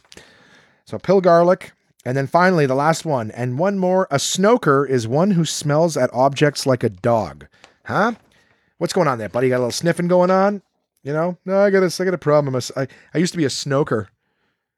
So 0.86 0.98
pilgarlick. 0.98 1.72
And 2.06 2.18
then 2.18 2.28
finally, 2.28 2.66
the 2.66 2.76
last 2.76 3.06
one. 3.06 3.32
And 3.32 3.60
one 3.60 3.78
more. 3.78 4.08
A 4.10 4.18
snoker 4.18 4.88
is 4.90 5.08
one 5.08 5.32
who 5.32 5.46
smells 5.46 5.98
at 5.98 6.10
objects 6.14 6.66
like 6.66 6.84
a 6.84 6.90
dog. 6.90 7.48
Huh? 7.86 8.14
What's 8.78 8.94
going 8.94 9.08
on 9.08 9.20
there, 9.20 9.30
buddy? 9.30 9.48
You 9.48 9.52
got 9.52 9.58
a 9.58 9.60
little 9.60 9.72
sniffing 9.72 10.08
going 10.08 10.32
on? 10.32 10.62
You 11.04 11.14
know? 11.14 11.38
No, 11.46 11.60
I 11.60 11.70
got 11.70 11.84
a, 11.84 12.02
I 12.02 12.06
got 12.06 12.14
a 12.14 12.18
problem. 12.20 12.60
I, 12.76 12.88
I 13.14 13.18
used 13.18 13.34
to 13.34 13.38
be 13.38 13.46
a 13.46 13.50
snoker. 13.50 14.08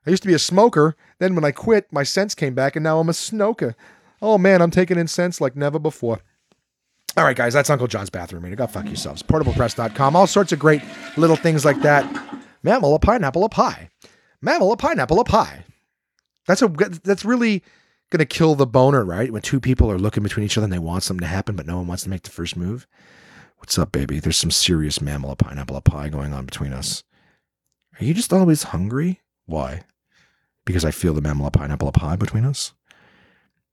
I 0.05 0.09
used 0.09 0.23
to 0.23 0.27
be 0.27 0.33
a 0.33 0.39
smoker. 0.39 0.95
Then 1.19 1.35
when 1.35 1.45
I 1.45 1.51
quit, 1.51 1.87
my 1.91 2.03
sense 2.03 2.35
came 2.35 2.53
back, 2.53 2.75
and 2.75 2.83
now 2.83 2.99
I'm 2.99 3.09
a 3.09 3.13
snoker. 3.13 3.75
Oh 4.21 4.37
man, 4.37 4.61
I'm 4.61 4.71
taking 4.71 4.97
in 4.97 5.07
sense 5.07 5.39
like 5.39 5.55
never 5.55 5.79
before. 5.79 6.19
All 7.15 7.23
right, 7.23 7.35
guys, 7.35 7.53
that's 7.53 7.69
Uncle 7.69 7.87
John's 7.87 8.09
bathroom 8.09 8.43
reader. 8.43 8.55
Go 8.55 8.67
fuck 8.67 8.85
yourselves. 8.85 9.21
Portablepress.com. 9.21 10.15
All 10.15 10.27
sorts 10.27 10.51
of 10.51 10.59
great 10.59 10.81
little 11.15 11.35
things 11.35 11.63
like 11.63 11.81
that. 11.81 12.03
Mammal, 12.63 12.95
a 12.95 12.99
pineapple, 12.99 13.43
a 13.43 13.49
pie. 13.49 13.89
Mammal, 14.41 14.71
a 14.71 14.77
pineapple, 14.77 15.19
a 15.19 15.23
pie. 15.23 15.63
That's 16.47 16.61
a 16.61 16.67
that's 17.03 17.25
really 17.25 17.63
gonna 18.09 18.25
kill 18.25 18.55
the 18.55 18.67
boner, 18.67 19.03
right? 19.03 19.31
When 19.31 19.41
two 19.41 19.59
people 19.59 19.89
are 19.91 19.97
looking 19.97 20.23
between 20.23 20.45
each 20.45 20.57
other 20.57 20.65
and 20.65 20.73
they 20.73 20.79
want 20.79 21.03
something 21.03 21.21
to 21.23 21.27
happen, 21.27 21.55
but 21.55 21.65
no 21.65 21.77
one 21.77 21.87
wants 21.87 22.03
to 22.03 22.09
make 22.09 22.23
the 22.23 22.29
first 22.29 22.55
move. 22.57 22.87
What's 23.57 23.77
up, 23.77 23.91
baby? 23.91 24.19
There's 24.19 24.37
some 24.37 24.51
serious 24.51 25.01
mammal, 25.01 25.35
pineapple, 25.35 25.79
pie 25.81 26.09
going 26.09 26.33
on 26.33 26.45
between 26.45 26.73
us. 26.73 27.03
Are 27.99 28.03
you 28.03 28.13
just 28.13 28.33
always 28.33 28.63
hungry? 28.63 29.21
Why? 29.45 29.83
Because 30.65 30.83
I 30.83 30.91
feel 30.91 31.13
the 31.13 31.21
mammal, 31.21 31.49
pineapple, 31.49 31.91
pie 31.91 32.17
between 32.17 32.43
us. 32.45 32.73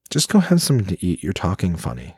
Just 0.08 0.28
go 0.28 0.38
have 0.40 0.62
something 0.62 0.86
to 0.86 1.04
eat. 1.04 1.22
You're 1.22 1.32
talking 1.32 1.76
funny. 1.76 2.16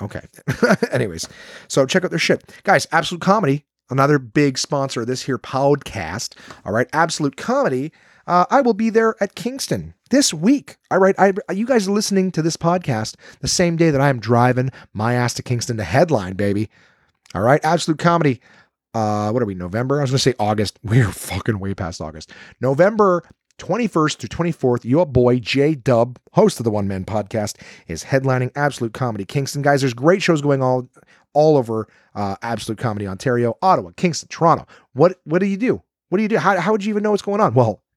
Okay. 0.00 0.20
Anyways, 0.92 1.28
so 1.68 1.86
check 1.86 2.04
out 2.04 2.10
their 2.10 2.18
shit. 2.18 2.54
Guys, 2.64 2.86
Absolute 2.92 3.20
Comedy, 3.20 3.64
another 3.90 4.18
big 4.18 4.56
sponsor 4.58 5.02
of 5.02 5.06
this 5.06 5.22
here 5.22 5.38
podcast. 5.38 6.36
All 6.64 6.72
right, 6.72 6.88
Absolute 6.92 7.36
Comedy. 7.36 7.92
Uh, 8.30 8.46
I 8.48 8.60
will 8.60 8.74
be 8.74 8.90
there 8.90 9.16
at 9.20 9.34
Kingston 9.34 9.92
this 10.10 10.32
week. 10.32 10.76
All 10.92 11.00
right, 11.00 11.16
I, 11.18 11.32
you 11.52 11.66
guys 11.66 11.88
are 11.88 11.90
listening 11.90 12.30
to 12.30 12.42
this 12.42 12.56
podcast 12.56 13.16
the 13.40 13.48
same 13.48 13.74
day 13.74 13.90
that 13.90 14.00
I 14.00 14.08
am 14.08 14.20
driving 14.20 14.70
my 14.92 15.14
ass 15.14 15.34
to 15.34 15.42
Kingston 15.42 15.78
to 15.78 15.82
headline, 15.82 16.34
baby. 16.34 16.70
All 17.34 17.42
right, 17.42 17.60
Absolute 17.64 17.98
Comedy. 17.98 18.40
Uh, 18.94 19.32
what 19.32 19.42
are 19.42 19.46
we? 19.46 19.56
November? 19.56 19.98
I 19.98 20.02
was 20.02 20.12
gonna 20.12 20.20
say 20.20 20.34
August. 20.38 20.78
We're 20.84 21.10
fucking 21.10 21.58
way 21.58 21.74
past 21.74 22.00
August. 22.00 22.30
November 22.60 23.24
21st 23.58 24.18
to 24.18 24.28
24th, 24.28 24.84
your 24.84 25.06
boy 25.06 25.40
J 25.40 25.74
Dub, 25.74 26.16
host 26.32 26.60
of 26.60 26.64
the 26.64 26.70
One 26.70 26.86
Man 26.86 27.04
Podcast, 27.04 27.60
is 27.88 28.04
headlining 28.04 28.52
Absolute 28.54 28.94
Comedy 28.94 29.24
Kingston. 29.24 29.60
Guys, 29.60 29.80
there's 29.80 29.92
great 29.92 30.22
shows 30.22 30.40
going 30.40 30.62
all 30.62 30.88
all 31.32 31.56
over 31.56 31.88
uh, 32.14 32.36
Absolute 32.42 32.78
Comedy 32.78 33.08
Ontario, 33.08 33.58
Ottawa, 33.60 33.90
Kingston, 33.96 34.28
Toronto. 34.28 34.68
What 34.92 35.18
what 35.24 35.40
do 35.40 35.46
you 35.46 35.56
do? 35.56 35.82
What 36.10 36.18
do 36.18 36.22
you 36.22 36.28
do? 36.28 36.38
How, 36.38 36.60
how 36.60 36.70
would 36.70 36.84
you 36.84 36.90
even 36.90 37.02
know 37.02 37.10
what's 37.10 37.22
going 37.22 37.40
on? 37.40 37.54
Well, 37.54 37.82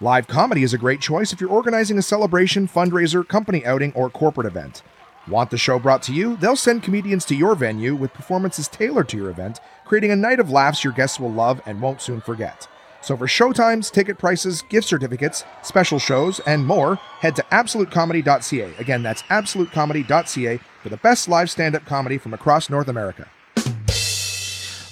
Live 0.00 0.26
comedy 0.26 0.64
is 0.64 0.74
a 0.74 0.78
great 0.78 1.00
choice 1.00 1.32
if 1.32 1.40
you're 1.40 1.48
organizing 1.48 1.96
a 1.98 2.02
celebration, 2.02 2.66
fundraiser, 2.66 3.26
company 3.26 3.64
outing, 3.64 3.92
or 3.92 4.10
corporate 4.10 4.48
event. 4.48 4.82
Want 5.28 5.50
the 5.50 5.56
show 5.56 5.78
brought 5.78 6.02
to 6.02 6.12
you? 6.12 6.36
They'll 6.36 6.56
send 6.56 6.82
comedians 6.82 7.24
to 7.26 7.36
your 7.36 7.54
venue 7.54 7.94
with 7.94 8.12
performances 8.12 8.66
tailored 8.66 9.08
to 9.10 9.16
your 9.16 9.30
event, 9.30 9.60
creating 9.84 10.10
a 10.10 10.16
night 10.16 10.40
of 10.40 10.50
laughs 10.50 10.82
your 10.82 10.92
guests 10.92 11.20
will 11.20 11.30
love 11.30 11.62
and 11.64 11.80
won't 11.80 12.02
soon 12.02 12.20
forget. 12.20 12.66
So 13.02 13.16
for 13.16 13.26
showtimes, 13.26 13.92
ticket 13.92 14.18
prices, 14.18 14.62
gift 14.62 14.88
certificates, 14.88 15.44
special 15.62 16.00
shows, 16.00 16.40
and 16.40 16.66
more, 16.66 16.96
head 16.96 17.36
to 17.36 17.44
absolutecomedy.ca. 17.52 18.74
Again, 18.78 19.04
that's 19.04 19.22
absolutecomedy.ca 19.22 20.58
for 20.82 20.88
the 20.88 20.96
best 20.96 21.28
live 21.28 21.50
stand-up 21.50 21.84
comedy 21.84 22.18
from 22.18 22.34
across 22.34 22.68
North 22.68 22.88
America. 22.88 23.28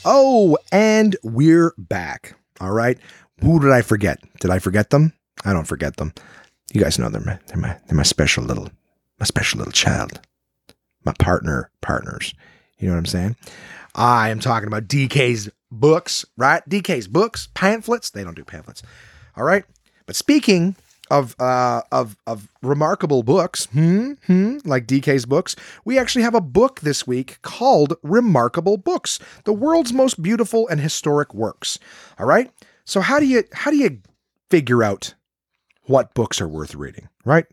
Oh, 0.05 0.59
and 0.71 1.17
we're 1.25 1.75
back. 1.77 2.37
All 2.61 2.71
right. 2.71 2.99
Who 3.43 3.59
did 3.61 3.73
I 3.73 3.83
forget? 3.83 4.21
Did 4.41 4.51
I 4.51 4.59
forget 4.59 4.91
them? 4.91 5.13
I 5.45 5.53
don't 5.53 5.67
forget 5.67 5.97
them. 5.97 6.13
You 6.73 6.81
guys 6.81 6.99
know 6.99 7.09
they're 7.09 7.21
my 7.21 7.39
they're 7.49 7.57
my 7.57 7.77
they're 7.87 7.97
my 7.97 8.05
special 8.05 8.45
little 8.45 8.71
my 9.19 9.27
special 9.27 9.59
little 9.59 9.73
child. 9.73 10.21
My 11.05 11.13
partner 11.19 11.71
partners. 11.81 12.35
You 12.79 12.89
know 12.89 12.95
what 12.95 13.01
I'm 13.01 13.07
saying? 13.07 13.37
I 13.95 14.31
am 14.31 14.41
talking 14.41 14.69
about 14.69 14.87
DK's 14.87 15.51
books, 15.71 16.25
right? 16.37 16.67
DK's 16.69 17.09
books, 17.09 17.49
pamphlets. 17.55 18.11
They 18.11 18.23
don't 18.25 18.37
do 18.37 18.45
pamphlets. 18.45 18.83
All 19.37 19.45
right. 19.45 19.65
But 20.07 20.17
speaking 20.17 20.77
of 21.11 21.35
uh, 21.41 21.83
of 21.91 22.17
of 22.29 22.49
remarkable 22.63 23.25
books, 23.25 23.67
hmm, 23.67 24.13
hmm, 24.27 24.59
like 24.65 24.87
DK's 24.87 25.27
books, 25.27 25.57
we 25.85 25.99
actually 25.99 26.23
have 26.23 26.35
a 26.35 26.41
book 26.41 26.81
this 26.81 27.07
week 27.07 27.43
called 27.43 27.95
Remarkable 28.05 28.77
Books: 28.77 29.19
The 29.45 29.53
World's 29.53 29.93
Most 29.93 30.23
Beautiful 30.23 30.69
and 30.69 30.81
Historic 30.81 31.35
Works. 31.35 31.81
All 32.21 32.27
right. 32.27 32.51
So 32.85 33.01
how 33.01 33.19
do 33.21 33.27
you 33.27 33.45
how 33.53 33.71
do 33.71 33.77
you 33.77 34.01
figure 34.51 34.83
out 34.83 35.15
what 35.85 36.15
books 36.15 36.41
are 36.41 36.49
worth 36.49 36.75
reading, 36.75 37.09
right? 37.25 37.47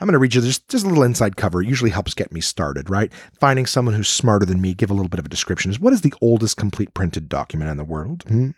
I'm 0.00 0.06
going 0.06 0.12
to 0.12 0.18
read 0.18 0.34
you 0.34 0.42
just, 0.42 0.68
just 0.68 0.84
a 0.84 0.88
little 0.88 1.04
inside 1.04 1.36
cover. 1.36 1.62
It 1.62 1.68
usually 1.68 1.90
helps 1.90 2.12
get 2.12 2.30
me 2.30 2.42
started, 2.42 2.90
right? 2.90 3.10
Finding 3.40 3.64
someone 3.64 3.94
who's 3.94 4.08
smarter 4.08 4.44
than 4.44 4.60
me, 4.60 4.74
give 4.74 4.90
a 4.90 4.94
little 4.94 5.08
bit 5.08 5.18
of 5.20 5.24
a 5.24 5.30
description. 5.30 5.70
Is 5.70 5.80
what 5.80 5.94
is 5.94 6.02
the 6.02 6.12
oldest 6.20 6.58
complete 6.58 6.92
printed 6.92 7.28
document 7.30 7.70
in 7.70 7.78
the 7.78 7.84
world? 7.84 8.24
Hmm? 8.28 8.50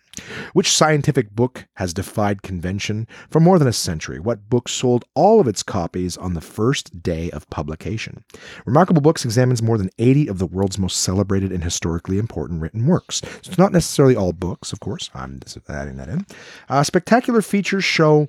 Which 0.53 0.73
scientific 0.73 1.31
book 1.31 1.67
has 1.75 1.95
defied 1.95 2.43
convention 2.43 3.07
for 3.31 3.41
more 3.41 3.59
than 3.59 3.69
a 3.69 3.73
century? 3.73 4.19
What 4.19 4.49
book 4.49 4.69
sold 4.69 5.05
all 5.15 5.41
of 5.41 5.49
its 5.49 5.63
copies 5.63 6.17
on 6.17 6.35
the 6.35 6.41
first 6.41 7.03
day 7.03 7.31
of 7.31 7.49
publication? 7.51 8.25
Remarkable 8.67 9.01
Books 9.01 9.25
examines 9.25 9.63
more 9.63 9.79
than 9.79 9.91
80 9.99 10.29
of 10.29 10.39
the 10.39 10.47
world's 10.47 10.79
most 10.79 10.99
celebrated 10.99 11.53
and 11.53 11.65
historically 11.65 12.19
important 12.19 12.61
written 12.61 12.87
works. 12.87 13.21
So 13.43 13.49
it's 13.51 13.59
not 13.59 13.73
necessarily 13.73 14.17
all 14.17 14.33
books, 14.33 14.73
of 14.73 14.81
course. 14.81 15.11
I'm 15.15 15.41
adding 15.69 15.97
that 15.97 16.09
in. 16.09 16.27
Uh, 16.69 16.83
spectacular 16.83 17.43
features 17.43 17.85
show 17.85 18.29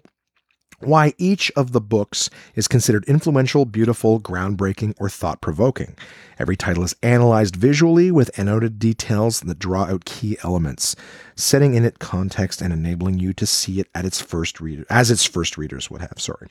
why 0.82 1.14
each 1.18 1.52
of 1.56 1.72
the 1.72 1.82
books 1.82 2.30
is 2.56 2.68
considered 2.68 3.06
influential, 3.06 3.66
beautiful, 3.66 4.20
groundbreaking, 4.20 4.96
or 5.00 5.10
thought 5.10 5.42
provoking. 5.42 5.96
Every 6.38 6.56
title 6.56 6.84
is 6.84 6.96
analyzed 7.04 7.56
visually 7.56 8.12
with 8.12 8.38
annotated 8.40 8.80
details 8.80 9.42
that 9.42 9.60
draw 9.60 9.84
out 9.84 10.06
key 10.06 10.38
elements, 10.44 10.96
setting 11.36 11.74
in 11.74 11.84
it 11.84 12.00
context 12.00 12.62
and 12.62 12.72
enabling 12.72 13.20
you 13.20 13.34
to 13.34 13.46
see 13.46 13.80
it 13.82 13.88
at 13.94 14.06
its 14.06 14.22
first 14.22 14.62
reader, 14.62 14.86
as 14.90 15.12
its 15.12 15.26
first 15.26 15.58
readers 15.58 15.92
would 15.92 16.02
have. 16.02 16.14
Sorry, 16.18 16.48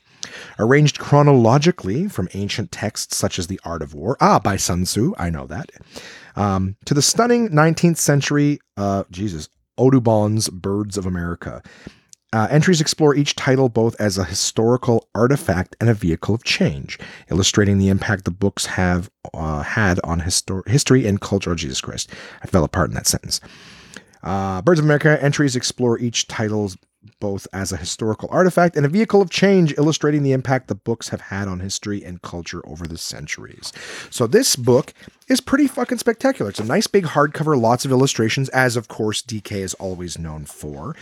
arranged 0.59 0.99
chronologically 0.99 2.07
from 2.07 2.29
ancient 2.33 2.71
texts 2.71 3.17
such 3.17 3.39
as 3.39 3.47
*The 3.47 3.59
Art 3.63 3.81
of 3.81 3.95
War*, 3.95 4.15
ah, 4.21 4.39
by 4.39 4.57
Sun 4.57 4.83
Tzu, 4.83 5.15
I 5.17 5.31
know 5.31 5.47
that, 5.47 5.71
um, 6.35 6.75
to 6.85 6.93
the 6.93 7.01
stunning 7.01 7.49
19th 7.49 7.97
century, 7.97 8.59
uh, 8.77 9.05
Jesus, 9.09 9.49
Audubon's 9.75 10.49
*Birds 10.49 10.97
of 10.97 11.05
America*. 11.07 11.63
Uh, 12.31 12.47
entries 12.51 12.79
explore 12.79 13.15
each 13.15 13.35
title 13.35 13.69
both 13.69 13.99
as 13.99 14.17
a 14.17 14.23
historical 14.23 15.07
artifact 15.15 15.75
and 15.81 15.89
a 15.89 15.95
vehicle 15.95 16.35
of 16.35 16.43
change, 16.43 16.99
illustrating 17.31 17.79
the 17.79 17.89
impact 17.89 18.23
the 18.23 18.31
books 18.31 18.67
have 18.67 19.09
uh, 19.33 19.63
had 19.63 19.99
on 20.03 20.21
histor- 20.21 20.67
history 20.67 21.07
and 21.07 21.21
culture. 21.21 21.51
Oh, 21.51 21.55
Jesus 21.55 21.81
Christ. 21.81 22.11
I 22.43 22.47
fell 22.47 22.63
apart 22.63 22.89
in 22.89 22.95
that 22.95 23.07
sentence. 23.07 23.41
Uh, 24.21 24.61
Birds 24.61 24.79
of 24.79 24.85
America 24.85 25.17
entries 25.23 25.55
explore 25.55 25.97
each 25.97 26.27
title's 26.27 26.77
both 27.19 27.47
as 27.53 27.71
a 27.71 27.77
historical 27.77 28.29
artifact 28.31 28.75
and 28.75 28.85
a 28.85 28.89
vehicle 28.89 29.21
of 29.21 29.29
change, 29.29 29.73
illustrating 29.77 30.23
the 30.23 30.31
impact 30.31 30.67
the 30.67 30.75
books 30.75 31.09
have 31.09 31.21
had 31.21 31.47
on 31.47 31.59
history 31.59 32.03
and 32.03 32.21
culture 32.21 32.61
over 32.67 32.87
the 32.87 32.97
centuries. 32.97 33.71
So, 34.09 34.27
this 34.27 34.55
book 34.55 34.93
is 35.27 35.39
pretty 35.39 35.67
fucking 35.67 35.99
spectacular. 35.99 36.49
It's 36.49 36.59
a 36.59 36.65
nice 36.65 36.87
big 36.87 37.05
hardcover, 37.05 37.59
lots 37.59 37.85
of 37.85 37.91
illustrations, 37.91 38.49
as 38.49 38.75
of 38.75 38.87
course 38.87 39.21
DK 39.21 39.51
is 39.53 39.73
always 39.75 40.17
known 40.17 40.45
for. 40.45 40.95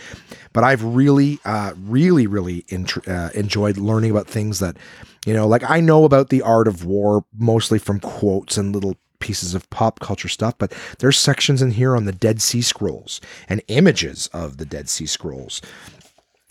But 0.52 0.64
I've 0.64 0.84
really, 0.84 1.40
uh, 1.44 1.72
really, 1.76 2.26
really 2.26 2.64
int- 2.68 3.08
uh, 3.08 3.30
enjoyed 3.34 3.76
learning 3.76 4.10
about 4.10 4.26
things 4.28 4.60
that, 4.60 4.76
you 5.26 5.34
know, 5.34 5.48
like 5.48 5.68
I 5.68 5.80
know 5.80 6.04
about 6.04 6.28
the 6.28 6.42
art 6.42 6.68
of 6.68 6.84
war 6.84 7.24
mostly 7.36 7.78
from 7.78 8.00
quotes 8.00 8.56
and 8.56 8.74
little 8.74 8.96
pieces 9.20 9.54
of 9.54 9.68
pop 9.70 10.00
culture 10.00 10.28
stuff, 10.28 10.54
but 10.58 10.72
there's 10.98 11.18
sections 11.18 11.62
in 11.62 11.72
here 11.72 11.96
on 11.96 12.04
the 12.04 12.12
Dead 12.12 12.40
Sea 12.42 12.62
Scrolls 12.62 13.20
and 13.48 13.62
images 13.68 14.28
of 14.32 14.56
the 14.56 14.66
Dead 14.66 14.88
Sea 14.88 15.06
Scrolls. 15.06 15.60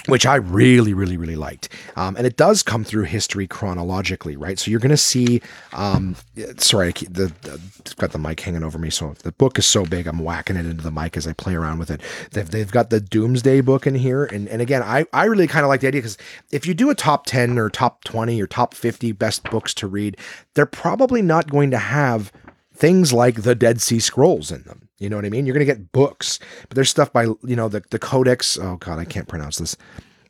Which 0.06 0.26
I 0.26 0.35
really, 0.35 0.94
really, 0.94 1.18
really 1.18 1.35
liked. 1.35 1.68
Um, 1.98 2.15
and 2.15 2.26
it 2.26 2.38
does 2.38 2.64
come 2.64 2.85
through 2.85 3.03
history 3.03 3.45
chronologically, 3.45 4.38
right? 4.38 4.57
So 4.57 4.72
you're 4.72 4.80
going 4.80 4.89
to 4.91 4.95
see. 4.95 5.41
Um, 5.73 6.15
sorry, 6.56 6.88
I 6.88 6.91
keep, 6.94 7.11
the, 7.11 7.34
the 7.41 7.60
got 7.98 8.14
the 8.14 8.18
mic 8.18 8.39
hanging 8.39 8.64
over 8.64 8.80
me, 8.80 8.89
so 8.89 9.15
the 9.23 9.34
book 9.34 9.60
is 9.60 9.65
so 9.65 9.84
big, 9.84 10.07
I'm 10.07 10.19
whacking 10.19 10.56
it 10.56 10.65
into 10.65 10.81
the 10.81 10.91
mic 10.91 11.18
as 11.18 11.27
I 11.27 11.34
play 11.34 11.56
around 11.56 11.80
with 11.80 11.91
it. 11.91 11.99
They've, 12.31 12.49
they've 12.49 12.72
got 12.72 12.89
the 12.89 13.02
Domesday 13.02 13.60
book 13.60 13.85
in 13.85 13.95
here, 13.95 14.23
and 14.23 14.48
and 14.48 14.61
again, 14.61 14.81
I 14.81 15.06
I 15.11 15.26
really 15.26 15.45
kind 15.45 15.65
of 15.65 15.68
like 15.68 15.81
the 15.81 15.88
idea 15.88 15.99
because 15.99 16.18
if 16.53 16.65
you 16.65 16.73
do 16.73 16.89
a 16.89 16.95
top 16.95 17.26
ten 17.26 17.57
or 17.57 17.69
top 17.69 18.06
twenty 18.06 18.41
or 18.41 18.48
top 18.48 18.76
fifty 18.76 19.11
best 19.11 19.44
books 19.49 19.73
to 19.73 19.88
read, 19.88 20.15
they're 20.53 20.65
probably 20.65 21.22
not 21.22 21.49
going 21.49 21.69
to 21.72 21.80
have 21.80 22.31
things 22.78 23.12
like 23.12 23.41
the 23.41 23.56
Dead 23.56 23.82
Sea 23.82 23.99
Scrolls 23.99 24.52
in 24.52 24.62
them. 24.64 24.88
You 24.99 25.10
know 25.10 25.16
what 25.16 25.26
I 25.26 25.30
mean? 25.30 25.45
You're 25.45 25.54
going 25.54 25.66
to 25.66 25.74
get 25.74 25.91
books, 25.91 26.40
but 26.68 26.76
there's 26.76 26.90
stuff 26.90 27.12
by, 27.12 27.24
you 27.24 27.56
know, 27.56 27.68
the, 27.68 27.84
the 27.90 27.99
Codex. 27.99 28.58
Oh, 28.58 28.78
God, 28.78 28.99
I 28.99 29.06
can't 29.06 29.28
pronounce 29.28 29.58
this. 29.58 29.76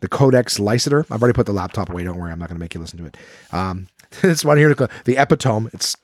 The 0.02 0.07
Codex 0.07 0.57
Lycidae. 0.57 1.06
I've 1.11 1.22
already 1.22 1.36
put 1.36 1.45
the 1.45 1.53
laptop 1.53 1.90
away. 1.90 2.03
Don't 2.03 2.18
worry. 2.18 2.32
I'm 2.32 2.40
not 2.40 2.49
going 2.49 2.57
to 2.57 2.64
make 2.64 2.74
you 2.74 2.80
listen 2.80 2.99
to 2.99 3.06
it. 3.06 3.18
Um, 3.52 3.88
this 4.22 4.45
one 4.45 4.57
here, 4.57 4.74
the 4.74 5.18
Epitome. 5.18 5.69
It's 5.74 5.95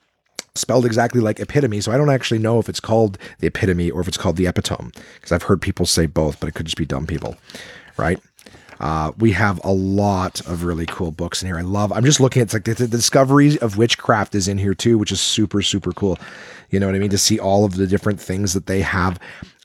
spelled 0.55 0.85
exactly 0.85 1.19
like 1.19 1.39
epitome. 1.39 1.81
So 1.81 1.91
I 1.91 1.97
don't 1.97 2.09
actually 2.09 2.39
know 2.39 2.59
if 2.59 2.69
it's 2.69 2.79
called 2.79 3.17
the 3.39 3.47
epitome 3.47 3.89
or 3.89 4.01
if 4.01 4.07
it's 4.07 4.17
called 4.17 4.35
the 4.35 4.47
epitome 4.47 4.91
because 5.15 5.31
I've 5.31 5.43
heard 5.43 5.61
people 5.61 5.85
say 5.85 6.05
both, 6.05 6.39
but 6.39 6.47
it 6.47 6.53
could 6.53 6.67
just 6.67 6.77
be 6.77 6.85
dumb 6.85 7.07
people, 7.07 7.35
right? 7.97 8.19
Uh, 8.79 9.11
we 9.17 9.31
have 9.31 9.63
a 9.63 9.71
lot 9.71 10.39
of 10.41 10.63
really 10.63 10.85
cool 10.85 11.11
books 11.11 11.41
in 11.41 11.47
here. 11.47 11.57
I 11.57 11.61
love. 11.61 11.91
I'm 11.91 12.05
just 12.05 12.19
looking 12.19 12.41
at 12.41 12.45
it's 12.45 12.53
like 12.53 12.65
the, 12.65 12.73
the 12.73 12.87
discoveries 12.87 13.57
of 13.57 13.77
witchcraft 13.77 14.35
is 14.35 14.47
in 14.47 14.57
here 14.57 14.73
too, 14.73 14.97
which 14.97 15.11
is 15.11 15.21
super 15.21 15.61
super 15.61 15.91
cool. 15.91 16.17
You 16.69 16.79
know 16.79 16.87
what 16.87 16.95
I 16.95 16.99
mean? 16.99 17.11
To 17.11 17.17
see 17.17 17.39
all 17.39 17.65
of 17.65 17.75
the 17.75 17.87
different 17.87 18.19
things 18.19 18.53
that 18.53 18.65
they 18.65 18.81
have. 18.81 19.19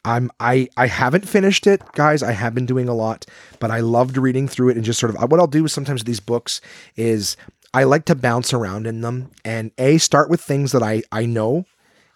I'm 0.05 0.30
I 0.40 0.68
I 0.76 0.86
haven't 0.86 1.28
finished 1.28 1.66
it, 1.66 1.82
guys. 1.93 2.22
I 2.22 2.32
have 2.32 2.55
been 2.55 2.66
doing 2.66 2.89
a 2.89 2.94
lot, 2.94 3.26
but 3.59 3.70
I 3.70 3.80
loved 3.80 4.16
reading 4.16 4.48
through 4.48 4.70
it 4.70 4.76
and 4.76 4.85
just 4.85 5.01
sort 5.01 5.14
of 5.14 5.30
what 5.30 5.40
I'll 5.40 5.47
do 5.47 5.62
with 5.62 5.72
sometimes 5.72 6.05
these 6.05 6.20
books 6.20 6.60
is 6.97 7.36
I 7.74 7.85
like 7.85 8.05
to 8.06 8.14
bounce 8.14 8.55
around 8.55 8.86
in 8.86 9.01
them 9.02 9.30
and 9.44 9.70
a 9.78 9.98
start 9.98 10.30
with 10.30 10.40
things 10.40 10.72
that 10.72 10.82
I 10.82 11.02
I 11.12 11.26
know 11.26 11.66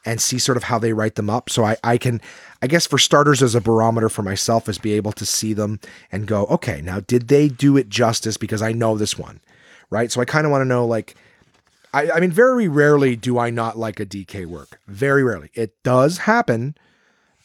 and 0.05 0.21
see 0.21 0.39
sort 0.39 0.57
of 0.57 0.65
how 0.65 0.79
they 0.79 0.93
write 0.93 1.15
them 1.15 1.31
up. 1.31 1.49
So 1.49 1.65
I, 1.65 1.77
I 1.85 1.99
can, 1.99 2.21
I 2.61 2.67
guess 2.67 2.87
for 2.87 2.99
starters, 2.99 3.43
as 3.43 3.55
a 3.55 3.61
barometer 3.61 4.09
for 4.09 4.23
myself, 4.23 4.69
is 4.69 4.79
be 4.79 4.93
able 4.93 5.13
to 5.13 5.27
see 5.27 5.53
them 5.53 5.81
and 6.11 6.27
go, 6.27 6.47
okay, 6.47 6.81
now 6.81 7.01
did 7.01 7.29
they 7.29 7.49
do 7.49 7.77
it 7.77 7.89
justice? 7.89 8.37
Because 8.37 8.63
I 8.63 8.73
know 8.73 8.97
this 8.97 9.19
one, 9.19 9.41
right? 9.91 10.11
So 10.11 10.21
I 10.21 10.25
kind 10.25 10.47
of 10.47 10.51
want 10.51 10.63
to 10.63 10.67
know, 10.67 10.87
like, 10.87 11.15
I, 11.95 12.11
I 12.11 12.21
mean, 12.21 12.31
very 12.31 12.69
rarely 12.69 13.17
do 13.17 13.39
I 13.39 13.51
not 13.51 13.79
like 13.79 14.01
a 14.01 14.07
DK 14.07 14.47
work. 14.47 14.81
Very 14.87 15.23
rarely. 15.23 15.51
It 15.55 15.81
does 15.83 16.19
happen, 16.19 16.75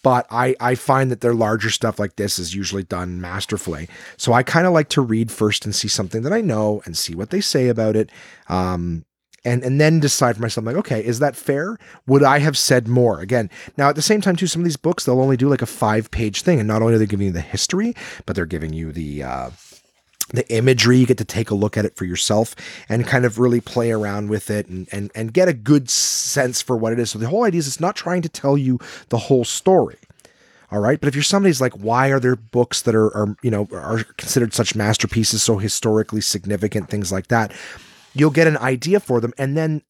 but 0.03 0.25
I, 0.31 0.55
I 0.59 0.75
find 0.75 1.11
that 1.11 1.21
their 1.21 1.33
larger 1.33 1.69
stuff 1.69 1.99
like 1.99 2.15
this 2.15 2.39
is 2.39 2.55
usually 2.55 2.83
done 2.83 3.19
masterfully. 3.19 3.89
So 4.15 4.33
I 4.33 4.43
kind 4.43 4.65
of 4.65 4.73
like 4.73 4.89
to 4.89 5.01
read 5.01 5.31
first 5.31 5.65
and 5.65 5.75
see 5.75 5.89
something 5.89 6.21
that 6.21 6.31
I 6.31 6.41
know 6.41 6.81
and 6.85 6.97
see 6.97 7.13
what 7.13 7.29
they 7.29 7.41
say 7.41 7.67
about 7.67 7.95
it. 7.95 8.09
Um, 8.47 9.03
and 9.47 9.63
and 9.63 9.79
then 9.79 9.99
decide 9.99 10.35
for 10.35 10.41
myself 10.41 10.65
like 10.65 10.75
okay 10.75 11.03
is 11.03 11.19
that 11.19 11.35
fair? 11.35 11.77
Would 12.05 12.23
i 12.23 12.39
have 12.39 12.57
said 12.57 12.87
more? 12.87 13.19
Again 13.21 13.49
now 13.77 13.89
at 13.89 13.95
the 13.95 14.01
same 14.01 14.21
time 14.21 14.35
too 14.35 14.47
some 14.47 14.61
of 14.61 14.65
these 14.65 14.77
books 14.77 15.05
they'll 15.05 15.21
only 15.21 15.37
do 15.37 15.49
like 15.49 15.61
a 15.61 15.67
five 15.67 16.11
page 16.11 16.41
thing 16.41 16.59
and 16.59 16.67
not 16.67 16.81
only 16.81 16.93
are 16.93 16.97
they 16.97 17.05
giving 17.05 17.27
you 17.27 17.33
the 17.33 17.41
history 17.41 17.95
but 18.25 18.35
they're 18.35 18.45
giving 18.45 18.73
you 18.73 18.91
the 18.91 19.23
uh 19.23 19.49
the 20.33 20.45
imagery. 20.53 20.97
You 20.97 21.05
get 21.05 21.17
to 21.19 21.25
take 21.25 21.51
a 21.51 21.55
look 21.55 21.77
at 21.77 21.85
it 21.85 21.95
for 21.95 22.03
yourself 22.03 22.53
and 22.89 23.07
kind 23.07 23.23
of 23.23 23.39
really 23.39 23.61
play 23.61 23.91
around 23.91 24.29
with 24.29 24.49
it 24.49 24.67
and, 24.67 24.85
and 24.91 25.09
and 25.15 25.33
get 25.33 25.47
a 25.47 25.53
good 25.53 25.89
sense 25.89 26.61
for 26.61 26.75
what 26.75 26.91
it 26.91 26.99
is. 26.99 27.11
So 27.11 27.19
the 27.19 27.29
whole 27.29 27.45
idea 27.45 27.59
is 27.59 27.67
it's 27.67 27.79
not 27.79 27.95
trying 27.95 28.21
to 28.23 28.29
tell 28.29 28.57
you 28.57 28.77
the 29.07 29.17
whole 29.17 29.45
story 29.45 29.97
all 30.69 30.79
right? 30.79 30.99
But 30.99 31.07
if 31.07 31.15
you're 31.15 31.23
somebody's 31.23 31.61
like 31.61 31.73
why 31.73 32.09
are 32.09 32.19
there 32.19 32.35
books 32.35 32.81
that 32.81 32.95
are, 32.95 33.07
are 33.15 33.35
you 33.41 33.51
know 33.51 33.67
are 33.71 34.03
considered 34.17 34.53
such 34.53 34.75
masterpieces 34.75 35.43
so 35.43 35.57
historically 35.57 36.21
significant 36.21 36.89
things 36.89 37.11
like 37.11 37.27
that 37.27 37.53
you'll 38.19 38.31
get 38.31 38.47
an 38.47 38.57
idea 38.57 38.99
for 38.99 39.21
them 39.21 39.33
and 39.37 39.57
then 39.57 39.81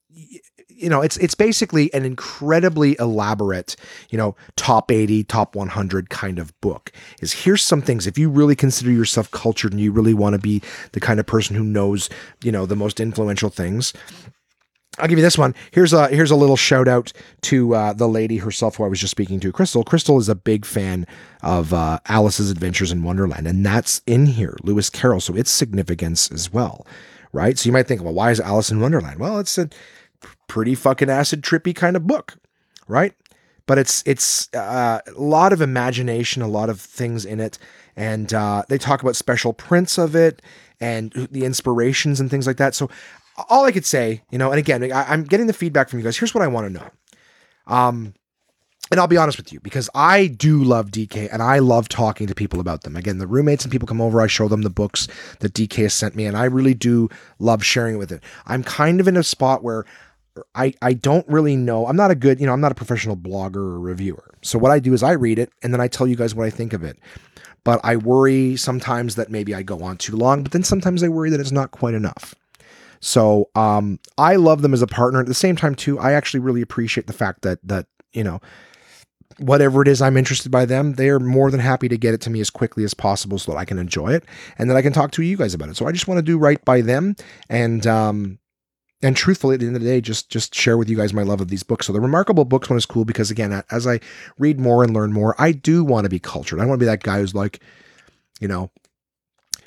you 0.77 0.89
know 0.89 1.01
it's 1.01 1.17
it's 1.17 1.35
basically 1.35 1.93
an 1.93 2.05
incredibly 2.05 2.95
elaborate 2.99 3.75
you 4.09 4.17
know 4.17 4.35
top 4.55 4.91
80 4.91 5.23
top 5.25 5.55
100 5.55 6.09
kind 6.09 6.39
of 6.39 6.59
book 6.61 6.91
is 7.21 7.33
here's 7.33 7.63
some 7.63 7.81
things 7.81 8.07
if 8.07 8.17
you 8.17 8.29
really 8.29 8.55
consider 8.55 8.91
yourself 8.91 9.29
cultured 9.31 9.73
and 9.73 9.81
you 9.81 9.91
really 9.91 10.13
want 10.13 10.33
to 10.33 10.39
be 10.39 10.61
the 10.93 10.99
kind 10.99 11.19
of 11.19 11.25
person 11.25 11.55
who 11.55 11.63
knows 11.63 12.09
you 12.43 12.51
know 12.51 12.65
the 12.65 12.75
most 12.75 12.99
influential 12.99 13.49
things 13.49 13.93
I'll 14.99 15.07
give 15.07 15.19
you 15.19 15.23
this 15.23 15.37
one. 15.37 15.53
Here's 15.69 15.93
a 15.93 16.07
here's 16.07 16.31
a 16.31 16.35
little 16.35 16.55
shout 16.57 16.87
out 16.87 17.13
to 17.43 17.75
uh, 17.75 17.93
the 17.93 18.07
lady 18.07 18.37
herself 18.37 18.77
who 18.77 18.83
I 18.83 18.87
was 18.87 18.99
just 18.99 19.11
speaking 19.11 19.39
to, 19.41 19.51
Crystal. 19.51 19.83
Crystal 19.83 20.17
is 20.17 20.27
a 20.27 20.33
big 20.33 20.65
fan 20.65 21.05
of 21.43 21.71
uh, 21.71 21.99
Alice's 22.07 22.49
Adventures 22.49 22.91
in 22.91 23.03
Wonderland, 23.03 23.45
and 23.45 23.63
that's 23.63 24.01
in 24.07 24.25
here, 24.25 24.57
Lewis 24.63 24.89
Carroll. 24.89 25.19
So 25.19 25.35
its 25.35 25.51
significance 25.51 26.31
as 26.31 26.51
well 26.51 26.83
right? 27.37 27.57
So 27.57 27.67
you 27.67 27.71
might 27.71 27.87
think, 27.87 28.01
well, 28.01 28.15
why 28.15 28.31
is 28.31 28.39
Alice 28.39 28.71
in 28.71 28.81
Wonderland? 28.81 29.19
Well, 29.19 29.37
it's 29.37 29.59
a 29.59 29.69
pretty 30.47 30.73
fucking 30.73 31.09
acid 31.09 31.43
trippy 31.43 31.73
kind 31.75 31.95
of 31.95 32.07
book, 32.07 32.35
right? 32.87 33.13
But 33.67 33.77
it's 33.77 34.01
it's 34.07 34.51
uh, 34.55 35.01
a 35.05 35.11
lot 35.21 35.53
of 35.53 35.61
imagination, 35.61 36.41
a 36.41 36.47
lot 36.47 36.69
of 36.69 36.81
things 36.81 37.25
in 37.25 37.39
it, 37.39 37.59
and 37.95 38.33
uh, 38.33 38.63
they 38.69 38.79
talk 38.79 39.03
about 39.03 39.15
special 39.15 39.53
prints 39.53 39.99
of 39.99 40.15
it 40.15 40.41
and 40.79 41.11
the 41.31 41.45
inspirations 41.45 42.19
and 42.19 42.31
things 42.31 42.47
like 42.47 42.57
that. 42.57 42.73
So 42.73 42.89
all 43.49 43.65
I 43.65 43.71
could 43.71 43.85
say, 43.85 44.23
you 44.31 44.39
know, 44.39 44.49
and 44.49 44.57
again, 44.57 44.91
I, 44.91 45.03
I'm 45.03 45.23
getting 45.23 45.45
the 45.45 45.53
feedback 45.53 45.89
from 45.89 45.99
you 45.99 46.03
guys. 46.03 46.17
Here's 46.17 46.33
what 46.33 46.43
I 46.43 46.47
want 46.47 46.67
to 46.67 46.73
know. 46.73 46.89
Um, 47.67 48.13
and 48.91 48.99
I'll 48.99 49.07
be 49.07 49.17
honest 49.17 49.37
with 49.37 49.51
you 49.51 49.59
because 49.59 49.89
I 49.93 50.27
do 50.27 50.63
love 50.63 50.91
DK 50.91 51.29
and 51.31 51.41
I 51.41 51.59
love 51.59 51.89
talking 51.89 52.27
to 52.27 52.35
people 52.35 52.59
about 52.59 52.83
them. 52.83 52.95
Again, 52.95 53.17
the 53.17 53.27
roommates 53.27 53.63
and 53.63 53.71
people 53.71 53.87
come 53.87 54.01
over, 54.01 54.21
I 54.21 54.27
show 54.27 54.47
them 54.47 54.61
the 54.61 54.69
books 54.69 55.07
that 55.39 55.53
DK 55.53 55.83
has 55.83 55.93
sent 55.93 56.15
me, 56.15 56.25
and 56.25 56.37
I 56.37 56.45
really 56.45 56.73
do 56.73 57.09
love 57.39 57.63
sharing 57.63 57.97
with 57.97 58.11
it. 58.11 58.23
I'm 58.45 58.63
kind 58.63 58.99
of 58.99 59.07
in 59.07 59.17
a 59.17 59.23
spot 59.23 59.63
where 59.63 59.85
I, 60.55 60.73
I 60.81 60.93
don't 60.93 61.27
really 61.27 61.55
know. 61.55 61.87
I'm 61.87 61.95
not 61.95 62.11
a 62.11 62.15
good, 62.15 62.39
you 62.39 62.45
know, 62.45 62.53
I'm 62.53 62.61
not 62.61 62.71
a 62.71 62.75
professional 62.75 63.17
blogger 63.17 63.55
or 63.55 63.79
reviewer. 63.79 64.35
So 64.41 64.59
what 64.59 64.71
I 64.71 64.79
do 64.79 64.93
is 64.93 65.03
I 65.03 65.13
read 65.13 65.39
it 65.39 65.51
and 65.63 65.73
then 65.73 65.81
I 65.81 65.87
tell 65.87 66.07
you 66.07 66.15
guys 66.15 66.35
what 66.35 66.45
I 66.45 66.49
think 66.49 66.73
of 66.73 66.83
it. 66.83 66.99
But 67.63 67.81
I 67.83 67.97
worry 67.97 68.55
sometimes 68.55 69.15
that 69.15 69.29
maybe 69.29 69.53
I 69.53 69.61
go 69.61 69.83
on 69.83 69.97
too 69.97 70.15
long, 70.15 70.43
but 70.43 70.51
then 70.51 70.63
sometimes 70.63 71.03
I 71.03 71.09
worry 71.09 71.29
that 71.31 71.39
it's 71.39 71.51
not 71.51 71.71
quite 71.71 71.95
enough. 71.95 72.33
So 72.99 73.49
um, 73.55 73.99
I 74.17 74.35
love 74.35 74.61
them 74.61 74.73
as 74.73 74.81
a 74.81 74.87
partner. 74.87 75.19
At 75.19 75.27
the 75.27 75.33
same 75.33 75.55
time, 75.55 75.75
too, 75.75 75.99
I 75.99 76.13
actually 76.13 76.39
really 76.39 76.61
appreciate 76.61 77.07
the 77.07 77.13
fact 77.13 77.41
that 77.43 77.59
that 77.63 77.85
you 78.13 78.23
know 78.23 78.39
whatever 79.39 79.81
it 79.81 79.87
is 79.87 80.01
I'm 80.01 80.17
interested 80.17 80.51
by 80.51 80.65
them, 80.65 80.93
they 80.93 81.09
are 81.09 81.19
more 81.19 81.51
than 81.51 81.59
happy 81.59 81.87
to 81.89 81.97
get 81.97 82.13
it 82.13 82.21
to 82.21 82.29
me 82.29 82.39
as 82.39 82.49
quickly 82.49 82.83
as 82.83 82.93
possible 82.93 83.37
so 83.39 83.51
that 83.51 83.57
I 83.57 83.65
can 83.65 83.77
enjoy 83.77 84.13
it 84.13 84.25
and 84.57 84.69
that 84.69 84.77
I 84.77 84.81
can 84.81 84.93
talk 84.93 85.11
to 85.11 85.23
you 85.23 85.37
guys 85.37 85.53
about 85.53 85.69
it. 85.69 85.77
So 85.77 85.87
I 85.87 85.91
just 85.91 86.07
want 86.07 86.17
to 86.17 86.23
do 86.23 86.37
right 86.37 86.63
by 86.65 86.81
them 86.81 87.15
and 87.49 87.85
um 87.85 88.39
and 89.03 89.15
truthfully 89.15 89.53
at 89.53 89.59
the 89.59 89.67
end 89.67 89.75
of 89.75 89.81
the 89.81 89.87
day 89.87 90.01
just 90.01 90.29
just 90.29 90.55
share 90.55 90.77
with 90.77 90.89
you 90.89 90.97
guys 90.97 91.13
my 91.13 91.23
love 91.23 91.41
of 91.41 91.49
these 91.49 91.63
books. 91.63 91.87
So 91.87 91.93
the 91.93 92.01
remarkable 92.01 92.45
books 92.45 92.69
one 92.69 92.77
is 92.77 92.85
cool 92.85 93.05
because 93.05 93.31
again 93.31 93.63
as 93.71 93.85
I 93.85 93.99
read 94.37 94.59
more 94.59 94.83
and 94.83 94.93
learn 94.93 95.13
more, 95.13 95.35
I 95.39 95.51
do 95.51 95.83
want 95.83 96.05
to 96.05 96.09
be 96.09 96.19
cultured. 96.19 96.59
I 96.59 96.65
want 96.65 96.79
to 96.79 96.83
be 96.83 96.89
that 96.89 97.03
guy 97.03 97.19
who's 97.19 97.35
like, 97.35 97.61
you 98.39 98.47
know, 98.47 98.71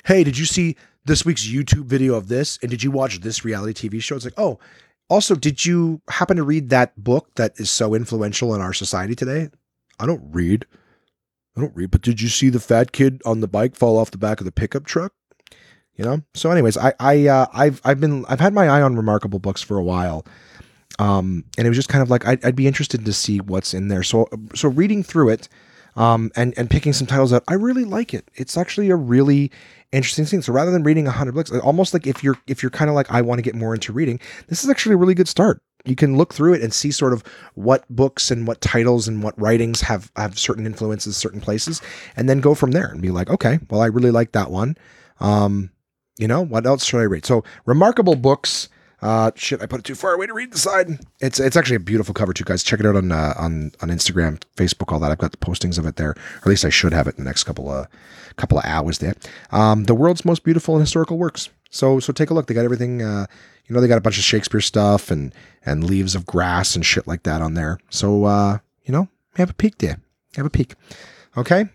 hey, 0.05 0.23
did 0.23 0.37
you 0.37 0.45
see 0.45 0.75
this 1.05 1.25
week's 1.25 1.47
YouTube 1.47 1.85
video 1.85 2.15
of 2.15 2.27
this, 2.27 2.59
and 2.61 2.69
did 2.69 2.83
you 2.83 2.91
watch 2.91 3.21
this 3.21 3.43
reality 3.43 3.89
TV 3.89 4.01
show? 4.01 4.15
It's 4.15 4.25
like, 4.25 4.33
oh, 4.37 4.59
also, 5.09 5.35
did 5.35 5.65
you 5.65 6.01
happen 6.07 6.37
to 6.37 6.43
read 6.43 6.69
that 6.69 7.01
book 7.01 7.29
that 7.35 7.53
is 7.57 7.69
so 7.69 7.93
influential 7.93 8.55
in 8.55 8.61
our 8.61 8.73
society 8.73 9.15
today? 9.15 9.49
I 10.01 10.05
don't 10.07 10.23
read. 10.31 10.65
I 11.55 11.61
don't 11.61 11.75
read, 11.75 11.91
but 11.91 12.01
did 12.01 12.21
you 12.21 12.29
see 12.29 12.49
the 12.49 12.59
fat 12.59 12.91
kid 12.91 13.21
on 13.25 13.41
the 13.41 13.47
bike 13.47 13.75
fall 13.75 13.97
off 13.97 14.11
the 14.11 14.17
back 14.17 14.39
of 14.39 14.45
the 14.45 14.51
pickup 14.51 14.85
truck? 14.85 15.13
You 15.95 16.05
know. 16.05 16.21
So, 16.33 16.49
anyways, 16.49 16.77
I 16.77 16.93
I 16.99 17.27
uh, 17.27 17.45
I've 17.53 17.81
I've 17.83 17.99
been 17.99 18.25
I've 18.27 18.39
had 18.39 18.53
my 18.53 18.67
eye 18.67 18.81
on 18.81 18.95
remarkable 18.95 19.39
books 19.39 19.61
for 19.61 19.77
a 19.77 19.83
while, 19.83 20.25
um, 20.97 21.43
and 21.57 21.67
it 21.67 21.69
was 21.69 21.77
just 21.77 21.89
kind 21.89 22.01
of 22.01 22.09
like 22.09 22.25
I'd, 22.25 22.43
I'd 22.43 22.55
be 22.55 22.67
interested 22.67 23.05
to 23.05 23.13
see 23.13 23.39
what's 23.39 23.73
in 23.73 23.89
there. 23.89 24.01
So 24.01 24.27
so 24.55 24.69
reading 24.69 25.03
through 25.03 25.29
it, 25.29 25.49
um, 25.95 26.31
and 26.35 26.53
and 26.57 26.69
picking 26.69 26.93
some 26.93 27.05
titles 27.05 27.33
out, 27.33 27.43
I 27.47 27.55
really 27.55 27.83
like 27.83 28.13
it. 28.13 28.31
It's 28.33 28.57
actually 28.57 28.89
a 28.89 28.95
really 28.95 29.51
interesting 29.91 30.25
thing. 30.25 30.41
So 30.41 30.53
rather 30.53 30.71
than 30.71 30.83
reading 30.83 31.05
hundred 31.05 31.33
books, 31.33 31.51
almost 31.51 31.93
like 31.93 32.07
if 32.07 32.23
you're 32.23 32.37
if 32.47 32.63
you're 32.63 32.69
kind 32.69 32.89
of 32.89 32.95
like 32.95 33.11
I 33.11 33.21
want 33.21 33.39
to 33.39 33.43
get 33.43 33.55
more 33.55 33.73
into 33.73 33.91
reading, 33.91 34.19
this 34.47 34.63
is 34.63 34.69
actually 34.69 34.95
a 34.95 34.97
really 34.97 35.13
good 35.13 35.27
start. 35.27 35.61
You 35.85 35.95
can 35.95 36.17
look 36.17 36.33
through 36.33 36.53
it 36.53 36.61
and 36.61 36.73
see 36.73 36.91
sort 36.91 37.13
of 37.13 37.23
what 37.55 37.85
books 37.89 38.31
and 38.31 38.47
what 38.47 38.61
titles 38.61 39.07
and 39.07 39.23
what 39.23 39.39
writings 39.39 39.81
have 39.81 40.11
have 40.15 40.37
certain 40.37 40.65
influences, 40.65 41.17
certain 41.17 41.41
places, 41.41 41.81
and 42.15 42.29
then 42.29 42.39
go 42.39 42.53
from 42.55 42.71
there 42.71 42.87
and 42.87 43.01
be 43.01 43.09
like, 43.09 43.29
okay, 43.29 43.59
well, 43.69 43.81
I 43.81 43.87
really 43.87 44.11
like 44.11 44.31
that 44.33 44.51
one. 44.51 44.77
Um, 45.19 45.71
you 46.17 46.27
know, 46.27 46.41
what 46.41 46.65
else 46.65 46.85
should 46.85 46.99
I 46.99 47.03
read? 47.03 47.25
So 47.25 47.43
remarkable 47.65 48.15
books. 48.15 48.69
Uh, 49.01 49.31
shit, 49.33 49.59
I 49.63 49.65
put 49.65 49.79
it 49.79 49.83
too 49.83 49.95
far 49.95 50.13
away 50.13 50.27
to 50.27 50.33
read 50.33 50.51
the 50.51 50.59
side. 50.59 50.99
It's 51.19 51.39
it's 51.39 51.57
actually 51.57 51.77
a 51.77 51.79
beautiful 51.79 52.13
cover 52.13 52.33
too, 52.33 52.43
guys. 52.43 52.61
Check 52.61 52.79
it 52.79 52.85
out 52.85 52.95
on 52.95 53.11
uh, 53.11 53.33
on 53.35 53.71
on 53.81 53.89
Instagram, 53.89 54.39
Facebook, 54.55 54.93
all 54.93 54.99
that. 54.99 55.11
I've 55.11 55.17
got 55.17 55.31
the 55.31 55.37
postings 55.37 55.79
of 55.79 55.87
it 55.87 55.95
there, 55.95 56.11
or 56.11 56.41
at 56.41 56.45
least 56.45 56.65
I 56.65 56.69
should 56.69 56.93
have 56.93 57.07
it 57.07 57.17
in 57.17 57.23
the 57.23 57.27
next 57.27 57.45
couple 57.45 57.67
of 57.71 57.87
couple 58.35 58.59
of 58.59 58.65
hours 58.65 58.99
there. 58.99 59.15
Um, 59.51 59.85
the 59.85 59.95
world's 59.95 60.23
most 60.23 60.43
beautiful 60.43 60.75
and 60.75 60.83
historical 60.83 61.17
works. 61.17 61.49
So 61.71 61.99
so 61.99 62.13
take 62.13 62.29
a 62.29 62.33
look. 62.35 62.45
They 62.45 62.53
got 62.53 62.65
everything. 62.65 63.01
Uh, 63.01 63.25
you 63.65 63.73
know, 63.73 63.81
they 63.81 63.87
got 63.87 63.97
a 63.97 64.01
bunch 64.01 64.17
of 64.17 64.23
Shakespeare 64.23 64.61
stuff 64.61 65.09
and 65.09 65.33
and 65.65 65.83
leaves 65.83 66.13
of 66.13 66.25
grass 66.25 66.75
and 66.75 66.85
shit 66.85 67.07
like 67.07 67.23
that 67.23 67.41
on 67.41 67.55
there. 67.55 67.79
So 67.89 68.25
uh, 68.25 68.59
you 68.83 68.91
know, 68.91 69.07
have 69.35 69.49
a 69.49 69.53
peek 69.53 69.79
there. 69.79 69.99
Have 70.35 70.45
a 70.45 70.49
peek. 70.49 70.75
Okay. 71.35 71.65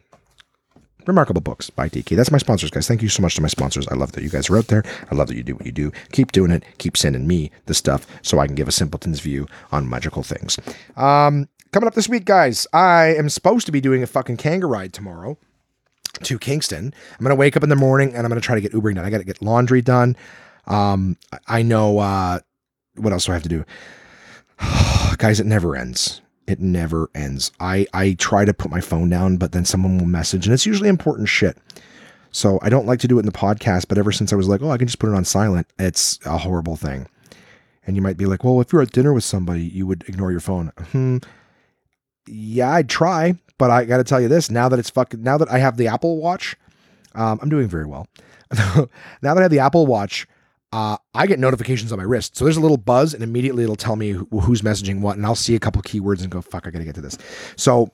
Remarkable 1.06 1.40
Books 1.40 1.70
by 1.70 1.88
DK. 1.88 2.16
That's 2.16 2.32
my 2.32 2.38
sponsors, 2.38 2.70
guys. 2.70 2.88
Thank 2.88 3.00
you 3.00 3.08
so 3.08 3.22
much 3.22 3.36
to 3.36 3.40
my 3.40 3.48
sponsors. 3.48 3.86
I 3.88 3.94
love 3.94 4.12
that 4.12 4.24
you 4.24 4.28
guys 4.28 4.50
are 4.50 4.58
out 4.58 4.66
there. 4.66 4.82
I 5.10 5.14
love 5.14 5.28
that 5.28 5.36
you 5.36 5.44
do 5.44 5.54
what 5.54 5.64
you 5.64 5.70
do. 5.70 5.92
Keep 6.10 6.32
doing 6.32 6.50
it. 6.50 6.64
Keep 6.78 6.96
sending 6.96 7.28
me 7.28 7.52
the 7.66 7.74
stuff 7.74 8.06
so 8.22 8.40
I 8.40 8.46
can 8.46 8.56
give 8.56 8.66
a 8.66 8.72
simpleton's 8.72 9.20
view 9.20 9.46
on 9.70 9.88
magical 9.88 10.24
things. 10.24 10.58
Um, 10.96 11.48
coming 11.72 11.86
up 11.86 11.94
this 11.94 12.08
week, 12.08 12.24
guys, 12.24 12.66
I 12.72 13.14
am 13.14 13.28
supposed 13.28 13.66
to 13.66 13.72
be 13.72 13.80
doing 13.80 14.02
a 14.02 14.06
fucking 14.06 14.38
kangaroo 14.38 14.68
ride 14.68 14.92
tomorrow 14.92 15.38
to 16.24 16.38
Kingston. 16.38 16.92
I'm 17.18 17.22
gonna 17.22 17.34
wake 17.34 17.56
up 17.56 17.62
in 17.62 17.68
the 17.68 17.76
morning 17.76 18.14
and 18.14 18.24
I'm 18.24 18.28
gonna 18.28 18.40
try 18.40 18.54
to 18.54 18.60
get 18.60 18.72
Ubering 18.72 18.96
done. 18.96 19.04
I 19.04 19.10
gotta 19.10 19.24
get 19.24 19.42
laundry 19.42 19.82
done. 19.82 20.16
Um, 20.66 21.16
I 21.46 21.62
know 21.62 21.98
uh, 21.98 22.40
what 22.96 23.12
else 23.12 23.26
do 23.26 23.32
I 23.32 23.34
have 23.34 23.42
to 23.44 23.48
do? 23.48 23.64
Guys, 25.18 25.40
it 25.40 25.46
never 25.46 25.76
ends. 25.76 26.20
It 26.46 26.60
never 26.60 27.10
ends. 27.14 27.52
I 27.60 27.86
I 27.92 28.14
try 28.14 28.44
to 28.44 28.54
put 28.54 28.70
my 28.70 28.80
phone 28.80 29.08
down, 29.10 29.36
but 29.36 29.52
then 29.52 29.64
someone 29.64 29.98
will 29.98 30.06
message, 30.06 30.46
and 30.46 30.54
it's 30.54 30.66
usually 30.66 30.88
important 30.88 31.28
shit. 31.28 31.58
So 32.30 32.58
I 32.60 32.68
don't 32.68 32.86
like 32.86 33.00
to 33.00 33.08
do 33.08 33.16
it 33.16 33.20
in 33.20 33.26
the 33.26 33.32
podcast, 33.32 33.88
but 33.88 33.96
ever 33.96 34.12
since 34.12 34.32
I 34.32 34.36
was 34.36 34.46
like, 34.46 34.60
oh, 34.60 34.70
I 34.70 34.76
can 34.76 34.86
just 34.86 34.98
put 34.98 35.08
it 35.08 35.14
on 35.14 35.24
silent, 35.24 35.66
it's 35.78 36.18
a 36.26 36.36
horrible 36.36 36.76
thing. 36.76 37.08
And 37.86 37.96
you 37.96 38.02
might 38.02 38.18
be 38.18 38.26
like, 38.26 38.44
well, 38.44 38.60
if 38.60 38.72
you're 38.72 38.82
at 38.82 38.92
dinner 38.92 39.14
with 39.14 39.24
somebody, 39.24 39.62
you 39.64 39.86
would 39.86 40.04
ignore 40.06 40.30
your 40.30 40.40
phone. 40.40 40.70
Hmm. 40.92 41.18
Yeah, 42.26 42.72
I'd 42.72 42.88
try, 42.88 43.34
but 43.58 43.70
I 43.70 43.84
got 43.84 43.98
to 43.98 44.04
tell 44.04 44.20
you 44.20 44.28
this: 44.28 44.50
now 44.50 44.68
that 44.68 44.78
it's 44.78 44.90
fucking, 44.90 45.22
now 45.22 45.38
that 45.38 45.50
I 45.50 45.58
have 45.58 45.76
the 45.76 45.88
Apple 45.88 46.18
Watch, 46.18 46.56
um, 47.14 47.38
I'm 47.42 47.48
doing 47.48 47.68
very 47.68 47.86
well. 47.86 48.06
now 48.52 48.88
that 49.22 49.38
I 49.38 49.42
have 49.42 49.50
the 49.50 49.58
Apple 49.60 49.86
Watch, 49.86 50.26
uh, 50.72 50.96
I 51.14 51.26
get 51.26 51.38
notifications 51.38 51.92
on 51.92 51.98
my 51.98 52.04
wrist. 52.04 52.36
So 52.36 52.44
there's 52.44 52.56
a 52.56 52.60
little 52.60 52.76
buzz, 52.76 53.14
and 53.14 53.22
immediately 53.22 53.64
it'll 53.64 53.76
tell 53.76 53.96
me 53.96 54.10
who, 54.10 54.26
who's 54.40 54.62
messaging 54.62 55.00
what, 55.00 55.16
and 55.16 55.24
I'll 55.24 55.34
see 55.34 55.54
a 55.54 55.60
couple 55.60 55.80
keywords 55.82 56.22
and 56.22 56.30
go, 56.30 56.40
"Fuck, 56.40 56.66
I 56.66 56.70
gotta 56.70 56.84
get 56.84 56.94
to 56.96 57.00
this." 57.00 57.18
So, 57.56 57.90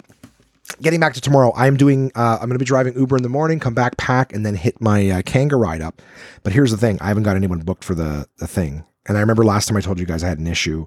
getting 0.80 1.00
back 1.00 1.14
to 1.14 1.20
tomorrow, 1.20 1.52
I'm 1.54 1.76
doing. 1.76 2.10
Uh, 2.14 2.38
I'm 2.40 2.48
gonna 2.48 2.58
be 2.58 2.64
driving 2.64 2.98
Uber 2.98 3.16
in 3.16 3.22
the 3.22 3.28
morning, 3.28 3.60
come 3.60 3.74
back, 3.74 3.96
pack, 3.96 4.32
and 4.32 4.44
then 4.44 4.54
hit 4.54 4.80
my 4.80 5.10
uh, 5.10 5.22
Kangaride 5.22 5.82
up. 5.82 6.02
But 6.42 6.52
here's 6.52 6.70
the 6.70 6.78
thing: 6.78 6.98
I 7.00 7.08
haven't 7.08 7.22
got 7.24 7.36
anyone 7.36 7.60
booked 7.60 7.84
for 7.84 7.94
the 7.94 8.26
the 8.38 8.46
thing. 8.46 8.84
And 9.06 9.16
I 9.16 9.20
remember 9.20 9.44
last 9.44 9.66
time 9.66 9.76
I 9.76 9.80
told 9.80 9.98
you 9.98 10.06
guys 10.06 10.22
I 10.22 10.28
had 10.28 10.38
an 10.38 10.46
issue 10.46 10.86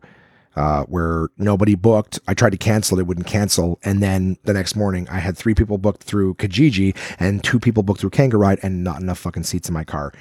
uh, 0.56 0.84
where 0.84 1.30
nobody 1.38 1.76
booked. 1.76 2.20
I 2.28 2.34
tried 2.34 2.52
to 2.52 2.58
cancel 2.58 3.00
it, 3.00 3.08
wouldn't 3.08 3.28
cancel. 3.28 3.80
And 3.84 4.02
then 4.02 4.38
the 4.44 4.54
next 4.54 4.76
morning, 4.76 5.08
I 5.10 5.20
had 5.20 5.38
three 5.38 5.54
people 5.54 5.78
booked 5.78 6.04
through 6.04 6.36
Kijiji 6.36 6.96
and 7.20 7.44
two 7.44 7.60
people 7.60 7.84
booked 7.84 8.02
through 8.02 8.12
Kangaride 8.12 8.60
and 8.64 8.84
not 8.84 9.02
enough 9.02 9.20
fucking 9.20 9.44
seats 9.44 9.68
in 9.68 9.74
my 9.74 9.84
car. 9.84 10.14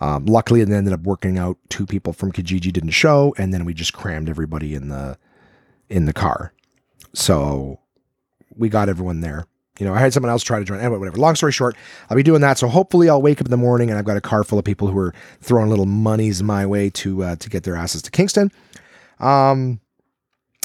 Um, 0.00 0.26
luckily, 0.26 0.60
it 0.60 0.70
ended 0.70 0.92
up 0.92 1.00
working 1.00 1.38
out. 1.38 1.58
Two 1.70 1.86
people 1.86 2.12
from 2.12 2.32
Kijiji 2.32 2.72
didn't 2.72 2.90
show, 2.90 3.34
and 3.36 3.52
then 3.52 3.64
we 3.64 3.74
just 3.74 3.92
crammed 3.92 4.28
everybody 4.28 4.74
in 4.74 4.88
the 4.88 5.18
in 5.88 6.04
the 6.04 6.12
car. 6.12 6.52
So 7.14 7.80
we 8.54 8.68
got 8.68 8.88
everyone 8.88 9.22
there. 9.22 9.46
You 9.78 9.86
know, 9.86 9.94
I 9.94 10.00
had 10.00 10.12
someone 10.12 10.30
else 10.30 10.42
try 10.42 10.58
to 10.58 10.64
join. 10.64 10.80
Anyway, 10.80 10.98
whatever. 10.98 11.16
Long 11.16 11.34
story 11.34 11.52
short, 11.52 11.76
I'll 12.10 12.16
be 12.16 12.22
doing 12.22 12.40
that. 12.42 12.58
So 12.58 12.68
hopefully, 12.68 13.08
I'll 13.08 13.22
wake 13.22 13.40
up 13.40 13.46
in 13.46 13.50
the 13.50 13.56
morning 13.56 13.90
and 13.90 13.98
I've 13.98 14.04
got 14.04 14.16
a 14.16 14.20
car 14.20 14.44
full 14.44 14.58
of 14.58 14.64
people 14.64 14.88
who 14.88 14.98
are 14.98 15.14
throwing 15.40 15.70
little 15.70 15.86
monies 15.86 16.42
my 16.42 16.66
way 16.66 16.90
to 16.90 17.24
uh, 17.24 17.36
to 17.36 17.50
get 17.50 17.64
their 17.64 17.76
asses 17.76 18.02
to 18.02 18.10
Kingston. 18.10 18.52
Um, 19.20 19.80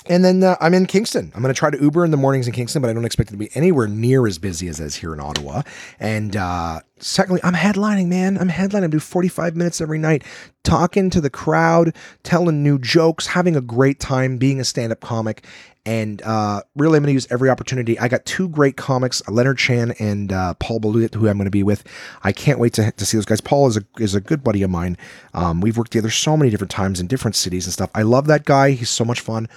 and 0.07 0.23
then 0.23 0.43
uh, 0.43 0.55
I'm 0.59 0.73
in 0.73 0.85
Kingston. 0.85 1.31
I'm 1.33 1.41
going 1.41 1.53
to 1.53 1.57
try 1.57 1.69
to 1.69 1.81
Uber 1.81 2.03
in 2.03 2.11
the 2.11 2.17
mornings 2.17 2.47
in 2.47 2.53
Kingston, 2.53 2.81
but 2.81 2.89
I 2.89 2.93
don't 2.93 3.05
expect 3.05 3.29
it 3.29 3.33
to 3.33 3.37
be 3.37 3.49
anywhere 3.55 3.87
near 3.87 4.27
as 4.27 4.37
busy 4.37 4.67
as 4.67 4.79
is 4.79 4.95
here 4.95 5.13
in 5.13 5.19
Ottawa. 5.19 5.61
And 5.99 6.35
uh, 6.35 6.81
secondly, 6.99 7.39
I'm 7.43 7.53
headlining, 7.53 8.07
man. 8.07 8.37
I'm 8.37 8.49
headlining. 8.49 8.83
I 8.83 8.87
do 8.87 8.99
45 8.99 9.55
minutes 9.55 9.79
every 9.79 9.99
night, 9.99 10.23
talking 10.63 11.09
to 11.11 11.21
the 11.21 11.29
crowd, 11.29 11.95
telling 12.23 12.63
new 12.63 12.79
jokes, 12.79 13.27
having 13.27 13.55
a 13.55 13.61
great 13.61 13.99
time, 13.99 14.37
being 14.37 14.59
a 14.59 14.65
stand 14.65 14.91
up 14.91 14.99
comic. 14.99 15.45
And 15.85 16.21
uh, 16.21 16.61
really, 16.75 16.97
I'm 16.97 17.03
going 17.03 17.07
to 17.07 17.13
use 17.13 17.27
every 17.29 17.49
opportunity. 17.49 17.99
I 17.99 18.07
got 18.07 18.25
two 18.25 18.47
great 18.47 18.77
comics, 18.77 19.21
Leonard 19.27 19.57
Chan 19.57 19.93
and 19.99 20.31
uh, 20.31 20.53
Paul 20.55 20.79
Balut, 20.79 21.13
who 21.13 21.27
I'm 21.27 21.37
going 21.37 21.45
to 21.45 21.51
be 21.51 21.63
with. 21.63 21.83
I 22.23 22.31
can't 22.31 22.57
wait 22.57 22.73
to, 22.73 22.91
to 22.91 23.05
see 23.05 23.17
those 23.17 23.25
guys. 23.25 23.41
Paul 23.41 23.67
is 23.67 23.77
a, 23.77 23.83
is 23.99 24.15
a 24.15 24.21
good 24.21 24.43
buddy 24.43 24.63
of 24.63 24.69
mine. 24.69 24.97
Um, 25.33 25.59
we've 25.59 25.77
worked 25.77 25.91
together 25.91 26.09
so 26.09 26.37
many 26.37 26.49
different 26.49 26.71
times 26.71 27.01
in 27.01 27.07
different 27.07 27.35
cities 27.35 27.65
and 27.65 27.73
stuff. 27.73 27.89
I 27.93 28.03
love 28.03 28.27
that 28.27 28.45
guy. 28.45 28.71
He's 28.71 28.89
so 28.89 29.03
much 29.03 29.19
fun 29.19 29.49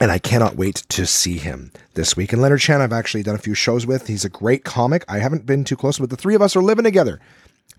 and 0.00 0.10
I 0.10 0.18
cannot 0.18 0.56
wait 0.56 0.76
to 0.88 1.06
see 1.06 1.36
him 1.36 1.70
this 1.94 2.16
week. 2.16 2.32
And 2.32 2.40
Leonard 2.40 2.60
Chan, 2.60 2.80
I've 2.80 2.92
actually 2.92 3.22
done 3.22 3.34
a 3.34 3.38
few 3.38 3.54
shows 3.54 3.86
with. 3.86 4.06
He's 4.06 4.24
a 4.24 4.30
great 4.30 4.64
comic. 4.64 5.04
I 5.08 5.18
haven't 5.18 5.44
been 5.44 5.62
too 5.62 5.76
close, 5.76 5.98
but 5.98 6.08
the 6.10 6.16
three 6.16 6.34
of 6.34 6.42
us 6.42 6.56
are 6.56 6.62
living 6.62 6.84
together 6.84 7.20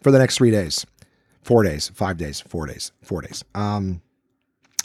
for 0.01 0.11
the 0.11 0.19
next 0.19 0.37
three 0.37 0.51
days, 0.51 0.85
four 1.41 1.63
days, 1.63 1.89
five 1.89 2.17
days, 2.17 2.39
four 2.39 2.67
days, 2.67 2.91
four 3.01 3.21
days. 3.21 3.43
Um, 3.55 4.01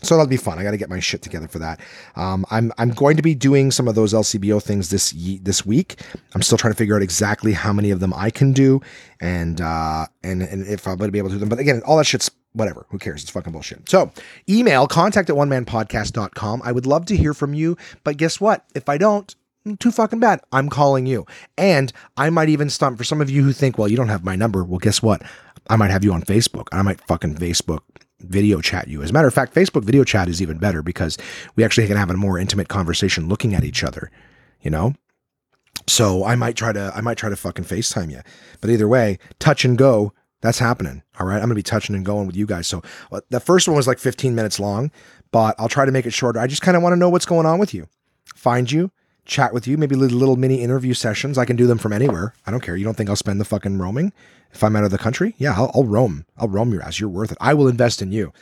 so 0.02 0.16
that'll 0.16 0.28
be 0.28 0.36
fun. 0.36 0.58
I 0.58 0.62
got 0.62 0.72
to 0.72 0.76
get 0.76 0.90
my 0.90 1.00
shit 1.00 1.22
together 1.22 1.48
for 1.48 1.58
that. 1.58 1.80
Um, 2.16 2.44
I'm 2.50 2.70
I'm 2.76 2.90
going 2.90 3.16
to 3.16 3.22
be 3.22 3.34
doing 3.34 3.70
some 3.70 3.88
of 3.88 3.94
those 3.94 4.12
LCBO 4.12 4.62
things 4.62 4.90
this 4.90 5.12
ye- 5.14 5.38
this 5.38 5.64
week. 5.64 6.00
I'm 6.34 6.42
still 6.42 6.58
trying 6.58 6.74
to 6.74 6.76
figure 6.76 6.96
out 6.96 7.02
exactly 7.02 7.52
how 7.54 7.72
many 7.72 7.90
of 7.90 8.00
them 8.00 8.12
I 8.14 8.28
can 8.28 8.52
do, 8.52 8.82
and 9.20 9.58
uh, 9.58 10.06
and 10.22 10.42
and 10.42 10.66
if 10.66 10.86
I'm 10.86 10.98
going 10.98 11.08
to 11.08 11.12
be 11.12 11.18
able 11.18 11.30
to 11.30 11.36
do 11.36 11.38
them. 11.38 11.48
But 11.48 11.60
again, 11.60 11.80
all 11.86 11.96
that 11.96 12.04
shit's 12.04 12.30
whatever. 12.56 12.86
Who 12.88 12.98
cares? 12.98 13.22
It's 13.22 13.30
fucking 13.30 13.52
bullshit. 13.52 13.88
So 13.88 14.10
email 14.48 14.86
contact 14.86 15.30
at 15.30 15.36
one 15.36 15.48
man 15.48 15.64
podcast.com. 15.64 16.62
I 16.64 16.72
would 16.72 16.86
love 16.86 17.04
to 17.06 17.16
hear 17.16 17.34
from 17.34 17.54
you, 17.54 17.76
but 18.02 18.16
guess 18.16 18.40
what? 18.40 18.64
If 18.74 18.88
I 18.88 18.98
don't, 18.98 19.34
mm, 19.66 19.78
too 19.78 19.90
fucking 19.90 20.20
bad. 20.20 20.40
I'm 20.52 20.68
calling 20.68 21.06
you. 21.06 21.26
And 21.58 21.92
I 22.16 22.30
might 22.30 22.48
even 22.48 22.70
stump 22.70 22.98
for 22.98 23.04
some 23.04 23.20
of 23.20 23.30
you 23.30 23.42
who 23.44 23.52
think, 23.52 23.78
well, 23.78 23.88
you 23.88 23.96
don't 23.96 24.08
have 24.08 24.24
my 24.24 24.36
number. 24.36 24.64
Well, 24.64 24.78
guess 24.78 25.02
what? 25.02 25.22
I 25.68 25.76
might 25.76 25.90
have 25.90 26.04
you 26.04 26.12
on 26.12 26.22
Facebook. 26.22 26.68
I 26.72 26.82
might 26.82 27.00
fucking 27.02 27.36
Facebook 27.36 27.80
video 28.20 28.60
chat 28.60 28.88
you. 28.88 29.02
As 29.02 29.10
a 29.10 29.12
matter 29.12 29.28
of 29.28 29.34
fact, 29.34 29.54
Facebook 29.54 29.84
video 29.84 30.02
chat 30.02 30.28
is 30.28 30.40
even 30.40 30.58
better 30.58 30.82
because 30.82 31.18
we 31.54 31.64
actually 31.64 31.86
can 31.86 31.96
have 31.96 32.10
a 32.10 32.14
more 32.14 32.38
intimate 32.38 32.68
conversation 32.68 33.28
looking 33.28 33.54
at 33.54 33.64
each 33.64 33.84
other, 33.84 34.10
you 34.62 34.70
know? 34.70 34.94
So 35.86 36.24
I 36.24 36.34
might 36.34 36.56
try 36.56 36.72
to 36.72 36.90
I 36.94 37.00
might 37.00 37.18
try 37.18 37.28
to 37.28 37.36
fucking 37.36 37.64
FaceTime 37.64 38.10
you. 38.10 38.20
But 38.60 38.70
either 38.70 38.88
way, 38.88 39.18
touch 39.38 39.64
and 39.64 39.76
go, 39.76 40.12
that's 40.46 40.58
happening. 40.58 41.02
All 41.18 41.26
right. 41.26 41.36
I'm 41.36 41.42
gonna 41.42 41.54
be 41.54 41.62
touching 41.62 41.94
and 41.94 42.04
going 42.04 42.26
with 42.26 42.36
you 42.36 42.46
guys. 42.46 42.66
So 42.66 42.82
uh, 43.12 43.20
the 43.30 43.40
first 43.40 43.68
one 43.68 43.76
was 43.76 43.86
like 43.86 43.98
15 43.98 44.34
minutes 44.34 44.60
long, 44.60 44.90
but 45.32 45.54
I'll 45.58 45.68
try 45.68 45.84
to 45.84 45.92
make 45.92 46.06
it 46.06 46.12
shorter. 46.12 46.38
I 46.38 46.46
just 46.46 46.62
kind 46.62 46.76
of 46.76 46.82
want 46.82 46.92
to 46.92 46.96
know 46.96 47.10
what's 47.10 47.26
going 47.26 47.46
on 47.46 47.58
with 47.58 47.74
you. 47.74 47.88
Find 48.34 48.70
you, 48.70 48.90
chat 49.24 49.52
with 49.52 49.66
you, 49.66 49.76
maybe 49.76 49.96
little, 49.96 50.18
little 50.18 50.36
mini 50.36 50.62
interview 50.62 50.94
sessions. 50.94 51.36
I 51.36 51.44
can 51.44 51.56
do 51.56 51.66
them 51.66 51.78
from 51.78 51.92
anywhere. 51.92 52.34
I 52.46 52.50
don't 52.50 52.60
care. 52.60 52.76
You 52.76 52.84
don't 52.84 52.96
think 52.96 53.10
I'll 53.10 53.16
spend 53.16 53.40
the 53.40 53.44
fucking 53.44 53.78
roaming 53.78 54.12
if 54.52 54.62
I'm 54.62 54.76
out 54.76 54.84
of 54.84 54.90
the 54.90 54.98
country? 54.98 55.34
Yeah, 55.38 55.54
I'll, 55.56 55.70
I'll 55.74 55.84
roam. 55.84 56.24
I'll 56.38 56.48
roam 56.48 56.72
your 56.72 56.82
ass. 56.82 57.00
You're 57.00 57.08
worth 57.08 57.32
it. 57.32 57.38
I 57.40 57.54
will 57.54 57.68
invest 57.68 58.00
in 58.00 58.12
you. 58.12 58.32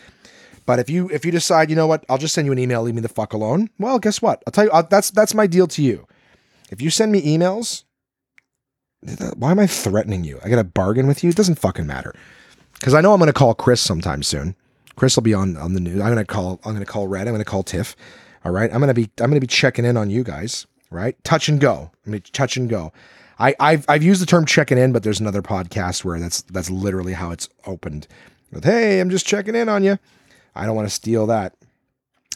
But 0.66 0.78
if 0.78 0.89
you 0.89 1.10
if 1.10 1.24
you 1.24 1.31
decide, 1.31 1.68
you 1.68 1.76
know 1.76 1.86
what, 1.86 2.05
I'll 2.09 2.18
just 2.18 2.35
send 2.35 2.47
you 2.47 2.52
an 2.52 2.59
email. 2.59 2.82
Leave 2.82 2.94
me 2.94 3.02
the 3.02 3.09
fuck 3.09 3.32
alone. 3.32 3.68
Well, 3.78 3.98
guess 3.98 4.22
what? 4.22 4.43
I'll 4.47 4.52
tell 4.52 4.64
you. 4.64 4.70
I'll, 4.70 4.82
that's 4.82 5.10
that's 5.10 5.35
my 5.35 5.47
deal 5.47 5.66
to 5.66 5.82
you. 5.82 6.06
If 6.70 6.81
you 6.81 6.90
send 6.90 7.12
me 7.12 7.20
emails, 7.22 7.85
why 9.36 9.51
am 9.51 9.59
I 9.59 9.66
threatening 9.66 10.24
you? 10.24 10.40
I 10.44 10.48
got 10.48 10.56
to 10.56 10.64
bargain 10.64 11.06
with 11.06 11.22
you. 11.22 11.31
It 11.31 11.36
doesn't 11.36 11.59
fucking 11.59 11.86
matter. 11.86 12.14
Because 12.74 12.94
I 12.94 13.01
know 13.01 13.12
I'm 13.12 13.18
going 13.18 13.28
to 13.28 13.32
call 13.32 13.55
Chris 13.55 13.81
sometime 13.81 14.22
soon. 14.22 14.56
Chris 14.97 15.16
will 15.16 15.22
be 15.22 15.35
on 15.35 15.56
on 15.56 15.74
the 15.74 15.81
news. 15.81 16.01
I'm 16.01 16.12
going 16.12 16.16
to 16.16 16.24
call. 16.24 16.60
I'm 16.64 16.72
going 16.72 16.85
to 16.85 16.90
call 16.90 17.09
Red. 17.09 17.26
I'm 17.26 17.35
going 17.35 17.44
to 17.44 17.51
call 17.51 17.62
Tiff. 17.62 17.97
All 18.44 18.52
right. 18.52 18.70
I'm 18.72 18.78
going 18.78 18.89
to 18.89 18.94
be. 18.94 19.10
I'm 19.20 19.31
going 19.31 19.35
to 19.35 19.40
be 19.40 19.47
checking 19.47 19.85
in 19.85 19.97
on 19.97 20.10
you 20.10 20.22
guys. 20.22 20.66
Right. 20.90 21.22
Touch 21.24 21.48
and 21.48 21.60
go. 21.60 21.90
I 22.06 22.10
mean, 22.10 22.22
touch 22.32 22.56
and 22.56 22.68
go. 22.68 22.93
I, 23.39 23.55
I've 23.59 23.85
I've 23.89 24.02
used 24.02 24.22
the 24.22 24.26
term 24.26 24.47
checking 24.47 24.78
in, 24.78 24.93
but 24.93 25.02
there's 25.02 25.20
another 25.20 25.43
podcast 25.43 26.05
where 26.05 26.20
that's 26.20 26.43
that's 26.43 26.70
literally 26.70 27.14
how 27.14 27.31
it's 27.31 27.48
opened. 27.66 28.06
With 28.52 28.64
hey, 28.64 29.01
I'm 29.01 29.10
just 29.10 29.26
checking 29.26 29.56
in 29.56 29.68
on 29.68 29.82
you. 29.82 29.98
I 30.55 30.66
don't 30.66 30.76
want 30.76 30.89
to 30.89 30.94
steal 30.94 31.26
that. 31.26 31.55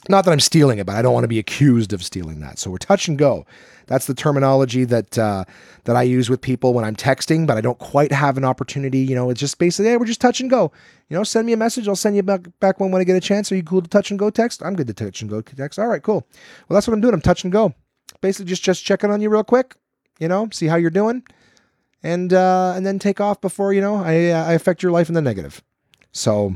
Not 0.08 0.24
that 0.24 0.32
I'm 0.32 0.40
stealing 0.40 0.78
it, 0.78 0.86
but 0.86 0.96
I 0.96 1.02
don't 1.02 1.12
want 1.12 1.24
to 1.24 1.28
be 1.28 1.38
accused 1.38 1.92
of 1.92 2.02
stealing 2.02 2.40
that. 2.40 2.58
So 2.58 2.70
we're 2.70 2.78
touch 2.78 3.08
and 3.08 3.18
go. 3.18 3.46
That's 3.88 4.06
the 4.06 4.14
terminology 4.14 4.84
that 4.84 5.18
uh, 5.18 5.44
that 5.84 5.96
I 5.96 6.02
use 6.02 6.30
with 6.30 6.40
people 6.40 6.74
when 6.74 6.84
I'm 6.84 6.94
texting, 6.94 7.46
but 7.46 7.56
I 7.56 7.62
don't 7.62 7.78
quite 7.78 8.12
have 8.12 8.36
an 8.36 8.44
opportunity. 8.44 8.98
You 8.98 9.14
know, 9.14 9.30
it's 9.30 9.40
just 9.40 9.58
basically, 9.58 9.90
hey, 9.90 9.96
we're 9.96 10.04
just 10.04 10.20
touch 10.20 10.40
and 10.40 10.48
go. 10.48 10.70
You 11.08 11.16
know, 11.16 11.24
send 11.24 11.46
me 11.46 11.54
a 11.54 11.56
message. 11.56 11.88
I'll 11.88 11.96
send 11.96 12.14
you 12.14 12.22
back 12.22 12.42
back 12.60 12.78
when 12.78 12.90
when 12.92 13.00
I 13.00 13.04
get 13.04 13.16
a 13.16 13.20
chance. 13.20 13.50
Are 13.50 13.56
you 13.56 13.62
cool 13.62 13.82
to 13.82 13.88
touch 13.88 14.10
and 14.10 14.18
go 14.18 14.30
text? 14.30 14.62
I'm 14.62 14.76
good 14.76 14.86
to 14.86 14.94
touch 14.94 15.22
and 15.22 15.30
go 15.30 15.40
text. 15.40 15.78
All 15.78 15.88
right, 15.88 16.02
cool. 16.02 16.26
Well, 16.68 16.76
that's 16.76 16.86
what 16.86 16.94
I'm 16.94 17.00
doing. 17.00 17.14
I'm 17.14 17.22
touch 17.22 17.44
and 17.44 17.52
go. 17.52 17.74
Basically, 18.20 18.46
just 18.46 18.62
just 18.62 18.84
checking 18.84 19.10
on 19.10 19.20
you 19.22 19.30
real 19.30 19.42
quick. 19.42 19.74
You 20.20 20.28
know, 20.28 20.48
see 20.52 20.66
how 20.66 20.76
you're 20.76 20.90
doing, 20.90 21.22
and 22.02 22.32
uh, 22.32 22.74
and 22.76 22.84
then 22.84 22.98
take 22.98 23.20
off 23.20 23.40
before 23.40 23.72
you 23.72 23.80
know 23.80 23.96
I 23.96 24.28
uh, 24.28 24.44
I 24.44 24.52
affect 24.52 24.82
your 24.82 24.92
life 24.92 25.08
in 25.08 25.14
the 25.14 25.22
negative. 25.22 25.62
So 26.12 26.54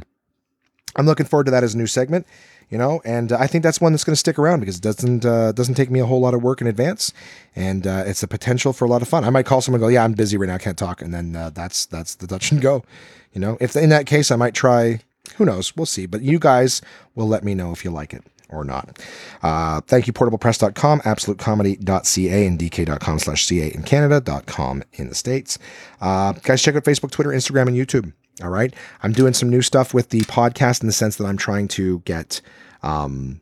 I'm 0.97 1.07
looking 1.07 1.27
forward 1.27 1.45
to 1.45 1.51
that 1.53 1.65
as 1.65 1.75
a 1.75 1.79
new 1.79 1.87
segment 1.87 2.27
you 2.73 2.79
know? 2.79 3.01
And 3.05 3.31
uh, 3.31 3.37
i 3.39 3.47
think 3.47 3.63
that's 3.63 3.81
one 3.81 3.93
that's 3.93 4.03
going 4.03 4.15
to 4.15 4.25
stick 4.27 4.39
around 4.39 4.61
because 4.61 4.79
it 4.79 4.83
doesn't 4.83 5.25
uh, 5.25 5.53
doesn't 5.53 5.77
take 5.77 5.91
me 5.91 6.01
a 6.01 6.07
whole 6.07 6.21
lot 6.21 6.35
of 6.35 6.43
work 6.43 6.61
in 6.61 6.67
advance. 6.67 7.13
And 7.55 7.87
uh, 7.87 8.03
it's 8.07 8.25
a 8.25 8.29
potential 8.29 8.73
for 8.73 8.87
a 8.87 8.89
lot 8.89 9.03
of 9.03 9.09
fun. 9.09 9.23
I 9.25 9.31
might 9.31 9.47
call 9.47 9.61
someone 9.61 9.81
and 9.81 9.87
go 9.87 9.93
yeah 9.93 10.03
i'm 10.03 10.15
busy 10.15 10.37
right 10.37 10.49
now 10.49 10.57
i 10.57 10.59
can't 10.59 10.79
talk. 10.79 11.01
And 11.03 11.15
then 11.15 11.37
uh, 11.37 11.51
that's 11.51 11.87
that's 11.87 12.17
the 12.17 12.27
dutch 12.27 12.51
and 12.51 12.61
go 12.61 12.85
you 13.33 13.41
know? 13.41 13.57
If 13.61 13.77
in 13.77 13.91
that 13.91 14.07
case 14.07 14.33
i 14.33 14.37
might 14.37 14.55
try 14.55 15.01
who 15.37 15.45
knows? 15.45 15.77
We'll 15.77 15.87
see. 15.87 16.07
But 16.07 16.23
you 16.23 16.39
guys 16.39 16.83
will 17.15 17.29
let 17.29 17.45
me 17.45 17.55
know 17.55 17.73
if 17.73 17.85
you 17.85 17.91
like 17.91 18.13
it 18.13 18.25
or 18.49 18.65
not. 18.65 18.99
Uh, 19.43 19.81
thank 19.83 20.07
you, 20.07 20.13
portablepress.com, 20.13 21.01
absolutecomedy.ca, 21.01 22.47
and 22.47 22.59
dk.com 22.59 23.19
slash 23.19 23.47
ca 23.47 23.73
in 23.73 23.83
Canada.com 23.83 24.83
in 24.95 25.09
the 25.09 25.15
States. 25.15 25.59
Uh, 26.01 26.33
guys, 26.33 26.63
check 26.63 26.77
out 26.77 26.85
Facebook, 26.85 27.11
Twitter, 27.11 27.31
Instagram, 27.31 27.69
and 27.69 27.77
YouTube. 27.77 28.13
All 28.43 28.49
right. 28.49 28.75
I'm 29.03 29.13
doing 29.13 29.35
some 29.35 29.51
new 29.51 29.63
stuff 29.63 29.93
with 29.93 30.11
the 30.11 30.21
podcast 30.23 30.81
in 30.81 30.87
the 30.87 30.93
sense 30.93 31.17
that 31.17 31.27
I'm 31.27 31.37
trying 31.37 31.69
to 31.69 32.01
get, 32.01 32.41
um, 32.83 33.41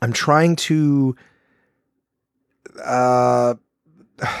I'm 0.00 0.12
trying 0.12 0.56
to, 0.56 1.16
uh, 2.84 3.54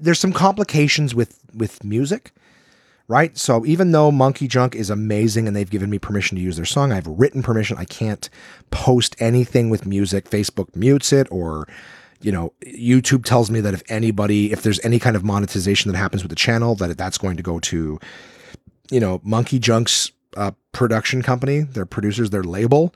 there's 0.00 0.18
some 0.18 0.32
complications 0.32 1.14
with, 1.14 1.38
with 1.54 1.84
music 1.84 2.32
right? 3.08 3.36
So 3.36 3.66
even 3.66 3.92
though 3.92 4.10
MonkeyJunk 4.10 4.74
is 4.74 4.88
amazing 4.88 5.46
and 5.46 5.54
they've 5.54 5.68
given 5.68 5.90
me 5.90 5.98
permission 5.98 6.36
to 6.36 6.42
use 6.42 6.56
their 6.56 6.64
song, 6.64 6.92
I 6.92 6.94
have 6.94 7.06
written 7.06 7.42
permission. 7.42 7.76
I 7.76 7.84
can't 7.84 8.30
post 8.70 9.14
anything 9.18 9.68
with 9.68 9.84
music. 9.84 10.30
Facebook 10.30 10.74
mutes 10.74 11.12
it 11.12 11.28
or 11.30 11.68
you 12.22 12.32
know, 12.32 12.52
YouTube 12.64 13.24
tells 13.24 13.50
me 13.50 13.60
that 13.60 13.74
if 13.74 13.82
anybody, 13.88 14.52
if 14.52 14.62
there's 14.62 14.82
any 14.84 14.98
kind 14.98 15.16
of 15.16 15.24
monetization 15.24 15.90
that 15.90 15.98
happens 15.98 16.22
with 16.22 16.30
the 16.30 16.36
channel, 16.36 16.74
that 16.76 16.96
that's 16.96 17.18
going 17.18 17.36
to 17.36 17.42
go 17.42 17.58
to, 17.58 17.98
you 18.92 19.00
know, 19.00 19.18
MonkeyJunk's 19.20 20.12
uh, 20.36 20.52
production 20.72 21.22
company, 21.22 21.60
their 21.60 21.86
producers, 21.86 22.30
their 22.30 22.44
label. 22.44 22.94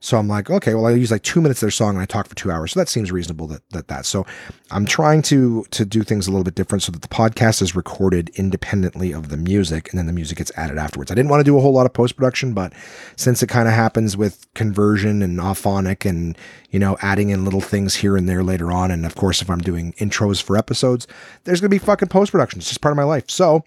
So 0.00 0.18
I'm 0.18 0.28
like, 0.28 0.50
okay, 0.50 0.74
well, 0.74 0.86
I 0.86 0.90
use 0.90 1.10
like 1.10 1.22
two 1.22 1.40
minutes 1.40 1.62
of 1.62 1.66
their 1.66 1.70
song 1.70 1.94
and 1.94 2.00
I 2.00 2.04
talk 2.04 2.28
for 2.28 2.34
two 2.34 2.50
hours. 2.50 2.72
So 2.72 2.80
that 2.80 2.90
seems 2.90 3.10
reasonable 3.10 3.46
that, 3.46 3.62
that 3.70 3.88
that. 3.88 4.04
So 4.04 4.26
I'm 4.70 4.84
trying 4.84 5.22
to 5.22 5.64
to 5.70 5.84
do 5.86 6.02
things 6.02 6.26
a 6.26 6.30
little 6.30 6.44
bit 6.44 6.54
different 6.54 6.82
so 6.82 6.92
that 6.92 7.00
the 7.00 7.08
podcast 7.08 7.62
is 7.62 7.74
recorded 7.74 8.30
independently 8.34 9.12
of 9.12 9.30
the 9.30 9.38
music 9.38 9.88
and 9.88 9.98
then 9.98 10.06
the 10.06 10.12
music 10.12 10.36
gets 10.36 10.52
added 10.56 10.76
afterwards. 10.76 11.10
I 11.10 11.14
didn't 11.14 11.30
want 11.30 11.40
to 11.40 11.44
do 11.44 11.56
a 11.56 11.60
whole 11.60 11.72
lot 11.72 11.86
of 11.86 11.94
post 11.94 12.16
production, 12.16 12.52
but 12.52 12.74
since 13.16 13.42
it 13.42 13.46
kind 13.46 13.66
of 13.66 13.72
happens 13.72 14.14
with 14.14 14.46
conversion 14.52 15.22
and 15.22 15.38
Auphonic 15.38 16.06
and, 16.06 16.36
you 16.70 16.78
know, 16.78 16.98
adding 17.00 17.30
in 17.30 17.44
little 17.44 17.62
things 17.62 17.94
here 17.94 18.14
and 18.14 18.28
there 18.28 18.44
later 18.44 18.70
on. 18.70 18.90
And 18.90 19.06
of 19.06 19.14
course, 19.14 19.40
if 19.40 19.48
I'm 19.48 19.60
doing 19.60 19.94
intros 19.94 20.42
for 20.42 20.58
episodes, 20.58 21.06
there's 21.44 21.62
to 21.62 21.68
be 21.70 21.78
fucking 21.78 22.08
post 22.08 22.32
production. 22.32 22.58
It's 22.58 22.68
just 22.68 22.82
part 22.82 22.92
of 22.92 22.96
my 22.96 23.04
life. 23.04 23.30
So 23.30 23.64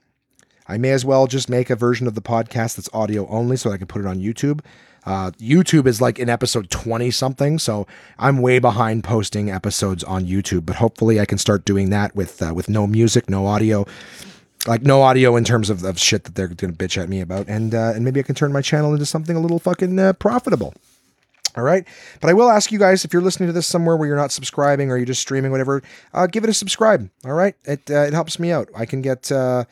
I 0.67 0.77
may 0.77 0.91
as 0.91 1.05
well 1.05 1.27
just 1.27 1.49
make 1.49 1.69
a 1.69 1.75
version 1.75 2.07
of 2.07 2.15
the 2.15 2.21
podcast 2.21 2.75
that's 2.75 2.89
audio 2.93 3.27
only 3.27 3.57
so 3.57 3.71
I 3.71 3.77
can 3.77 3.87
put 3.87 4.01
it 4.01 4.07
on 4.07 4.19
YouTube 4.19 4.61
uh, 5.07 5.31
YouTube 5.39 5.87
is 5.87 6.01
like 6.01 6.19
in 6.19 6.27
episode 6.27 6.69
20 6.69 7.11
something, 7.11 7.59
so 7.59 7.87
I'm 8.19 8.39
way 8.39 8.59
behind 8.59 9.05
posting 9.05 9.49
episodes 9.49 10.03
on 10.03 10.25
YouTube, 10.25 10.65
but 10.65 10.75
hopefully 10.75 11.17
I 11.17 11.25
can 11.25 11.37
start 11.37 11.63
doing 11.63 11.91
that 11.91 12.13
with 12.13 12.41
uh, 12.41 12.53
with 12.53 12.67
no 12.67 12.85
music, 12.85 13.29
no 13.29 13.47
audio, 13.47 13.85
like 14.67 14.81
no 14.81 15.01
audio 15.01 15.37
in 15.37 15.45
terms 15.45 15.69
of, 15.69 15.85
of 15.85 15.97
shit 15.97 16.25
that 16.25 16.35
they're 16.35 16.49
gonna 16.49 16.73
bitch 16.73 17.01
at 17.01 17.07
me 17.07 17.21
about, 17.21 17.47
and 17.47 17.73
uh, 17.73 17.93
and 17.95 18.03
maybe 18.03 18.19
I 18.19 18.23
can 18.23 18.35
turn 18.35 18.51
my 18.51 18.61
channel 18.61 18.91
into 18.91 19.05
something 19.05 19.37
a 19.37 19.39
little 19.39 19.59
fucking 19.59 19.97
uh, 19.97 20.11
profitable. 20.11 20.73
All 21.55 21.63
right. 21.63 21.87
But 22.19 22.29
I 22.29 22.33
will 22.33 22.51
ask 22.51 22.73
you 22.73 22.77
guys 22.77 23.05
if 23.05 23.13
you're 23.13 23.21
listening 23.21 23.47
to 23.47 23.53
this 23.53 23.65
somewhere 23.65 23.95
where 23.95 24.07
you're 24.07 24.17
not 24.17 24.33
subscribing 24.33 24.91
or 24.91 24.97
you're 24.97 25.07
just 25.07 25.21
streaming, 25.21 25.49
whatever, 25.51 25.81
uh, 26.13 26.27
give 26.27 26.43
it 26.43 26.51
a 26.51 26.53
subscribe. 26.53 27.09
All 27.25 27.33
right. 27.33 27.55
It, 27.63 27.89
uh, 27.89 28.01
it 28.01 28.13
helps 28.13 28.37
me 28.37 28.51
out. 28.51 28.69
I 28.75 28.85
can 28.85 29.01
get, 29.01 29.31
uh, 29.31 29.63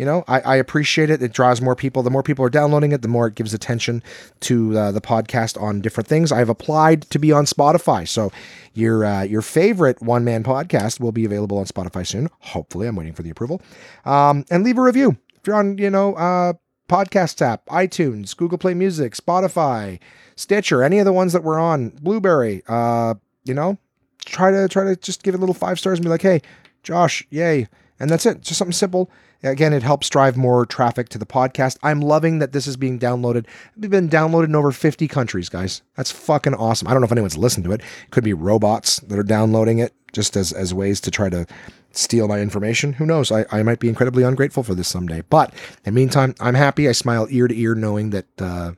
you 0.00 0.06
know, 0.06 0.24
I, 0.26 0.40
I, 0.40 0.56
appreciate 0.56 1.10
it. 1.10 1.20
It 1.20 1.34
draws 1.34 1.60
more 1.60 1.76
people. 1.76 2.02
The 2.02 2.08
more 2.08 2.22
people 2.22 2.42
are 2.42 2.48
downloading 2.48 2.92
it, 2.92 3.02
the 3.02 3.08
more 3.08 3.26
it 3.26 3.34
gives 3.34 3.52
attention 3.52 4.02
to 4.40 4.78
uh, 4.78 4.92
the 4.92 5.00
podcast 5.02 5.60
on 5.60 5.82
different 5.82 6.08
things. 6.08 6.32
I've 6.32 6.48
applied 6.48 7.02
to 7.10 7.18
be 7.18 7.32
on 7.32 7.44
Spotify, 7.44 8.08
so 8.08 8.32
your 8.72 9.04
uh, 9.04 9.24
your 9.24 9.42
favorite 9.42 10.00
one 10.00 10.24
man 10.24 10.42
podcast 10.42 11.00
will 11.00 11.12
be 11.12 11.26
available 11.26 11.58
on 11.58 11.66
Spotify 11.66 12.06
soon. 12.06 12.30
Hopefully, 12.38 12.86
I'm 12.86 12.96
waiting 12.96 13.12
for 13.12 13.22
the 13.22 13.28
approval. 13.28 13.60
Um, 14.06 14.46
and 14.48 14.64
leave 14.64 14.78
a 14.78 14.80
review 14.80 15.18
if 15.38 15.46
you're 15.46 15.56
on, 15.56 15.76
you 15.76 15.90
know, 15.90 16.14
uh, 16.14 16.54
podcast 16.88 17.42
app, 17.42 17.66
iTunes, 17.66 18.34
Google 18.34 18.56
Play 18.56 18.72
Music, 18.72 19.12
Spotify, 19.12 20.00
Stitcher, 20.34 20.82
any 20.82 20.98
of 20.98 21.04
the 21.04 21.12
ones 21.12 21.34
that 21.34 21.44
we're 21.44 21.60
on, 21.60 21.90
Blubrry. 21.90 22.62
Uh, 22.66 23.16
you 23.44 23.52
know, 23.52 23.76
try 24.24 24.50
to 24.50 24.66
try 24.66 24.84
to 24.84 24.96
just 24.96 25.22
give 25.22 25.34
it 25.34 25.36
a 25.36 25.40
little 25.40 25.54
five 25.54 25.78
stars 25.78 25.98
and 25.98 26.06
be 26.06 26.10
like, 26.10 26.22
hey, 26.22 26.40
Josh, 26.82 27.22
yay, 27.28 27.68
and 27.98 28.08
that's 28.08 28.24
it. 28.24 28.40
Just 28.40 28.56
something 28.56 28.72
simple 28.72 29.10
Again, 29.42 29.72
it 29.72 29.82
helps 29.82 30.08
drive 30.10 30.36
more 30.36 30.66
traffic 30.66 31.08
to 31.10 31.18
the 31.18 31.26
podcast. 31.26 31.78
I'm 31.82 32.00
loving 32.00 32.40
that 32.40 32.52
this 32.52 32.66
is 32.66 32.76
being 32.76 32.98
downloaded. 32.98 33.46
We've 33.76 33.90
been 33.90 34.08
downloaded 34.08 34.46
in 34.46 34.54
over 34.54 34.70
50 34.70 35.08
countries, 35.08 35.48
guys. 35.48 35.82
That's 35.96 36.10
fucking 36.10 36.54
awesome. 36.54 36.88
I 36.88 36.92
don't 36.92 37.00
know 37.00 37.06
if 37.06 37.12
anyone's 37.12 37.38
listened 37.38 37.64
to 37.64 37.72
it. 37.72 37.80
it 37.80 38.10
could 38.10 38.24
be 38.24 38.34
robots 38.34 39.00
that 39.00 39.18
are 39.18 39.24
downloading 39.24 39.78
it 39.78 39.94
just 40.12 40.36
as, 40.36 40.52
as 40.52 40.74
ways 40.74 41.00
to 41.02 41.10
try 41.10 41.30
to 41.30 41.46
steal 41.92 42.28
my 42.28 42.40
information. 42.40 42.92
Who 42.94 43.06
knows? 43.06 43.32
I, 43.32 43.46
I 43.50 43.62
might 43.62 43.80
be 43.80 43.88
incredibly 43.88 44.22
ungrateful 44.22 44.62
for 44.62 44.74
this 44.74 44.88
someday. 44.88 45.22
But 45.30 45.52
in 45.52 45.58
the 45.84 45.92
meantime, 45.92 46.34
I'm 46.40 46.54
happy. 46.54 46.88
I 46.88 46.92
smile 46.92 47.26
ear 47.30 47.48
to 47.48 47.58
ear 47.58 47.74
knowing 47.74 48.10
that 48.10 48.26
uh, 48.40 48.72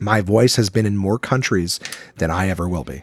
my 0.00 0.20
voice 0.20 0.56
has 0.56 0.70
been 0.70 0.86
in 0.86 0.96
more 0.96 1.18
countries 1.18 1.78
than 2.16 2.30
I 2.30 2.48
ever 2.48 2.68
will 2.68 2.84
be. 2.84 3.02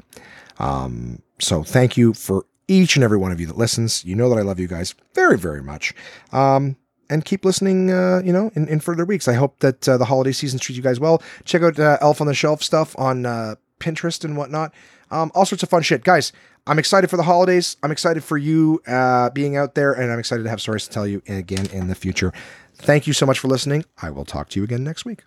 Um, 0.60 1.22
so 1.40 1.64
thank 1.64 1.98
you 1.98 2.14
for 2.14 2.45
each 2.72 2.95
and 2.95 3.03
every 3.03 3.18
one 3.18 3.31
of 3.31 3.39
you 3.39 3.48
that 3.48 3.57
listens. 3.57 4.06
You 4.06 4.15
know 4.15 4.30
that 4.30 4.38
I 4.38 4.41
love 4.41 4.60
you 4.60 4.68
guys 4.68 4.95
very, 5.14 5.38
very 5.38 5.61
much. 5.61 5.93
Um, 6.31 6.77
and 7.10 7.26
keep 7.26 7.43
listening, 7.43 7.91
uh, 7.91 8.22
you 8.23 8.31
know, 8.31 8.52
in, 8.56 8.68
in, 8.69 8.80
further 8.80 9.03
weeks. 9.03 9.27
I 9.27 9.34
hope 9.34 9.60
that 9.60 9.88
uh, 9.88 9.98
the 9.98 10.06
holiday 10.06 10.31
season 10.31 10.60
treats 10.60 10.77
you 10.77 10.84
guys 10.84 10.98
well. 10.98 11.22
Check 11.43 11.61
out 11.61 11.77
uh, 11.77 11.98
Elf 11.99 12.22
on 12.22 12.27
the 12.27 12.34
Shelf 12.34 12.64
stuff 12.64 12.98
on 12.98 13.26
uh, 13.26 13.56
Pinterest 13.80 14.23
and 14.23 14.38
whatnot. 14.38 14.73
Um, 15.11 15.30
all 15.35 15.45
sorts 15.45 15.61
of 15.61 15.69
fun 15.69 15.81
shit. 15.81 16.06
Guys, 16.06 16.31
I'm 16.65 16.80
excited 16.80 17.10
for 17.10 17.18
the 17.18 17.23
holidays. 17.23 17.76
I'm 17.84 17.91
excited 17.91 18.23
for 18.23 18.38
you 18.38 18.81
uh, 18.88 19.30
being 19.31 19.57
out 19.57 19.76
there, 19.76 19.91
and 19.91 20.10
I'm 20.10 20.19
excited 20.19 20.43
to 20.43 20.49
have 20.49 20.61
stories 20.61 20.88
to 20.88 20.93
tell 20.93 21.06
you 21.06 21.22
again 21.27 21.68
in 21.73 21.89
the 21.89 21.95
future. 21.95 22.31
Thank 22.76 23.07
you 23.07 23.14
so 23.14 23.26
much 23.26 23.39
for 23.39 23.49
listening. 23.49 23.84
I 24.02 24.10
will 24.10 24.26
talk 24.26 24.48
to 24.49 24.60
you 24.60 24.64
again 24.64 24.85
next 24.85 25.03
week. 25.03 25.23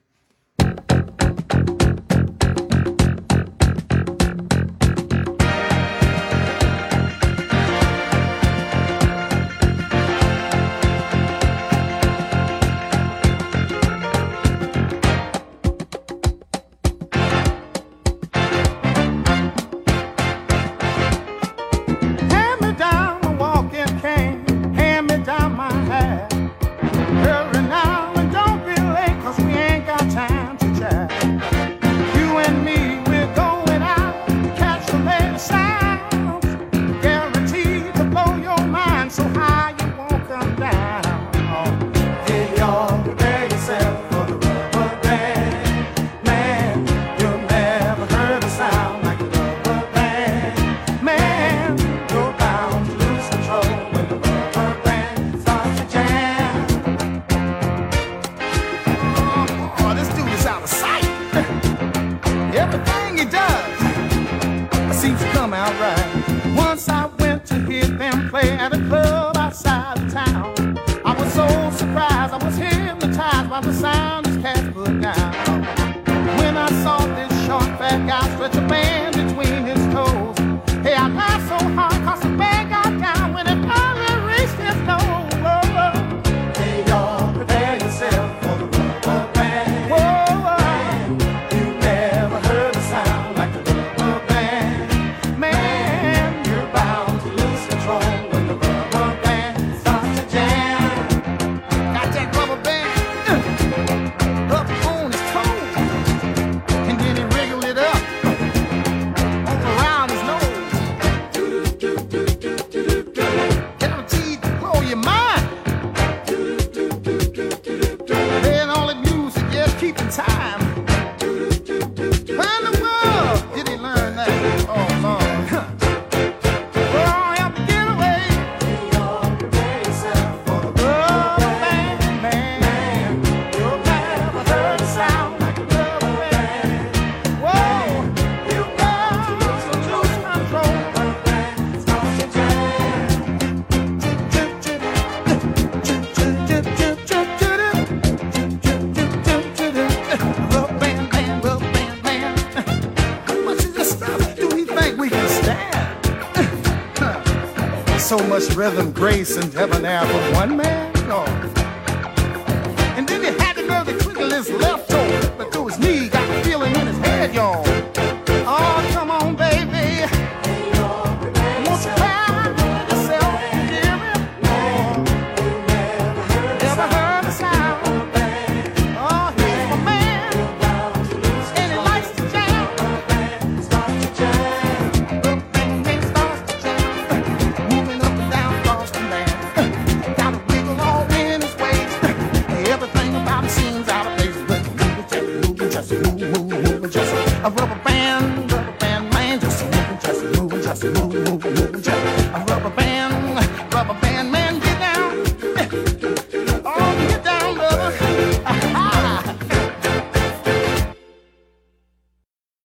Much 158.35 158.57
rhythm, 158.57 158.91
grace, 158.91 159.37
and 159.37 159.53
debonair 159.53 160.05
for 160.05 160.35
one 160.35 160.57
man? 160.57 160.84